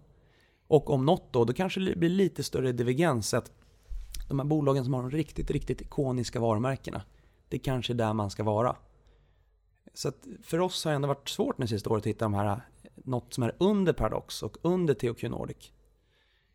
Och 0.67 0.91
om 0.91 1.07
något 1.07 1.33
då, 1.33 1.45
då 1.45 1.53
kanske 1.53 1.81
det 1.81 1.97
blir 1.97 2.09
lite 2.09 2.43
större 2.43 2.73
divergens. 2.73 3.35
Att 3.35 3.53
de 4.29 4.39
här 4.39 4.47
bolagen 4.47 4.85
som 4.85 4.95
har 4.95 5.03
de 5.03 5.11
riktigt, 5.11 5.51
riktigt 5.51 5.81
ikoniska 5.81 6.41
varumärkena. 6.41 7.03
Det 7.49 7.59
kanske 7.59 7.93
är 7.93 7.95
där 7.95 8.13
man 8.13 8.31
ska 8.31 8.43
vara. 8.43 8.77
Så 9.95 10.09
att 10.09 10.27
för 10.43 10.61
oss 10.61 10.85
har 10.85 10.93
det 10.93 10.97
ändå 10.97 11.09
varit 11.09 11.29
svårt 11.29 11.57
det 11.59 11.67
sista 11.67 11.91
året 11.91 12.03
att 12.03 12.07
hitta 12.07 12.25
de 12.25 12.35
här, 12.35 12.61
något 13.05 13.34
som 13.34 13.44
är 13.44 13.53
under 13.59 13.92
Paradox 13.92 14.42
och 14.42 14.57
under 14.62 14.94
THQ 14.94 15.22
Nordic. 15.22 15.72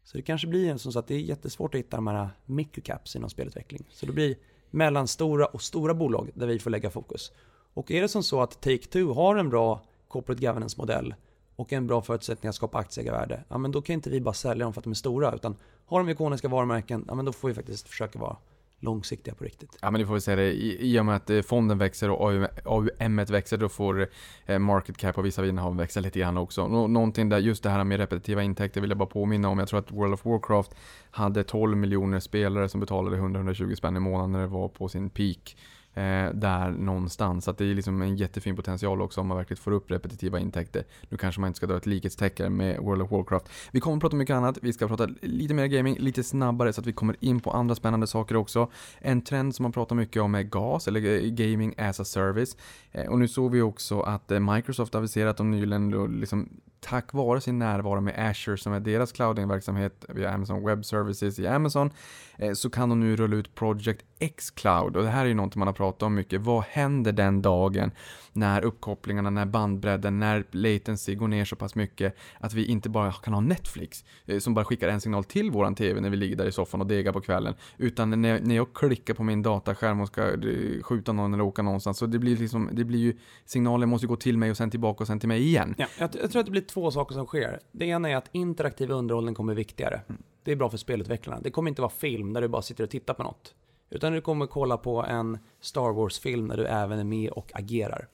Så 0.03 0.17
det 0.17 0.23
kanske 0.23 0.47
blir 0.47 0.69
en 0.69 0.79
sån 0.79 0.93
så 0.93 0.99
att 0.99 1.07
det 1.07 1.15
är 1.15 1.19
jättesvårt 1.19 1.75
att 1.75 1.79
hitta 1.79 1.97
de 1.97 2.07
här 2.07 2.29
microcaps 2.45 3.15
inom 3.15 3.29
spelutveckling. 3.29 3.85
Så 3.89 4.05
det 4.05 4.11
blir 4.11 4.35
mellanstora 4.69 5.45
och 5.45 5.61
stora 5.61 5.93
bolag 5.93 6.29
där 6.33 6.47
vi 6.47 6.59
får 6.59 6.69
lägga 6.69 6.89
fokus. 6.89 7.31
Och 7.73 7.91
är 7.91 8.01
det 8.01 8.07
som 8.07 8.23
så 8.23 8.41
att 8.41 8.65
Take-Two 8.65 9.13
har 9.13 9.35
en 9.35 9.49
bra 9.49 9.81
corporate 10.07 10.41
governance-modell 10.41 11.15
och 11.55 11.73
en 11.73 11.87
bra 11.87 12.01
förutsättning 12.01 12.49
att 12.49 12.55
skapa 12.55 12.77
aktieägarvärde, 12.77 13.43
ja 13.49 13.57
men 13.57 13.71
då 13.71 13.81
kan 13.81 13.93
inte 13.93 14.09
vi 14.09 14.21
bara 14.21 14.33
sälja 14.33 14.65
dem 14.65 14.73
för 14.73 14.79
att 14.81 14.83
de 14.83 14.91
är 14.91 14.95
stora, 14.95 15.35
utan 15.35 15.55
har 15.85 15.99
de 15.99 16.09
ikoniska 16.09 16.47
varumärken, 16.47 17.05
ja 17.07 17.15
men 17.15 17.25
då 17.25 17.31
får 17.31 17.47
vi 17.47 17.53
faktiskt 17.53 17.87
försöka 17.87 18.19
vara 18.19 18.37
långsiktiga 18.82 19.36
på 19.36 19.43
riktigt. 19.43 19.77
Ja 19.82 19.91
men 19.91 20.01
det 20.01 20.07
får 20.07 20.13
vi 20.13 20.21
säga 20.21 20.36
det, 20.36 20.51
I, 20.53 20.77
i 20.79 20.99
och 20.99 21.05
med 21.05 21.15
att 21.15 21.29
eh, 21.29 21.41
fonden 21.41 21.77
växer 21.77 22.09
och 22.09 22.32
AUM 22.65 23.15
växer 23.15 23.57
då 23.57 23.69
får 23.69 24.07
eh, 24.45 24.59
market 24.59 24.97
cap 24.97 25.17
och 25.17 25.25
vissa 25.25 25.47
innehav 25.47 25.77
växa 25.77 25.99
lite 25.99 26.19
grann 26.19 26.38
också. 26.38 26.67
Nå 26.67 26.88
någonting 26.88 27.29
där, 27.29 27.38
just 27.38 27.63
det 27.63 27.69
här 27.69 27.84
med 27.84 27.97
repetitiva 27.97 28.43
intäkter 28.43 28.82
vill 28.82 28.89
jag 28.89 28.97
bara 28.97 29.09
påminna 29.09 29.49
om. 29.49 29.59
Jag 29.59 29.67
tror 29.67 29.79
att 29.79 29.91
World 29.91 30.13
of 30.13 30.25
Warcraft 30.25 30.75
hade 31.11 31.43
12 31.43 31.77
miljoner 31.77 32.19
spelare 32.19 32.69
som 32.69 32.79
betalade 32.79 33.17
100-120 33.17 33.75
spänn 33.75 33.97
i 33.97 33.99
månaden 33.99 34.32
när 34.32 34.41
det 34.41 34.47
var 34.47 34.67
på 34.67 34.89
sin 34.89 35.09
peak 35.09 35.55
eh, 35.93 36.29
där 36.33 36.71
någonstans. 36.71 37.45
Så 37.45 37.51
det 37.51 37.65
är 37.65 37.75
liksom 37.75 38.01
en 38.01 38.15
jättefin 38.15 38.55
potential 38.55 39.01
också 39.01 39.21
om 39.21 39.27
man 39.27 39.37
verkligen 39.37 39.61
får 39.61 39.71
upp 39.71 39.91
repetitiva 39.91 40.39
intäkter. 40.39 40.83
Nu 41.09 41.17
kanske 41.17 41.41
man 41.41 41.47
inte 41.47 41.57
ska 41.57 41.67
dra 41.67 41.77
ett 41.77 41.85
likhetstecken 41.85 42.57
med 42.57 42.77
World 42.77 43.01
of 43.01 43.11
Warcraft. 43.11 43.49
Vi 43.71 43.79
kommer 43.79 43.97
att 43.97 44.01
prata 44.01 44.15
mycket 44.15 44.35
annat. 44.35 44.57
Vi 44.61 44.73
ska 44.73 44.87
prata 44.87 45.09
lite 45.21 45.53
mer 45.53 45.67
gaming, 45.67 45.97
lite 45.99 46.23
snabbare 46.23 46.73
så 46.73 46.81
att 46.81 46.87
vi 46.87 46.93
kommer 46.93 47.15
in 47.19 47.39
på 47.39 47.51
andra 47.51 47.75
spännande 47.75 48.07
saker 48.07 48.35
också. 48.35 48.71
En 48.99 49.21
trend 49.21 49.55
som 49.55 49.63
man 49.63 49.71
pratar 49.71 49.95
mycket 49.95 50.21
om 50.21 50.35
är 50.35 50.43
GAS, 50.43 50.87
eller 50.87 51.23
eh, 51.23 51.29
Gaming 51.29 51.75
as 51.77 51.99
a 51.99 52.05
Service. 52.05 52.57
Eh, 52.91 53.05
och 53.05 53.19
nu 53.19 53.27
såg 53.27 53.51
vi 53.51 53.61
också 53.61 54.01
att 54.01 54.31
eh, 54.31 54.39
Microsoft 54.39 54.95
aviserat 54.95 55.39
om 55.39 55.51
nyligen 55.51 55.91
liksom 56.19 56.49
tack 56.82 57.13
vare 57.13 57.41
sin 57.41 57.59
närvaro 57.59 58.01
med 58.01 58.29
Azure 58.29 58.57
som 58.57 58.73
är 58.73 58.79
deras 58.79 59.11
clouding-verksamhet 59.11 60.05
via 60.09 60.32
Amazon 60.32 60.65
Web 60.65 60.86
Services 60.86 61.39
i 61.39 61.47
Amazon 61.47 61.91
eh, 62.38 62.53
så 62.53 62.69
kan 62.69 62.89
de 62.89 62.99
nu 62.99 63.15
rulla 63.15 63.36
ut 63.36 63.55
Project 63.55 64.05
X 64.19 64.51
Cloud 64.51 64.95
och 64.95 65.03
det 65.03 65.09
här 65.09 65.21
är 65.21 65.29
ju 65.29 65.34
någonting 65.34 65.59
man 65.59 65.67
har 65.67 65.73
pratat 65.73 66.03
om 66.03 66.15
mycket. 66.15 66.41
Vad 66.41 66.63
händer 66.63 67.11
den 67.11 67.41
dagen 67.41 67.91
när 68.34 68.61
uppkopplingarna, 68.61 69.29
när 69.29 69.45
bandbredden, 69.45 70.19
när 70.19 70.45
latency 70.51 71.15
går 71.15 71.27
ner 71.27 71.45
så 71.45 71.55
pass 71.55 71.75
mycket 71.75 72.15
att 72.39 72.53
vi 72.53 72.65
inte 72.65 72.89
bara 72.89 73.11
kan 73.11 73.34
ha 73.34 73.41
Netflix 73.41 74.05
eh, 74.25 74.39
som 74.39 74.53
bara 74.53 74.65
skickar 74.65 74.88
en 74.88 75.01
signal 75.01 75.23
till 75.23 75.51
våran 75.51 75.75
TV 75.75 76.01
när 76.01 76.09
vi 76.09 76.17
ligger 76.17 76.36
där 76.36 76.45
i 76.45 76.51
soffan 76.51 76.82
och 76.82 76.88
degar 76.88 77.11
på 77.13 77.21
kvällen 77.21 77.53
utan 77.77 78.21
när, 78.21 78.39
när 78.39 78.55
jag 78.55 78.73
klickar 78.73 79.13
på 79.13 79.23
min 79.23 79.41
dataskärm 79.41 80.01
och 80.01 80.07
ska 80.07 80.27
eh, 80.27 80.82
skjuta 80.82 81.13
någon 81.13 81.34
eller 81.34 81.43
åka 81.43 81.61
någonstans 81.61 81.97
så 81.97 82.05
det 82.05 82.19
blir 82.19 82.38
liksom, 82.38 82.69
det 82.71 82.84
blir 82.84 82.99
ju 82.99 83.17
signalen 83.45 83.89
måste 83.89 84.07
gå 84.07 84.15
till 84.15 84.38
mig 84.38 84.51
och 84.51 84.57
sen 84.57 84.71
tillbaka 84.71 85.03
och 85.03 85.07
sen 85.07 85.19
till 85.19 85.29
mig 85.29 85.41
igen. 85.41 85.75
Ja, 85.77 85.88
jag, 85.99 86.09
jag 86.21 86.32
tror 86.32 86.39
att 86.39 86.45
det 86.45 86.51
blir 86.51 86.61
två 86.61 86.91
saker 86.91 87.15
som 87.15 87.25
sker. 87.25 87.59
Det 87.71 87.86
ena 87.86 88.09
är 88.09 88.15
att 88.15 88.29
interaktiv 88.32 88.91
underhållning 88.91 89.36
kommer 89.36 89.53
viktigare. 89.53 90.01
Mm. 90.09 90.21
Det 90.43 90.51
är 90.51 90.55
bra 90.55 90.69
för 90.69 90.77
spelutvecklarna. 90.77 91.41
Det 91.41 91.51
kommer 91.51 91.69
inte 91.69 91.82
vara 91.82 91.91
film 91.91 92.34
där 92.34 92.41
du 92.41 92.47
bara 92.47 92.61
sitter 92.61 92.84
och 92.84 92.89
tittar 92.89 93.13
på 93.13 93.23
något. 93.23 93.55
Utan 93.89 94.13
du 94.13 94.21
kommer 94.21 94.47
kolla 94.47 94.77
på 94.77 95.03
en 95.03 95.38
Star 95.61 95.93
Wars-film 95.93 96.47
där 96.47 96.57
du 96.57 96.65
även 96.65 96.99
är 96.99 97.03
med 97.03 97.29
och 97.29 97.51
agerar. 97.53 98.07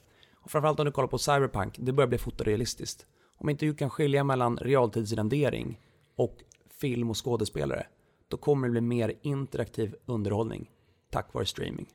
Och 0.47 0.51
framförallt 0.51 0.79
om 0.79 0.85
du 0.85 0.91
kollar 0.91 1.07
på 1.07 1.17
Cyberpunk, 1.17 1.75
det 1.79 1.91
börjar 1.91 2.07
bli 2.07 2.17
fotorealistiskt. 2.17 3.05
Om 3.37 3.49
inte 3.49 3.65
du 3.65 3.73
kan 3.73 3.89
skilja 3.89 4.23
mellan 4.23 4.57
realtidsrendering 4.57 5.79
och 6.15 6.37
film 6.69 7.09
och 7.09 7.25
skådespelare, 7.25 7.87
då 8.27 8.37
kommer 8.37 8.67
det 8.67 8.71
bli 8.71 8.81
mer 8.81 9.13
interaktiv 9.21 9.95
underhållning 10.05 10.71
tack 11.09 11.33
vare 11.33 11.45
streaming. 11.45 11.85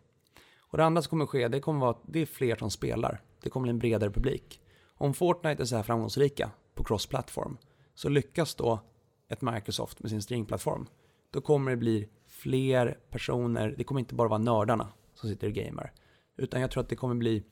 Och 0.58 0.78
det 0.78 0.84
andra 0.84 1.02
som 1.02 1.10
kommer 1.10 1.26
ske, 1.26 1.48
det 1.48 1.60
kommer 1.60 1.80
vara 1.80 1.90
att 1.90 2.02
det 2.06 2.20
är 2.20 2.26
fler 2.26 2.56
som 2.56 2.70
spelar. 2.70 3.20
Det 3.42 3.50
kommer 3.50 3.64
bli 3.64 3.70
en 3.70 3.78
bredare 3.78 4.10
publik. 4.10 4.60
Om 4.94 5.14
Fortnite 5.14 5.62
är 5.62 5.66
så 5.66 5.76
här 5.76 5.82
framgångsrika 5.82 6.50
på 6.74 6.84
cross-platform, 6.84 7.56
så 7.94 8.08
lyckas 8.08 8.54
då 8.54 8.80
ett 9.28 9.42
Microsoft 9.42 10.00
med 10.00 10.10
sin 10.10 10.22
streamingplattform, 10.22 10.86
då 11.30 11.40
kommer 11.40 11.70
det 11.70 11.76
bli 11.76 12.08
fler 12.26 12.98
personer, 13.10 13.74
det 13.78 13.84
kommer 13.84 14.00
inte 14.00 14.14
bara 14.14 14.28
vara 14.28 14.38
nördarna 14.38 14.88
som 15.14 15.28
sitter 15.28 15.46
och 15.46 15.52
gamer, 15.52 15.92
utan 16.36 16.60
jag 16.60 16.70
tror 16.70 16.82
att 16.82 16.88
det 16.88 16.96
kommer 16.96 17.14
bli 17.14 17.44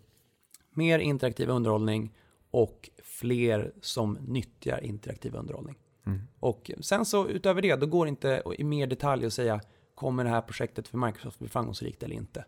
mer 0.80 0.98
interaktiv 0.98 1.48
underhållning 1.48 2.14
och 2.50 2.90
fler 3.02 3.72
som 3.80 4.18
nyttjar 4.26 4.84
interaktiv 4.84 5.34
underhållning. 5.34 5.78
Mm. 6.06 6.20
Och 6.40 6.70
sen 6.80 7.04
så 7.04 7.28
utöver 7.28 7.62
det, 7.62 7.76
då 7.76 7.86
går 7.86 8.04
det 8.04 8.08
inte 8.08 8.42
i 8.58 8.64
mer 8.64 8.86
detalj 8.86 9.26
att 9.26 9.32
säga 9.32 9.60
kommer 9.94 10.24
det 10.24 10.30
här 10.30 10.42
projektet 10.42 10.88
för 10.88 10.98
Microsoft 10.98 11.38
bli 11.38 11.48
framgångsrikt 11.48 12.02
eller 12.02 12.16
inte? 12.16 12.44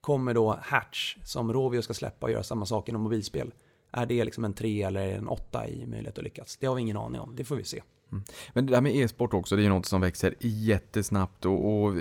Kommer 0.00 0.34
då 0.34 0.58
Hatch, 0.62 1.16
som 1.24 1.52
Rovio 1.52 1.82
ska 1.82 1.94
släppa 1.94 2.26
och 2.26 2.32
göra 2.32 2.42
samma 2.42 2.66
sak 2.66 2.88
inom 2.88 3.02
mobilspel, 3.02 3.54
är 3.90 4.06
det 4.06 4.24
liksom 4.24 4.44
en 4.44 4.54
3 4.54 4.82
eller 4.82 5.08
en 5.08 5.28
8 5.28 5.68
i 5.68 5.86
möjlighet 5.86 6.18
att 6.18 6.24
lyckas? 6.24 6.56
Det 6.56 6.66
har 6.66 6.74
vi 6.74 6.82
ingen 6.82 6.96
aning 6.96 7.20
om, 7.20 7.36
det 7.36 7.44
får 7.44 7.56
vi 7.56 7.64
se. 7.64 7.82
Mm. 8.12 8.24
Men 8.52 8.66
det 8.66 8.72
där 8.72 8.80
med 8.80 8.96
e-sport 8.96 9.34
också, 9.34 9.56
det 9.56 9.62
är 9.62 9.64
ju 9.64 9.68
något 9.68 9.86
som 9.86 10.00
växer 10.00 10.34
jättesnabbt 10.38 11.44
och, 11.44 11.82
och, 11.82 11.94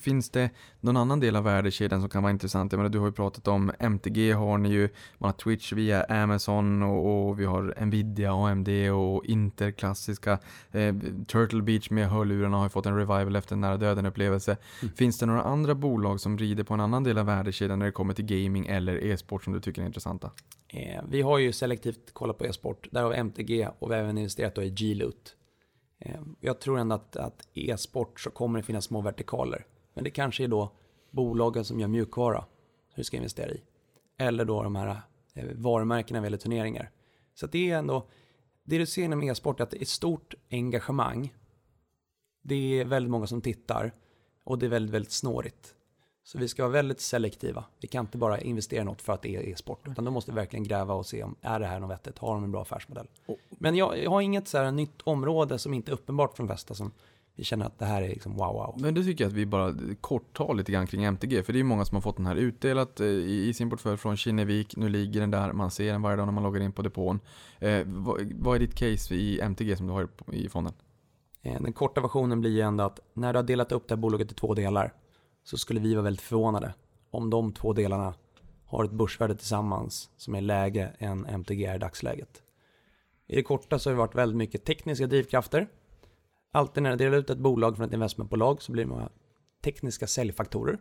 finns 0.00 0.30
det 0.30 0.50
någon 0.80 0.96
annan 0.96 1.20
del 1.20 1.36
av 1.36 1.44
värdekedjan 1.44 2.00
som 2.00 2.10
kan 2.10 2.22
vara 2.22 2.30
intressant? 2.30 2.72
Jag 2.72 2.78
menar, 2.78 2.90
du 2.90 2.98
har 2.98 3.06
ju 3.06 3.12
pratat 3.12 3.48
om 3.48 3.72
MTG 3.78 4.32
har 4.32 4.58
ni 4.58 4.68
ju, 4.68 4.88
man 5.18 5.28
har 5.28 5.32
Twitch 5.32 5.72
via 5.72 6.04
Amazon 6.04 6.82
och, 6.82 7.28
och 7.28 7.40
vi 7.40 7.44
har 7.44 7.84
Nvidia, 7.84 8.32
AMD 8.32 8.68
och 8.68 9.24
Inter 9.24 9.70
klassiska. 9.70 10.38
Eh, 10.72 10.94
Turtle 11.26 11.62
Beach 11.62 11.90
med 11.90 12.10
hörlurarna 12.10 12.56
har 12.56 12.64
ju 12.64 12.70
fått 12.70 12.86
en 12.86 12.96
revival 12.96 13.36
efter 13.36 13.54
en 13.54 13.60
nära 13.60 13.76
döden 13.76 14.06
upplevelse. 14.06 14.56
Mm. 14.82 14.94
Finns 14.94 15.18
det 15.18 15.26
några 15.26 15.42
andra 15.42 15.74
bolag 15.74 16.20
som 16.20 16.38
rider 16.38 16.64
på 16.64 16.74
en 16.74 16.80
annan 16.80 17.04
del 17.04 17.18
av 17.18 17.26
värdekedjan 17.26 17.78
när 17.78 17.86
det 17.86 17.92
kommer 17.92 18.14
till 18.14 18.26
gaming 18.26 18.66
eller 18.66 19.04
e-sport 19.04 19.44
som 19.44 19.52
du 19.52 19.60
tycker 19.60 19.82
är 19.82 19.86
intressanta? 19.86 20.30
Eh, 20.68 21.02
vi 21.08 21.22
har 21.22 21.38
ju 21.38 21.52
selektivt 21.52 22.12
kollat 22.12 22.38
på 22.38 22.46
e-sport, 22.46 22.88
där 22.90 23.02
har 23.02 23.10
vi 23.10 23.16
MTG 23.16 23.68
och 23.78 23.90
vi 23.90 23.94
har 23.94 24.02
även 24.02 24.18
investerat 24.18 24.58
i 24.58 24.70
G-Loot. 24.70 25.36
Eh, 26.00 26.20
jag 26.40 26.60
tror 26.60 26.78
ändå 26.78 26.94
att, 26.94 27.16
att 27.16 27.48
e-sport 27.54 28.20
så 28.20 28.30
kommer 28.30 28.58
det 28.58 28.62
finnas 28.62 28.84
små 28.84 29.00
vertikaler. 29.00 29.66
Men 29.94 30.04
det 30.04 30.10
kanske 30.10 30.44
är 30.44 30.48
då 30.48 30.72
bolagen 31.10 31.64
som 31.64 31.80
gör 31.80 31.88
mjukvara 31.88 32.38
som 32.88 32.94
du 32.94 33.04
ska 33.04 33.16
investera 33.16 33.50
i. 33.50 33.62
Eller 34.18 34.44
då 34.44 34.62
de 34.62 34.76
här 34.76 35.00
eh, 35.34 35.46
varumärkena 35.54 36.20
vad 36.20 36.40
turneringar. 36.40 36.90
Så 37.34 37.46
det 37.46 37.70
är 37.70 37.78
ändå, 37.78 38.08
det 38.64 38.78
du 38.78 38.86
ser 38.86 39.02
inom 39.02 39.22
e-sport 39.22 39.60
är 39.60 39.64
att 39.64 39.70
det 39.70 39.82
är 39.82 39.84
stort 39.84 40.34
engagemang. 40.50 41.34
Det 42.42 42.80
är 42.80 42.84
väldigt 42.84 43.10
många 43.10 43.26
som 43.26 43.40
tittar 43.40 43.92
och 44.44 44.58
det 44.58 44.66
är 44.66 44.70
väldigt, 44.70 44.94
väldigt 44.94 45.12
snårigt. 45.12 45.74
Så 46.22 46.38
vi 46.38 46.48
ska 46.48 46.62
vara 46.62 46.72
väldigt 46.72 47.00
selektiva. 47.00 47.64
Vi 47.80 47.88
kan 47.88 48.04
inte 48.04 48.18
bara 48.18 48.40
investera 48.40 48.82
i 48.82 48.84
något 48.84 49.02
för 49.02 49.12
att 49.12 49.22
det 49.22 49.36
är 49.36 49.40
e-sport. 49.40 49.88
Utan 49.88 50.04
då 50.04 50.10
måste 50.10 50.30
vi 50.30 50.34
verkligen 50.34 50.64
gräva 50.64 50.94
och 50.94 51.06
se 51.06 51.22
om 51.22 51.36
är 51.40 51.60
det 51.60 51.66
här 51.66 51.80
något 51.80 51.90
vettigt? 51.90 52.18
Har 52.18 52.34
de 52.34 52.44
en 52.44 52.52
bra 52.52 52.62
affärsmodell? 52.62 53.06
Men 53.62 53.74
jag, 53.76 53.98
jag 53.98 54.10
har 54.10 54.20
inget 54.20 54.48
så 54.48 54.58
här 54.58 54.70
nytt 54.70 55.02
område 55.04 55.58
som 55.58 55.74
inte 55.74 55.90
är 55.90 55.92
uppenbart 55.92 56.36
från 56.36 56.46
Västa 56.46 56.74
som 56.74 56.92
vi 57.34 57.44
känner 57.44 57.66
att 57.66 57.78
det 57.78 57.84
här 57.84 58.02
är 58.02 58.08
liksom 58.08 58.36
wow 58.36 58.54
wow. 58.54 58.74
Men 58.78 58.94
då 58.94 59.02
tycker 59.02 59.24
jag 59.24 59.28
att 59.28 59.36
vi 59.36 59.46
bara 59.46 59.74
kort 60.00 60.36
tar 60.36 60.54
lite 60.54 60.72
grann 60.72 60.86
kring 60.86 61.04
MTG. 61.04 61.42
För 61.42 61.52
det 61.52 61.56
är 61.56 61.60
ju 61.60 61.64
många 61.64 61.84
som 61.84 61.96
har 61.96 62.02
fått 62.02 62.16
den 62.16 62.26
här 62.26 62.36
utdelat 62.36 63.00
eh, 63.00 63.06
i, 63.06 63.48
i 63.48 63.54
sin 63.54 63.70
portfölj 63.70 63.96
från 63.96 64.16
Kinnevik. 64.16 64.76
Nu 64.76 64.88
ligger 64.88 65.20
den 65.20 65.30
där, 65.30 65.52
man 65.52 65.70
ser 65.70 65.92
den 65.92 66.02
varje 66.02 66.16
dag 66.16 66.26
när 66.26 66.32
man 66.32 66.42
loggar 66.42 66.60
in 66.60 66.72
på 66.72 66.82
depån. 66.82 67.20
Eh, 67.58 67.82
vad, 67.86 68.32
vad, 68.34 68.56
är 68.56 68.60
ditt 68.60 68.74
case 68.74 69.14
i 69.14 69.40
MTG 69.40 69.76
som 69.76 69.86
du 69.86 69.92
har 69.92 70.08
i 70.32 70.48
fonden? 70.48 70.74
Eh, 71.42 71.62
den 71.62 71.72
korta 71.72 72.00
versionen 72.00 72.40
blir 72.40 72.50
ju 72.50 72.60
ändå 72.60 72.84
att 72.84 73.00
när 73.14 73.32
du 73.32 73.38
har 73.38 73.44
delat 73.44 73.72
upp 73.72 73.88
det 73.88 73.94
här 73.94 74.00
bolaget 74.00 74.32
i 74.32 74.34
två 74.34 74.54
delar 74.54 74.92
så 75.44 75.58
skulle 75.58 75.80
vi 75.80 75.94
vara 75.94 76.04
väldigt 76.04 76.22
förvånade 76.22 76.74
om 77.10 77.30
de 77.30 77.52
två 77.52 77.72
delarna 77.72 78.14
har 78.64 78.84
ett 78.84 78.92
börsvärde 78.92 79.34
tillsammans 79.34 80.10
som 80.16 80.34
är 80.34 80.40
lägre 80.40 80.92
än 80.98 81.26
MTG 81.26 81.64
är 81.64 81.74
i 81.74 81.78
dagsläget. 81.78 82.42
I 83.30 83.36
det 83.36 83.42
korta 83.42 83.78
så 83.78 83.90
har 83.90 83.94
det 83.94 83.98
varit 83.98 84.14
väldigt 84.14 84.36
mycket 84.36 84.64
tekniska 84.64 85.06
drivkrafter. 85.06 85.68
Alltid 86.52 86.82
när 86.82 86.90
det 86.90 86.96
delar 86.96 87.18
ut 87.18 87.30
ett 87.30 87.38
bolag 87.38 87.76
från 87.76 87.86
ett 87.86 87.92
investmentbolag 87.92 88.62
så 88.62 88.72
blir 88.72 88.84
det 88.84 88.90
många 88.90 89.08
tekniska 89.64 90.06
säljfaktorer. 90.06 90.78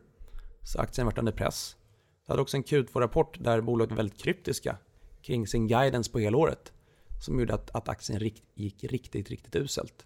Så 0.63 0.79
aktien 0.79 1.05
har 1.05 1.11
varit 1.11 1.19
under 1.19 1.31
press. 1.31 1.75
Det 2.25 2.33
hade 2.33 2.41
också 2.41 2.57
en 2.57 2.63
Q2-rapport 2.63 3.37
där 3.39 3.61
bolaget 3.61 3.89
var 3.89 3.97
väldigt 3.97 4.21
kryptiska 4.21 4.77
kring 5.21 5.47
sin 5.47 5.67
guidance 5.67 6.11
på 6.11 6.19
helåret 6.19 6.73
som 7.21 7.39
gjorde 7.39 7.53
att, 7.53 7.75
att 7.75 7.89
aktien 7.89 8.19
rikt, 8.19 8.43
gick 8.53 8.83
riktigt, 8.83 9.29
riktigt 9.29 9.55
uselt. 9.55 10.05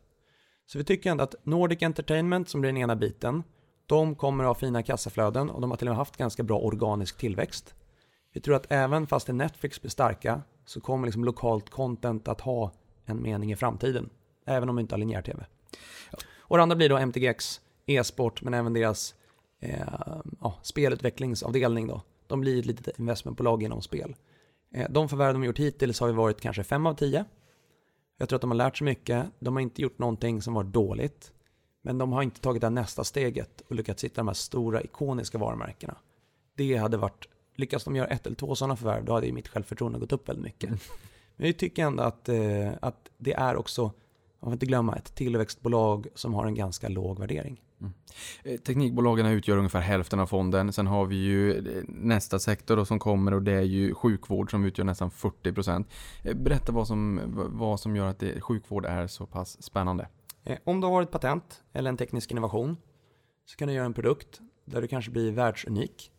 Så 0.66 0.78
vi 0.78 0.84
tycker 0.84 1.12
ändå 1.12 1.24
att 1.24 1.46
Nordic 1.46 1.82
Entertainment 1.82 2.50
som 2.50 2.62
blir 2.62 2.72
den 2.72 2.82
ena 2.82 2.96
biten 2.96 3.44
de 3.86 4.16
kommer 4.16 4.44
att 4.44 4.48
ha 4.48 4.56
fina 4.56 4.84
kassaflöden 4.84 5.50
och 5.50 5.62
de 5.62 5.72
har 5.72 5.78
till 5.78 5.88
och 5.88 5.92
med 5.92 5.98
haft 5.98 6.18
ganska 6.18 6.44
bra 6.44 6.60
organisk 6.60 7.18
tillväxt. 7.18 7.76
Vi 8.34 8.42
tror 8.42 8.56
att 8.56 8.72
även 8.72 9.08
fast 9.08 9.28
Netflix 9.28 9.82
blir 9.82 9.92
starka 9.92 10.42
så 10.66 10.82
kommer 10.82 11.08
liksom 11.08 11.24
lokalt 11.24 11.70
content 11.70 12.28
att 12.28 12.42
ha 12.42 12.72
en 13.06 13.22
mening 13.22 13.52
i 13.52 13.56
framtiden. 13.56 14.10
Även 14.46 14.70
om 14.70 14.76
vi 14.76 14.82
inte 14.82 14.96
har 14.96 15.00
linjär 15.00 15.22
tv. 15.22 15.46
Och 16.38 16.58
det 16.58 16.64
andra 16.64 16.76
blir 16.76 16.90
då 16.90 16.98
MTGX 16.98 17.62
e-sport 17.86 18.42
men 18.42 18.54
även 18.54 18.74
deras 18.74 19.16
eh, 19.60 19.88
ja, 20.42 20.60
spelutvecklingsavdelning 20.62 21.88
då. 21.88 22.02
De 22.28 22.42
blir 22.42 22.60
ett 22.60 22.66
litet 22.66 23.00
investmentbolag 23.00 23.64
inom 23.64 23.82
spel. 23.82 24.16
Eh, 24.74 24.88
de 24.90 25.10
förvärv 25.10 25.34
de 25.34 25.44
gjort 25.44 25.60
hittills 25.60 26.00
har 26.00 26.08
ju 26.08 26.14
varit 26.14 26.42
kanske 26.42 26.64
5 26.64 26.86
av 26.86 26.94
10. 26.94 27.26
Jag 28.18 28.30
tror 28.30 28.38
att 28.38 28.42
de 28.42 28.52
har 28.52 28.58
lärt 28.58 28.78
sig 28.78 28.86
mycket. 28.86 29.26
De 29.40 29.56
har 29.56 29.62
inte 29.62 29.82
gjort 29.82 30.00
någonting 30.00 30.42
som 30.42 30.54
var 30.54 30.64
dåligt. 30.64 31.32
Men 31.82 31.98
de 31.98 32.12
har 32.12 32.24
inte 32.24 32.42
tagit 32.42 32.62
det 32.62 32.68
här 32.68 32.72
nästa 32.72 33.04
steget 33.04 33.62
och 33.68 33.76
lyckats 33.76 34.04
hitta 34.04 34.16
de 34.16 34.28
här 34.28 34.34
stora 34.34 34.82
ikoniska 34.82 35.38
varumärkena. 35.38 35.96
Det 36.56 36.76
hade 36.76 36.98
varit, 36.98 37.28
lyckas 37.56 37.84
de 37.84 37.96
göra 37.96 38.08
ett 38.08 38.26
eller 38.26 38.36
två 38.36 38.56
sådana 38.56 38.76
förvärv, 38.76 39.06
då 39.06 39.14
hade 39.14 39.26
ju 39.28 39.34
mitt 39.34 39.48
självförtroende 39.48 40.00
gått 40.00 40.12
upp 40.12 40.30
väldigt 40.30 40.44
mycket. 40.44 40.70
Men 41.36 41.48
jag 41.48 41.58
tycker 41.58 41.84
ändå 41.84 42.04
att, 42.04 42.30
eh, 42.30 42.72
att 42.82 43.10
det 43.18 43.34
är 43.34 43.56
också, 43.56 43.82
man 44.40 44.48
får 44.48 44.54
inte 44.54 44.66
glömma, 44.66 44.96
ett 44.96 45.16
tillväxtbolag 45.16 46.08
som 46.16 46.34
har 46.34 46.46
en 46.46 46.56
ganska 46.56 46.90
låg 46.90 47.20
värdering. 47.20 47.62
Eh, 48.44 48.58
Teknikbolagen 48.58 49.26
utgör 49.26 49.58
ungefär 49.58 49.80
hälften 49.80 50.20
av 50.20 50.28
fonden. 50.28 50.74
Sen 50.74 50.88
har 50.88 51.06
vi 51.06 51.16
ju 51.16 51.58
eh, 51.58 51.84
nästa 51.88 52.40
sektor 52.40 52.76
då 52.76 52.86
som 52.86 53.00
kommer 53.00 53.34
och 53.34 53.42
det 53.42 53.54
är 53.54 53.62
ju 53.62 53.94
sjukvård 53.94 54.52
som 54.52 54.66
utgör 54.66 54.86
nästan 54.86 55.10
40%. 55.12 55.86
Eh, 56.24 56.36
Berätta 56.36 56.72
vad 56.72 56.88
som, 56.88 57.22
vad 57.50 57.80
som 57.80 57.96
gör 57.96 58.08
att 58.08 58.20
det, 58.20 58.42
sjukvård 58.42 58.86
är 58.86 59.08
så 59.08 59.26
pass 59.26 59.64
spännande. 59.64 60.08
Om 60.64 60.82
du 60.82 60.88
har 60.88 61.02
ett 61.02 61.12
patent 61.12 61.64
eller 61.74 61.90
en 61.90 61.98
teknisk 61.98 62.32
innovation 62.32 62.78
så 63.46 63.58
kan 63.58 63.68
du 63.68 63.74
göra 63.74 63.86
en 63.86 63.94
produkt 63.94 64.40
där 64.66 64.82
du 64.82 64.88
kanske 64.88 65.12
blir 65.12 65.32
världsunik. 65.32 66.12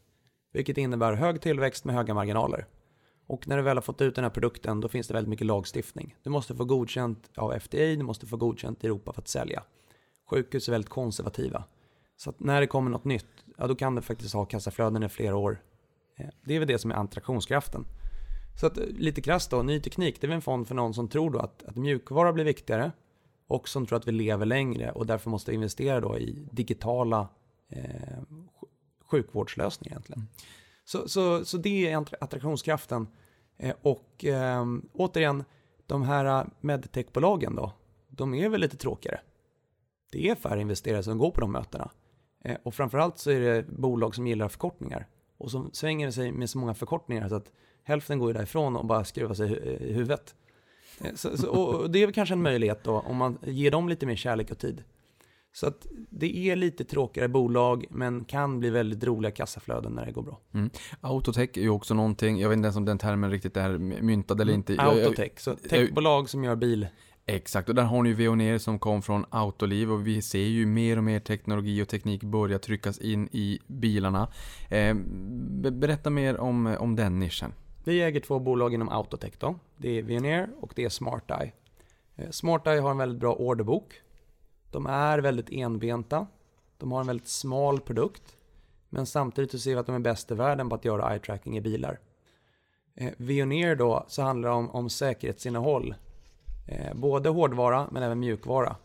Vilket 0.55 0.79
innebär 0.79 1.13
hög 1.13 1.41
tillväxt 1.41 1.85
med 1.85 1.95
höga 1.95 2.15
marginaler. 2.15 2.67
Och 3.27 3.49
när 3.49 3.57
du 3.57 3.63
väl 3.63 3.77
har 3.77 3.83
fått 3.83 4.01
ut 4.01 4.15
den 4.15 4.25
här 4.25 4.31
produkten 4.31 4.81
då 4.81 4.89
finns 4.89 5.09
det 5.09 5.15
väldigt 5.15 5.29
mycket 5.29 5.47
lagstiftning. 5.47 6.17
Du 6.23 6.31
måste 6.31 6.55
få 6.55 6.65
godkänt 6.65 7.31
av 7.37 7.53
FDA, 7.61 7.79
du 7.79 8.03
måste 8.03 8.27
få 8.27 8.37
godkänt 8.37 8.85
i 8.85 8.87
Europa 8.87 9.13
för 9.13 9.21
att 9.21 9.29
sälja. 9.29 9.63
Sjukhus 10.31 10.69
är 10.69 10.73
väldigt 10.73 10.91
konservativa. 10.91 11.65
Så 12.17 12.31
att 12.31 12.41
när 12.41 12.61
det 12.61 12.67
kommer 12.67 12.91
något 12.91 13.05
nytt, 13.05 13.27
ja 13.59 13.67
då 13.67 13.75
kan 13.75 13.95
du 13.95 14.03
faktiskt 14.03 14.35
ha 14.35 14.45
kassaflöden 14.45 15.03
i 15.03 15.09
flera 15.09 15.37
år. 15.37 15.63
Eh, 16.17 16.27
det 16.45 16.55
är 16.55 16.59
väl 16.59 16.69
det 16.69 16.79
som 16.79 16.91
är 16.91 16.95
attraktionskraften. 16.95 17.85
Så 18.61 18.67
att 18.67 18.79
eh, 18.79 18.85
lite 18.87 19.21
krasst 19.21 19.51
då, 19.51 19.63
ny 19.63 19.81
teknik, 19.81 20.21
det 20.21 20.27
är 20.27 20.29
väl 20.29 20.37
en 20.37 20.43
fond 20.43 20.69
för 20.69 20.75
någon 20.75 20.95
som 20.95 21.09
tror 21.09 21.31
då 21.31 21.39
att, 21.39 21.65
att 21.65 21.77
mjukvara 21.77 22.33
blir 22.33 22.45
viktigare 22.45 22.93
och 23.47 23.69
som 23.69 23.87
tror 23.87 23.99
att 23.99 24.09
vi 24.09 24.13
lever 24.13 24.47
längre 24.47 24.93
och 24.93 25.07
därför 25.07 25.31
måste 25.31 25.55
investera 25.55 26.01
då 26.01 26.19
i 26.19 26.49
digitala 26.53 27.29
eh, 27.69 28.19
sj- 29.07 29.11
sjukvårdslösningar 29.11 29.93
egentligen. 29.95 30.29
Så, 30.85 31.09
så, 31.09 31.45
så 31.45 31.57
det 31.59 31.89
är 31.89 31.97
attra- 31.97 32.17
attraktionskraften. 32.21 33.09
Eh, 33.59 33.75
och 33.83 34.25
eh, 34.25 34.65
återigen, 34.93 35.45
de 35.87 36.03
här 36.03 36.47
medtechbolagen 36.61 37.55
då, 37.57 37.73
de 38.09 38.35
är 38.35 38.49
väl 38.49 38.61
lite 38.61 38.77
tråkigare. 38.77 39.21
Det 40.13 40.29
är 40.29 40.35
färre 40.35 40.61
investerare 40.61 41.03
som 41.03 41.19
går 41.19 41.31
på 41.31 41.41
de 41.41 41.53
mötena. 41.53 41.91
Eh, 42.45 42.57
och 42.63 42.75
framförallt 42.75 43.19
så 43.19 43.31
är 43.31 43.41
det 43.41 43.63
bolag 43.69 44.15
som 44.15 44.27
gillar 44.27 44.49
förkortningar. 44.49 45.07
Och 45.39 45.51
som 45.51 45.71
svänger 45.73 46.11
sig 46.11 46.33
med 46.33 46.51
så 46.51 46.59
många 46.59 46.75
förkortningar 46.75 47.29
så 47.29 47.35
att 47.35 47.51
hälften 47.83 48.19
går 48.19 48.29
ju 48.29 48.35
därifrån 48.35 48.77
och 48.77 48.87
bara 48.87 49.05
skruvar 49.05 49.35
sig 49.35 49.53
i 49.53 49.89
i 49.91 49.93
huvudet. 49.93 50.35
Eh, 51.01 51.15
Så, 51.15 51.37
så, 51.37 51.51
och 51.51 51.91
det 51.91 51.99
är 51.99 52.07
väl 52.07 52.15
kanske 52.15 52.35
en 52.35 52.43
möjlighet 52.43 52.85
då 52.85 53.01
om 53.01 53.17
man 53.17 53.39
ger 53.43 53.71
dem 53.71 53.89
lite 53.89 54.07
mer 54.07 54.17
kärlek 54.17 54.51
och 54.51 54.59
tid. 54.59 54.85
Så 55.57 55.67
att 55.67 55.87
det 56.11 56.37
är 56.51 56.57
lite 56.57 56.85
tråkigare 56.85 57.29
bolag 57.29 57.85
men 57.91 58.25
kan 58.25 58.61
bli 58.61 58.71
väldigt 58.71 59.05
roliga 59.05 59.31
kassaflöden 59.31 59.93
när 59.93 60.07
det 60.07 60.13
går 60.13 60.23
bra. 60.23 60.41
Mm. 60.55 60.71
Autotech 61.01 61.51
är 61.55 61.61
ju 61.63 61.71
också 61.71 61.95
någonting, 61.95 62.39
jag 62.41 62.49
vet 62.49 62.57
inte 62.57 62.67
ens 62.67 62.77
om 62.77 62.85
den 62.85 62.99
termen 62.99 63.31
riktigt 63.31 63.57
är 63.57 63.79
myntad 63.79 64.41
eller 64.41 64.53
inte. 64.53 64.75
Jag- 64.75 64.87
jag- 64.99 65.05
Autotech, 65.05 65.33
så 65.41 65.57
techbolag 65.57 66.29
som 66.31 66.45
gör 66.45 66.57
bil. 66.57 66.87
Exakt, 67.27 67.69
och 67.69 67.75
där 67.75 67.83
har 67.83 68.03
ni 68.03 68.09
ju 68.09 68.15
Veoneer 68.15 68.59
som 68.59 68.79
kom 68.79 69.03
från 69.03 69.25
Autoliv 69.31 69.93
och 69.93 70.07
vi 70.07 70.23
ser 70.23 70.39
ju 70.39 70.67
mer 70.67 70.97
och 70.97 71.05
mer 71.05 71.21
teknologi 71.21 71.83
och 71.83 71.89
teknik 71.89 72.23
börja 72.23 72.59
tryckas 72.59 72.99
in 72.99 73.29
i 73.33 73.59
bilarna. 73.67 74.29
Eh, 74.71 74.95
be- 75.51 75.71
berätta 75.71 76.11
mer 76.11 76.37
om, 76.37 76.77
om 76.81 76.97
den 76.97 77.19
nischen. 77.21 77.53
Vi 77.85 78.03
äger 78.03 78.21
två 78.21 78.39
bolag 78.39 78.75
inom 78.75 78.89
Autotech 78.89 79.33
då. 79.39 79.59
Det 79.77 79.99
är 79.99 80.03
Veoneer 80.03 80.49
och 80.61 80.73
det 80.77 80.85
är 80.85 80.89
SmartEye. 80.89 81.53
Eh, 82.17 82.31
SmartEye 82.31 82.81
har 82.81 82.91
en 82.91 82.99
väldigt 82.99 83.21
bra 83.21 83.35
orderbok. 83.35 83.95
De 84.75 84.87
är 84.87 85.19
väldigt 85.19 85.51
enbenta. 85.51 86.27
De 86.79 86.93
har 86.93 87.01
en 87.01 87.07
väldigt 87.07 87.29
smal 87.29 87.81
produkt. 87.81 88.37
Men 88.89 89.07
samtidigt 89.07 89.51
så 89.51 89.59
ser 89.59 89.71
vi 89.71 89.77
att 89.77 89.87
de 89.87 89.95
är 89.95 89.99
bäst 89.99 90.31
i 90.31 90.35
världen 90.35 90.69
på 90.69 90.75
att 90.75 90.85
göra 90.85 91.13
eye 91.13 91.19
tracking 91.19 91.57
i 91.57 91.61
bilar. 91.61 91.99
Eh, 92.95 93.13
Veoneer 93.17 93.77
då 93.77 94.05
så 94.09 94.23
handlar 94.23 94.49
det 94.49 94.55
om, 94.55 94.71
om 94.71 94.91
säkerhetsinnehåll. 94.91 95.95
Eh, 96.69 96.95
både 96.95 97.29
hårdvara 97.29 97.89
men 97.91 98.03
även 98.03 98.21
mjukvara. 98.21 98.77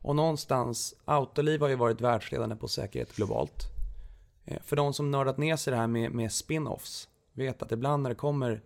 Och 0.00 0.16
någonstans, 0.16 0.94
Autoliv 1.04 1.60
har 1.60 1.68
ju 1.68 1.74
varit 1.74 2.00
världsledande 2.00 2.56
på 2.56 2.68
säkerhet 2.68 3.16
globalt. 3.16 3.64
Eh, 4.44 4.62
för 4.62 4.76
de 4.76 4.92
som 4.92 5.10
nördat 5.10 5.38
ner 5.38 5.56
sig 5.56 5.70
det 5.70 5.76
här 5.76 5.86
med, 5.86 6.12
med 6.12 6.30
spin-offs 6.30 7.08
vet 7.32 7.62
att 7.62 7.72
ibland 7.72 8.02
när 8.02 8.10
det 8.10 8.16
kommer 8.16 8.62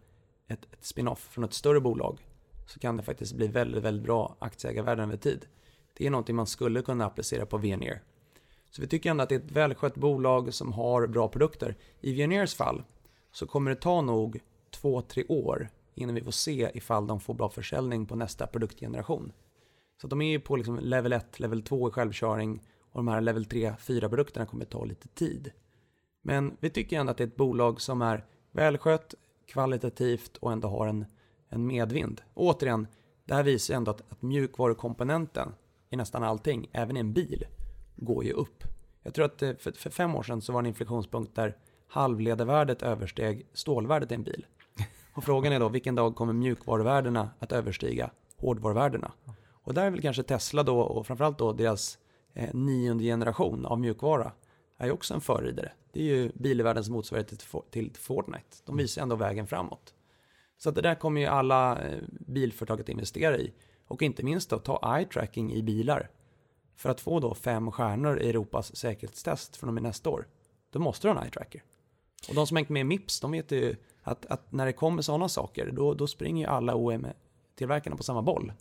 ett, 0.49 0.65
ett 0.73 0.85
spin-off 0.85 1.29
från 1.31 1.45
ett 1.45 1.55
större 1.55 1.81
bolag 1.81 2.27
så 2.67 2.79
kan 2.81 2.97
det 2.97 3.03
faktiskt 3.03 3.35
bli 3.35 3.47
väldigt, 3.47 3.83
väldigt 3.83 4.05
bra 4.05 4.37
aktieägarvärden 4.39 5.09
över 5.09 5.17
tid. 5.17 5.47
Det 5.97 6.07
är 6.07 6.11
någonting 6.11 6.37
man 6.37 6.47
skulle 6.47 6.83
kunna 6.83 7.07
applicera 7.07 7.47
på 7.47 7.59
Veoneer. 7.59 8.03
Så 8.71 8.83
vi 8.83 8.89
tycker 8.89 9.11
ändå 9.11 9.23
att 9.23 9.29
det 9.29 9.35
är 9.35 9.41
ett 9.41 9.51
välskött 9.51 9.95
bolag 9.95 10.55
som 10.55 10.73
har 10.73 11.07
bra 11.07 11.29
produkter. 11.29 11.77
I 12.01 12.15
Veoneers 12.15 12.55
fall 12.55 12.83
så 13.33 13.47
kommer 13.47 13.71
det 13.71 13.77
ta 13.77 14.01
nog 14.01 14.41
två, 14.71 15.03
tre 15.03 15.25
år 15.29 15.69
innan 15.95 16.15
vi 16.15 16.23
får 16.23 16.31
se 16.31 16.71
ifall 16.75 17.07
de 17.07 17.21
får 17.21 17.35
bra 17.35 17.49
försäljning 17.49 18.07
på 18.07 18.17
nästa 18.17 18.47
produktgeneration. 18.47 19.33
Så 20.01 20.07
de 20.07 20.23
är 20.23 20.31
ju 20.31 20.41
på 20.41 20.57
liksom 20.57 20.79
level 20.79 21.13
1, 21.13 21.41
level 21.41 21.63
2 21.63 21.89
i 21.89 21.93
självkörning 21.93 22.63
och 22.93 22.99
de 22.99 23.09
här 23.09 23.21
level 23.21 23.45
3, 23.45 23.75
4 23.79 24.09
produkterna 24.09 24.47
kommer 24.47 24.65
ta 24.65 24.85
lite 24.85 25.09
tid. 25.09 25.53
Men 26.23 26.57
vi 26.61 26.71
tycker 26.71 27.01
ändå 27.01 27.11
att 27.11 27.17
det 27.17 27.25
är 27.25 27.29
ett 27.29 27.37
bolag 27.37 27.81
som 27.81 28.03
är 28.03 28.25
välskött, 28.53 29.15
kvalitativt 29.47 30.37
och 30.37 30.53
ändå 30.53 30.69
har 30.69 30.87
en, 30.87 31.07
en 31.49 31.67
medvind. 31.67 32.21
Och 32.35 32.45
återigen, 32.45 32.87
det 33.25 33.35
här 33.35 33.43
visar 33.43 33.75
ju 33.75 33.77
ändå 33.77 33.91
att, 33.91 34.13
att 34.13 34.23
mjukvarukomponenten 34.23 35.53
i 35.91 35.97
nästan 35.97 36.23
allting, 36.23 36.69
även 36.73 36.97
i 36.97 37.01
en 37.01 37.13
bil, 37.13 37.45
går 37.97 38.25
ju 38.25 38.33
upp. 38.33 38.65
Jag 39.03 39.15
tror 39.15 39.25
att 39.25 39.43
eh, 39.43 39.55
för, 39.59 39.73
för 39.73 39.91
fem 39.91 40.15
år 40.15 40.23
sedan 40.23 40.41
så 40.41 40.53
var 40.53 40.63
det 40.63 40.67
en 40.67 40.69
inflektionspunkt 40.69 41.35
där 41.35 41.57
halvledarvärdet 41.89 42.83
översteg 42.83 43.47
stålvärdet 43.53 44.13
i 44.13 44.15
en 44.15 44.23
bil. 44.23 44.47
Och 45.15 45.25
frågan 45.25 45.53
är 45.53 45.61
då, 45.61 45.69
vilken 45.69 45.95
dag 45.95 46.17
kommer 46.17 46.33
mjukvaruvärdena 46.33 47.31
att 47.39 47.53
överstiga 47.53 48.11
hårdvaruvärdena? 48.37 49.13
Och 49.67 49.75
där 49.75 49.87
är 49.87 49.91
väl 49.91 50.03
kanske 50.03 50.23
Tesla 50.23 50.63
då, 50.63 50.81
och 50.81 51.07
framförallt 51.07 51.39
då 51.39 51.53
deras 51.53 51.99
eh, 52.35 52.55
nionde 52.55 53.05
generation 53.05 53.67
av 53.67 53.81
mjukvara, 53.81 54.33
är 54.79 54.87
ju 54.87 54.93
också 54.93 55.15
en 55.15 55.21
förridare. 55.21 55.73
Det 55.93 56.01
är 56.01 56.05
ju 56.05 56.33
bilvärldens 56.35 56.89
motsvarighet 56.89 57.29
till, 57.29 57.61
till 57.71 57.91
Fortnite. 57.97 58.57
De 58.65 58.77
visar 58.77 59.03
ändå 59.03 59.17
vägen 59.17 59.47
framåt. 59.47 59.95
Så 60.59 60.69
att 60.69 60.75
det 60.75 60.83
där 60.83 60.95
kommer 60.95 61.21
ju 61.21 61.27
alla 61.27 61.79
eh, 61.79 61.99
bilföretag 62.11 62.81
att 62.81 62.89
investera 62.89 63.39
i. 63.39 63.53
Och 63.87 64.03
inte 64.03 64.23
minst 64.23 64.51
då 64.51 64.59
ta 64.59 64.99
eye-tracking 64.99 65.53
i 65.53 65.63
bilar. 65.63 66.11
För 66.77 66.91
att 66.91 67.01
få 67.01 67.21
då 67.21 67.35
fem 67.35 67.73
stjärnor 67.73 68.21
i 68.21 68.29
Europas 68.29 68.77
säkerhetstest 68.77 69.57
från 69.57 69.69
och 69.69 69.75
med 69.75 69.83
nästa 69.83 70.11
år, 70.11 70.27
då 70.71 70.79
måste 70.79 71.09
du 71.09 71.13
ha 71.13 71.21
en 71.21 71.25
eye-tracker. 71.25 71.63
Och 72.29 72.35
de 72.35 72.47
som 72.47 72.57
hängt 72.57 72.69
med 72.69 72.81
i 72.81 72.85
Mips, 72.85 73.21
de 73.21 73.31
vet 73.31 73.53
ju 73.53 73.77
att, 74.03 74.27
att 74.27 74.53
när 74.53 74.67
det 74.67 74.73
kommer 74.73 75.03
sådana 75.03 75.29
saker, 75.29 75.71
då, 75.73 75.95
då 75.95 76.07
springer 76.07 76.47
ju 76.47 76.51
alla 76.51 76.75
OEM-tillverkarna 76.75 77.97
på 77.97 78.03
samma 78.03 78.23
boll. 78.23 78.53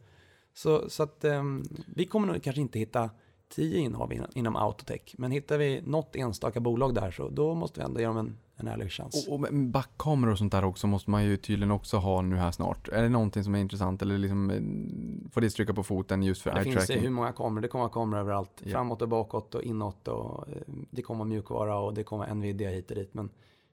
Så, 0.53 0.89
så 0.89 1.03
att 1.03 1.23
um, 1.23 1.64
vi 1.95 2.06
kommer 2.06 2.27
nog 2.27 2.43
kanske 2.43 2.61
inte 2.61 2.80
hitta 2.80 3.10
tio 3.49 3.80
innehav 3.80 4.14
inom 4.35 4.56
autotech, 4.56 5.15
men 5.18 5.31
hittar 5.31 5.57
vi 5.57 5.81
något 5.81 6.15
enstaka 6.15 6.60
bolag 6.60 6.95
där 6.95 7.11
så 7.11 7.30
då 7.30 7.56
måste 7.56 7.80
vi 7.80 7.85
ändå 7.85 7.99
ge 7.99 8.06
dem 8.06 8.18
en, 8.18 8.38
en 8.57 8.68
ärlig 8.68 8.91
chans. 8.91 9.27
Och, 9.27 9.34
och 9.34 9.53
backkameror 9.53 10.32
och 10.32 10.38
sånt 10.38 10.52
där 10.52 10.65
också 10.65 10.88
måste 10.88 11.10
man 11.10 11.26
ju 11.26 11.38
tydligen 11.38 11.72
också 11.72 11.98
ha 11.98 12.22
nu 12.22 12.36
här 12.36 12.52
snart. 12.52 12.88
Är 12.88 13.03
det 13.03 13.10
någonting 13.10 13.44
som 13.44 13.56
är 13.56 13.60
intressant 13.60 14.02
eller 14.02 14.18
liksom 14.18 14.49
eh, 14.49 15.32
får 15.32 15.41
det 15.41 15.49
stryka 15.49 15.73
på 15.73 15.84
foten 15.84 16.23
just 16.23 16.41
för 16.41 16.53
det 16.53 16.64
finns 16.64 16.76
ju 16.76 16.80
eye-tracking? 16.80 17.02
hur 17.02 17.10
många 17.10 17.32
kameror, 17.32 17.61
det 17.61 17.68
kommer 17.68 17.90
kameror 17.90 18.22
överallt. 18.22 18.61
Ja. 18.64 18.72
Framåt 18.72 19.02
och 19.02 19.10
bakåt 19.10 19.56
och 19.56 19.64
inåt 19.64 20.07
och 20.07 20.48
eh, 20.49 20.53
det 20.91 21.02
kommer 21.02 21.26
mjukvara 21.26 21.77
och 21.77 21.94
det 21.94 22.03
kommer 22.03 22.34
Nvidia 22.34 22.69
hit 22.69 22.90
och 22.90 22.95
dit. 22.95 23.14
Men, 23.14 23.30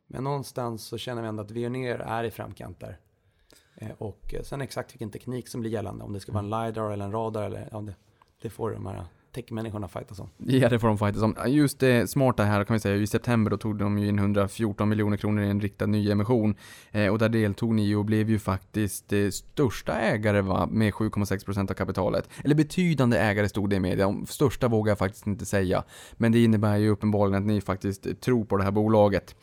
men 0.07 0.25
någonstans 0.25 0.85
så 0.85 0.99
känner 0.99 1.23
vi 1.23 1.29
ändå 1.29 1.43
att 1.43 1.51
Veoneer 1.51 1.99
är 1.99 2.25
i 2.25 2.31
framkant 2.31 2.81
där. 2.81 2.99
Eh, 3.75 3.91
Och 3.99 4.35
sen 4.43 4.61
exakt 4.61 4.95
vilken 4.95 5.11
teknik 5.11 5.49
som 5.49 5.61
blir 5.61 5.71
gällande, 5.71 6.05
om 6.05 6.13
det 6.13 6.21
ska 6.21 6.33
vara 6.33 6.45
en 6.45 6.51
LiDAR 6.51 6.91
eller 6.91 7.05
en 7.05 7.13
radar 7.13 7.43
eller 7.43 7.69
ja, 7.73 7.81
det, 7.81 7.95
det 8.43 8.51
får 8.51 8.71
de 8.71 8.87
här 8.87 9.05
techmänniskorna 9.33 9.89
fightas 9.89 10.21
om. 10.21 10.29
Ja, 10.37 10.69
det 10.69 10.79
får 10.79 10.89
de 10.89 10.99
fightas 10.99 11.23
om. 11.23 11.37
Just 11.47 11.79
det 11.79 12.11
smarta 12.11 12.45
här 12.45 12.65
kan 12.65 12.75
vi 12.75 12.81
säga, 12.81 12.97
i 12.97 13.07
september 13.07 13.51
då 13.51 13.57
tog 13.57 13.79
de 13.79 13.99
ju 13.99 14.09
in 14.09 14.19
114 14.19 14.89
miljoner 14.89 15.17
kronor 15.17 15.43
i 15.43 15.51
en 15.51 15.61
riktad 15.61 15.87
nyemission. 15.87 16.55
Eh, 16.91 17.09
och 17.09 17.19
där 17.19 17.29
deltog 17.29 17.75
ni 17.75 17.95
och 17.95 18.05
blev 18.05 18.31
ju 18.31 18.39
faktiskt 18.39 19.13
eh, 19.13 19.29
största 19.29 19.93
ägare 19.93 20.41
va, 20.41 20.69
med 20.71 20.93
7,6% 20.93 21.71
av 21.71 21.75
kapitalet. 21.75 22.29
Eller 22.45 22.55
betydande 22.55 23.19
ägare 23.19 23.49
stod 23.49 23.71
det 23.71 23.77
i 23.77 23.81
media. 23.81 24.07
Om 24.07 24.27
Största 24.27 24.69
vågar 24.69 24.91
jag 24.91 24.99
faktiskt 24.99 25.27
inte 25.27 25.47
säga. 25.47 25.85
Men 26.13 26.33
det 26.33 26.45
innebär 26.45 26.77
ju 26.77 26.89
uppenbarligen 26.89 27.43
att 27.43 27.47
ni 27.47 27.61
faktiskt 27.61 28.21
tror 28.21 28.45
på 28.45 28.57
det 28.57 28.65
här 28.65 28.71
bolaget. 28.71 29.35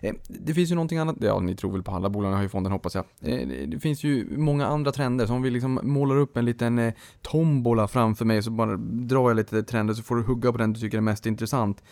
Eh, 0.00 0.14
Det 0.28 0.54
finns 0.54 0.70
ju 0.70 0.74
någonting 0.74 0.98
annat, 0.98 1.16
ja 1.20 1.40
ni 1.40 1.56
tror 1.56 1.72
väl 1.72 1.82
på 1.82 1.90
alla 1.92 2.10
bolag 2.10 2.32
har 2.32 2.42
ju 2.42 2.48
fonden 2.48 2.72
hoppas 2.72 2.94
jag. 2.94 3.04
Eh, 3.20 3.48
det- 3.66 3.80
finns 3.80 4.04
ju 4.04 4.36
många 4.38 4.66
andra 4.66 4.92
trender, 4.92 5.26
så 5.26 5.34
om 5.34 5.42
vi 5.42 5.50
liksom 5.50 5.80
målar 5.82 6.16
upp 6.16 6.36
en 6.36 6.44
liten 6.44 6.78
eh, 6.78 6.94
tombola 7.22 7.88
framför 7.88 8.24
mig 8.24 8.42
så 8.42 8.50
bara 8.50 8.76
drar 8.76 9.20
jag 9.20 9.34
jag 9.34 9.36
lite 9.36 9.62
trender 9.62 9.94
så 9.94 10.02
får 10.02 10.16
du 10.16 10.22
hugga 10.22 10.52
på 10.52 10.58
den 10.58 10.72
du 10.72 10.80
tycker 10.80 10.96
är 10.98 11.02
mest 11.02 11.26
intressant. 11.26 11.82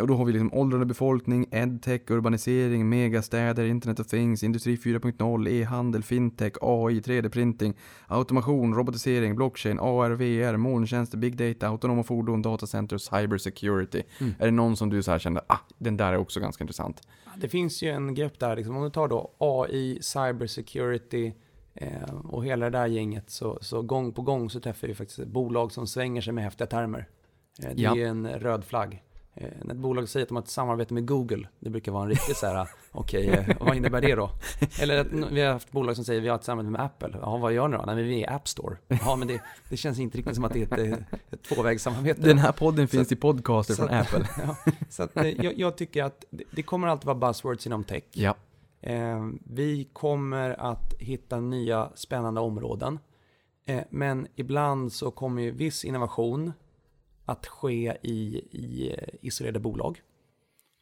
Och 0.00 0.06
då 0.06 0.14
har 0.14 0.24
vi 0.24 0.32
liksom 0.32 0.52
åldrande 0.52 0.86
befolkning, 0.86 1.46
edtech, 1.50 2.00
urbanisering, 2.10 2.88
megastäder, 2.88 3.64
internet 3.64 4.00
of 4.00 4.06
things, 4.06 4.42
industri 4.42 4.76
4.0, 4.76 5.48
e-handel, 5.48 6.02
fintech, 6.02 6.52
AI, 6.60 7.00
3D-printing, 7.00 7.74
automation, 8.06 8.74
robotisering, 8.74 9.36
blockchain, 9.36 9.78
AR, 9.80 10.10
VR, 10.10 10.56
molntjänster, 10.56 11.18
big 11.18 11.36
data, 11.36 11.68
autonoma 11.68 12.02
fordon, 12.02 12.42
datacenter, 12.42 12.98
cyber 12.98 13.38
security. 13.38 14.02
Mm. 14.20 14.34
Är 14.38 14.44
det 14.44 14.50
någon 14.50 14.76
som 14.76 14.90
du 14.90 15.02
så 15.02 15.10
här 15.10 15.18
kände, 15.18 15.40
ah, 15.46 15.58
den 15.78 15.96
där 15.96 16.12
är 16.12 16.16
också 16.16 16.40
ganska 16.40 16.64
intressant? 16.64 17.00
Det 17.36 17.48
finns 17.52 17.82
ju 17.82 17.88
en 17.90 18.14
grupp 18.14 18.38
där, 18.38 18.56
liksom, 18.56 18.76
om 18.76 18.82
du 18.82 18.90
tar 18.90 19.08
då 19.08 19.30
AI, 19.38 19.98
cybersecurity 20.02 21.32
eh, 21.74 22.14
och 22.24 22.44
hela 22.44 22.70
det 22.70 22.78
där 22.78 22.86
gänget 22.86 23.30
så, 23.30 23.58
så 23.60 23.82
gång 23.82 24.12
på 24.12 24.22
gång 24.22 24.50
så 24.50 24.60
träffar 24.60 24.88
vi 24.88 24.94
faktiskt 24.94 25.24
bolag 25.26 25.72
som 25.72 25.86
svänger 25.86 26.20
sig 26.20 26.32
med 26.32 26.44
häftiga 26.44 26.66
termer. 26.66 27.08
Eh, 27.62 27.70
det 27.74 27.82
Ja. 27.82 27.96
är 27.98 28.06
en 28.06 28.26
röd 28.28 28.64
flagg. 28.64 29.02
Eh, 29.34 29.48
när 29.64 29.74
ett 29.74 29.80
bolag 29.80 30.08
säger 30.08 30.22
att 30.24 30.28
de 30.28 30.34
har 30.36 30.42
ett 30.42 30.48
samarbete 30.48 30.94
med 30.94 31.06
Google, 31.06 31.48
det 31.60 31.70
brukar 31.70 31.92
vara 31.92 32.02
en 32.02 32.08
riktig 32.10 32.36
så 32.36 32.46
här, 32.46 32.68
okej, 32.92 33.28
eh, 33.28 33.56
vad 33.60 33.76
innebär 33.76 34.00
det 34.00 34.14
då? 34.14 34.30
Eller 34.80 34.98
att 35.00 35.06
vi 35.32 35.40
har 35.40 35.52
haft 35.52 35.70
bolag 35.72 35.96
som 35.96 36.04
säger 36.04 36.20
vi 36.20 36.28
har 36.28 36.36
ett 36.36 36.44
samarbete 36.44 36.70
med 36.72 36.80
Apple. 36.80 37.18
Ja, 37.22 37.36
vad 37.36 37.52
gör 37.52 37.68
ni 37.68 37.76
då? 37.76 37.82
Nej, 37.86 37.94
men 37.96 38.04
vi 38.04 38.24
är 38.24 38.32
App 38.32 38.48
Store. 38.48 38.76
Ja, 38.88 39.16
men 39.16 39.28
det, 39.28 39.40
det 39.68 39.76
känns 39.76 39.98
inte 39.98 40.18
riktigt 40.18 40.34
som 40.34 40.44
att 40.44 40.52
det 40.52 40.72
är 40.72 40.80
ett, 40.80 40.92
eh, 40.92 40.98
ett 41.30 41.42
tvåvägssamarbete. 41.42 42.20
Den 42.20 42.38
här 42.38 42.52
podden 42.52 42.88
Så- 42.88 42.90
finns 42.90 43.12
i 43.12 43.16
podcaster 43.16 43.74
så 43.74 43.82
från 43.82 43.94
Apple. 43.96 44.28
ja, 44.46 44.56
så 44.88 45.02
att, 45.02 45.10
jag, 45.16 45.58
jag 45.58 45.76
tycker 45.76 46.04
att 46.04 46.24
det, 46.30 46.44
det 46.50 46.62
kommer 46.62 46.88
alltid 46.88 47.06
vara 47.06 47.18
buzzwords 47.18 47.66
inom 47.66 47.84
tech. 47.84 48.02
Ja. 48.12 48.34
Eh, 48.80 49.26
vi 49.44 49.88
kommer 49.92 50.60
att 50.60 50.94
hitta 50.98 51.40
nya 51.40 51.90
spännande 51.94 52.40
områden. 52.40 52.98
Eh, 53.66 53.80
men 53.90 54.26
ibland 54.34 54.92
så 54.92 55.10
kommer 55.10 55.42
ju 55.42 55.50
viss 55.50 55.84
innovation 55.84 56.52
att 57.24 57.46
ske 57.46 57.96
i, 58.02 58.36
i 58.36 58.96
isolerade 59.20 59.60
bolag. 59.60 60.02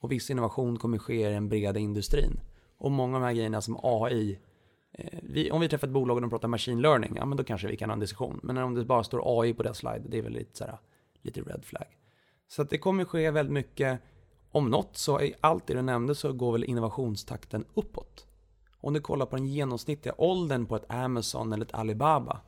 Och 0.00 0.12
viss 0.12 0.30
innovation 0.30 0.78
kommer 0.78 0.98
ske 0.98 1.28
i 1.28 1.32
den 1.32 1.48
breda 1.48 1.78
industrin. 1.78 2.40
Och 2.78 2.90
många 2.90 3.16
av 3.16 3.20
de 3.22 3.26
här 3.26 3.34
grejerna 3.34 3.60
som 3.60 3.80
AI, 3.82 4.38
eh, 4.92 5.18
vi, 5.22 5.50
om 5.50 5.60
vi 5.60 5.68
träffar 5.68 5.86
ett 5.86 5.92
bolag 5.92 6.14
och 6.14 6.20
de 6.20 6.30
pratar 6.30 6.48
machine 6.48 6.82
learning, 6.82 7.12
ja 7.16 7.26
men 7.26 7.38
då 7.38 7.44
kanske 7.44 7.68
vi 7.68 7.76
kan 7.76 7.90
ha 7.90 7.94
en 7.94 8.00
diskussion. 8.00 8.40
Men 8.42 8.56
om 8.56 8.74
det 8.74 8.84
bara 8.84 9.04
står 9.04 9.40
AI 9.40 9.54
på 9.54 9.62
deras 9.62 9.78
slide, 9.78 10.02
det 10.08 10.18
är 10.18 10.22
väl 10.22 10.32
lite, 10.32 10.58
så 10.58 10.64
här, 10.64 10.78
lite 11.22 11.40
red 11.40 11.64
flag. 11.64 11.86
Så 12.48 12.62
att 12.62 12.70
det 12.70 12.78
kommer 12.78 13.04
ske 13.04 13.30
väldigt 13.30 13.52
mycket, 13.52 14.00
om 14.50 14.70
något 14.70 14.96
så 14.96 15.20
i 15.20 15.34
allt 15.40 15.66
det 15.66 15.74
du 15.74 15.82
nämnde 15.82 16.14
så 16.14 16.32
går 16.32 16.52
väl 16.52 16.64
innovationstakten 16.64 17.64
uppåt. 17.74 18.26
Om 18.80 18.94
du 18.94 19.00
kollar 19.00 19.26
på 19.26 19.36
den 19.36 19.46
genomsnittliga 19.46 20.14
åldern 20.18 20.66
på 20.66 20.76
ett 20.76 20.90
Amazon 20.90 21.52
eller 21.52 21.64
ett 21.64 21.74
Alibaba 21.74 22.40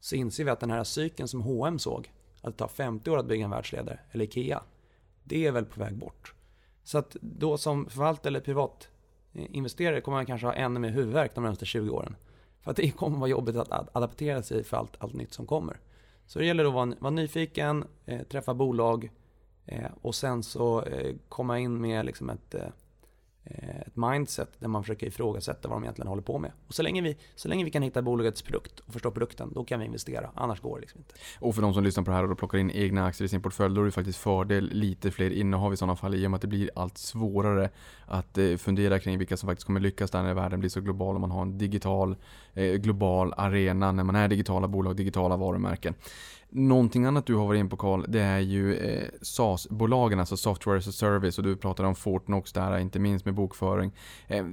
så 0.00 0.16
inser 0.16 0.44
vi 0.44 0.50
att 0.50 0.60
den 0.60 0.70
här 0.70 0.84
cykeln 0.84 1.28
som 1.28 1.40
H&M 1.40 1.78
såg, 1.78 2.12
att 2.42 2.52
det 2.52 2.58
tar 2.58 2.68
50 2.68 3.10
år 3.10 3.18
att 3.18 3.26
bygga 3.26 3.44
en 3.44 3.50
världsledare, 3.50 3.98
eller 4.10 4.24
IKEA, 4.24 4.62
det 5.24 5.46
är 5.46 5.52
väl 5.52 5.64
på 5.64 5.80
väg 5.80 5.96
bort. 5.96 6.34
Så 6.84 6.98
att 6.98 7.16
då 7.20 7.58
som 7.58 7.90
förvaltare 7.90 8.28
eller 8.28 8.40
privat 8.40 8.88
eh, 9.32 9.46
investerare 9.50 10.00
kommer 10.00 10.18
man 10.18 10.26
kanske 10.26 10.46
ha 10.46 10.54
ännu 10.54 10.80
mer 10.80 10.90
huvudvärk 10.90 11.34
de 11.34 11.44
närmaste 11.44 11.66
20 11.66 11.90
åren. 11.90 12.16
För 12.60 12.70
att 12.70 12.76
det 12.76 12.90
kommer 12.90 13.18
vara 13.18 13.30
jobbigt 13.30 13.56
att 13.56 13.96
adaptera 13.96 14.42
sig 14.42 14.64
för 14.64 14.76
allt, 14.76 14.96
allt 14.98 15.14
nytt 15.14 15.32
som 15.32 15.46
kommer. 15.46 15.76
Så 16.26 16.38
det 16.38 16.44
gäller 16.44 16.64
att 16.64 16.72
vara, 16.72 16.94
vara 16.98 17.10
nyfiken, 17.10 17.84
eh, 18.06 18.22
träffa 18.22 18.54
bolag 18.54 19.10
eh, 19.66 19.90
och 20.02 20.14
sen 20.14 20.42
så 20.42 20.82
eh, 20.82 21.14
komma 21.28 21.58
in 21.58 21.80
med 21.80 22.06
liksom 22.06 22.30
ett, 22.30 22.54
eh, 22.54 22.68
Eh, 23.44 23.80
ett 23.80 23.96
mindset 23.96 24.48
där 24.58 24.68
man 24.68 24.82
försöker 24.82 25.06
ifrågasätta 25.06 25.68
vad 25.68 25.76
de 25.76 25.84
egentligen 25.84 26.08
håller 26.08 26.22
på 26.22 26.38
med. 26.38 26.52
Och 26.66 26.74
så 26.74 26.82
länge 26.82 27.02
vi, 27.02 27.16
så 27.34 27.48
länge 27.48 27.64
vi 27.64 27.70
kan 27.70 27.82
hitta 27.82 28.02
bolagets 28.02 28.42
produkt 28.42 28.80
och 28.80 28.92
förstå 28.92 29.10
produkten, 29.10 29.52
då 29.54 29.64
kan 29.64 29.80
vi 29.80 29.86
investera. 29.86 30.30
Annars 30.34 30.60
går 30.60 30.76
det 30.76 30.80
liksom 30.80 31.00
inte. 31.00 31.14
Och 31.40 31.54
för 31.54 31.62
de 31.62 31.74
som 31.74 31.84
lyssnar 31.84 32.04
på 32.04 32.10
det 32.10 32.16
här 32.16 32.30
och 32.30 32.38
plockar 32.38 32.58
in 32.58 32.70
egna 32.70 33.06
aktier 33.06 33.26
i 33.26 33.28
sin 33.28 33.42
portfölj, 33.42 33.74
då 33.74 33.80
är 33.80 33.84
det 33.84 33.90
faktiskt 33.90 34.18
fördel 34.18 34.70
lite 34.72 35.10
fler 35.10 35.30
innehav 35.30 35.72
i 35.72 35.76
sådana 35.76 35.96
fall 35.96 36.14
i 36.14 36.26
och 36.26 36.30
med 36.30 36.36
att 36.36 36.42
det 36.42 36.48
blir 36.48 36.70
allt 36.74 36.98
svårare 36.98 37.70
att 38.06 38.38
eh, 38.38 38.56
fundera 38.56 38.98
kring 38.98 39.18
vilka 39.18 39.36
som 39.36 39.46
faktiskt 39.46 39.66
kommer 39.66 39.80
lyckas 39.80 40.10
där 40.10 40.22
när 40.22 40.34
världen 40.34 40.60
blir 40.60 40.70
så 40.70 40.80
global 40.80 41.14
och 41.14 41.20
man 41.20 41.30
har 41.30 41.42
en 41.42 41.58
digital, 41.58 42.16
eh, 42.54 42.74
global 42.74 43.34
arena 43.36 43.92
när 43.92 44.04
man 44.04 44.16
är 44.16 44.28
digitala 44.28 44.68
bolag, 44.68 44.96
digitala 44.96 45.36
varumärken. 45.36 45.94
Någonting 46.54 47.04
annat 47.04 47.26
du 47.26 47.34
har 47.34 47.46
varit 47.46 47.58
in 47.58 47.68
på 47.68 47.76
Karl, 47.76 48.04
det 48.08 48.20
är 48.20 48.38
ju 48.38 48.76
eh, 48.76 49.08
SaaS-bolagen, 49.22 50.20
alltså 50.20 50.36
Software 50.36 50.78
as 50.78 50.88
a 50.88 50.92
Service 50.92 51.38
och 51.38 51.44
du 51.44 51.56
pratade 51.56 51.88
om 51.88 51.94
Fortnox 51.94 52.52
där, 52.52 52.78
inte 52.78 52.98
minst 52.98 53.24
med 53.24 53.34
bokföring. 53.34 53.92
Eh, 54.26 54.44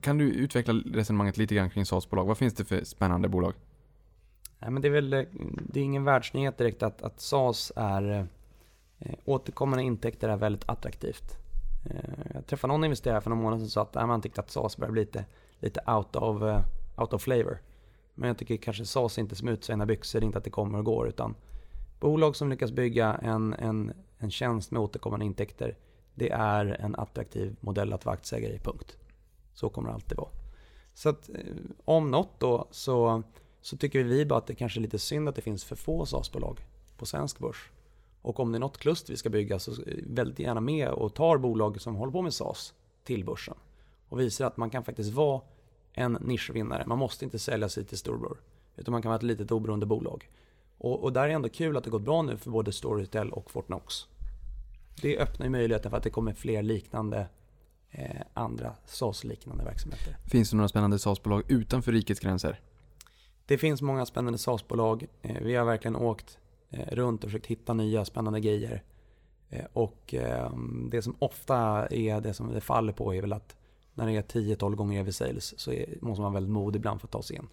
kan 0.00 0.18
du 0.18 0.24
utveckla 0.24 0.74
resonemanget 0.74 1.36
lite 1.36 1.54
grann 1.54 1.70
kring 1.70 1.86
SaaS-bolag? 1.86 2.24
Vad 2.26 2.38
finns 2.38 2.54
det 2.54 2.64
för 2.64 2.84
spännande 2.84 3.28
bolag? 3.28 3.54
Nej, 4.58 4.70
men 4.70 4.82
det 4.82 4.88
är 4.88 4.92
väl 4.92 5.12
eh, 5.12 5.22
det 5.58 5.80
är 5.80 5.84
ingen 5.84 6.04
världsnyhet 6.04 6.58
direkt 6.58 6.82
att, 6.82 7.02
att 7.02 7.20
SaaS 7.20 7.72
är 7.76 8.28
eh, 8.98 9.14
återkommande 9.24 9.84
intäkter 9.84 10.28
är 10.28 10.36
väldigt 10.36 10.68
attraktivt. 10.68 11.38
Eh, 11.90 12.30
jag 12.34 12.46
träffade 12.46 12.72
någon 12.72 12.84
investerare 12.84 13.20
för 13.20 13.30
några 13.30 13.42
månader 13.42 13.58
sedan 13.58 13.68
som 13.68 13.74
sa 13.74 13.82
att 13.82 13.94
nej, 13.94 14.06
man 14.06 14.22
tyckte 14.22 14.40
att 14.40 14.50
SaaS 14.50 14.76
börjar 14.76 14.92
bli 14.92 15.00
lite, 15.00 15.24
lite 15.58 15.80
out, 15.86 16.16
of, 16.16 16.42
uh, 16.42 16.60
out 16.96 17.12
of 17.12 17.22
flavor. 17.22 17.58
Men 18.18 18.28
jag 18.28 18.38
tycker 18.38 18.56
kanske 18.56 18.86
SaaS 18.86 19.18
är 19.18 19.22
inte 19.22 19.36
som 19.36 19.48
utsvängda 19.48 19.86
byxor, 19.86 20.24
inte 20.24 20.38
att 20.38 20.44
det 20.44 20.50
kommer 20.50 20.78
och 20.78 20.84
går 20.84 21.08
utan 21.08 21.34
bolag 22.00 22.36
som 22.36 22.50
lyckas 22.50 22.72
bygga 22.72 23.14
en, 23.14 23.52
en, 23.52 23.92
en 24.18 24.30
tjänst 24.30 24.70
med 24.70 24.82
återkommande 24.82 25.26
intäkter 25.26 25.76
det 26.16 26.30
är 26.30 26.66
en 26.66 26.94
attraktiv 26.94 27.56
modell 27.60 27.92
att 27.92 28.04
vara 28.04 28.14
aktieägare 28.14 28.54
i, 28.54 28.58
punkt. 28.58 28.96
Så 29.54 29.68
kommer 29.68 29.88
det 29.88 29.94
alltid 29.94 30.18
vara. 30.18 30.30
Så 30.94 31.08
att 31.08 31.28
eh, 31.28 31.36
om 31.84 32.10
något 32.10 32.40
då 32.40 32.68
så 32.70 33.22
så 33.60 33.76
tycker 33.76 34.04
vi 34.04 34.26
bara 34.26 34.38
att 34.38 34.46
det 34.46 34.54
kanske 34.54 34.80
är 34.80 34.82
lite 34.82 34.98
synd 34.98 35.28
att 35.28 35.34
det 35.34 35.42
finns 35.42 35.64
för 35.64 35.76
få 35.76 36.06
SAS-bolag 36.06 36.60
på 36.96 37.06
svensk 37.06 37.38
börs. 37.38 37.70
Och 38.22 38.40
om 38.40 38.52
det 38.52 38.58
är 38.58 38.60
något 38.60 38.78
kluster 38.78 39.12
vi 39.12 39.16
ska 39.16 39.30
bygga 39.30 39.58
så 39.58 39.70
eh, 39.70 39.76
väldigt 40.06 40.38
gärna 40.38 40.60
med 40.60 40.88
och 40.88 41.14
tar 41.14 41.38
bolag 41.38 41.80
som 41.80 41.94
håller 41.94 42.12
på 42.12 42.22
med 42.22 42.34
SAS 42.34 42.74
till 43.04 43.24
börsen. 43.24 43.54
Och 44.08 44.20
visar 44.20 44.46
att 44.46 44.56
man 44.56 44.70
kan 44.70 44.84
faktiskt 44.84 45.12
vara 45.12 45.40
en 45.96 46.12
nischvinnare. 46.12 46.84
Man 46.86 46.98
måste 46.98 47.24
inte 47.24 47.38
sälja 47.38 47.68
sig 47.68 47.84
till 47.84 47.98
storbror. 47.98 48.40
Utan 48.76 48.92
man 48.92 49.02
kan 49.02 49.08
vara 49.08 49.16
ett 49.16 49.22
litet 49.22 49.50
oberoende 49.52 49.86
bolag. 49.86 50.30
Och, 50.78 51.02
och 51.04 51.12
där 51.12 51.22
är 51.22 51.28
ändå 51.28 51.48
kul 51.48 51.76
att 51.76 51.84
det 51.84 51.90
gått 51.90 52.02
bra 52.02 52.22
nu 52.22 52.36
för 52.36 52.50
både 52.50 52.72
Storytel 52.72 53.30
och 53.32 53.50
Fortnox. 53.50 53.94
Det 55.02 55.18
öppnar 55.18 55.46
ju 55.46 55.50
möjligheten 55.50 55.90
för 55.90 55.98
att 55.98 56.02
det 56.04 56.10
kommer 56.10 56.32
fler 56.32 56.62
liknande 56.62 57.26
eh, 57.90 58.20
andra 58.34 58.74
SAS-liknande 58.86 59.64
verksamheter. 59.64 60.16
Finns 60.26 60.50
det 60.50 60.56
några 60.56 60.68
spännande 60.68 60.98
SaaS-bolag 60.98 61.42
utanför 61.50 61.92
rikets 61.92 62.20
gränser? 62.20 62.60
Det 63.46 63.58
finns 63.58 63.82
många 63.82 64.06
spännande 64.06 64.38
SaaS-bolag. 64.38 65.06
Eh, 65.22 65.42
Vi 65.42 65.54
har 65.54 65.64
verkligen 65.64 65.96
åkt 65.96 66.38
eh, 66.70 66.94
runt 66.94 67.24
och 67.24 67.30
försökt 67.30 67.46
hitta 67.46 67.74
nya 67.74 68.04
spännande 68.04 68.40
grejer. 68.40 68.82
Eh, 69.50 69.64
Och 69.72 70.14
eh, 70.14 70.50
det 70.90 71.02
som 71.02 71.16
ofta 71.18 71.86
är 71.86 72.20
det 72.20 72.34
som 72.34 72.52
det 72.52 72.60
faller 72.60 72.92
på 72.92 73.14
är 73.14 73.20
väl 73.20 73.32
att 73.32 73.56
när 73.96 74.06
det 74.06 74.16
är 74.16 74.22
10-12 74.22 74.74
gånger 74.74 75.00
EV 75.00 75.10
sales 75.10 75.60
så 75.60 75.72
är, 75.72 75.86
måste 76.00 76.22
man 76.22 76.32
vara 76.32 76.40
väldigt 76.40 76.52
modig 76.52 76.78
ibland 76.78 77.00
för 77.00 77.06
att 77.06 77.12
ta 77.12 77.22
sig 77.22 77.36
in. 77.36 77.48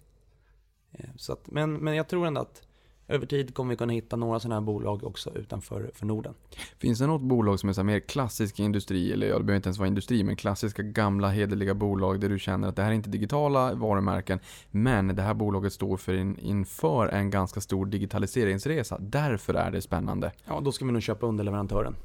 Eh, 0.92 1.04
Så 1.16 1.32
att, 1.32 1.50
men, 1.50 1.72
men 1.72 1.96
jag 1.96 2.08
tror 2.08 2.26
ändå 2.26 2.40
att 2.40 2.62
över 3.08 3.26
tid 3.26 3.54
kommer 3.54 3.70
vi 3.70 3.76
kunna 3.76 3.92
hitta 3.92 4.16
några 4.16 4.40
sådana 4.40 4.54
här 4.54 4.60
bolag 4.60 5.04
också 5.04 5.30
utanför 5.34 5.90
för 5.94 6.06
Norden. 6.06 6.34
Finns 6.78 6.98
det 6.98 7.06
något 7.06 7.22
bolag 7.22 7.60
som 7.60 7.68
är 7.68 7.72
så 7.72 7.84
mer 7.84 8.00
klassisk 8.00 8.58
industri, 8.60 9.12
eller 9.12 9.26
ja, 9.26 9.38
det 9.38 9.44
behöver 9.44 9.56
inte 9.56 9.66
ens 9.66 9.78
vara 9.78 9.88
industri, 9.88 10.24
men 10.24 10.36
klassiska 10.36 10.82
gamla 10.82 11.28
hederliga 11.28 11.74
bolag 11.74 12.20
där 12.20 12.28
du 12.28 12.38
känner 12.38 12.68
att 12.68 12.76
det 12.76 12.82
här 12.82 12.90
är 12.90 12.94
inte 12.94 13.10
digitala 13.10 13.74
varumärken, 13.74 14.38
men 14.70 15.16
det 15.16 15.22
här 15.22 15.34
bolaget 15.34 15.72
står 15.72 15.96
för 15.96 16.14
in, 16.14 16.38
inför 16.38 17.08
en 17.08 17.30
ganska 17.30 17.60
stor 17.60 17.86
digitaliseringsresa. 17.86 18.98
Därför 19.00 19.54
är 19.54 19.70
det 19.70 19.82
spännande. 19.82 20.32
Ja, 20.44 20.60
då 20.60 20.72
ska 20.72 20.84
vi 20.84 20.92
nog 20.92 21.02
köpa 21.02 21.26
underleverantören. 21.26 21.96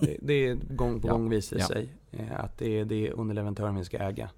Det, 0.00 0.16
det 0.20 0.34
är 0.46 0.54
gång 0.54 1.00
på 1.00 1.08
Ja, 1.08 1.12
gång 1.12 1.28
visar 1.30 1.58
ja. 1.58 1.66
sig 1.66 1.88
eh, 2.10 2.40
att 2.40 2.58
det 2.58 2.80
är, 2.80 2.84
det 2.84 3.10
underleverantören 3.10 3.76
vi 3.76 3.84
ska 3.84 3.98
äga. 3.98 4.30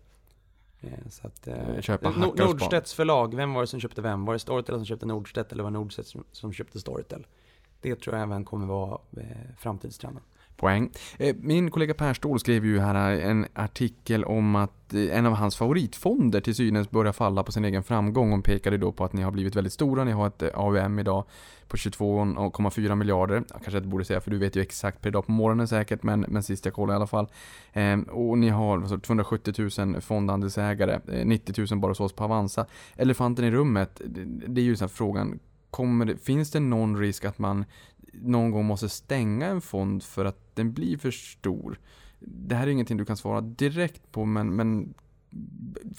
Eh, 0.81 0.89
Så 1.09 1.27
att, 1.27 1.47
eh, 1.47 1.81
Köpa 1.81 2.13
span. 2.13 2.33
Nordstedts 2.39 2.95
förlag, 2.95 3.35
vem 3.35 3.53
var 3.55 3.61
det 3.61 3.67
som 3.67 3.81
köpte 3.81 4.03
vem? 4.03 4.25
Var 4.25 4.33
det 4.33 4.39
Storytel 4.39 4.75
som 4.75 4.85
köpte 4.85 5.07
Nordstedt 5.07 5.53
eller 5.53 5.63
var 5.63 5.71
det 5.71 5.79
Nordstedt 5.79 6.09
som, 6.09 6.25
som 6.33 6.53
köpte 6.53 6.81
Storytel? 6.81 7.27
Det 7.81 7.97
tror 7.97 8.17
jag 8.17 8.23
även 8.23 8.45
kommer 8.45 8.67
vara 8.67 8.99
eh, 9.17 9.27
framtidstrenden. 9.59 10.23
Poäng. 10.61 10.91
Eh, 11.19 11.37
min 11.41 11.71
kollega 11.71 11.95
Per 11.95 12.15
Ståhl 12.15 12.41
skrev 12.41 12.65
ju 12.65 12.81
här 12.81 13.21
en 13.21 13.47
artikel 13.53 14.25
om 14.25 14.57
att 14.57 14.95
eh, 14.95 15.19
en 15.19 15.27
av 15.27 15.33
hans 15.33 15.57
favoritfonder 15.57 16.41
till 16.41 16.55
synes 16.55 16.91
börjar 16.91 17.13
falla 17.13 17.43
på 17.43 17.53
sin 17.53 17.65
egen 17.65 17.83
framgång 17.83 18.33
och 18.33 18.45
pekade 18.45 18.77
då 18.77 18.93
på 18.93 19.05
att 19.05 19.13
ni 19.13 19.23
har 19.23 19.31
blivit 19.31 19.57
väldigt 19.57 19.73
stora. 19.73 20.05
Ni 20.05 20.13
har 20.13 20.27
ett 20.27 20.43
eh, 20.43 20.49
AUM 20.55 20.99
idag 20.99 21.25
på 21.69 21.77
22,4 21.77 22.95
miljarder. 22.95 23.35
Jag 23.35 23.63
kanske 23.63 23.77
inte 23.77 23.89
borde 23.89 24.05
säga 24.05 24.21
för 24.21 24.31
du 24.31 24.39
vet 24.39 24.57
ju 24.57 24.63
exakt 24.63 25.03
per 25.03 25.11
dag 25.11 25.27
på 25.27 25.33
morgonen 25.33 25.69
säkert 25.69 26.03
men, 26.03 26.21
men 26.29 26.43
sist 26.43 26.65
jag 26.65 26.75
kollade 26.75 26.93
i 26.93 26.97
alla 26.97 27.07
fall. 27.07 27.29
Och 28.11 28.39
ni 28.39 28.49
har 28.49 28.77
alltså, 28.79 28.99
270 28.99 29.55
000 29.79 30.01
fondandelsägare, 30.01 31.25
90 31.25 31.67
000 31.71 31.81
bara 31.81 31.91
hos 31.91 32.01
oss 32.01 32.13
på 32.13 32.25
Avanza. 32.25 32.67
Elefanten 32.97 33.45
i 33.45 33.51
rummet, 33.51 34.01
det, 34.49 34.61
är 34.61 34.65
ju 34.65 34.77
så 34.77 34.85
här 34.85 34.89
frågan, 34.89 35.39
kommer 35.71 36.17
finns 36.17 36.51
det 36.51 36.61
någon 36.61 36.99
risk 36.99 37.25
att 37.25 37.39
man 37.39 37.65
någon 38.13 38.51
gång 38.51 38.65
måste 38.65 38.89
stänga 38.89 39.47
en 39.47 39.61
fond 39.61 40.03
för 40.03 40.25
att 40.25 40.57
den 40.57 40.73
blir 40.73 40.99
för 40.99 41.11
stor? 41.11 41.79
Det 42.19 42.55
här 42.55 42.67
är 42.67 42.71
ingenting 42.71 42.97
du 42.97 43.05
kan 43.05 43.17
svara 43.17 43.41
direkt 43.41 44.13
på 44.13 44.25
men, 44.25 44.57
men 44.57 44.95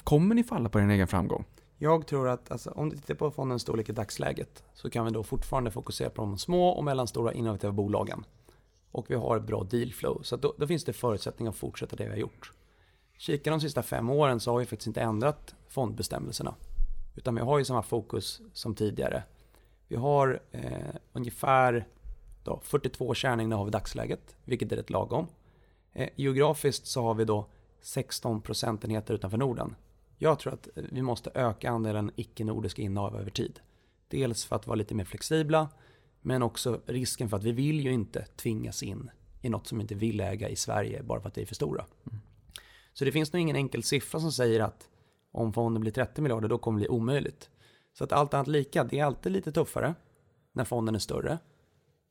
kommer 0.04 0.36
ni 0.36 0.44
falla 0.44 0.70
på 0.70 0.80
din 0.80 0.90
egen 0.90 1.08
framgång? 1.08 1.46
Jag 1.78 2.08
tror 2.08 2.30
att 2.30 2.52
alltså, 2.52 2.70
om 2.70 2.90
du 2.90 2.96
tittar 2.96 3.16
på 3.16 3.32
fondens 3.32 3.62
storlek 3.62 3.90
i 3.90 3.92
dagsläget 3.92 4.64
så 4.74 4.90
kan 4.90 5.06
vi 5.06 5.12
då 5.12 5.24
fortfarande 5.24 5.72
fokusera 5.72 6.10
på 6.10 6.22
de 6.22 6.38
små 6.38 6.70
och 6.70 6.84
mellanstora 6.84 7.34
innovativa 7.34 7.74
bolagen. 7.74 8.26
Och 8.92 9.06
vi 9.10 9.16
har 9.16 9.38
ett 9.38 9.44
bra 9.44 9.64
dealflow. 9.64 10.22
så 10.24 10.36
att 10.36 10.42
då, 10.42 10.56
då 10.58 10.68
finns 10.68 10.84
det 10.84 10.94
förutsättningar 10.94 11.52
att 11.52 11.58
fortsätta 11.58 11.96
det 11.96 12.04
vi 12.04 12.10
har 12.10 12.18
gjort. 12.18 12.52
Kikar 13.18 13.52
de 13.52 13.62
sista 13.62 13.84
fem 13.84 14.10
åren 14.10 14.40
så 14.40 14.52
har 14.52 14.60
vi 14.60 14.66
faktiskt 14.66 14.88
inte 14.88 15.02
ändrat 15.02 15.56
fondbestämmelserna. 15.68 16.56
Utan 17.16 17.36
vi 17.36 17.42
har 17.42 17.60
ju 17.60 17.66
samma 17.66 17.82
fokus 17.82 18.42
som 18.54 18.76
tidigare. 18.76 19.24
Vi 19.88 19.96
har 19.96 20.42
eh, 20.52 20.96
ungefär 21.14 21.88
då, 22.43 22.59
42 22.63 23.13
kärninnehav 23.13 23.68
i 23.68 23.72
dagsläget, 23.72 24.35
vilket 24.45 24.72
är 24.72 24.76
rätt 24.76 24.89
lagom. 24.89 25.27
Eh, 25.93 26.09
geografiskt 26.15 26.85
så 26.88 27.03
har 27.03 27.13
vi 27.13 27.26
då 27.26 27.45
16 27.81 28.41
procentenheter 28.41 29.13
utanför 29.13 29.38
Norden. 29.38 29.76
Jag 30.18 30.39
tror 30.39 30.53
att 30.53 30.68
vi 30.76 31.01
måste 31.01 31.31
öka 31.34 31.72
andelen 31.72 32.11
icke-nordiska 32.15 32.81
innehav 32.81 33.15
över 33.15 33.31
tid. 33.31 33.59
Dels 34.07 34.45
för 34.45 34.55
att 34.55 34.68
vara 34.68 34.76
lite 34.76 34.95
mer 34.95 35.05
flexibla, 35.05 35.69
men 36.22 36.43
också 36.43 36.81
risken 36.85 37.30
för 37.30 37.38
att 37.38 37.43
vi 37.43 37.51
vill 37.51 37.80
ju 37.80 37.93
inte 37.93 38.26
tvingas 38.26 38.84
in 38.84 39.11
i 39.41 39.49
något 39.49 39.68
som 39.68 39.77
vi 39.77 39.81
inte 39.81 39.95
vill 39.95 40.19
äga 40.19 40.49
i 40.49 40.55
Sverige 40.55 41.03
bara 41.03 41.22
för 41.22 41.27
att 41.27 41.34
det 41.34 41.41
är 41.41 41.45
för 41.45 41.55
stora. 41.55 41.85
Så 42.93 43.05
det 43.05 43.11
finns 43.11 43.34
nog 43.34 43.41
ingen 43.41 43.55
enkel 43.55 43.84
siffra 43.84 44.19
som 44.19 44.31
säger 44.31 44.59
att 44.59 44.89
om 45.31 45.53
fonden 45.53 45.81
blir 45.81 45.91
30 45.91 46.22
miljarder 46.22 46.47
då 46.47 46.57
kommer 46.57 46.80
det 46.80 46.81
bli 46.81 46.89
omöjligt. 46.89 47.49
Så 47.93 48.03
att 48.03 48.11
allt 48.11 48.34
annat 48.34 48.47
lika, 48.47 48.84
det 48.84 48.99
är 48.99 49.05
alltid 49.05 49.31
lite 49.31 49.51
tuffare 49.51 49.95
när 50.51 50.65
fonden 50.65 50.95
är 50.95 50.99
större. 50.99 51.38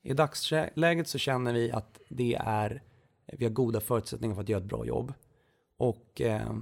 I 0.03 0.15
dagsläget 0.15 1.09
så 1.09 1.19
känner 1.19 1.53
vi 1.53 1.71
att 1.73 2.01
det 2.09 2.35
är, 2.41 2.83
vi 3.27 3.45
har 3.45 3.53
goda 3.53 3.81
förutsättningar 3.81 4.35
för 4.35 4.43
att 4.43 4.49
göra 4.49 4.61
ett 4.61 4.69
bra 4.69 4.87
jobb. 4.87 5.13
Och 5.77 6.21
eh, 6.21 6.55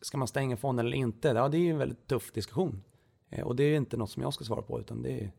ska 0.00 0.18
man 0.18 0.28
stänga 0.28 0.56
fonden 0.56 0.86
eller 0.86 0.96
inte? 0.96 1.28
Ja, 1.28 1.48
det 1.48 1.56
är 1.56 1.60
ju 1.60 1.70
en 1.70 1.78
väldigt 1.78 2.06
tuff 2.06 2.32
diskussion. 2.32 2.82
Eh, 3.30 3.44
och 3.44 3.56
det 3.56 3.64
är 3.64 3.76
inte 3.76 3.96
något 3.96 4.10
som 4.10 4.22
jag 4.22 4.34
ska 4.34 4.44
svara 4.44 4.62
på, 4.62 4.80
utan 4.80 5.02
det, 5.02 5.30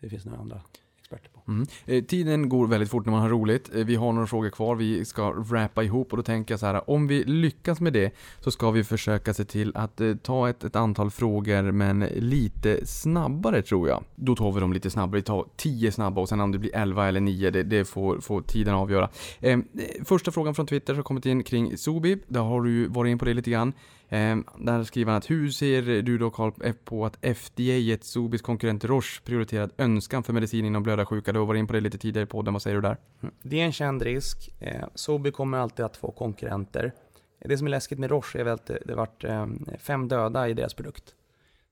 det 0.00 0.08
finns 0.08 0.24
några 0.24 0.38
andra 0.38 0.62
experter 0.98 1.30
på. 1.30 1.37
Mm. 1.48 1.66
Eh, 1.86 2.04
tiden 2.04 2.48
går 2.48 2.66
väldigt 2.66 2.90
fort 2.90 3.06
när 3.06 3.12
man 3.12 3.22
har 3.22 3.28
roligt. 3.28 3.74
Eh, 3.74 3.84
vi 3.84 3.94
har 3.94 4.12
några 4.12 4.26
frågor 4.26 4.50
kvar, 4.50 4.74
vi 4.76 5.04
ska 5.04 5.32
wrappa 5.32 5.82
ihop 5.82 6.12
och 6.12 6.16
då 6.16 6.22
tänker 6.22 6.52
jag 6.52 6.60
så 6.60 6.66
här, 6.66 6.90
om 6.90 7.06
vi 7.06 7.24
lyckas 7.24 7.80
med 7.80 7.92
det 7.92 8.14
så 8.40 8.50
ska 8.50 8.70
vi 8.70 8.84
försöka 8.84 9.34
se 9.34 9.44
till 9.44 9.72
att 9.74 10.00
eh, 10.00 10.14
ta 10.14 10.48
ett, 10.48 10.64
ett 10.64 10.76
antal 10.76 11.10
frågor 11.10 11.62
men 11.72 12.00
lite 12.16 12.86
snabbare 12.86 13.62
tror 13.62 13.88
jag. 13.88 14.04
Då 14.14 14.36
tar 14.36 14.52
vi 14.52 14.60
dem 14.60 14.72
lite 14.72 14.90
snabbare, 14.90 15.18
vi 15.18 15.22
tar 15.22 15.46
10 15.56 15.92
snabba 15.92 16.20
och 16.20 16.28
sen 16.28 16.40
om 16.40 16.52
det 16.52 16.58
blir 16.58 16.76
11 16.76 17.08
eller 17.08 17.20
9, 17.20 17.50
det, 17.50 17.62
det 17.62 17.84
får, 17.84 18.20
får 18.20 18.42
tiden 18.42 18.74
avgöra. 18.74 19.08
Ehm, 19.40 19.64
eh, 19.74 20.04
första 20.04 20.30
frågan 20.30 20.54
från 20.54 20.66
Twitter 20.66 20.94
som 20.94 21.02
kommit 21.02 21.26
in 21.26 21.42
kring 21.42 21.76
Sobib, 21.76 22.22
där 22.28 22.40
har 22.40 22.62
du 22.62 22.70
ju 22.70 22.88
varit 22.88 23.10
in 23.10 23.18
på 23.18 23.24
det 23.24 23.34
lite 23.34 23.50
grann. 23.50 23.72
Ehm, 24.10 24.44
där 24.58 24.84
skriver 24.84 25.12
han 25.12 25.18
att 25.18 25.30
hur 25.30 25.50
ser 25.50 26.02
du 26.02 26.18
då 26.18 26.30
Carl 26.30 26.52
på 26.84 27.06
att 27.06 27.24
FDA 27.36 27.62
gett 27.62 28.04
Sobis 28.04 28.42
konkurrent 28.42 28.84
Roche 28.84 29.20
prioriterad 29.24 29.70
önskan 29.78 30.22
för 30.22 30.32
medicin 30.32 30.64
inom 30.64 30.82
blödarsjuka? 30.82 31.32
Du 31.38 31.40
har 31.40 31.46
varit 31.46 31.58
in 31.58 31.66
på 31.66 31.72
det 31.72 31.80
lite 31.80 31.98
tidigare 31.98 32.24
i 32.24 32.26
podden, 32.26 32.52
vad 32.52 32.62
säger 32.62 32.76
du 32.76 32.82
där? 32.82 32.96
Mm. 33.20 33.34
Det 33.42 33.60
är 33.60 33.64
en 33.64 33.72
känd 33.72 34.02
risk. 34.02 34.50
Eh, 34.60 34.84
Sobi 34.94 35.30
kommer 35.30 35.58
alltid 35.58 35.84
att 35.84 35.96
få 35.96 36.10
konkurrenter. 36.10 36.92
Det 37.40 37.58
som 37.58 37.66
är 37.66 37.70
läskigt 37.70 37.98
med 37.98 38.10
Roche 38.10 38.38
är 38.40 38.44
väl 38.44 38.54
att 38.54 38.66
det, 38.66 38.78
det 38.84 38.94
varit 38.94 39.24
eh, 39.24 39.46
fem 39.78 40.08
döda 40.08 40.48
i 40.48 40.54
deras 40.54 40.74
produkt. 40.74 41.14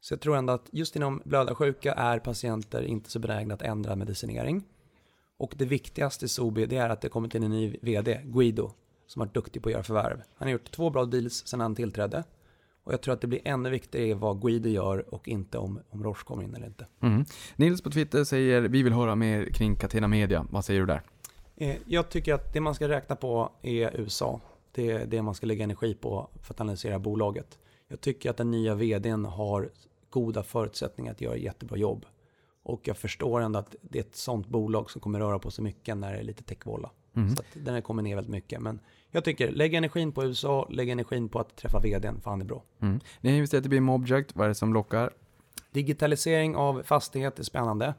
Så 0.00 0.12
jag 0.14 0.20
tror 0.20 0.36
ändå 0.36 0.52
att 0.52 0.68
just 0.72 0.96
inom 0.96 1.22
blödarsjuka 1.24 1.92
är 1.92 2.18
patienter 2.18 2.82
inte 2.82 3.10
så 3.10 3.18
benägna 3.18 3.54
att 3.54 3.62
ändra 3.62 3.96
medicinering. 3.96 4.64
Och 5.38 5.54
det 5.56 5.64
viktigaste 5.64 6.24
i 6.24 6.28
Sobi 6.28 6.66
det 6.66 6.76
är 6.76 6.88
att 6.88 7.00
det 7.00 7.08
kommit 7.08 7.34
in 7.34 7.42
en 7.42 7.50
ny 7.50 7.76
VD, 7.82 8.20
Guido, 8.24 8.70
som 9.06 9.20
varit 9.20 9.34
duktig 9.34 9.62
på 9.62 9.68
att 9.68 9.72
göra 9.72 9.82
förvärv. 9.82 10.22
Han 10.36 10.48
har 10.48 10.52
gjort 10.52 10.70
två 10.70 10.90
bra 10.90 11.04
deals 11.04 11.46
sedan 11.46 11.60
han 11.60 11.74
tillträdde. 11.74 12.24
Och 12.86 12.92
jag 12.92 13.00
tror 13.02 13.14
att 13.14 13.20
det 13.20 13.26
blir 13.26 13.40
ännu 13.44 13.70
viktigare 13.70 14.14
vad 14.14 14.40
Guido 14.40 14.68
gör 14.68 15.14
och 15.14 15.28
inte 15.28 15.58
om, 15.58 15.80
om 15.90 16.04
Roche 16.04 16.24
kommer 16.24 16.42
in 16.42 16.54
eller 16.54 16.66
inte. 16.66 16.86
Mm. 17.00 17.24
Nils 17.56 17.82
på 17.82 17.90
Twitter 17.90 18.24
säger 18.24 18.60
vi 18.60 18.82
vill 18.82 18.92
höra 18.92 19.14
mer 19.14 19.44
kring 19.44 19.76
Catena 19.76 20.08
Media. 20.08 20.46
Vad 20.50 20.64
säger 20.64 20.80
du 20.80 20.86
där? 20.86 21.02
Eh, 21.56 21.76
Jag 21.86 22.08
tycker 22.08 22.34
att 22.34 22.52
det 22.52 22.60
man 22.60 22.74
ska 22.74 22.88
räkna 22.88 23.16
på 23.16 23.52
är 23.62 24.00
USA. 24.00 24.40
Det 24.72 24.90
är 24.90 25.06
det 25.06 25.22
man 25.22 25.34
ska 25.34 25.46
lägga 25.46 25.64
energi 25.64 25.94
på 25.94 26.30
för 26.42 26.54
att 26.54 26.60
analysera 26.60 26.98
bolaget. 26.98 27.58
Jag 27.88 28.00
tycker 28.00 28.30
att 28.30 28.36
den 28.36 28.50
nya 28.50 28.74
vdn 28.74 29.24
har 29.24 29.70
goda 30.10 30.42
förutsättningar 30.42 31.12
att 31.12 31.20
göra 31.20 31.34
ett 31.34 31.42
jättebra 31.42 31.76
jobb. 31.78 32.06
Och 32.62 32.80
jag 32.84 32.96
förstår 32.96 33.40
ändå 33.40 33.58
att 33.58 33.76
det 33.82 33.98
är 33.98 34.02
ett 34.02 34.16
sånt 34.16 34.48
bolag 34.48 34.90
som 34.90 35.00
kommer 35.00 35.20
röra 35.20 35.38
på 35.38 35.50
sig 35.50 35.64
mycket 35.64 35.96
när 35.96 36.12
det 36.12 36.18
är 36.18 36.22
lite 36.22 36.42
techvolla. 36.42 36.90
Mm. 37.16 37.36
Så 37.36 37.42
att 37.42 37.64
den 37.64 37.82
kommer 37.82 38.02
ner 38.02 38.14
väldigt 38.14 38.32
mycket. 38.32 38.60
Men 38.60 38.80
jag 39.10 39.24
tycker, 39.24 39.52
lägg 39.52 39.74
energin 39.74 40.12
på 40.12 40.24
USA, 40.24 40.68
lägg 40.70 40.88
energin 40.88 41.28
på 41.28 41.40
att 41.40 41.56
träffa 41.56 41.80
vdn, 41.80 42.20
för 42.20 42.30
han 42.30 42.40
är 42.40 42.44
bra. 42.44 42.62
Mm. 42.80 43.00
Ni 43.20 43.30
har 43.30 43.36
investerat 43.36 43.66
i 43.66 43.68
BIM 43.68 43.88
Object, 43.88 44.36
vad 44.36 44.44
är 44.44 44.48
det 44.48 44.54
som 44.54 44.74
lockar? 44.74 45.10
Digitalisering 45.70 46.56
av 46.56 46.82
fastighet 46.82 47.38
är 47.38 47.42
spännande. 47.42 47.94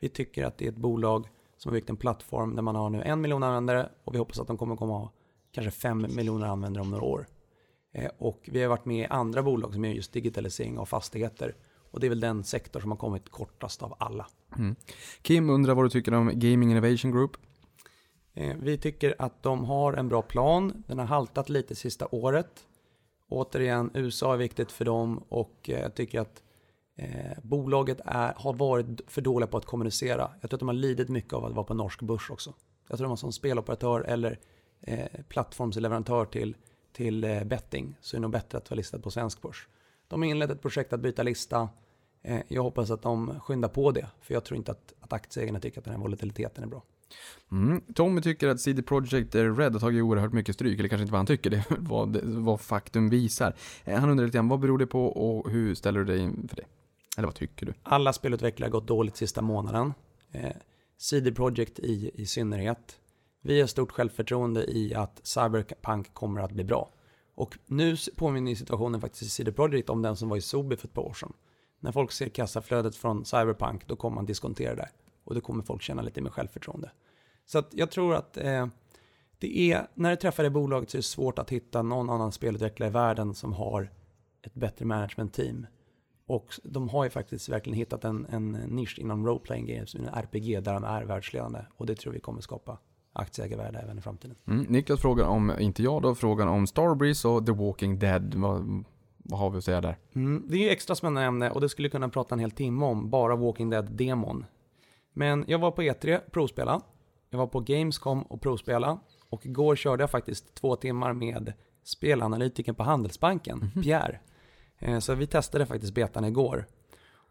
Vi 0.00 0.08
tycker 0.08 0.44
att 0.44 0.58
det 0.58 0.64
är 0.64 0.68
ett 0.68 0.76
bolag 0.76 1.28
som 1.56 1.70
har 1.70 1.74
byggt 1.74 1.90
en 1.90 1.96
plattform 1.96 2.56
där 2.56 2.62
man 2.62 2.76
har 2.76 2.90
nu 2.90 3.02
en 3.02 3.20
miljon 3.20 3.42
användare 3.42 3.88
och 4.04 4.14
vi 4.14 4.18
hoppas 4.18 4.38
att 4.38 4.46
de 4.46 4.58
kommer 4.58 4.76
komma 4.76 4.98
ha 4.98 5.12
kanske 5.52 5.70
fem 5.70 6.06
miljoner 6.16 6.46
användare 6.46 6.82
om 6.82 6.90
några 6.90 7.04
år. 7.04 7.26
Eh, 7.94 8.10
Och 8.18 8.48
vi 8.52 8.62
har 8.62 8.68
varit 8.68 8.84
med 8.84 9.04
i 9.04 9.06
andra 9.06 9.42
bolag 9.42 9.74
som 9.74 9.84
är 9.84 9.92
just 9.92 10.12
digitalisering 10.12 10.78
av 10.78 10.86
fastigheter. 10.86 11.54
Och 11.90 12.00
det 12.00 12.06
är 12.06 12.08
väl 12.08 12.20
den 12.20 12.44
sektor 12.44 12.80
som 12.80 12.90
har 12.90 12.98
kommit 12.98 13.28
kortast 13.28 13.82
av 13.82 13.94
alla. 13.98 14.26
Mm. 14.56 14.76
Kim 15.22 15.50
undrar 15.50 15.74
vad 15.74 15.84
du 15.84 15.88
tycker 15.90 16.14
om 16.14 16.30
Gaming 16.34 16.70
Innovation 16.70 17.12
Group? 17.12 17.36
Eh, 18.34 18.56
vi 18.60 18.78
tycker 18.78 19.14
att 19.18 19.42
de 19.42 19.64
har 19.64 19.92
en 19.92 20.08
bra 20.08 20.22
plan. 20.22 20.84
Den 20.86 20.98
har 20.98 21.06
haltat 21.06 21.48
lite 21.48 21.74
sista 21.74 22.08
året. 22.10 22.66
Återigen, 23.28 23.90
USA 23.94 24.32
är 24.32 24.36
viktigt 24.36 24.72
för 24.72 24.84
dem 24.84 25.24
och 25.28 25.70
eh, 25.70 25.80
jag 25.80 25.94
tycker 25.94 26.20
att 26.20 26.42
eh, 26.96 27.38
bolaget 27.42 28.00
är, 28.04 28.32
har 28.36 28.54
varit 28.54 29.00
för 29.06 29.22
dåliga 29.22 29.46
på 29.46 29.56
att 29.56 29.64
kommunicera. 29.64 30.30
Jag 30.40 30.50
tror 30.50 30.56
att 30.56 30.60
de 30.60 30.68
har 30.68 30.74
lidit 30.74 31.08
mycket 31.08 31.32
av 31.32 31.44
att 31.44 31.52
vara 31.52 31.64
på 31.66 31.74
norsk 31.74 32.02
börs 32.02 32.30
också. 32.30 32.54
Jag 32.88 32.98
tror 32.98 33.06
att 33.06 33.10
de 33.10 33.16
som 33.16 33.32
speloperatör 33.32 34.00
eller 34.00 34.38
eh, 34.80 35.08
plattformsleverantör 35.28 36.24
till, 36.24 36.56
till 36.92 37.24
eh, 37.24 37.44
betting 37.44 37.96
så 38.00 38.16
är 38.16 38.18
det 38.18 38.22
nog 38.22 38.30
bättre 38.30 38.58
att 38.58 38.70
vara 38.70 38.76
listad 38.76 38.98
på 38.98 39.10
svensk 39.10 39.42
börs. 39.42 39.68
De 40.08 40.22
har 40.22 40.28
inlett 40.28 40.50
ett 40.50 40.62
projekt 40.62 40.92
att 40.92 41.00
byta 41.00 41.22
lista. 41.22 41.68
Eh, 42.22 42.40
jag 42.48 42.62
hoppas 42.62 42.90
att 42.90 43.02
de 43.02 43.40
skyndar 43.40 43.68
på 43.68 43.90
det, 43.90 44.06
för 44.20 44.34
jag 44.34 44.44
tror 44.44 44.56
inte 44.56 44.72
att, 44.72 44.94
att 45.00 45.12
aktieägarna 45.12 45.60
tycker 45.60 45.78
att 45.78 45.84
den 45.84 45.94
här 45.94 46.00
volatiliteten 46.00 46.64
är 46.64 46.68
bra. 46.68 46.82
Mm. 47.52 47.80
Tommy 47.94 48.20
tycker 48.20 48.48
att 48.48 48.60
CD 48.60 48.82
Projekt 48.82 49.34
Red 49.34 49.72
har 49.72 49.80
tagit 49.80 50.02
oerhört 50.02 50.32
mycket 50.32 50.54
stryk, 50.54 50.78
eller 50.78 50.88
kanske 50.88 51.02
inte 51.02 51.12
vad 51.12 51.18
han 51.18 51.26
tycker, 51.26 51.50
det 51.50 51.56
är 51.56 51.64
vad, 51.78 52.12
det- 52.12 52.20
vad 52.24 52.60
faktum 52.60 53.08
visar. 53.10 53.54
Eh, 53.84 53.98
han 54.00 54.10
undrar 54.10 54.26
lite 54.26 54.36
grann, 54.38 54.48
vad 54.48 54.60
beror 54.60 54.78
det 54.78 54.86
på 54.86 55.06
och 55.06 55.50
hur 55.50 55.74
ställer 55.74 55.98
du 55.98 56.04
dig 56.04 56.18
inför 56.18 56.56
det? 56.56 56.64
Eller 57.16 57.26
vad 57.26 57.34
tycker 57.34 57.66
du? 57.66 57.74
Alla 57.82 58.12
spelutvecklare 58.12 58.66
har 58.68 58.72
gått 58.72 58.88
dåligt 58.88 59.16
sista 59.16 59.42
månaden. 59.42 59.94
Eh, 60.32 60.50
CD 60.98 61.32
Projekt 61.32 61.78
i, 61.78 62.10
i 62.14 62.26
synnerhet. 62.26 62.98
Vi 63.42 63.60
har 63.60 63.66
stort 63.66 63.90
självförtroende 63.92 64.64
i 64.70 64.94
att 64.94 65.20
Cyberpunk 65.22 66.14
kommer 66.14 66.40
att 66.40 66.52
bli 66.52 66.64
bra. 66.64 66.90
Och 67.34 67.58
nu 67.66 67.96
påminner 68.16 68.54
situationen 68.54 69.00
faktiskt 69.00 69.22
i 69.22 69.28
CD 69.28 69.52
Projekt 69.52 69.90
om 69.90 70.02
den 70.02 70.16
som 70.16 70.28
var 70.28 70.36
i 70.36 70.40
Sobi 70.40 70.76
för 70.76 70.88
ett 70.88 70.94
par 70.94 71.02
år 71.02 71.12
sedan. 71.12 71.32
När 71.80 71.92
folk 71.92 72.12
ser 72.12 72.28
kassaflödet 72.28 72.96
från 72.96 73.24
Cyberpunk, 73.24 73.86
då 73.86 73.96
kommer 73.96 74.14
man 74.14 74.26
diskontera 74.26 74.74
det. 74.74 74.88
Och 75.24 75.34
då 75.34 75.40
kommer 75.40 75.62
folk 75.64 75.82
känna 75.82 76.02
lite 76.02 76.20
mer 76.20 76.30
självförtroende. 76.30 76.90
Så 77.46 77.58
att 77.58 77.68
jag 77.72 77.90
tror 77.90 78.14
att 78.14 78.36
eh, 78.36 78.66
det 79.38 79.72
är, 79.72 79.86
när 79.94 80.10
du 80.10 80.16
träffar 80.16 80.42
det 80.42 80.50
bolaget 80.50 80.90
så 80.90 80.96
är 80.96 80.98
det 80.98 81.02
svårt 81.02 81.38
att 81.38 81.50
hitta 81.50 81.82
någon 81.82 82.10
annan 82.10 82.32
spelutvecklare 82.32 82.90
i 82.90 82.92
världen 82.92 83.34
som 83.34 83.52
har 83.52 83.90
ett 84.42 84.54
bättre 84.54 84.84
management 84.84 85.32
team. 85.32 85.66
Och 86.26 86.54
de 86.64 86.88
har 86.88 87.04
ju 87.04 87.10
faktiskt 87.10 87.48
verkligen 87.48 87.78
hittat 87.78 88.04
en, 88.04 88.26
en 88.30 88.52
nisch 88.52 88.98
inom 88.98 89.26
role-playing 89.26 89.66
games, 89.74 89.94
en 89.94 90.08
RPG, 90.08 90.62
där 90.62 90.72
de 90.74 90.84
är 90.84 91.04
världsledande. 91.04 91.60
Och 91.76 91.86
det 91.86 91.94
tror 91.94 92.12
vi 92.12 92.20
kommer 92.20 92.40
skapa 92.40 92.78
aktieägarvärde 93.12 93.78
även 93.78 93.98
i 93.98 94.00
framtiden. 94.00 94.36
Mm. 94.46 94.62
Niklas 94.68 95.00
frågar 95.00 95.24
om, 95.24 95.52
inte 95.58 95.82
jag 95.82 96.02
då, 96.02 96.14
frågan 96.14 96.48
om 96.48 96.66
Starbreeze 96.66 97.28
och 97.28 97.46
The 97.46 97.52
Walking 97.52 97.98
Dead. 97.98 98.34
Vad, 98.34 98.84
vad 99.16 99.40
har 99.40 99.50
vi 99.50 99.58
att 99.58 99.64
säga 99.64 99.80
där? 99.80 99.96
Mm, 100.14 100.44
det 100.48 100.56
är 100.56 100.62
ju 100.62 100.70
extra 100.70 100.94
spännande 100.94 101.22
ämne 101.22 101.50
och 101.50 101.60
det 101.60 101.68
skulle 101.68 101.88
kunna 101.88 102.08
prata 102.08 102.34
en 102.34 102.38
hel 102.38 102.50
timme 102.50 102.84
om, 102.84 103.10
bara 103.10 103.36
Walking 103.36 103.70
Dead-demon. 103.70 104.44
Men 105.12 105.44
jag 105.48 105.58
var 105.58 105.70
på 105.70 105.82
E3, 105.82 106.20
provspela. 106.30 106.80
Jag 107.34 107.38
var 107.38 107.46
på 107.46 107.60
Gamescom 107.60 108.22
och 108.22 108.40
provspela. 108.40 108.98
Och 109.28 109.46
igår 109.46 109.76
körde 109.76 110.02
jag 110.02 110.10
faktiskt 110.10 110.54
två 110.54 110.76
timmar 110.76 111.12
med 111.12 111.52
spelanalytikern 111.82 112.74
på 112.74 112.82
Handelsbanken, 112.82 113.70
Pierre. 113.82 114.20
Eh, 114.78 114.98
Så 114.98 115.14
vi 115.14 115.26
testade 115.26 115.66
faktiskt 115.66 115.94
betan 115.94 116.24
igår. 116.24 116.66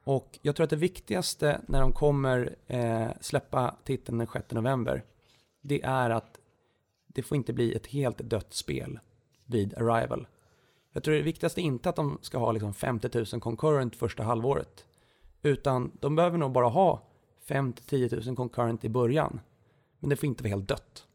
Och 0.04 0.40
jag 0.42 0.56
tror 0.56 0.64
att 0.64 0.70
det 0.70 0.76
viktigaste 0.76 1.62
när 1.68 1.82
de 1.82 1.92
kommer 1.94 2.56
eh, 2.68 3.08
släppa 3.22 3.76
titeln 3.84 4.18
den 4.18 4.28
6 4.28 4.52
november, 4.52 5.04
det 5.62 5.84
är 5.84 6.10
att 6.10 6.40
det 7.08 7.24
får 7.24 7.36
inte 7.36 7.54
bli 7.54 7.74
ett 7.74 7.88
helt 7.88 8.18
dött 8.18 8.54
spel 8.54 9.00
vid 9.46 9.74
arrival. 9.78 10.28
Jag 10.94 11.04
tror 11.04 11.16
det 11.16 11.22
viktigaste 11.22 11.62
är 11.62 11.64
inte 11.64 11.90
att 11.90 11.96
de 11.96 12.18
ska 12.22 12.38
ha 12.38 12.52
liksom 12.52 12.74
50 12.74 13.10
000 13.34 13.42
concurrent 13.42 13.96
första 13.96 14.24
halvåret. 14.24 14.86
Utan 15.42 15.92
de 16.00 16.16
behöver 16.16 16.38
nog 16.38 16.52
bara 16.52 16.68
ha 16.68 17.02
5-10 17.48 18.26
000 18.28 18.36
concurrent 18.36 18.86
i 18.86 18.90
början. 18.90 19.40
Men 20.04 20.10
det 20.10 20.16
får 20.16 20.28
inte 20.28 20.44
vara 20.44 20.50
helt 20.50 20.68
dött. 20.68 21.08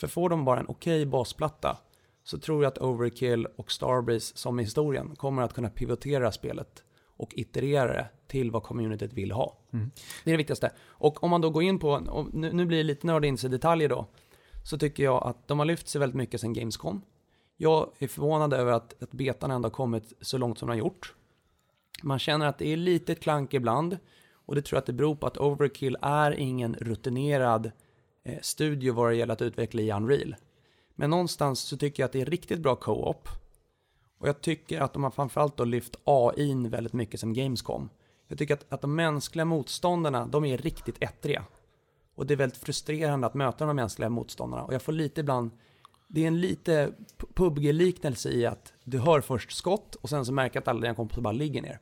För 0.00 0.06
får 0.06 0.28
de 0.28 0.44
bara 0.44 0.60
en 0.60 0.68
okej 0.68 1.06
basplatta 1.06 1.78
så 2.24 2.38
tror 2.38 2.62
jag 2.62 2.70
att 2.70 2.78
Overkill 2.78 3.46
och 3.46 3.72
Starbreeze 3.72 4.36
som 4.36 4.60
i 4.60 4.62
historien 4.62 5.16
kommer 5.16 5.42
att 5.42 5.54
kunna 5.54 5.70
pivotera 5.70 6.32
spelet 6.32 6.84
och 7.16 7.34
iterera 7.34 7.92
det 7.92 8.08
till 8.26 8.50
vad 8.50 8.62
communityt 8.62 9.12
vill 9.12 9.32
ha. 9.32 9.56
Det 10.24 10.30
är 10.30 10.32
det 10.32 10.36
viktigaste. 10.36 10.70
Och 10.80 11.24
om 11.24 11.30
man 11.30 11.40
då 11.40 11.50
går 11.50 11.62
in 11.62 11.78
på, 11.78 11.98
nu, 12.32 12.52
nu 12.52 12.66
blir 12.66 12.78
det 12.78 12.84
lite 12.84 13.06
nörd 13.06 13.24
in 13.24 13.38
sig 13.38 13.48
i 13.48 13.50
detaljer 13.50 13.88
då, 13.88 14.06
så 14.64 14.78
tycker 14.78 15.02
jag 15.02 15.26
att 15.26 15.48
de 15.48 15.58
har 15.58 15.66
lyft 15.66 15.88
sig 15.88 15.98
väldigt 15.98 16.16
mycket 16.16 16.40
sen 16.40 16.52
Gamescom. 16.52 17.02
Jag 17.56 17.90
är 17.98 18.08
förvånad 18.08 18.52
över 18.52 18.72
att, 18.72 19.02
att 19.02 19.12
betan 19.12 19.50
ändå 19.50 19.66
har 19.66 19.74
kommit 19.74 20.12
så 20.20 20.38
långt 20.38 20.58
som 20.58 20.68
den 20.68 20.78
har 20.78 20.84
gjort. 20.84 21.14
Man 22.02 22.18
känner 22.18 22.46
att 22.46 22.58
det 22.58 22.68
är 22.68 22.76
lite 22.76 23.14
klank 23.14 23.54
ibland 23.54 23.98
och 24.32 24.54
det 24.54 24.62
tror 24.62 24.76
jag 24.76 24.80
att 24.80 24.86
det 24.86 24.92
beror 24.92 25.14
på 25.14 25.26
att 25.26 25.38
Overkill 25.38 25.96
är 26.02 26.30
ingen 26.30 26.74
rutinerad 26.74 27.70
eh, 28.24 28.38
studio 28.42 28.92
vad 28.92 29.10
det 29.10 29.16
gäller 29.16 29.32
att 29.32 29.42
utveckla 29.42 29.82
i 29.82 29.92
Unreal. 29.92 30.36
Men 30.94 31.10
någonstans 31.10 31.60
så 31.60 31.76
tycker 31.76 32.02
jag 32.02 32.06
att 32.06 32.12
det 32.12 32.20
är 32.20 32.26
riktigt 32.26 32.60
bra 32.60 32.76
co-op. 32.76 33.28
Och 34.18 34.28
jag 34.28 34.40
tycker 34.40 34.80
att 34.80 34.92
de 34.92 35.02
har 35.02 35.10
framförallt 35.10 35.56
då 35.56 35.64
lyft 35.64 35.96
AI 36.04 36.54
väldigt 36.68 36.92
mycket 36.92 37.20
som 37.20 37.32
Gamescom. 37.32 37.90
Jag 38.28 38.38
tycker 38.38 38.54
att, 38.54 38.72
att 38.72 38.80
de 38.80 38.94
mänskliga 38.94 39.44
motståndarna, 39.44 40.26
de 40.26 40.44
är 40.44 40.58
riktigt 40.58 40.96
ettriga. 41.00 41.44
Och 42.14 42.26
det 42.26 42.34
är 42.34 42.38
väldigt 42.38 42.58
frustrerande 42.58 43.26
att 43.26 43.34
möta 43.34 43.66
de 43.66 43.76
mänskliga 43.76 44.08
motståndarna. 44.08 44.64
Och 44.64 44.74
jag 44.74 44.82
får 44.82 44.92
lite 44.92 45.20
ibland, 45.20 45.50
det 46.08 46.24
är 46.24 46.28
en 46.28 46.40
lite 46.40 46.92
PubG-liknelse 47.34 48.30
i 48.30 48.46
att 48.46 48.72
du 48.84 48.98
hör 48.98 49.20
först 49.20 49.52
skott 49.52 49.94
och 49.94 50.08
sen 50.08 50.24
så 50.24 50.32
märker 50.32 50.58
att 50.58 50.68
alla 50.68 50.80
dina 50.80 50.94
kompisar 50.94 51.22
bara 51.22 51.32
ligger 51.32 51.62
ner. 51.62 51.80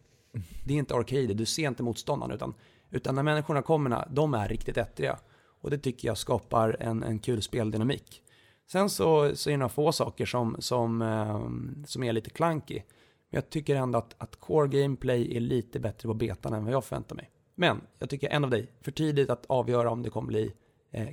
Det 0.65 0.75
är 0.75 0.79
inte 0.79 0.95
arcade, 0.95 1.35
du 1.35 1.47
ser 1.47 1.69
inte 1.69 1.83
motståndaren 1.83 2.33
utan, 2.33 2.55
utan 2.91 3.15
när 3.15 3.23
människorna 3.23 3.63
kommer, 3.63 4.09
de 4.11 4.35
är 4.35 4.49
riktigt 4.49 4.77
ettriga. 4.77 5.19
Och 5.67 5.71
det 5.71 5.79
tycker 5.79 6.09
jag 6.09 6.19
skapar 6.19 6.77
en, 6.81 7.03
en 7.03 7.19
kul 7.19 7.43
speldynamik. 7.43 8.23
Sen 8.67 8.91
så, 8.91 9.37
så 9.37 9.51
är 9.51 9.53
det 9.53 9.59
några 9.59 9.69
få 9.69 9.93
saker 9.93 10.27
som, 10.27 10.57
som, 10.59 11.03
eh, 11.03 11.85
som 11.87 12.03
är 12.03 12.13
lite 12.13 12.31
clunky. 12.31 12.75
Men 12.75 12.83
jag 13.31 13.51
tycker 13.51 13.77
ändå 13.77 13.99
att, 13.99 14.15
att 14.19 14.41
core 14.41 14.69
gameplay 14.69 15.37
är 15.37 15.41
lite 15.41 15.81
bättre 15.81 16.09
på 16.09 16.15
betan 16.15 16.53
än 16.53 16.65
vad 16.65 16.73
jag 16.73 16.85
förväntar 16.85 17.17
mig. 17.17 17.31
Men 17.55 17.81
jag 17.99 18.11
tycker 18.11 18.29
en 18.29 18.45
av 18.45 18.51
dig, 18.51 18.73
för 18.81 18.91
tidigt 18.91 19.31
att 19.31 19.47
avgöra 19.47 19.91
om 19.91 20.03
det 20.03 20.11
kommer 20.11 20.29
bli 20.29 20.53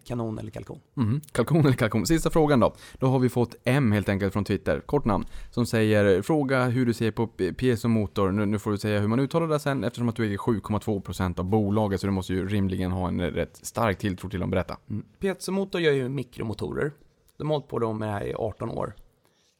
kanon 0.05 0.39
eller 0.39 0.51
kalkon. 0.51 0.79
Mm. 0.97 1.21
Kalkon 1.31 1.59
eller 1.59 1.73
kalkon. 1.73 2.05
Sista 2.05 2.29
frågan 2.29 2.59
då. 2.59 2.73
Då 2.99 3.07
har 3.07 3.19
vi 3.19 3.29
fått 3.29 3.55
M 3.63 3.91
helt 3.91 4.09
enkelt 4.09 4.33
från 4.33 4.43
Twitter, 4.43 4.79
kort 4.79 5.05
namn, 5.05 5.25
som 5.51 5.65
säger 5.65 6.21
fråga 6.21 6.65
hur 6.65 6.85
du 6.85 6.93
ser 6.93 7.11
på 7.11 7.27
P- 7.27 7.53
PSO 7.53 7.87
Motor. 7.87 8.31
Nu, 8.31 8.45
nu 8.45 8.59
får 8.59 8.71
du 8.71 8.77
säga 8.77 8.99
hur 8.99 9.07
man 9.07 9.19
uttalar 9.19 9.47
det 9.47 9.59
sen 9.59 9.83
eftersom 9.83 10.09
att 10.09 10.15
du 10.15 10.25
äger 10.25 10.37
7,2% 10.37 11.39
av 11.39 11.45
bolaget 11.45 12.01
så 12.01 12.07
du 12.07 12.11
måste 12.13 12.33
ju 12.33 12.47
rimligen 12.47 12.91
ha 12.91 13.07
en 13.07 13.21
rätt 13.21 13.59
stark 13.65 13.97
tilltro 13.97 14.29
till 14.29 14.39
dem. 14.39 14.49
Berätta. 14.49 14.77
Piezo 15.19 15.51
Motor 15.51 15.81
gör 15.81 15.91
ju 15.93 16.09
mikromotorer. 16.09 16.91
De 17.37 17.49
har 17.49 17.55
hållit 17.55 17.67
på 17.67 17.93
med 17.93 18.07
det 18.07 18.11
här 18.13 18.23
i 18.25 18.33
18 18.33 18.69
år. 18.69 18.93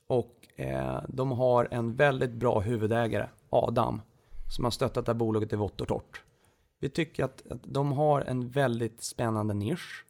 Och 0.07 0.59
eh, 0.59 1.01
de 1.07 1.31
har 1.31 1.67
en 1.71 1.95
väldigt 1.95 2.31
bra 2.31 2.59
huvudägare, 2.59 3.27
Adam, 3.49 4.01
som 4.55 4.63
har 4.63 4.71
stöttat 4.71 5.05
det 5.05 5.11
här 5.11 5.19
bolaget 5.19 5.53
i 5.53 5.55
vått 5.55 5.81
och 5.81 5.87
torrt. 5.87 6.21
Vi 6.79 6.89
tycker 6.89 7.23
att, 7.23 7.43
att 7.49 7.59
de 7.63 7.91
har 7.91 8.21
en 8.21 8.49
väldigt 8.49 9.03
spännande 9.03 9.53
nisch. 9.53 10.05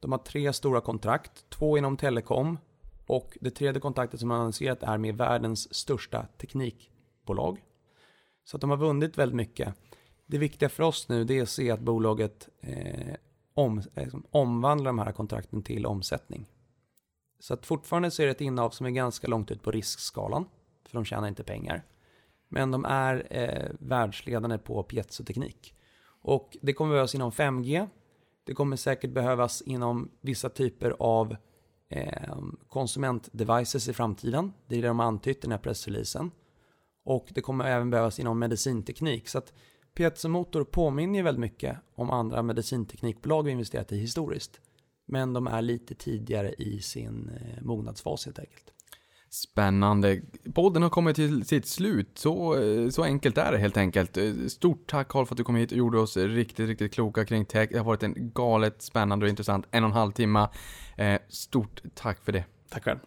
De 0.00 0.12
har 0.12 0.18
tre 0.18 0.52
stora 0.52 0.80
kontrakt, 0.80 1.50
två 1.50 1.78
inom 1.78 1.96
telekom 1.96 2.58
och 3.06 3.38
det 3.40 3.50
tredje 3.50 3.80
kontraktet 3.80 4.20
som 4.20 4.30
har 4.30 4.38
annonserat 4.38 4.82
är 4.82 4.98
med 4.98 5.16
världens 5.16 5.74
största 5.74 6.26
teknikbolag. 6.38 7.64
Så 8.44 8.56
att 8.56 8.60
de 8.60 8.70
har 8.70 8.76
vunnit 8.76 9.18
väldigt 9.18 9.36
mycket. 9.36 9.74
Det 10.26 10.38
viktiga 10.38 10.68
för 10.68 10.82
oss 10.82 11.08
nu 11.08 11.24
det 11.24 11.38
är 11.38 11.42
att 11.42 11.48
se 11.48 11.70
att 11.70 11.80
bolaget 11.80 12.48
eh, 12.60 13.14
om, 13.54 13.78
eh, 13.78 14.02
liksom 14.02 14.26
omvandlar 14.30 14.88
de 14.88 14.98
här 14.98 15.12
kontrakten 15.12 15.62
till 15.62 15.86
omsättning. 15.86 16.46
Så 17.40 17.54
att 17.54 17.66
fortfarande 17.66 18.10
så 18.10 18.22
är 18.22 18.26
det 18.26 18.32
ett 18.32 18.40
innehav 18.40 18.70
som 18.70 18.86
är 18.86 18.90
ganska 18.90 19.26
långt 19.26 19.50
ut 19.50 19.62
på 19.62 19.70
riskskalan, 19.70 20.44
för 20.86 20.98
de 20.98 21.04
tjänar 21.04 21.28
inte 21.28 21.44
pengar. 21.44 21.82
Men 22.48 22.70
de 22.70 22.84
är 22.84 23.26
eh, 23.30 23.70
världsledande 23.78 24.58
på 24.58 24.82
piezoteknik. 24.82 25.74
Och 26.22 26.56
det 26.62 26.72
kommer 26.72 26.90
behövas 26.90 27.14
inom 27.14 27.30
5G. 27.30 27.88
Det 28.44 28.54
kommer 28.54 28.76
säkert 28.76 29.10
behövas 29.10 29.62
inom 29.62 30.10
vissa 30.20 30.48
typer 30.48 30.96
av 30.98 31.36
eh, 31.88 32.36
konsumentdevices 32.68 33.88
i 33.88 33.92
framtiden. 33.92 34.52
Det 34.66 34.76
är 34.76 34.82
det 34.82 34.88
de 34.88 34.98
har 34.98 35.06
antytt 35.06 35.36
i 35.36 35.40
den 35.40 35.50
här 35.50 35.58
pressreleasen. 35.58 36.30
Och 37.04 37.28
det 37.34 37.40
kommer 37.40 37.64
även 37.64 37.90
behövas 37.90 38.20
inom 38.20 38.38
medicinteknik. 38.38 39.28
Så 39.28 39.38
att 39.38 39.52
Piezo 39.94 40.28
Motor 40.28 40.64
påminner 40.64 41.22
väldigt 41.22 41.40
mycket 41.40 41.76
om 41.94 42.10
andra 42.10 42.42
medicinteknikbolag 42.42 43.42
vi 43.42 43.50
investerat 43.50 43.92
i 43.92 43.96
historiskt. 43.96 44.60
Men 45.06 45.32
de 45.32 45.46
är 45.46 45.62
lite 45.62 45.94
tidigare 45.94 46.52
i 46.58 46.80
sin 46.80 47.28
eh, 47.28 47.62
mognadsfas 47.62 48.24
helt 48.24 48.38
enkelt. 48.38 48.72
Spännande. 49.30 50.20
Podden 50.54 50.82
har 50.82 50.90
kommit 50.90 51.16
till 51.16 51.44
sitt 51.44 51.66
slut. 51.66 52.10
Så, 52.14 52.62
eh, 52.62 52.88
så 52.88 53.04
enkelt 53.04 53.38
är 53.38 53.52
det 53.52 53.58
helt 53.58 53.76
enkelt. 53.76 54.16
Eh, 54.16 54.24
Stort 54.48 54.90
tack 54.90 55.08
Carl 55.08 55.26
för 55.26 55.34
att 55.34 55.36
du 55.36 55.44
kom 55.44 55.56
hit 55.56 55.72
och 55.72 55.78
gjorde 55.78 55.98
oss 55.98 56.16
riktigt, 56.16 56.68
riktigt 56.68 56.94
kloka 56.94 57.24
kring 57.24 57.44
tech. 57.44 57.68
Det 57.72 57.78
har 57.78 57.84
varit 57.84 58.02
en 58.02 58.14
galet 58.16 58.82
spännande 58.82 59.26
och 59.26 59.30
intressant 59.30 59.66
en 59.70 59.84
och 59.84 59.90
en 59.90 59.96
halv 59.96 60.12
timme. 60.12 60.48
Eh, 60.96 61.20
Stort 61.28 61.80
tack 61.94 62.24
för 62.24 62.32
det. 62.32 62.44
Tack 62.70 62.84
själv. 62.84 62.98